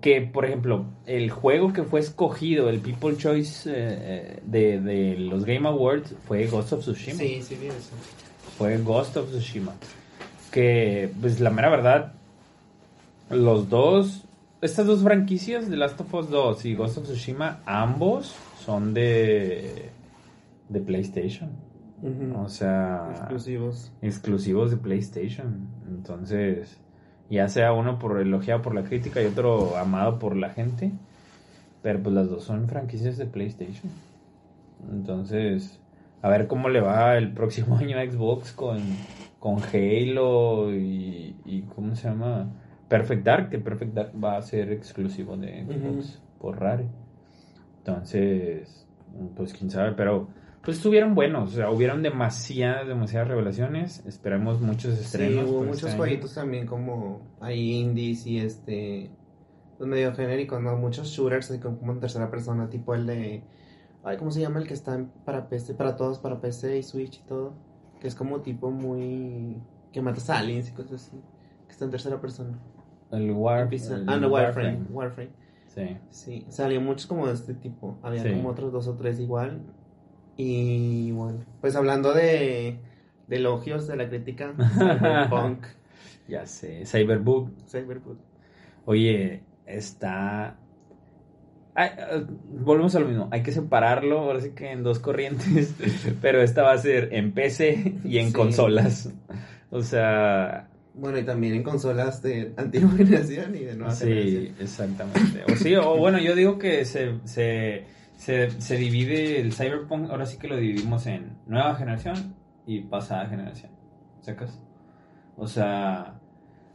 que 0.01 0.21
por 0.23 0.45
ejemplo, 0.45 0.87
el 1.07 1.31
juego 1.31 1.73
que 1.73 1.83
fue 1.83 2.01
escogido, 2.01 2.69
el 2.69 2.81
People 2.81 3.17
Choice 3.17 3.71
eh, 3.73 4.41
de, 4.45 4.81
de 4.81 5.17
los 5.19 5.45
Game 5.45 5.69
Awards, 5.69 6.15
fue 6.27 6.47
Ghost 6.47 6.73
of 6.73 6.81
Tsushima 6.81 7.19
Sí, 7.19 7.43
sí, 7.43 7.55
eso. 7.67 7.95
fue 8.57 8.79
Ghost 8.79 9.17
of 9.17 9.31
Tsushima. 9.31 9.73
Que, 10.51 11.11
pues 11.21 11.41
la 11.41 11.51
mera 11.51 11.69
verdad, 11.69 12.13
los 13.31 13.69
dos, 13.69 14.25
estas 14.63 14.87
dos 14.87 15.03
franquicias, 15.03 15.69
The 15.69 15.77
Last 15.77 16.01
of 16.01 16.13
Us 16.15 16.31
2 16.31 16.65
y 16.65 16.75
Ghost 16.75 16.99
of 16.99 17.05
Tsushima, 17.05 17.61
ambos 17.67 18.35
son 18.65 18.95
de, 18.95 19.91
de 20.69 20.81
PlayStation. 20.81 21.51
O 22.37 22.49
sea, 22.49 23.09
Exclusivos. 23.11 23.91
exclusivos 24.03 24.71
de 24.71 24.77
PlayStation. 24.77 25.67
Entonces, 25.89 26.79
ya 27.31 27.49
sea 27.49 27.73
uno 27.73 27.99
por 27.99 28.21
elogiado 28.21 28.63
por 28.63 28.75
la 28.75 28.85
crítica 28.85 29.23
y 29.23 29.27
otro 29.27 29.77
amado 29.77 30.19
por 30.19 30.37
la 30.37 30.51
gente. 30.51 30.93
Pero 31.83 32.03
pues 32.03 32.15
las 32.15 32.29
dos 32.29 32.45
son 32.45 32.69
franquicias 32.69 33.17
de 33.17 33.27
PlayStation. 33.27 33.93
Entonces, 34.91 35.81
a 36.23 36.29
ver 36.29 36.47
cómo 36.47 36.69
le 36.69 36.81
va 36.81 37.17
el 37.17 37.33
próximo 37.33 37.77
año 37.79 37.99
a 37.99 38.05
Xbox 38.05 38.53
con, 38.53 38.79
con 39.39 39.59
Halo 39.63 40.75
y, 40.75 41.37
y 41.45 41.63
¿cómo 41.75 41.95
se 41.95 42.09
llama? 42.09 42.49
Perfect 42.89 43.25
Dark, 43.25 43.51
que 43.51 43.59
Perfect 43.59 43.95
Dark 43.95 44.13
va 44.23 44.37
a 44.37 44.43
ser 44.43 44.73
exclusivo 44.73 45.37
de 45.37 45.65
Xbox 45.65 46.21
por 46.39 46.59
Rare. 46.59 46.87
Entonces, 47.79 48.87
pues 49.37 49.53
quién 49.53 49.71
sabe, 49.71 49.93
pero 49.93 50.29
pues 50.69 50.77
estuvieron 50.77 51.15
buenos, 51.15 51.55
o 51.55 51.57
sea, 51.57 51.71
hubieron 51.71 52.03
demasiadas, 52.03 52.87
demasiadas 52.87 53.29
revelaciones. 53.29 54.05
Esperamos 54.05 54.61
muchos 54.61 54.97
Sí, 54.97 55.01
estrenos. 55.01 55.49
hubo 55.49 55.59
por 55.61 55.67
muchos 55.69 55.85
este 55.85 55.97
jueguitos 55.97 56.35
también 56.35 56.67
como 56.67 57.23
ahí 57.41 57.73
indies 57.77 58.27
y 58.27 58.37
este 58.39 59.11
pues 59.79 59.89
medio 59.89 60.13
genéricos, 60.15 60.61
¿no? 60.61 60.77
Muchos 60.77 61.09
shooters 61.09 61.59
como 61.63 61.93
en 61.93 62.01
tercera 62.01 62.31
persona, 62.31 62.69
tipo 62.69 62.95
el 62.95 63.07
de 63.07 63.45
ay, 64.05 64.19
¿cómo 64.19 64.31
se 64.31 64.43
llama 64.43 64.61
el 64.61 64.67
que 64.69 64.75
está 64.75 64.95
en- 64.95 65.09
para 65.25 65.49
PC, 65.49 65.73
para 65.73 65.97
todos, 65.97 66.19
para 66.19 66.39
PC 66.39 66.77
y 66.77 66.83
Switch 66.83 67.17
y 67.21 67.23
todo? 67.27 67.55
Que 67.99 68.07
es 68.09 68.15
como 68.15 68.43
tipo 68.43 68.71
muy 68.71 69.63
que 69.91 70.03
matas 70.03 70.29
a 70.29 70.37
aliens 70.39 70.69
y 70.69 70.73
cosas 70.73 71.07
así, 71.07 71.17
que 71.67 71.73
está 71.73 71.87
en 71.87 71.91
tercera 71.93 72.21
persona. 72.21 72.59
El 73.11 73.31
War, 73.31 73.73
el 73.73 74.05
ah, 74.07 74.19
no, 74.19 74.29
Warframe, 74.29 74.81
Warframe. 74.91 75.31
Sí. 75.69 75.97
Sí, 76.11 76.45
salían 76.51 76.85
muchos 76.85 77.07
como 77.07 77.27
de 77.27 77.33
este 77.33 77.55
tipo. 77.55 77.99
Había 78.03 78.23
Sí. 78.23 78.33
como 78.33 78.51
otros 78.51 78.71
dos 78.71 78.87
o 78.87 78.97
tres 78.97 79.19
igual. 79.19 79.63
Y 80.41 81.11
bueno, 81.11 81.41
pues 81.61 81.75
hablando 81.77 82.15
de, 82.15 82.79
de 83.27 83.37
elogios 83.37 83.87
de 83.89 83.97
la 83.97 84.09
crítica, 84.09 84.55
Cyberpunk, 84.79 85.67
Ya 86.29 86.47
sé, 86.47 86.87
Cyberbug. 86.87 87.51
Cyberpunk. 87.69 88.19
Oye, 88.87 89.43
está. 89.67 90.57
Ay, 91.75 91.91
eh, 91.99 92.25
volvemos 92.65 92.95
a 92.95 93.01
lo 93.01 93.09
mismo. 93.09 93.29
Hay 93.33 93.43
que 93.43 93.51
separarlo, 93.53 94.21
ahora 94.21 94.41
sí 94.41 94.51
que 94.51 94.71
en 94.71 94.83
dos 94.85 95.01
corrientes. 95.01 95.75
Pero 96.23 96.41
esta 96.41 96.63
va 96.63 96.73
a 96.73 96.79
ser 96.79 97.09
en 97.13 97.33
PC 97.33 97.95
y 98.05 98.19
en 98.19 98.29
Sí. 98.29 98.33
consolas. 98.33 99.13
O 99.71 99.83
sea, 99.83 100.69
Bueno, 100.95 101.19
y 101.19 101.25
también 101.25 101.55
en 101.55 101.63
consolas 101.65 102.23
de 102.23 102.53
antigua 102.57 102.91
generación 102.97 103.55
y 103.57 103.65
de 103.65 103.75
nueva 103.77 103.93
sí, 103.93 104.05
generación. 104.07 104.55
exactamente. 104.61 105.45
O 105.53 105.57
sí, 105.57 105.75
o 105.75 105.97
bueno, 105.97 106.19
yo 106.21 106.35
digo 106.37 106.59
que 106.59 106.85
se, 106.85 107.15
se, 107.25 107.85
se, 108.19 108.61
se 108.61 108.77
divide 108.77 109.41
el 109.41 109.53
Cyberpunk. 109.53 110.11
Ahora 110.11 110.27
sí 110.27 110.39
que 110.39 110.49
lo 110.49 110.57
dividimos 110.57 111.07
en 111.07 111.39
nueva 111.47 111.77
generación 111.77 112.35
y 112.67 112.81
pasada 112.81 113.27
generación. 113.27 113.71
¿Sacas? 114.21 114.61
O 115.37 115.47
sea, 115.47 116.21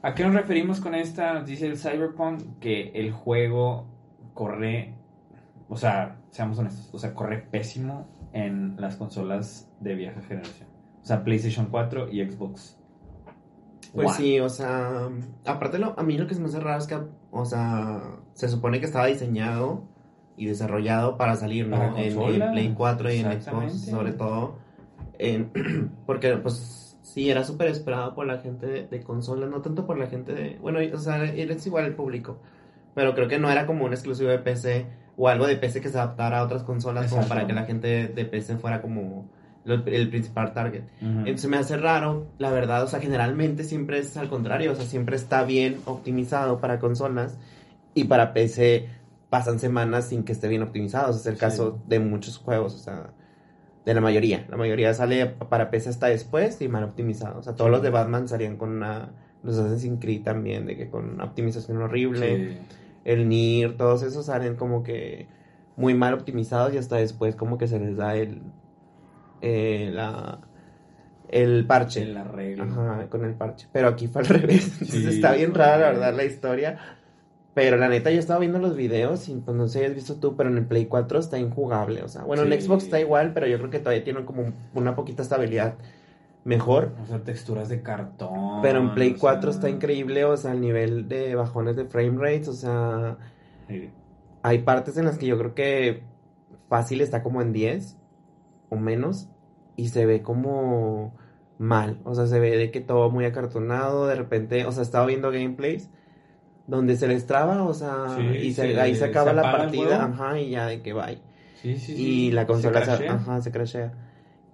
¿a 0.01 0.13
qué 0.15 0.23
nos 0.23 0.33
referimos 0.33 0.79
con 0.79 0.95
esta? 0.95 1.33
Nos 1.33 1.45
dice 1.45 1.67
el 1.67 1.77
Cyberpunk 1.77 2.59
que 2.59 2.91
el 2.95 3.11
juego 3.11 3.85
corre, 4.33 4.95
o 5.67 5.75
sea, 5.75 6.17
seamos 6.29 6.57
honestos, 6.59 6.89
o 6.93 6.97
sea, 6.97 7.13
corre 7.13 7.39
pésimo 7.39 8.07
en 8.31 8.79
las 8.79 8.95
consolas 8.95 9.69
de 9.81 9.95
vieja 9.95 10.21
generación. 10.21 10.69
O 11.01 11.05
sea, 11.05 11.25
PlayStation 11.25 11.67
4 11.69 12.09
y 12.09 12.25
Xbox. 12.25 12.79
Pues 13.93 14.07
One. 14.07 14.17
sí, 14.17 14.39
o 14.39 14.47
sea, 14.47 15.09
aparte 15.45 15.77
lo, 15.77 15.99
a 15.99 16.03
mí 16.03 16.17
lo 16.17 16.25
que 16.25 16.35
se 16.35 16.39
me 16.41 16.47
hace 16.47 16.61
raro 16.61 16.79
es 16.79 16.87
que, 16.87 16.97
o 17.31 17.45
sea, 17.45 18.01
se 18.31 18.47
supone 18.47 18.79
que 18.79 18.85
estaba 18.85 19.07
diseñado 19.07 19.92
y 20.35 20.45
desarrollado 20.47 21.17
para 21.17 21.35
salir, 21.35 21.67
¿no? 21.67 21.77
Para 21.77 22.01
En, 22.01 22.19
en 22.19 22.51
Play 22.51 22.73
4 22.75 23.11
y 23.11 23.17
en 23.17 23.41
Xbox, 23.41 23.81
sobre 23.85 24.13
todo. 24.13 24.55
en- 25.19 25.51
porque, 26.05 26.35
pues, 26.37 26.97
sí, 27.01 27.29
era 27.29 27.43
súper 27.43 27.67
esperado 27.67 28.15
por 28.15 28.25
la 28.25 28.39
gente 28.39 28.65
de, 28.65 28.87
de 28.87 29.01
consola, 29.03 29.45
no 29.45 29.61
tanto 29.61 29.85
por 29.85 29.97
la 29.97 30.07
gente 30.07 30.33
de... 30.33 30.57
Bueno, 30.59 30.79
o 30.93 30.97
sea, 30.97 31.23
es 31.25 31.65
igual 31.67 31.85
el 31.85 31.93
público, 31.93 32.39
pero 32.95 33.13
creo 33.13 33.27
que 33.27 33.37
no 33.39 33.49
era 33.51 33.65
como 33.67 33.85
un 33.85 33.93
exclusivo 33.93 34.29
de 34.29 34.39
PC 34.39 34.85
o 35.15 35.29
algo 35.29 35.45
de 35.45 35.55
PC 35.55 35.79
que 35.81 35.89
se 35.89 35.97
adaptara 35.99 36.39
a 36.39 36.43
otras 36.43 36.63
consolas 36.63 37.05
como 37.09 37.21
Exacto. 37.21 37.29
para 37.35 37.47
que 37.47 37.53
la 37.53 37.65
gente 37.65 38.07
de, 38.07 38.25
PC 38.25 38.57
fuera 38.57 38.81
como 38.81 39.27
lo- 39.63 39.85
el 39.85 40.09
principal 40.09 40.53
target. 40.53 40.83
Ujú. 41.01 41.19
Entonces 41.19 41.49
me 41.49 41.57
hace 41.57 41.77
raro, 41.77 42.25
la 42.39 42.49
verdad, 42.49 42.81
o 42.83 42.87
sea, 42.87 42.99
generalmente 42.99 43.63
siempre 43.63 43.99
es 43.99 44.17
al 44.17 44.27
contrario, 44.29 44.71
o 44.71 44.75
sea, 44.75 44.85
siempre 44.85 45.15
está 45.15 45.43
bien 45.43 45.77
optimizado 45.85 46.59
para 46.59 46.79
consolas 46.79 47.37
y 47.93 48.05
para 48.05 48.33
PC 48.33 48.89
pasan 49.33 49.57
semanas 49.57 50.05
sin 50.09 50.23
que 50.23 50.31
esté 50.31 50.47
bien 50.47 50.61
optimizado, 50.61 51.09
Ese 51.09 51.21
es 51.21 51.25
el 51.25 51.33
Sí. 51.33 51.39
caso 51.39 51.79
de 51.87 51.97
muchos 51.99 52.37
juegos, 52.37 52.75
o 52.75 52.77
sea, 52.77 53.09
de 53.83 53.93
la 53.95 53.99
mayoría, 53.99 54.45
la 54.47 54.57
mayoría 54.57 54.93
sale 54.93 55.25
para 55.25 55.71
PC 55.71 55.89
hasta 55.89 56.05
después 56.07 56.61
y 56.61 56.67
mal 56.67 56.83
optimizado, 56.83 57.39
o 57.39 57.41
sea, 57.41 57.55
todos 57.55 57.69
Sí. 57.69 57.71
los 57.71 57.81
de 57.81 57.89
Batman 57.89 58.27
salían 58.27 58.57
con 58.57 58.69
una, 58.69 59.09
los 59.41 59.57
Assassin's 59.57 59.99
Creed 59.99 60.21
también, 60.21 60.67
de 60.67 60.77
que 60.77 60.87
con 60.87 61.09
una 61.15 61.23
optimización 61.23 61.81
horrible, 61.81 62.27
Sí. 62.51 62.57
el 63.05 63.27
Nier, 63.27 63.75
todos 63.75 64.03
esos 64.03 64.27
salen 64.27 64.55
como 64.55 64.83
que 64.83 65.27
muy 65.77 65.95
mal 65.95 66.13
optimizados 66.13 66.71
y 66.75 66.77
hasta 66.77 66.97
después 66.97 67.35
como 67.35 67.57
que 67.57 67.67
se 67.67 67.79
les 67.79 67.97
da 67.97 68.15
el, 68.15 68.43
eh, 69.41 69.89
la, 69.91 70.41
el 71.29 71.65
parche. 71.65 72.03
El 72.03 72.15
arreglo. 72.17 72.65
Ajá, 72.65 73.07
con 73.09 73.25
el 73.25 73.33
parche. 73.33 73.67
Pero 73.73 73.87
aquí 73.87 74.07
fue 74.07 74.21
al 74.21 74.27
revés. 74.39 74.65
Entonces 74.73 75.01
Sí, 75.01 75.15
está 75.15 75.33
bien 75.33 75.53
rara, 75.55 75.77
la 75.79 75.89
verdad, 75.89 76.13
la 76.15 76.23
historia. 76.25 76.77
Pero 77.53 77.77
la 77.77 77.87
neta, 77.87 78.09
yo 78.09 78.19
estaba 78.19 78.39
viendo 78.39 78.57
los 78.57 78.75
videos 78.75 79.29
y 79.29 79.35
pues 79.35 79.55
no 79.55 79.67
sé 79.67 79.79
si 79.79 79.85
has 79.85 79.93
visto 79.93 80.15
tú, 80.15 80.35
pero 80.35 80.49
en 80.49 80.57
el 80.57 80.65
Play 80.65 80.87
4 80.87 81.19
está 81.19 81.37
injugable. 81.37 82.01
O 82.01 82.07
sea, 82.07 82.23
bueno, 82.23 82.43
en. 82.43 82.59
Xbox 82.59 82.85
está 82.85 82.99
igual, 82.99 83.33
pero 83.33 83.45
yo 83.45 83.59
creo 83.59 83.69
que 83.69 83.79
todavía 83.79 84.03
tiene 84.03 84.25
como 84.25 84.53
una 84.73 84.95
poquita 84.95 85.21
estabilidad 85.21 85.75
mejor. 86.43 86.93
O 87.03 87.05
sea, 87.05 87.23
texturas 87.23 87.69
de 87.69 87.83
cartón. 87.83 88.61
Pero 88.63 88.79
en 88.79 88.93
Play 88.95 89.13
o 89.17 89.19
4 89.19 89.51
sea, 89.51 89.59
está 89.59 89.69
increíble, 89.69 90.25
o 90.25 90.35
sea, 90.35 90.53
el 90.53 90.61
nivel 90.61 91.07
de 91.07 91.35
bajones 91.35 91.75
de 91.75 91.85
frame 91.85 92.17
rates, 92.17 92.47
o 92.47 92.53
sea, 92.53 93.17
sí. 93.67 93.91
hay 94.41 94.59
partes 94.59 94.97
en 94.97 95.05
las 95.05 95.19
que 95.19 95.27
yo 95.27 95.37
creo 95.37 95.53
que 95.53 96.03
fácil 96.69 97.01
está 97.01 97.21
como 97.21 97.41
en 97.41 97.53
10 97.53 97.97
o 98.69 98.77
menos 98.77 99.29
y 99.75 99.89
se 99.89 100.07
ve 100.07 100.23
como 100.23 101.15
mal, 101.59 101.99
o 102.03 102.15
sea, 102.15 102.25
se 102.25 102.39
ve 102.39 102.57
de 102.57 102.71
que 102.71 102.81
todo 102.81 103.11
muy 103.11 103.25
acartonado, 103.25 104.07
de 104.07 104.15
repente, 104.15 104.65
o 104.65 104.71
sea, 104.71 104.81
estaba 104.81 105.05
viendo 105.05 105.31
gameplays 105.31 105.89
donde 106.67 106.95
se 106.95 107.07
les 107.07 107.25
traba, 107.27 107.63
o 107.63 107.73
sea, 107.73 108.15
Sí, 108.17 108.21
y 108.47 108.53
se- 108.53 108.73
se- 108.73 108.79
ahí 108.81 108.93
se 108.93 108.99
se 108.99 109.05
acaba 109.05 109.33
la 109.33 109.41
apaga 109.41 109.63
el 109.65 109.69
partida, 109.71 110.03
ajá, 110.05 110.39
y 110.39 110.49
ya 110.51 110.67
de 110.67 110.81
que 110.81 110.93
bye. 110.93 111.19
Sí, 111.61 111.77
sí. 111.77 111.93
Y 111.95 112.31
la 112.31 112.45
consola 112.45 112.79
se, 112.81 112.85
crashea. 112.85 113.13
ajá, 113.13 113.41
se 113.41 113.51
crashea. 113.51 113.93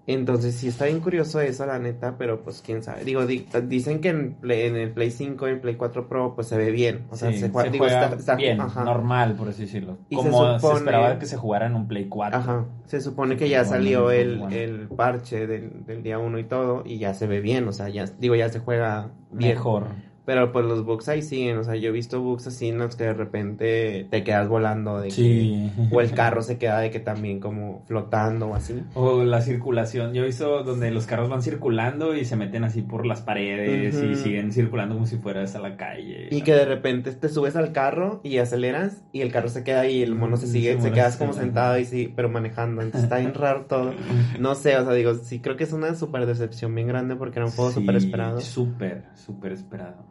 Entonces 0.08 0.56
sí 0.56 0.68
está 0.70 0.86
bien 0.86 1.02
curioso 1.02 1.40
eso, 1.40 1.68
la 1.68 1.78
neta, 1.78 2.16
pero 2.18 2.42
pues 2.44 2.64
quién 2.66 2.82
sabe. 2.82 3.04
Digo, 3.04 3.28
di- 3.28 3.46
dicen 3.68 4.00
que 4.02 4.10
en, 4.10 4.34
Play- 4.34 4.66
en 4.66 4.76
el 4.76 4.90
Play 4.92 5.12
5 5.12 5.48
y 5.48 5.52
en 5.52 5.62
Play 5.62 5.76
4 5.76 6.08
Pro 6.10 6.34
pues 6.34 6.48
se 6.48 6.58
ve 6.58 6.72
bien. 6.72 7.06
O 7.12 7.16
sea, 7.16 7.32
Sí, 7.32 7.38
se, 7.38 7.50
juega, 7.50 7.70
digo, 7.70 7.86
juega 7.86 8.06
está- 8.06 8.16
está- 8.16 8.36
bien, 8.36 8.60
ajá. 8.60 8.84
normal, 8.84 9.36
por 9.36 9.50
así 9.50 9.64
decirlo. 9.64 10.00
Y 10.10 10.16
se 10.16 10.22
Como 10.24 10.54
se, 10.56 10.60
supone- 10.62 10.78
esperaba 10.80 11.20
que 11.20 11.26
se 11.28 11.38
jugara 11.38 11.68
en 11.68 11.76
un 11.76 11.88
Play 11.88 12.08
4. 12.08 12.40
Ajá, 12.40 12.66
se 12.86 13.02
supone 13.02 13.38
que 13.38 13.50
ya 13.50 13.64
salió 13.66 14.10
el, 14.10 14.52
el 14.52 14.88
parche 14.88 15.46
del, 15.46 15.86
del 15.86 16.02
día 16.02 16.18
1 16.18 16.40
y 16.40 16.44
todo, 16.46 16.82
y 16.88 16.98
ya 16.98 17.14
se 17.14 17.28
ve 17.28 17.40
bien, 17.40 17.68
o 17.68 17.72
sea, 17.72 17.90
ya, 17.90 18.06
digo, 18.06 18.34
ya 18.34 18.50
se 18.50 18.60
juega 18.60 19.12
bien. 19.32 19.54
Mejor. 19.54 19.86
Pero 20.30 20.52
pues 20.52 20.64
los 20.64 20.86
bugs 20.86 21.10
ahí 21.10 21.24
siguen, 21.24 21.58
o 21.58 21.64
sea, 21.64 21.76
yo 21.76 21.90
he 21.90 21.92
visto 21.92 22.22
bugs 22.22 22.46
así 22.46 22.68
en 22.68 22.78
los 22.78 22.96
que 22.96 23.06
de 23.06 23.14
repente 23.16 24.06
te 24.12 24.24
quedas 24.24 24.48
volando 24.48 25.00
de 25.02 25.10
Sí. 25.10 25.72
que, 25.90 25.96
o 25.96 26.02
el 26.02 26.12
carro 26.12 26.44
se 26.44 26.60
queda 26.60 26.80
de 26.82 26.92
que 26.92 27.00
también 27.00 27.40
como 27.40 27.82
flotando 27.88 28.50
o 28.50 28.54
así. 28.54 28.84
O 28.94 29.24
la 29.24 29.42
circulación. 29.42 30.14
Yo 30.14 30.22
he 30.22 30.28
visto 30.28 30.64
donde 30.64 30.92
los 30.92 31.08
carros 31.08 31.30
van 31.30 31.42
circulando 31.42 32.16
y 32.16 32.26
se 32.26 32.36
meten 32.36 32.64
así 32.64 32.84
por 32.84 33.08
las 33.08 33.22
paredes 33.22 33.96
y 34.04 34.16
siguen 34.18 34.52
circulando 34.54 34.94
como 34.94 35.08
si 35.08 35.18
fueras 35.18 35.56
a 35.56 35.60
la 35.62 35.78
calle. 35.78 36.28
Y 36.30 36.44
que 36.44 36.54
de 36.54 36.66
repente 36.66 37.12
te 37.14 37.28
subes 37.28 37.56
al 37.56 37.72
carro 37.72 38.22
y 38.24 38.38
aceleras 38.38 39.02
y 39.12 39.22
el 39.22 39.32
carro 39.32 39.50
se 39.50 39.64
queda 39.64 39.80
ahí 39.82 39.96
y 39.98 40.04
el 40.04 40.14
mono 40.14 40.38
se 40.38 40.46
Mm, 40.46 40.50
sigue, 40.52 40.76
sí, 40.76 40.82
se 40.82 40.92
quedas 40.92 41.18
como 41.18 41.34
sentado 41.34 41.80
y 41.80 41.86
sí, 41.86 42.14
pero 42.16 42.30
manejando. 42.30 42.84
Entonces 42.84 43.06
está 43.06 43.18
bien 43.18 43.34
raro 43.34 43.66
todo. 43.66 43.94
No 44.40 44.54
sé, 44.54 44.78
o 44.78 44.84
sea, 44.86 44.94
digo, 44.94 45.16
sí 45.16 45.40
creo 45.40 45.58
que 45.58 45.64
es 45.64 45.74
una 45.74 45.96
súper 45.96 46.28
decepción 46.28 46.76
bien 46.76 46.88
grande 46.88 47.16
porque 47.16 47.40
era 47.40 47.48
un 47.48 47.52
juego 47.52 47.72
Sí, 47.72 47.80
súper 47.80 47.96
esperado. 47.96 48.42
Súper, 48.42 49.06
súper 49.16 49.54
esperado. 49.54 50.06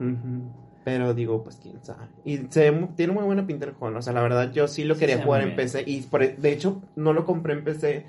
Pero 0.84 1.12
digo, 1.12 1.42
pues 1.42 1.56
quién 1.62 1.82
sabe. 1.82 2.06
Y 2.24 2.38
se 2.48 2.72
tiene 2.96 3.12
muy 3.12 3.24
buena 3.24 3.46
pinta 3.46 3.66
el. 3.66 3.74
O 3.80 4.02
sea, 4.02 4.12
la 4.12 4.22
verdad, 4.22 4.52
yo 4.52 4.68
sí 4.68 4.84
lo 4.84 4.96
quería 4.96 5.22
jugar 5.22 5.42
en. 5.42 5.54
PC. 5.54 5.84
Y 5.86 6.02
por, 6.02 6.22
e, 6.22 6.34
de 6.36 6.52
hecho, 6.52 6.80
no 6.96 7.12
lo 7.12 7.24
compré 7.24 7.52
en 7.52 7.64
PC 7.64 8.06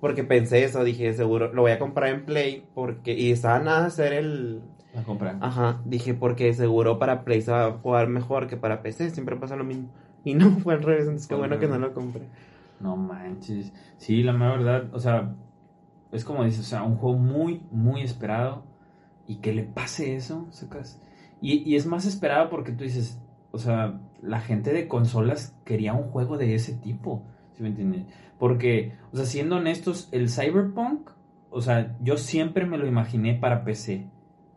porque 0.00 0.22
pensé 0.22 0.64
eso. 0.64 0.84
Dije, 0.84 1.12
seguro, 1.14 1.52
lo 1.52 1.62
voy 1.62 1.72
a 1.72 1.78
comprar 1.78 2.10
en 2.10 2.24
Play. 2.24 2.66
porque 2.74 3.14
Y 3.14 3.32
estaba 3.32 3.58
nada 3.58 3.80
de 3.80 3.86
hacer 3.86 4.12
el. 4.12 4.62
La 4.94 5.02
compra. 5.02 5.38
Ajá, 5.40 5.82
dije, 5.84 6.14
porque 6.14 6.52
seguro 6.54 7.00
para 7.00 7.24
Play 7.24 7.42
se 7.42 7.50
va 7.50 7.66
a 7.66 7.72
jugar 7.72 8.06
mejor 8.08 8.46
que 8.46 8.56
para 8.56 8.82
PC. 8.82 9.10
Siempre 9.10 9.36
pasa 9.36 9.56
lo 9.56 9.64
mismo. 9.64 9.88
Y 10.24 10.34
no, 10.34 10.50
fue 10.62 10.74
al 10.74 10.82
revés. 10.82 11.06
Entonces, 11.06 11.26
qué 11.26 11.34
bueno 11.34 11.58
que 11.58 11.66
no 11.66 11.78
lo 11.78 11.92
compré. 11.94 12.22
No 12.80 12.96
manches. 12.96 13.72
Sí, 13.96 14.22
la 14.22 14.32
verdad, 14.32 14.88
o 14.92 15.00
sea, 15.00 15.34
es 16.12 16.24
como 16.24 16.44
dices, 16.44 16.60
o 16.60 16.68
sea, 16.68 16.82
un 16.82 16.96
juego 16.96 17.18
muy, 17.18 17.62
muy 17.70 18.02
esperado 18.02 18.64
y 19.26 19.36
que 19.36 19.52
le 19.52 19.64
pase 19.64 20.14
eso, 20.16 20.46
sacas. 20.50 21.00
Y, 21.44 21.62
y 21.68 21.76
es 21.76 21.84
más 21.86 22.06
esperado 22.06 22.48
porque 22.48 22.72
tú 22.72 22.84
dices, 22.84 23.20
o 23.50 23.58
sea, 23.58 24.00
la 24.22 24.40
gente 24.40 24.72
de 24.72 24.88
consolas 24.88 25.54
quería 25.64 25.92
un 25.92 26.04
juego 26.10 26.38
de 26.38 26.54
ese 26.54 26.72
tipo, 26.74 27.22
¿sí 27.52 27.62
me 27.62 27.68
entiendes? 27.68 28.06
Porque, 28.38 28.92
o 29.12 29.16
sea, 29.16 29.26
siendo 29.26 29.56
honestos, 29.56 30.08
el 30.12 30.28
Cyberpunk, 30.30 31.10
o 31.50 31.60
sea, 31.60 31.96
yo 32.00 32.16
siempre 32.16 32.66
me 32.66 32.78
lo 32.78 32.86
imaginé 32.86 33.34
para 33.34 33.62
PC. 33.64 34.06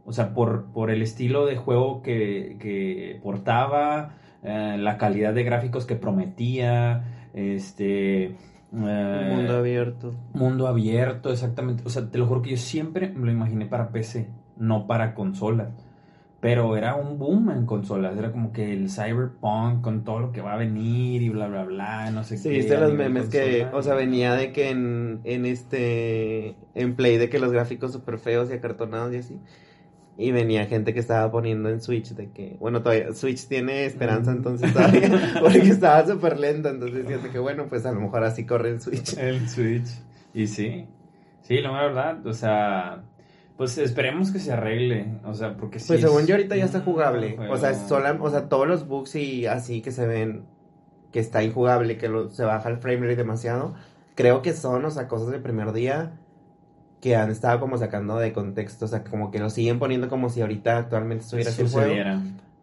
O 0.05 0.13
sea, 0.13 0.33
por, 0.33 0.71
por 0.71 0.89
el 0.89 1.01
estilo 1.01 1.45
de 1.45 1.57
juego 1.57 2.01
que, 2.01 2.55
que 2.59 3.19
portaba, 3.21 4.15
eh, 4.41 4.77
la 4.79 4.97
calidad 4.97 5.33
de 5.33 5.43
gráficos 5.43 5.85
que 5.85 5.95
prometía, 5.97 7.29
este... 7.33 8.23
eh, 8.23 8.38
Un 8.71 9.27
mundo 9.27 9.57
abierto. 9.57 10.13
mundo 10.33 10.67
abierto, 10.67 11.31
exactamente. 11.31 11.83
O 11.85 11.89
sea, 11.89 12.09
te 12.09 12.17
lo 12.17 12.25
juro 12.25 12.41
que 12.41 12.51
yo 12.51 12.57
siempre 12.57 13.09
me 13.09 13.25
lo 13.25 13.31
imaginé 13.33 13.65
para 13.65 13.91
PC, 13.91 14.29
no 14.55 14.88
para 14.88 15.13
consolas. 15.13 15.69
Pero 16.49 16.77
era 16.77 16.95
un 16.95 17.19
boom 17.19 17.49
en 17.51 17.65
consolas. 17.65 18.17
Era 18.17 18.31
como 18.31 18.53
que 18.53 18.71
el 18.71 18.89
Cyberpunk 18.89 19.81
con 19.81 20.03
todo 20.05 20.19
lo 20.21 20.31
que 20.31 20.41
va 20.41 20.53
a 20.53 20.57
venir 20.57 21.21
y 21.21 21.29
bla, 21.29 21.47
bla, 21.47 21.65
bla. 21.65 22.09
No 22.11 22.23
sé 22.23 22.37
Sí, 22.37 22.49
qué. 22.49 22.55
viste 22.55 22.75
a 22.75 22.79
los 22.79 22.93
memes 22.93 23.27
que, 23.27 23.63
consola. 23.63 23.77
o 23.77 23.81
sea, 23.83 23.95
venía 23.95 24.33
de 24.35 24.51
que 24.53 24.69
en, 24.69 25.19
en 25.25 25.45
este, 25.45 26.55
en 26.73 26.95
Play 26.95 27.17
de 27.17 27.29
que 27.29 27.39
los 27.39 27.51
gráficos 27.51 27.91
súper 27.91 28.17
feos 28.17 28.49
y 28.49 28.53
acartonados 28.53 29.13
y 29.13 29.17
así. 29.17 29.39
Y 30.17 30.31
venía 30.31 30.65
gente 30.65 30.93
que 30.93 30.99
estaba 30.99 31.29
poniendo 31.31 31.69
en 31.69 31.81
Switch 31.81 32.09
de 32.15 32.31
que, 32.31 32.55
bueno, 32.59 32.81
todavía 32.81 33.13
Switch 33.13 33.47
tiene 33.47 33.85
esperanza 33.85 34.31
Mm. 34.31 34.37
entonces 34.37 34.73
todavía, 34.73 35.09
porque 35.41 35.59
estaba 35.59 36.05
súper 36.07 36.39
lento, 36.39 36.69
entonces 36.69 37.05
decían 37.07 37.31
que 37.31 37.39
bueno, 37.39 37.67
pues 37.67 37.85
a 37.85 37.91
lo 37.91 37.99
mejor 37.99 38.23
así 38.23 38.45
corre 38.45 38.69
en 38.69 38.81
Switch. 38.81 39.17
El 39.17 39.47
Switch. 39.49 39.89
Y 40.33 40.47
sí. 40.47 40.85
Sí, 41.41 41.59
la 41.61 41.71
verdad. 41.71 42.25
O 42.25 42.33
sea, 42.33 43.03
pues 43.58 43.78
esperemos 43.78 44.32
que 44.32 44.39
se 44.39 44.51
arregle. 44.53 45.20
O 45.26 45.34
sea, 45.34 45.58
porque 45.58 45.80
sí. 45.80 45.88
Pues 45.88 46.01
según 46.01 46.22
es 46.22 46.28
yo 46.28 46.36
ahorita 46.36 46.55
ya 46.55 46.66
está 46.66 46.82
jugable, 46.82 47.36
juego. 47.36 47.53
o 47.53 47.58
sea, 47.58 47.72
es 47.72 47.80
sola- 47.88 48.18
o 48.20 48.30
sea, 48.30 48.47
todos 48.49 48.68
los 48.68 48.88
bugs 48.88 49.16
y 49.16 49.45
así 49.47 49.82
que 49.82 49.91
se 49.91 50.05
ven 50.08 50.43
que 51.12 51.20
está 51.20 51.43
injugable, 51.43 51.97
que 51.97 52.08
lo- 52.10 52.30
se 52.30 52.43
baja 52.43 52.70
el 52.70 52.78
frame 52.78 53.01
rate 53.01 53.16
demasiado, 53.16 53.74
creo 54.16 54.41
que 54.41 54.53
son, 54.53 54.86
o 54.86 54.91
sea, 54.91 55.08
cosas 55.08 55.30
del 55.32 55.41
primer 55.41 55.72
día 55.74 56.12
que 57.01 57.16
han 57.16 57.30
estado 57.32 57.60
como 57.60 57.78
sacando 57.78 58.18
de 58.18 58.34
contexto, 58.34 58.86
o 58.86 58.88
sea, 58.88 59.03
como 59.03 59.32
que 59.32 59.39
lo 59.39 59.49
siguen 59.49 59.80
poniendo 59.80 60.10
como 60.10 60.30
si 60.30 60.41
ahorita 60.41 60.78
actualmente 60.78 61.24
estuviera 61.24 61.49
así 61.51 61.62
el 61.62 61.68
juego, 61.70 61.93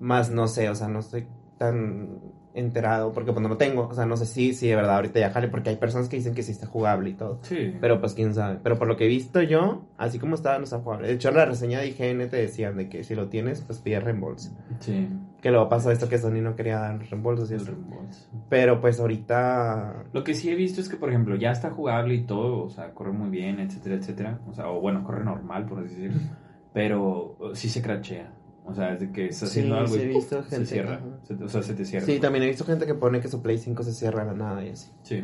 más 0.01 0.31
no 0.31 0.47
sé, 0.49 0.69
o 0.69 0.75
sea, 0.75 0.89
no 0.89 0.99
estoy 1.01 1.27
tan 1.59 2.19
enterado 2.55 3.13
porque 3.13 3.33
pues 3.33 3.43
no 3.43 3.49
lo 3.49 3.57
tengo, 3.57 3.89
o 3.89 3.95
sea, 3.95 4.07
no 4.07 4.17
sé 4.17 4.27
si, 4.27 4.55
si 4.55 4.69
de 4.69 4.77
verdad 4.77 4.97
ahorita 4.97 5.19
ya 5.19 5.31
jale, 5.31 5.49
porque 5.49 5.71
hay 5.71 5.77
personas 5.77 6.09
que 6.09 6.17
dicen 6.17 6.35
que 6.35 6.43
sí 6.43 6.53
está 6.53 6.67
jugable 6.67 7.11
y 7.11 7.15
todo. 7.15 7.41
Sí. 7.43 7.75
Pero 7.81 8.01
pues 8.01 8.15
quién 8.15 8.33
sabe. 8.33 8.59
Pero 8.63 8.79
por 8.79 8.89
lo 8.89 8.97
que 8.97 9.05
he 9.05 9.09
visto 9.09 9.43
yo, 9.43 9.83
así 9.99 10.19
como 10.19 10.37
estaba, 10.37 10.59
no 10.59 10.65
está 10.65 10.79
jugable. 10.79 11.09
De 11.09 11.15
hecho, 11.15 11.29
en 11.29 11.37
la 11.37 11.45
reseña 11.45 11.81
de 11.81 11.89
IGN 11.89 12.31
te 12.31 12.37
decían 12.37 12.77
de 12.77 12.89
que 12.89 13.03
si 13.05 13.15
lo 13.15 13.29
tienes, 13.29 13.61
pues 13.61 13.81
pide 13.81 14.01
reembolso. 14.01 14.51
Sí. 14.79 15.09
Que 15.43 15.51
luego 15.51 15.69
pasó 15.69 15.91
esto 15.91 16.09
que 16.09 16.17
Sony 16.17 16.41
no 16.41 16.57
quería 16.57 16.79
dar 16.79 16.99
reembolsos 16.99 17.51
y 17.51 17.55
El 17.55 17.67
reembolso. 17.67 18.29
Pero 18.49 18.81
pues 18.81 18.99
ahorita. 19.01 20.05
Lo 20.13 20.25
que 20.25 20.35
sí 20.35 20.49
he 20.49 20.55
visto 20.55 20.81
es 20.81 20.89
que, 20.89 20.97
por 20.97 21.11
ejemplo, 21.11 21.37
ya 21.37 21.51
está 21.51 21.71
jugable 21.71 22.15
y 22.15 22.23
todo, 22.23 22.65
o 22.65 22.71
sea, 22.71 22.95
corre 22.95 23.13
muy 23.13 23.29
bien, 23.29 23.61
etcétera, 23.61 23.97
etcétera. 23.97 24.41
O 24.49 24.55
sea, 24.55 24.69
o 24.69 24.81
bueno, 24.81 25.05
corre 25.05 25.25
normal, 25.25 25.67
por 25.67 25.81
así 25.81 25.97
decirlo. 25.97 26.21
Pero 26.73 27.37
sí 27.53 27.69
se 27.69 27.83
crachea. 27.83 28.33
O 28.67 28.75
sea, 28.75 28.95
es 28.95 29.01
de 29.01 29.13
que 29.13 29.27
estás 29.27 29.51
Sí, 29.51 29.61
haciendo 29.61 29.77
algo 29.79 29.95
sí 29.95 30.01
y 30.01 30.07
visto 30.09 30.43
se 30.43 30.49
gente, 30.51 30.67
cierra. 30.67 31.01
Se 31.23 31.35
te- 31.35 31.45
o 31.45 31.49
sea, 31.49 31.63
se 31.63 31.75
te 31.75 31.85
cierra. 31.85 32.07
Sí, 32.07 32.19
también 32.19 32.45
he 32.45 32.49
visto 32.49 32.65
gente 32.65 32.87
que 32.87 32.95
pone 32.95 33.21
que 33.21 33.29
su 33.29 33.43
Play 33.43 33.59
5 33.59 33.83
se 33.83 33.93
cierra 33.93 34.23
a 34.23 34.25
la 34.25 34.35
nada 34.35 34.65
y 34.65 34.71
así. 34.71 34.91
Sí. 35.03 35.23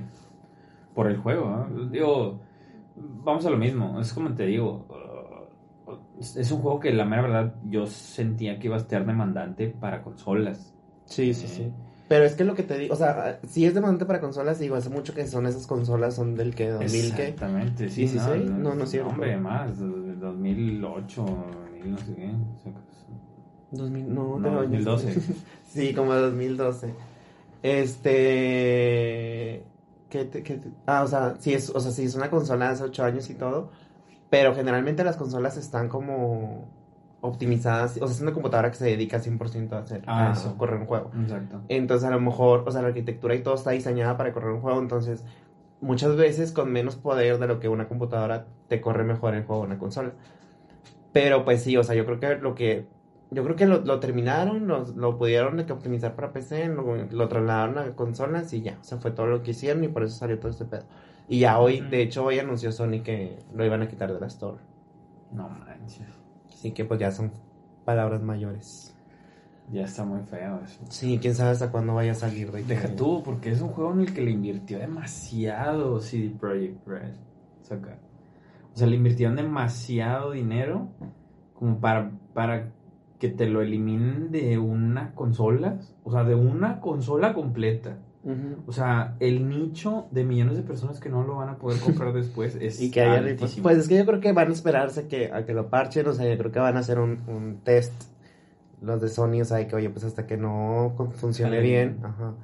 Por 0.94 1.06
el 1.06 1.16
juego, 1.16 1.48
¿no? 1.70 1.86
Digo, 1.88 2.40
vamos 2.96 3.46
a 3.46 3.50
lo 3.50 3.56
mismo. 3.56 3.98
Es 4.00 4.12
como 4.12 4.34
te 4.34 4.44
digo. 4.46 4.86
es 6.18 6.52
un 6.52 6.60
juego 6.60 6.78
que 6.80 6.92
la 6.92 7.04
mera 7.04 7.22
verdad 7.22 7.54
yo 7.64 7.86
sentía 7.86 8.58
que 8.58 8.66
iba 8.66 8.76
a 8.76 8.80
estar 8.80 9.06
demandante 9.06 9.68
para 9.68 10.02
consolas. 10.02 10.74
Sí, 11.06 11.32
sí, 11.34 11.46
Eh, 11.46 11.48
sí. 11.48 11.72
Pero 12.08 12.24
es 12.24 12.34
que 12.34 12.44
lo 12.44 12.54
que 12.54 12.64
te 12.64 12.76
digo, 12.76 12.92
o 12.92 12.96
sea, 12.96 13.38
si 13.46 13.64
es 13.64 13.72
demandante 13.72 14.04
para 14.04 14.20
consolas, 14.20 14.58
digo, 14.58 14.74
hace 14.74 14.90
mucho 14.90 15.14
que 15.14 15.26
son 15.28 15.46
esas 15.46 15.66
consolas, 15.68 16.14
son 16.16 16.34
del 16.34 16.54
que 16.56 16.68
2000 16.68 17.14
que. 17.14 17.22
Exactamente, 17.28 17.88
sí. 17.88 18.00
16? 18.02 18.50
No, 18.50 18.74
no 18.74 18.82
es 18.84 18.90
cierto. 18.90 19.10
Hombre, 19.10 19.36
más, 19.36 19.78
del 19.78 20.18
2008, 20.18 21.24
2000, 21.24 21.90
no 21.92 21.98
sé 21.98 22.14
qué. 22.16 22.30
O 23.72 23.76
sea, 23.76 23.86
pues, 23.86 23.90
2000, 23.90 24.14
no, 24.14 24.38
No, 24.38 24.50
no, 24.50 24.60
2012. 24.62 25.20
sí, 25.68 25.94
como 25.94 26.14
2012. 26.14 26.94
Este. 27.62 29.64
¿qué 30.08 30.24
te- 30.24 30.42
qué 30.42 30.56
te- 30.56 30.70
ah, 30.86 31.02
o 31.04 31.06
sea, 31.06 31.36
sí 31.38 31.54
es, 31.54 31.70
o 31.70 31.78
sea, 31.80 31.92
sí 31.92 32.04
es 32.04 32.14
una 32.16 32.30
consola 32.30 32.66
de 32.66 32.72
hace 32.72 32.84
8 32.84 33.04
años 33.04 33.28
y 33.30 33.34
todo. 33.34 33.70
Pero 34.28 34.54
generalmente 34.54 35.04
las 35.04 35.16
consolas 35.16 35.56
están 35.56 35.88
como 35.88 36.68
optimizadas. 37.20 37.96
O 38.00 38.06
sea, 38.06 38.14
es 38.16 38.20
una 38.20 38.32
computadora 38.32 38.70
que 38.70 38.76
se 38.76 38.84
dedica 38.86 39.18
100% 39.20 39.72
a 39.72 39.78
hacer 39.80 40.02
Ah, 40.06 40.30
a 40.30 40.32
eso. 40.32 40.56
correr 40.56 40.80
un 40.80 40.86
juego. 40.86 41.10
Exacto. 41.22 41.60
Entonces, 41.68 42.06
a 42.08 42.10
lo 42.10 42.20
mejor, 42.20 42.64
o 42.66 42.70
sea, 42.72 42.82
la 42.82 42.88
arquitectura 42.88 43.34
y 43.34 43.42
todo 43.42 43.54
está 43.54 43.70
diseñada 43.72 44.16
para 44.16 44.32
correr 44.32 44.50
un 44.52 44.60
juego. 44.60 44.80
Entonces, 44.80 45.24
muchas 45.80 46.16
veces 46.16 46.52
con 46.52 46.72
menos 46.72 46.96
poder 46.96 47.38
de 47.38 47.46
lo 47.46 47.60
que 47.60 47.68
una 47.68 47.88
computadora 47.88 48.46
te 48.68 48.80
corre 48.80 49.04
mejor 49.04 49.34
el 49.34 49.44
juego 49.44 49.62
una 49.62 49.78
consola. 49.78 50.12
Pero 51.12 51.44
pues 51.44 51.62
sí, 51.62 51.76
o 51.76 51.82
sea, 51.84 51.94
yo 51.94 52.04
creo 52.06 52.18
que 52.20 52.36
lo 52.36 52.54
que. 52.54 52.86
Yo 53.30 53.44
creo 53.44 53.54
que 53.54 53.66
lo, 53.66 53.80
lo 53.80 54.00
terminaron, 54.00 54.66
lo, 54.66 54.84
lo 54.96 55.16
pudieron 55.16 55.60
optimizar 55.70 56.16
para 56.16 56.32
PC, 56.32 56.68
lo, 56.68 56.96
lo 57.04 57.28
trasladaron 57.28 57.78
a 57.78 57.94
consolas 57.94 58.52
y 58.52 58.62
ya. 58.62 58.78
O 58.80 58.84
sea, 58.84 58.98
fue 58.98 59.12
todo 59.12 59.26
lo 59.26 59.42
que 59.42 59.52
hicieron 59.52 59.84
y 59.84 59.88
por 59.88 60.02
eso 60.02 60.16
salió 60.16 60.38
todo 60.38 60.50
este 60.50 60.64
pedo. 60.64 60.84
Y 61.28 61.38
ya 61.38 61.60
hoy, 61.60 61.80
de 61.80 62.02
hecho, 62.02 62.24
hoy 62.24 62.40
anunció 62.40 62.72
Sony 62.72 63.02
que 63.04 63.38
lo 63.54 63.64
iban 63.64 63.82
a 63.82 63.88
quitar 63.88 64.12
de 64.12 64.18
la 64.18 64.26
Store. 64.26 64.58
No 65.30 65.48
manches. 65.48 66.08
Así 66.48 66.72
que 66.72 66.84
pues 66.84 66.98
ya 66.98 67.12
son 67.12 67.30
palabras 67.84 68.20
mayores. 68.20 68.96
Ya 69.70 69.84
está 69.84 70.04
muy 70.04 70.22
feo 70.22 70.60
eso. 70.64 70.80
Sí, 70.88 71.18
quién 71.22 71.36
sabe 71.36 71.50
hasta 71.50 71.70
cuándo 71.70 71.94
vaya 71.94 72.12
a 72.12 72.16
salir 72.16 72.50
de 72.50 72.64
Deja 72.64 72.96
tú, 72.96 73.22
porque 73.22 73.50
es 73.52 73.60
un 73.60 73.68
juego 73.68 73.92
en 73.92 74.00
el 74.00 74.12
que 74.12 74.20
le 74.22 74.32
invirtió 74.32 74.80
demasiado 74.80 76.00
CD 76.00 76.30
Projekt 76.30 76.84
Red. 76.86 77.14
Saca. 77.62 77.96
O 78.74 78.76
sea, 78.76 78.88
le 78.88 78.96
invirtieron 78.96 79.36
demasiado 79.36 80.32
dinero 80.32 80.88
como 81.54 81.78
para, 81.78 82.10
para 82.34 82.72
que 83.20 83.28
te 83.28 83.46
lo 83.46 83.60
eliminen 83.60 84.32
de 84.32 84.58
una 84.58 85.14
consola. 85.14 85.78
O 86.02 86.10
sea, 86.10 86.24
de 86.24 86.34
una 86.34 86.80
consola 86.80 87.32
completa. 87.32 87.98
O 88.66 88.72
sea, 88.72 89.16
el 89.18 89.48
nicho 89.48 90.06
de 90.10 90.24
millones 90.24 90.56
de 90.56 90.62
personas 90.62 91.00
que 91.00 91.08
no 91.08 91.22
lo 91.24 91.36
van 91.36 91.48
a 91.48 91.56
poder 91.56 91.80
comprar 91.80 92.12
después 92.14 92.54
es 92.56 92.80
Y 92.80 92.90
que 92.90 93.00
haya 93.00 93.18
altísimo. 93.18 93.62
Pues 93.62 93.78
es 93.78 93.88
que 93.88 93.96
yo 93.96 94.04
creo 94.04 94.20
que 94.20 94.32
van 94.32 94.48
a 94.48 94.52
esperarse 94.52 95.06
que, 95.06 95.32
a 95.32 95.46
que 95.46 95.54
lo 95.54 95.70
parchen, 95.70 96.06
o 96.06 96.12
sea, 96.12 96.28
yo 96.28 96.36
creo 96.36 96.52
que 96.52 96.58
van 96.58 96.76
a 96.76 96.80
hacer 96.80 96.98
un, 96.98 97.18
un 97.28 97.60
test 97.62 97.92
los 98.82 99.00
de 99.00 99.08
Sony, 99.08 99.40
o 99.42 99.44
sea, 99.44 99.66
que 99.66 99.76
oye, 99.76 99.90
pues 99.90 100.04
hasta 100.04 100.26
que 100.26 100.36
no 100.36 100.94
funcione 101.16 101.60
bien, 101.60 101.98
bien. 101.98 102.04
ajá. 102.04 102.34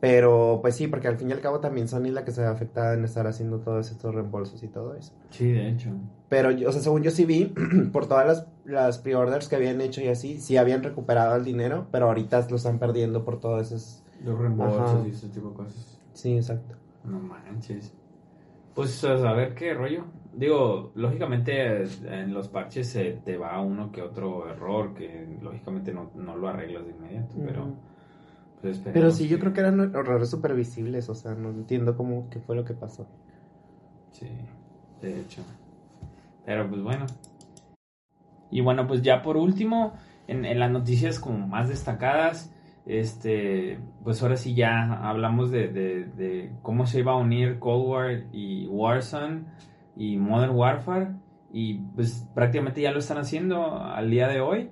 Pero 0.00 0.58
pues 0.60 0.76
sí, 0.76 0.88
porque 0.88 1.08
al 1.08 1.16
fin 1.16 1.30
y 1.30 1.32
al 1.32 1.40
cabo 1.40 1.60
también 1.60 1.88
Sony 1.88 2.06
es 2.06 2.12
la 2.12 2.24
que 2.24 2.30
se 2.30 2.42
ve 2.42 2.48
afectada 2.48 2.94
en 2.94 3.04
estar 3.04 3.26
haciendo 3.26 3.60
todos 3.60 3.90
estos 3.90 4.14
reembolsos 4.14 4.62
y 4.62 4.68
todo 4.68 4.94
eso. 4.94 5.14
Sí, 5.30 5.50
de 5.50 5.68
hecho. 5.70 5.90
Pero, 6.28 6.50
yo- 6.50 6.68
o 6.68 6.72
sea, 6.72 6.82
según 6.82 7.02
yo 7.02 7.10
sí 7.10 7.24
vi, 7.24 7.54
por 7.92 8.06
todas 8.06 8.26
las, 8.26 8.46
las 8.64 8.98
pre-orders 8.98 9.48
que 9.48 9.56
habían 9.56 9.80
hecho 9.80 10.02
y 10.02 10.08
así, 10.08 10.38
sí 10.38 10.56
habían 10.58 10.82
recuperado 10.82 11.34
el 11.36 11.44
dinero, 11.44 11.86
pero 11.92 12.06
ahorita 12.08 12.46
lo 12.50 12.56
están 12.56 12.78
perdiendo 12.78 13.24
por 13.24 13.40
todos 13.40 13.66
esos... 13.66 14.02
Los 14.22 14.38
reembolsos 14.38 14.80
Ajá. 14.80 15.02
y 15.06 15.10
ese 15.10 15.28
tipo 15.28 15.50
de 15.50 15.54
cosas. 15.56 15.98
Sí, 16.12 16.36
exacto. 16.36 16.74
No 17.04 17.18
manches. 17.18 17.94
Pues 18.74 19.02
a 19.04 19.32
ver 19.32 19.54
qué 19.54 19.72
rollo. 19.72 20.04
digo, 20.34 20.92
lógicamente 20.94 21.84
en 22.04 22.34
los 22.34 22.48
parches 22.48 22.88
se 22.88 23.12
te 23.24 23.38
va 23.38 23.58
uno 23.62 23.90
que 23.90 24.02
otro 24.02 24.46
error 24.50 24.92
que 24.92 25.38
lógicamente 25.40 25.94
no, 25.94 26.10
no 26.14 26.36
lo 26.36 26.48
arreglas 26.48 26.84
de 26.84 26.90
inmediato, 26.90 27.34
pero... 27.42 27.95
Pues, 28.60 28.80
pero 28.92 29.10
sí, 29.10 29.28
yo 29.28 29.38
creo 29.38 29.52
que 29.52 29.60
eran 29.60 29.80
errores 29.80 30.30
supervisibles, 30.30 31.08
o 31.08 31.14
sea, 31.14 31.34
no 31.34 31.50
entiendo 31.50 31.96
cómo, 31.96 32.28
qué 32.30 32.40
fue 32.40 32.56
lo 32.56 32.64
que 32.64 32.74
pasó. 32.74 33.06
Sí, 34.12 34.28
de 35.02 35.20
hecho. 35.20 35.42
Pero 36.44 36.68
pues 36.68 36.82
bueno. 36.82 37.06
Y 38.50 38.60
bueno, 38.60 38.86
pues 38.86 39.02
ya 39.02 39.22
por 39.22 39.36
último, 39.36 39.94
en, 40.26 40.44
en 40.44 40.58
las 40.58 40.70
noticias 40.70 41.18
como 41.18 41.46
más 41.46 41.68
destacadas, 41.68 42.52
este, 42.86 43.80
pues 44.04 44.22
ahora 44.22 44.36
sí 44.36 44.54
ya 44.54 45.08
hablamos 45.08 45.50
de, 45.50 45.68
de, 45.68 46.52
cómo 46.62 46.86
se 46.86 47.00
iba 47.00 47.12
a 47.12 47.16
unir 47.16 47.58
Cold 47.58 47.88
War 47.88 48.24
y 48.32 48.68
Warzone 48.68 49.44
y 49.96 50.16
Modern 50.16 50.54
Warfare 50.54 51.08
y 51.52 51.74
pues 51.74 52.28
prácticamente 52.32 52.80
ya 52.80 52.92
lo 52.92 53.00
están 53.00 53.18
haciendo 53.18 53.82
al 53.82 54.10
día 54.10 54.28
de 54.28 54.40
hoy. 54.40 54.70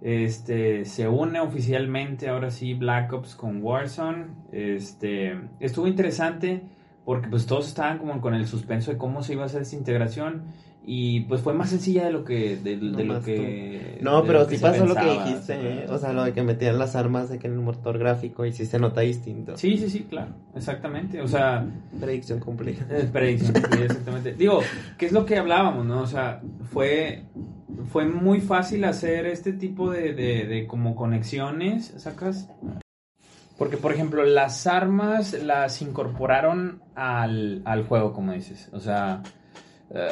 Este, 0.00 0.86
se 0.86 1.08
une 1.08 1.40
oficialmente 1.40 2.28
ahora 2.28 2.50
sí 2.50 2.74
Black 2.74 3.12
Ops 3.12 3.34
con 3.34 3.62
Warzone. 3.62 4.26
Este, 4.52 5.38
estuvo 5.60 5.86
interesante 5.86 6.62
porque 7.04 7.28
pues 7.28 7.46
todos 7.46 7.68
estaban 7.68 7.98
como 7.98 8.20
con 8.20 8.34
el 8.34 8.46
suspenso 8.46 8.92
de 8.92 8.98
cómo 8.98 9.22
se 9.22 9.34
iba 9.34 9.42
a 9.42 9.46
hacer 9.46 9.62
esa 9.62 9.76
integración 9.76 10.44
y 10.84 11.20
pues 11.20 11.42
fue 11.42 11.52
más 11.52 11.70
sencilla 11.70 12.06
de 12.06 12.10
lo 12.10 12.24
que 12.24 12.56
de, 12.56 12.76
lo 12.76 13.22
que 13.22 13.98
no 14.00 14.24
pero 14.24 14.48
sí 14.48 14.56
pasó 14.56 14.86
lo 14.86 14.94
que 14.94 15.10
dijiste 15.10 15.54
¿eh? 15.54 15.86
o 15.88 15.98
sea 15.98 16.12
lo 16.12 16.24
de 16.24 16.32
que 16.32 16.42
metían 16.42 16.78
las 16.78 16.96
armas 16.96 17.28
de 17.28 17.38
que 17.38 17.48
en 17.48 17.54
el 17.54 17.60
motor 17.60 17.98
gráfico 17.98 18.46
y 18.46 18.52
sí 18.52 18.64
se 18.64 18.78
nota 18.78 19.02
distinto 19.02 19.56
sí 19.56 19.76
sí 19.76 19.90
sí 19.90 20.06
claro 20.08 20.32
exactamente 20.54 21.20
o 21.20 21.28
sea 21.28 21.66
predicción 22.00 22.40
cumplida 22.40 22.86
predicción 23.12 23.52
cumplida 23.52 23.84
exactamente 23.84 24.32
digo 24.32 24.60
qué 24.96 25.06
es 25.06 25.12
lo 25.12 25.26
que 25.26 25.36
hablábamos 25.36 25.84
no 25.84 26.00
o 26.00 26.06
sea 26.06 26.40
fue 26.72 27.24
fue 27.92 28.06
muy 28.06 28.40
fácil 28.40 28.84
hacer 28.84 29.26
este 29.26 29.52
tipo 29.52 29.90
de, 29.90 30.14
de, 30.14 30.46
de 30.46 30.66
como 30.66 30.96
conexiones 30.96 31.94
sacas 31.98 32.48
porque, 33.60 33.76
por 33.76 33.92
ejemplo, 33.92 34.24
las 34.24 34.66
armas 34.66 35.34
las 35.34 35.82
incorporaron 35.82 36.80
al, 36.94 37.60
al 37.66 37.84
juego, 37.84 38.14
como 38.14 38.32
dices. 38.32 38.70
O 38.72 38.80
sea, 38.80 39.22
eh, 39.90 40.08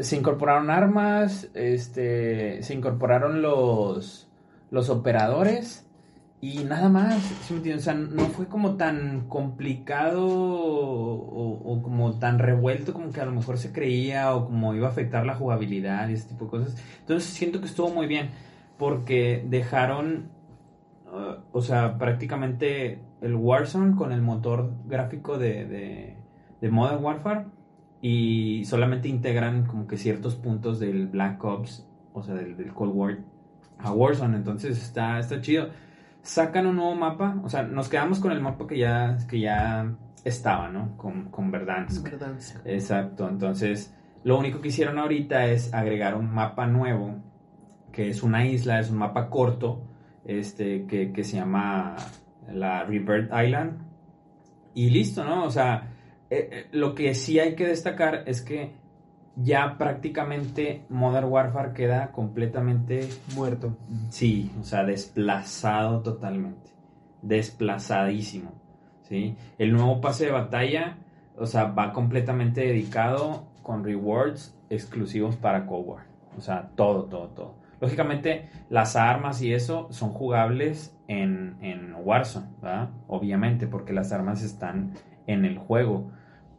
se 0.00 0.16
incorporaron 0.16 0.70
armas, 0.70 1.48
este, 1.54 2.62
se 2.62 2.74
incorporaron 2.74 3.42
los, 3.42 4.28
los 4.70 4.90
operadores 4.90 5.86
y 6.42 6.64
nada 6.64 6.88
más, 6.88 7.16
O 7.50 7.78
sea, 7.78 7.94
no 7.94 8.24
fue 8.26 8.46
como 8.46 8.76
tan 8.76 9.28
complicado 9.28 10.26
o, 10.26 11.80
como 11.82 12.18
tan 12.18 12.38
revuelto 12.38 12.94
como 12.94 13.10
que 13.10 13.20
a 13.20 13.26
lo 13.26 13.32
mejor 13.32 13.58
se 13.58 13.72
creía 13.72 14.34
o 14.34 14.46
como 14.46 14.74
iba 14.74 14.86
a 14.86 14.90
afectar 14.90 15.26
la 15.26 15.34
jugabilidad 15.34 16.08
y 16.08 16.14
ese 16.14 16.28
tipo 16.28 16.46
de 16.46 16.50
cosas. 16.50 16.82
Entonces 17.00 17.28
siento 17.30 17.60
que 17.60 17.66
estuvo 17.66 17.90
muy 17.90 18.06
bien 18.06 18.30
porque 18.78 19.44
dejaron, 19.48 20.30
uh, 21.12 21.42
o 21.52 21.60
sea, 21.60 21.98
prácticamente 21.98 23.02
el 23.20 23.34
Warzone 23.34 23.96
con 23.96 24.12
el 24.12 24.22
motor 24.22 24.72
gráfico 24.86 25.36
de, 25.36 25.66
de, 25.66 26.16
de 26.60 26.70
Modern 26.70 27.04
Warfare 27.04 27.44
y 28.02 28.64
solamente 28.64 29.08
integran 29.08 29.66
como 29.66 29.86
que 29.86 29.96
ciertos 29.96 30.36
puntos 30.36 30.80
del 30.80 31.06
Black 31.06 31.42
Ops, 31.44 31.86
o 32.12 32.22
sea, 32.22 32.34
del, 32.34 32.72
Cold 32.72 32.92
War 32.94 33.18
a 33.78 33.92
Warzone, 33.92 34.36
entonces 34.36 34.82
está, 34.82 35.18
está 35.18 35.40
chido. 35.40 35.68
Sacan 36.22 36.66
un 36.66 36.76
nuevo 36.76 36.94
mapa, 36.94 37.40
o 37.42 37.48
sea, 37.48 37.62
nos 37.62 37.88
quedamos 37.88 38.20
con 38.20 38.32
el 38.32 38.40
mapa 38.40 38.66
que 38.66 38.78
ya, 38.78 39.16
que 39.28 39.40
ya 39.40 39.94
estaba, 40.24 40.68
¿no? 40.68 40.96
Con, 40.96 41.30
con 41.30 41.50
Verdansk. 41.50 42.06
Exacto, 42.64 43.28
entonces 43.28 43.94
lo 44.22 44.38
único 44.38 44.60
que 44.60 44.68
hicieron 44.68 44.98
ahorita 44.98 45.46
es 45.46 45.72
agregar 45.72 46.14
un 46.14 46.30
mapa 46.32 46.66
nuevo, 46.66 47.16
que 47.92 48.10
es 48.10 48.22
una 48.22 48.46
isla, 48.46 48.80
es 48.80 48.90
un 48.90 48.98
mapa 48.98 49.30
corto, 49.30 49.82
este, 50.24 50.86
que, 50.86 51.12
que 51.12 51.24
se 51.24 51.36
llama 51.36 51.96
la 52.52 52.84
Rebirth 52.84 53.30
Island. 53.32 53.78
Y 54.74 54.90
listo, 54.90 55.24
¿no? 55.24 55.44
O 55.44 55.50
sea, 55.50 55.89
eh, 56.30 56.48
eh, 56.52 56.66
lo 56.70 56.94
que 56.94 57.14
sí 57.14 57.40
hay 57.40 57.56
que 57.56 57.66
destacar 57.66 58.22
es 58.26 58.40
que 58.40 58.72
ya 59.36 59.76
prácticamente 59.78 60.84
Modern 60.88 61.26
Warfare 61.26 61.72
queda 61.72 62.12
completamente 62.12 63.08
muerto. 63.34 63.76
Sí, 64.10 64.52
o 64.60 64.64
sea, 64.64 64.84
desplazado 64.84 66.02
totalmente. 66.02 66.70
Desplazadísimo. 67.22 68.52
¿sí? 69.02 69.36
El 69.58 69.72
nuevo 69.72 70.00
pase 70.00 70.26
de 70.26 70.32
batalla, 70.32 70.98
o 71.36 71.46
sea, 71.46 71.64
va 71.64 71.92
completamente 71.92 72.60
dedicado 72.60 73.46
con 73.62 73.84
rewards 73.84 74.56
exclusivos 74.68 75.36
para 75.36 75.66
Cold 75.66 75.88
War. 75.88 76.06
O 76.36 76.40
sea, 76.40 76.70
todo, 76.76 77.04
todo, 77.04 77.28
todo. 77.28 77.54
Lógicamente, 77.80 78.50
las 78.68 78.94
armas 78.94 79.42
y 79.42 79.52
eso 79.52 79.88
son 79.90 80.10
jugables 80.10 80.94
en, 81.08 81.56
en 81.60 81.94
Warzone, 82.04 82.46
¿verdad? 82.60 82.90
Obviamente, 83.08 83.66
porque 83.66 83.92
las 83.92 84.12
armas 84.12 84.42
están 84.42 84.92
en 85.26 85.44
el 85.44 85.58
juego 85.58 86.10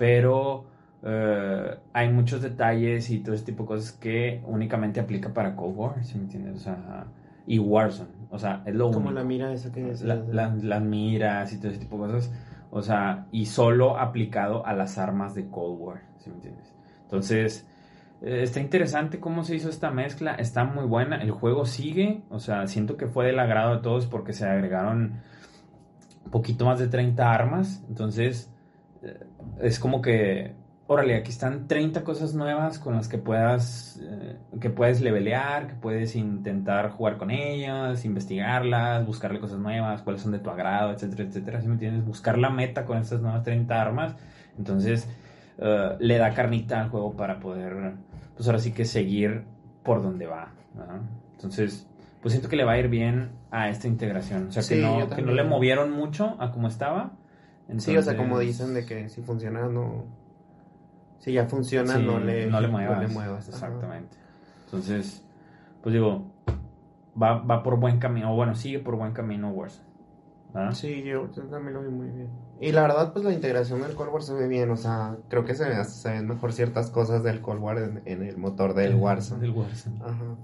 pero 0.02 0.65
eh, 1.03 1.78
hay 1.94 2.11
muchos 2.11 2.41
detalles 2.41 3.11
y 3.11 3.19
todo 3.19 3.36
ese 3.36 3.45
tipo 3.45 3.61
de 3.61 3.68
cosas 3.68 3.91
que 3.91 4.41
únicamente 4.48 4.99
aplica 4.99 5.32
para 5.32 5.56
Cold 5.56 5.78
War, 5.78 6.03
¿sí 6.03 6.18
me 6.18 6.23
entiendes? 6.23 6.56
O 6.56 6.60
sea, 6.60 7.06
y 7.45 7.60
Warzone, 7.60 8.10
o 8.32 8.40
sea, 8.40 8.64
es 8.65 8.73
lo 8.73 8.90
Como 8.90 9.11
la 9.11 9.23
mira 9.23 9.53
esa 9.53 9.72
que 9.72 9.91
es. 9.91 10.02
las 10.02 10.82
miras 10.82 11.53
y 11.53 11.60
todo 11.60 11.69
ese 11.69 11.82
tipo 11.82 12.03
de 12.07 12.14
cosas, 12.14 12.34
o 12.72 12.82
sea, 12.82 13.28
y 13.32 13.45
solo 13.45 13.99
aplicado 13.99 14.65
a 14.65 14.73
las 14.73 14.98
armas 14.98 15.36
de 15.36 15.48
Cold 15.49 15.80
War, 15.80 16.02
¿sí 16.18 16.32
me 16.32 16.38
entiendes? 16.38 16.73
Entonces, 17.03 17.68
eh, 18.23 18.40
está 18.41 18.60
interesante 18.60 19.19
cómo 19.19 19.44
se 19.44 19.56
hizo 19.56 19.69
esta 19.69 19.91
mezcla, 19.91 20.34
está 20.34 20.64
muy 20.64 20.86
buena, 20.86 21.22
el 21.22 21.30
juego 21.30 21.68
sigue, 21.68 22.23
o 22.32 22.40
sea, 22.40 22.65
siento 22.65 22.98
que 22.98 23.06
fue 23.06 23.28
del 23.28 23.38
agrado 23.38 23.76
de 23.76 23.84
todos 23.84 24.07
porque 24.07 24.34
se 24.34 24.48
agregaron 24.48 25.19
un 26.26 26.32
poquito 26.32 26.65
más 26.65 26.80
de 26.80 26.88
30 26.88 27.32
armas, 27.32 27.86
entonces 27.88 28.52
es 29.62 29.80
como 29.80 30.02
que, 30.02 30.54
órale, 30.88 31.16
aquí 31.16 31.32
están 31.32 31.68
30 31.68 32.04
cosas 32.04 32.34
nuevas 32.34 32.80
con 32.80 32.96
las 32.96 33.08
que 33.08 33.18
puedas, 33.18 34.00
eh, 34.04 34.38
que 34.60 34.70
puedes 34.70 35.02
levelear, 35.02 35.68
que 35.68 35.76
puedes 35.76 36.16
intentar 36.16 36.90
jugar 36.92 37.18
con 37.18 37.32
ellas, 37.32 38.04
investigarlas, 38.06 39.06
buscarle 39.06 39.40
cosas 39.40 39.60
nuevas, 39.60 40.02
cuáles 40.02 40.22
son 40.22 40.32
de 40.32 40.40
tu 40.40 40.50
agrado, 40.50 40.92
etcétera, 40.92 41.24
etcétera. 41.24 41.62
Si 41.62 41.68
me 41.68 41.74
entiendes? 41.74 42.06
Buscar 42.06 42.38
la 42.38 42.50
meta 42.50 42.86
con 42.86 42.98
estas 42.98 43.22
nuevas 43.22 43.44
30 43.44 43.82
armas. 43.82 44.16
Entonces, 44.58 45.08
eh, 45.58 45.96
le 46.00 46.18
da 46.18 46.34
carnita 46.34 46.82
al 46.82 46.90
juego 46.90 47.14
para 47.14 47.40
poder, 47.40 47.94
pues 48.36 48.48
ahora 48.48 48.60
sí 48.60 48.74
que 48.74 48.86
seguir 48.86 49.44
por 49.84 50.02
donde 50.02 50.28
va. 50.28 50.52
Entonces, 51.34 51.88
pues 52.22 52.34
siento 52.34 52.50
que 52.50 52.56
le 52.56 52.64
va 52.64 52.74
a 52.74 52.78
ir 52.78 52.88
bien 52.88 53.32
a 53.50 53.70
esta 53.70 53.88
integración. 53.88 54.50
O 54.50 54.52
sea, 54.52 54.64
que, 54.68 54.82
no, 54.82 55.10
que 55.10 55.22
no 55.22 55.32
le 55.32 55.44
movieron 55.44 55.92
mucho 55.92 56.36
a 56.40 56.52
como 56.52 56.68
estaba 56.68 57.14
sí, 57.77 57.95
o 57.95 58.02
sea, 58.02 58.18
como 58.18 58.39
dicen 58.39 58.73
de 58.73 58.85
que 58.85 59.10
si 59.10 59.22
funciona, 59.22 59.68
no. 59.68 60.06
Si 61.19 61.34
ya 61.34 61.45
funciona, 61.45 61.98
no, 61.98 62.19
le, 62.19 62.48
no 62.48 62.60
le 62.60 62.68
muevas. 62.68 63.48
exactamente. 63.48 64.18
Entonces, 64.65 65.23
pues 65.81 65.93
digo, 65.93 66.31
va, 67.22 67.39
va 67.39 67.61
por 67.61 67.80
buen 67.80 67.99
camino. 67.99 68.34
O 68.34 68.35
bueno, 68.35 68.56
sigue 68.56 68.80
por 68.80 68.95
buen 68.95 69.14
camino 69.14 69.49
Warzone. 69.49 69.91
Sí, 70.73 71.03
yo, 71.03 71.30
también 71.49 71.73
lo 71.73 71.81
vi 71.81 71.89
muy 71.89 72.07
bien. 72.07 72.30
Y 72.60 72.72
la 72.73 72.81
verdad, 72.81 73.14
pues 73.14 73.23
la 73.23 73.31
integración 73.31 73.81
del 73.81 73.95
Cold 73.95 74.11
War 74.11 74.22
se 74.22 74.34
ve 74.34 74.48
bien. 74.48 74.69
O 74.69 74.76
sea, 74.76 75.18
creo 75.30 75.45
que 75.45 75.56
se, 75.56 75.65
ven 76.10 76.27
mejor 76.27 76.52
ciertas 76.52 76.91
cosas 76.91 77.23
del 77.23 77.41
Cold 77.41 77.61
War 77.61 77.77
en, 78.06 78.23
el 78.23 78.38
motor 78.38 78.73
del 78.73 78.95
Warzone. 78.95 79.41
Del 79.41 79.52
Warzone. 79.52 79.98
Ajá. 80.02 80.35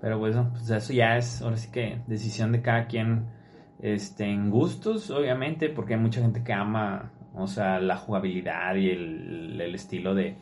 Pero 0.00 0.18
bueno, 0.18 0.50
pues 0.52 0.68
eso 0.70 0.92
ya 0.92 1.16
es, 1.16 1.42
ahora 1.42 1.56
sí 1.56 1.70
que 1.70 2.02
decisión 2.06 2.52
de 2.52 2.60
cada 2.62 2.86
quien 2.86 3.26
este, 3.82 4.24
en 4.24 4.48
gustos, 4.48 5.10
obviamente, 5.10 5.68
porque 5.68 5.94
hay 5.94 6.00
mucha 6.00 6.22
gente 6.22 6.44
que 6.44 6.52
ama, 6.52 7.10
o 7.34 7.48
sea, 7.48 7.80
la 7.80 7.96
jugabilidad 7.96 8.76
y 8.76 8.90
el, 8.90 9.74
estilo 9.74 10.14
de, 10.14 10.36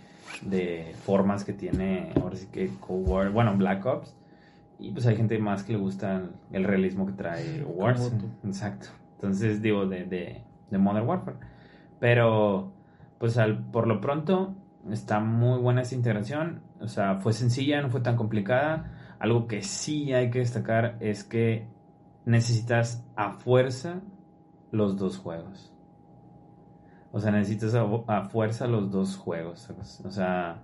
formas 1.05 1.43
que 1.45 1.55
tiene, 1.55 2.13
ahora 2.21 2.37
sí 2.37 2.49
que 2.53 2.69
Cold 2.79 3.09
War, 3.09 3.31
bueno, 3.31 3.57
Black 3.57 3.85
Ops. 3.87 4.15
Y 4.79 4.93
pues 4.93 5.07
hay 5.07 5.17
gente 5.17 5.39
más 5.39 5.63
que 5.63 5.73
le 5.73 5.79
gusta 5.79 6.23
el, 6.53 6.65
realismo 6.65 7.07
que 7.07 7.13
trae 7.13 7.63
Warzone. 7.63 8.25
Exacto. 8.45 8.89
Entonces, 9.15 9.61
digo, 9.61 9.87
de, 9.87 10.05
de, 10.05 10.79
Modern 10.79 11.07
Warfare. 11.07 11.37
Pero, 11.99 12.73
pues 13.19 13.37
al, 13.37 13.59
por 13.71 13.87
lo 13.87 14.01
pronto, 14.01 14.55
está 14.91 15.21
muy 15.21 15.59
buena 15.61 15.83
esa 15.83 15.95
integración. 15.95 16.61
O 16.81 16.89
sea, 16.89 17.17
fue 17.17 17.33
sencilla, 17.33 17.83
no 17.83 17.91
fue 17.91 18.01
tan 18.01 18.17
complicada. 18.17 19.17
Algo 19.19 19.47
que 19.47 19.63
sí 19.63 20.15
hay 20.15 20.31
que 20.31 20.39
destacar 20.39 20.97
es 21.01 21.25
que 21.25 21.67
necesitas 22.25 23.05
a 23.17 23.33
fuerza 23.33 24.01
los 24.71 24.97
dos 24.97 25.19
juegos. 25.19 25.73
O 27.13 27.21
sea, 27.21 27.33
necesitas 27.33 27.75
a, 27.75 28.23
fuerza 28.25 28.67
los 28.67 28.91
dos 28.91 29.17
juegos. 29.17 29.69
O 30.05 30.11
sea, 30.11 30.63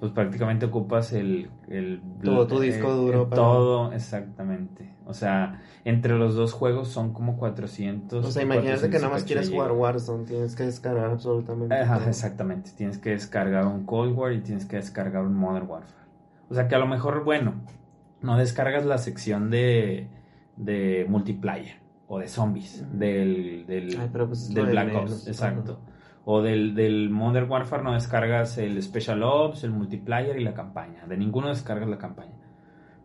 pues 0.00 0.12
prácticamente 0.12 0.66
ocupas 0.66 1.12
el... 1.12 1.50
el 1.68 2.02
todo 2.22 2.46
tu 2.46 2.58
disco 2.58 2.92
duro. 2.92 3.26
Todo, 3.26 3.92
exactamente. 3.92 4.96
O 5.06 5.14
sea, 5.14 5.62
entre 5.84 6.18
los 6.18 6.34
dos 6.34 6.52
juegos 6.52 6.88
son 6.88 7.12
como 7.12 7.36
400. 7.36 8.26
O 8.26 8.30
sea, 8.30 8.42
imagínate 8.42 8.90
que 8.90 8.98
nada 8.98 9.10
más 9.10 9.24
quieres 9.24 9.50
jugar 9.50 9.72
Warzone, 9.72 10.24
tienes 10.24 10.56
que 10.56 10.64
descargar 10.64 11.10
absolutamente. 11.10 11.76
exactamente, 12.06 12.72
tienes 12.76 12.98
que 12.98 13.10
descargar 13.10 13.66
un 13.66 13.86
Cold 13.86 14.16
War 14.18 14.32
y 14.32 14.40
tienes 14.40 14.66
que 14.66 14.76
descargar 14.76 15.22
un 15.22 15.34
Modern 15.34 15.68
Warfare. 15.68 15.98
O 16.50 16.54
sea, 16.54 16.66
que 16.66 16.74
a 16.74 16.78
lo 16.78 16.86
mejor, 16.86 17.24
bueno, 17.24 17.54
no 18.20 18.36
descargas 18.36 18.84
la 18.84 18.98
sección 18.98 19.50
de, 19.50 20.08
de 20.58 21.06
multiplayer 21.08 21.76
o 22.08 22.18
de 22.18 22.28
zombies 22.28 22.84
del, 22.92 23.64
del, 23.66 23.96
pues 24.26 24.52
del 24.52 24.66
Black 24.66 24.94
Ops. 24.94 25.28
Exacto. 25.28 25.80
O 26.24 26.42
del, 26.42 26.74
del 26.74 27.08
Modern 27.08 27.50
Warfare 27.50 27.82
no 27.82 27.94
descargas 27.94 28.58
el 28.58 28.82
Special 28.82 29.22
Ops, 29.22 29.64
el 29.64 29.70
multiplayer 29.70 30.38
y 30.38 30.44
la 30.44 30.52
campaña. 30.52 31.06
De 31.06 31.16
ninguno 31.16 31.48
descargas 31.48 31.88
la 31.88 31.98
campaña. 31.98 32.34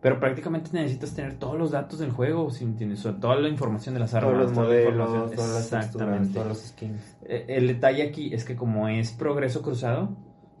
Pero 0.02 0.20
prácticamente 0.20 0.68
necesitas 0.74 1.14
tener 1.14 1.38
todos 1.38 1.58
los 1.58 1.70
datos 1.70 1.98
del 1.98 2.10
juego, 2.10 2.50
si 2.50 2.64
entiendes, 2.64 3.02
toda 3.02 3.36
la 3.36 3.48
información 3.48 3.94
de 3.94 4.00
las 4.00 4.12
armas, 4.12 4.32
todos 4.32 4.44
los 4.44 4.52
modelos, 4.52 5.32
todas 5.32 6.48
los 6.48 6.58
skins. 6.58 7.16
Eh, 7.22 7.46
el 7.48 7.68
detalle 7.68 8.02
aquí 8.02 8.34
es 8.34 8.44
que 8.44 8.54
como 8.54 8.86
es 8.88 9.12
progreso 9.12 9.62
cruzado, 9.62 10.14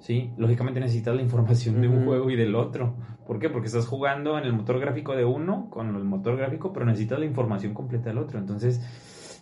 sí, 0.04 0.30
lógicamente 0.36 0.80
necesitas 0.80 1.16
la 1.16 1.22
información 1.22 1.80
de 1.80 1.88
un 1.88 2.04
juego 2.04 2.28
y 2.28 2.36
del 2.36 2.54
otro. 2.54 2.94
¿Por 3.26 3.38
qué? 3.38 3.48
Porque 3.48 3.68
estás 3.68 3.86
jugando 3.86 4.36
en 4.36 4.44
el 4.44 4.52
motor 4.52 4.78
gráfico 4.78 5.16
de 5.16 5.24
uno 5.24 5.70
con 5.70 5.96
el 5.96 6.04
motor 6.04 6.36
gráfico, 6.36 6.74
pero 6.74 6.84
necesitas 6.84 7.18
la 7.18 7.24
información 7.24 7.72
completa 7.72 8.10
del 8.10 8.18
otro. 8.18 8.38
Entonces, 8.38 8.82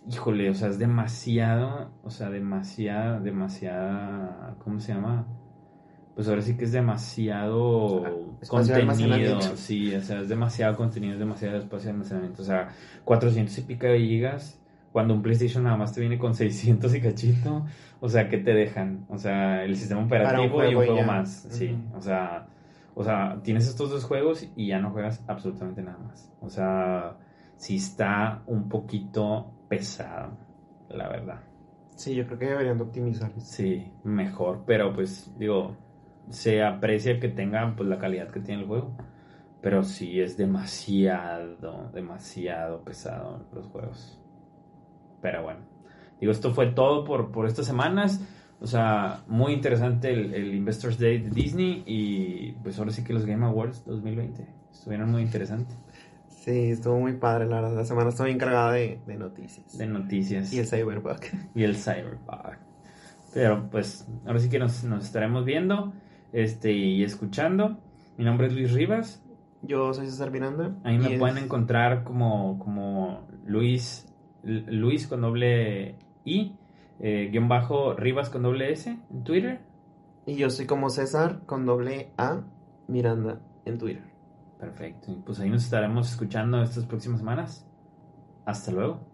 híjole, 0.08 0.48
o 0.50 0.54
sea, 0.54 0.68
es 0.68 0.78
demasiado, 0.78 1.90
o 2.04 2.10
sea, 2.10 2.30
demasiada, 2.30 3.18
demasiada, 3.18 4.54
¿cómo 4.60 4.78
se 4.78 4.94
llama? 4.94 5.26
Pues 6.14 6.28
ahora 6.28 6.42
sí 6.42 6.56
que 6.56 6.66
es 6.66 6.70
demasiado 6.70 8.04
contenido, 8.48 9.40
sí, 9.56 9.92
o 9.96 10.00
sea, 10.00 10.20
es 10.20 10.28
demasiado 10.28 10.76
contenido, 10.76 11.14
es 11.14 11.18
demasiado 11.18 11.56
espacio 11.56 11.86
de 11.86 11.90
almacenamiento, 11.90 12.42
o 12.42 12.44
sea, 12.44 12.68
400 13.02 13.58
y 13.58 13.62
pica 13.62 13.88
de 13.88 13.98
gigas, 13.98 14.61
cuando 14.92 15.14
un 15.14 15.22
PlayStation 15.22 15.64
nada 15.64 15.76
más 15.76 15.92
te 15.92 16.00
viene 16.00 16.18
con 16.18 16.34
600 16.34 16.94
y 16.94 17.00
cachito, 17.00 17.64
o 18.00 18.08
sea, 18.08 18.28
¿qué 18.28 18.38
te 18.38 18.52
dejan? 18.52 19.06
O 19.08 19.18
sea, 19.18 19.64
el 19.64 19.76
sistema 19.76 20.04
operativo 20.04 20.62
y 20.64 20.74
un 20.74 20.84
juego 20.84 21.02
más, 21.02 21.46
sí, 21.50 21.76
o 21.94 22.00
sea, 22.00 22.46
o 22.94 23.02
sea, 23.02 23.40
tienes 23.42 23.66
estos 23.66 23.90
dos 23.90 24.04
juegos 24.04 24.48
y 24.54 24.68
ya 24.68 24.78
no 24.78 24.90
juegas 24.90 25.24
absolutamente 25.26 25.82
nada 25.82 25.98
más, 25.98 26.30
o 26.40 26.48
sea, 26.48 27.16
sí 27.56 27.76
está 27.76 28.42
un 28.46 28.68
poquito 28.68 29.52
pesado, 29.68 30.36
la 30.90 31.08
verdad. 31.08 31.40
Sí, 31.94 32.14
yo 32.14 32.26
creo 32.26 32.38
que 32.38 32.46
deberían 32.46 32.78
de 32.78 32.84
optimizar. 32.84 33.32
Sí, 33.38 33.92
mejor, 34.02 34.64
pero 34.66 34.92
pues 34.92 35.30
digo, 35.38 35.76
se 36.30 36.62
aprecia 36.62 37.20
que 37.20 37.28
tengan 37.28 37.76
pues 37.76 37.88
la 37.88 37.98
calidad 37.98 38.28
que 38.30 38.40
tiene 38.40 38.62
el 38.62 38.68
juego. 38.68 38.96
Pero 39.60 39.84
sí 39.84 40.20
es 40.20 40.36
demasiado, 40.36 41.90
demasiado 41.94 42.82
pesado 42.82 43.46
los 43.52 43.66
juegos. 43.66 44.20
Pero 45.22 45.42
bueno. 45.44 45.60
Digo, 46.20 46.32
esto 46.32 46.52
fue 46.52 46.66
todo 46.66 47.04
por, 47.04 47.32
por 47.32 47.46
estas 47.46 47.64
semanas. 47.64 48.20
O 48.60 48.66
sea, 48.66 49.24
muy 49.26 49.54
interesante 49.54 50.12
el, 50.12 50.34
el, 50.34 50.54
Investors 50.54 50.98
Day 50.98 51.18
de 51.18 51.30
Disney 51.30 51.82
y 51.86 52.52
pues 52.62 52.78
ahora 52.78 52.92
sí 52.92 53.02
que 53.02 53.12
los 53.12 53.24
Game 53.24 53.44
Awards 53.44 53.84
2020 53.86 54.46
estuvieron 54.70 55.10
muy 55.10 55.22
interesantes. 55.22 55.76
Sí, 56.28 56.70
estuvo 56.70 56.98
muy 56.98 57.14
padre, 57.14 57.46
la 57.46 57.60
verdad. 57.60 57.76
La 57.76 57.84
semana 57.84 58.10
estoy 58.10 58.32
encargada 58.32 58.72
de, 58.72 59.00
de 59.06 59.16
noticias. 59.16 59.78
De 59.78 59.86
noticias. 59.86 60.52
Y 60.52 60.58
el 60.58 60.66
Cyberpunk. 60.66 61.24
Y 61.54 61.62
el 61.64 61.76
Cyberpunk. 61.76 62.58
Pero 63.32 63.68
pues 63.70 64.06
ahora 64.26 64.38
sí 64.38 64.48
que 64.48 64.58
nos, 64.58 64.84
nos 64.84 65.04
estaremos 65.04 65.44
viendo 65.44 65.92
este, 66.32 66.72
y 66.72 67.02
escuchando. 67.02 67.78
Mi 68.16 68.24
nombre 68.24 68.48
es 68.48 68.52
Luis 68.52 68.72
Rivas. 68.72 69.22
Yo 69.62 69.94
soy 69.94 70.06
César 70.06 70.30
Miranda. 70.30 70.76
Ahí 70.84 70.98
me 70.98 71.18
pueden 71.18 71.38
encontrar 71.38 72.04
como, 72.04 72.58
como 72.58 73.26
Luis, 73.46 74.11
Luis 74.42 75.06
con 75.06 75.20
doble 75.20 75.96
I, 76.24 76.56
eh, 77.00 77.28
guion 77.30 77.48
bajo 77.48 77.94
Rivas 77.94 78.30
con 78.30 78.42
doble 78.42 78.72
S 78.72 78.90
en 78.90 79.24
Twitter. 79.24 79.60
Y 80.26 80.36
yo 80.36 80.50
soy 80.50 80.66
como 80.66 80.90
César 80.90 81.42
con 81.46 81.66
doble 81.66 82.12
A 82.16 82.42
Miranda 82.88 83.40
en 83.64 83.78
Twitter. 83.78 84.04
Perfecto. 84.58 85.16
Pues 85.24 85.40
ahí 85.40 85.50
nos 85.50 85.64
estaremos 85.64 86.10
escuchando 86.10 86.62
estas 86.62 86.86
próximas 86.86 87.18
semanas. 87.18 87.66
Hasta 88.44 88.70
luego. 88.70 89.11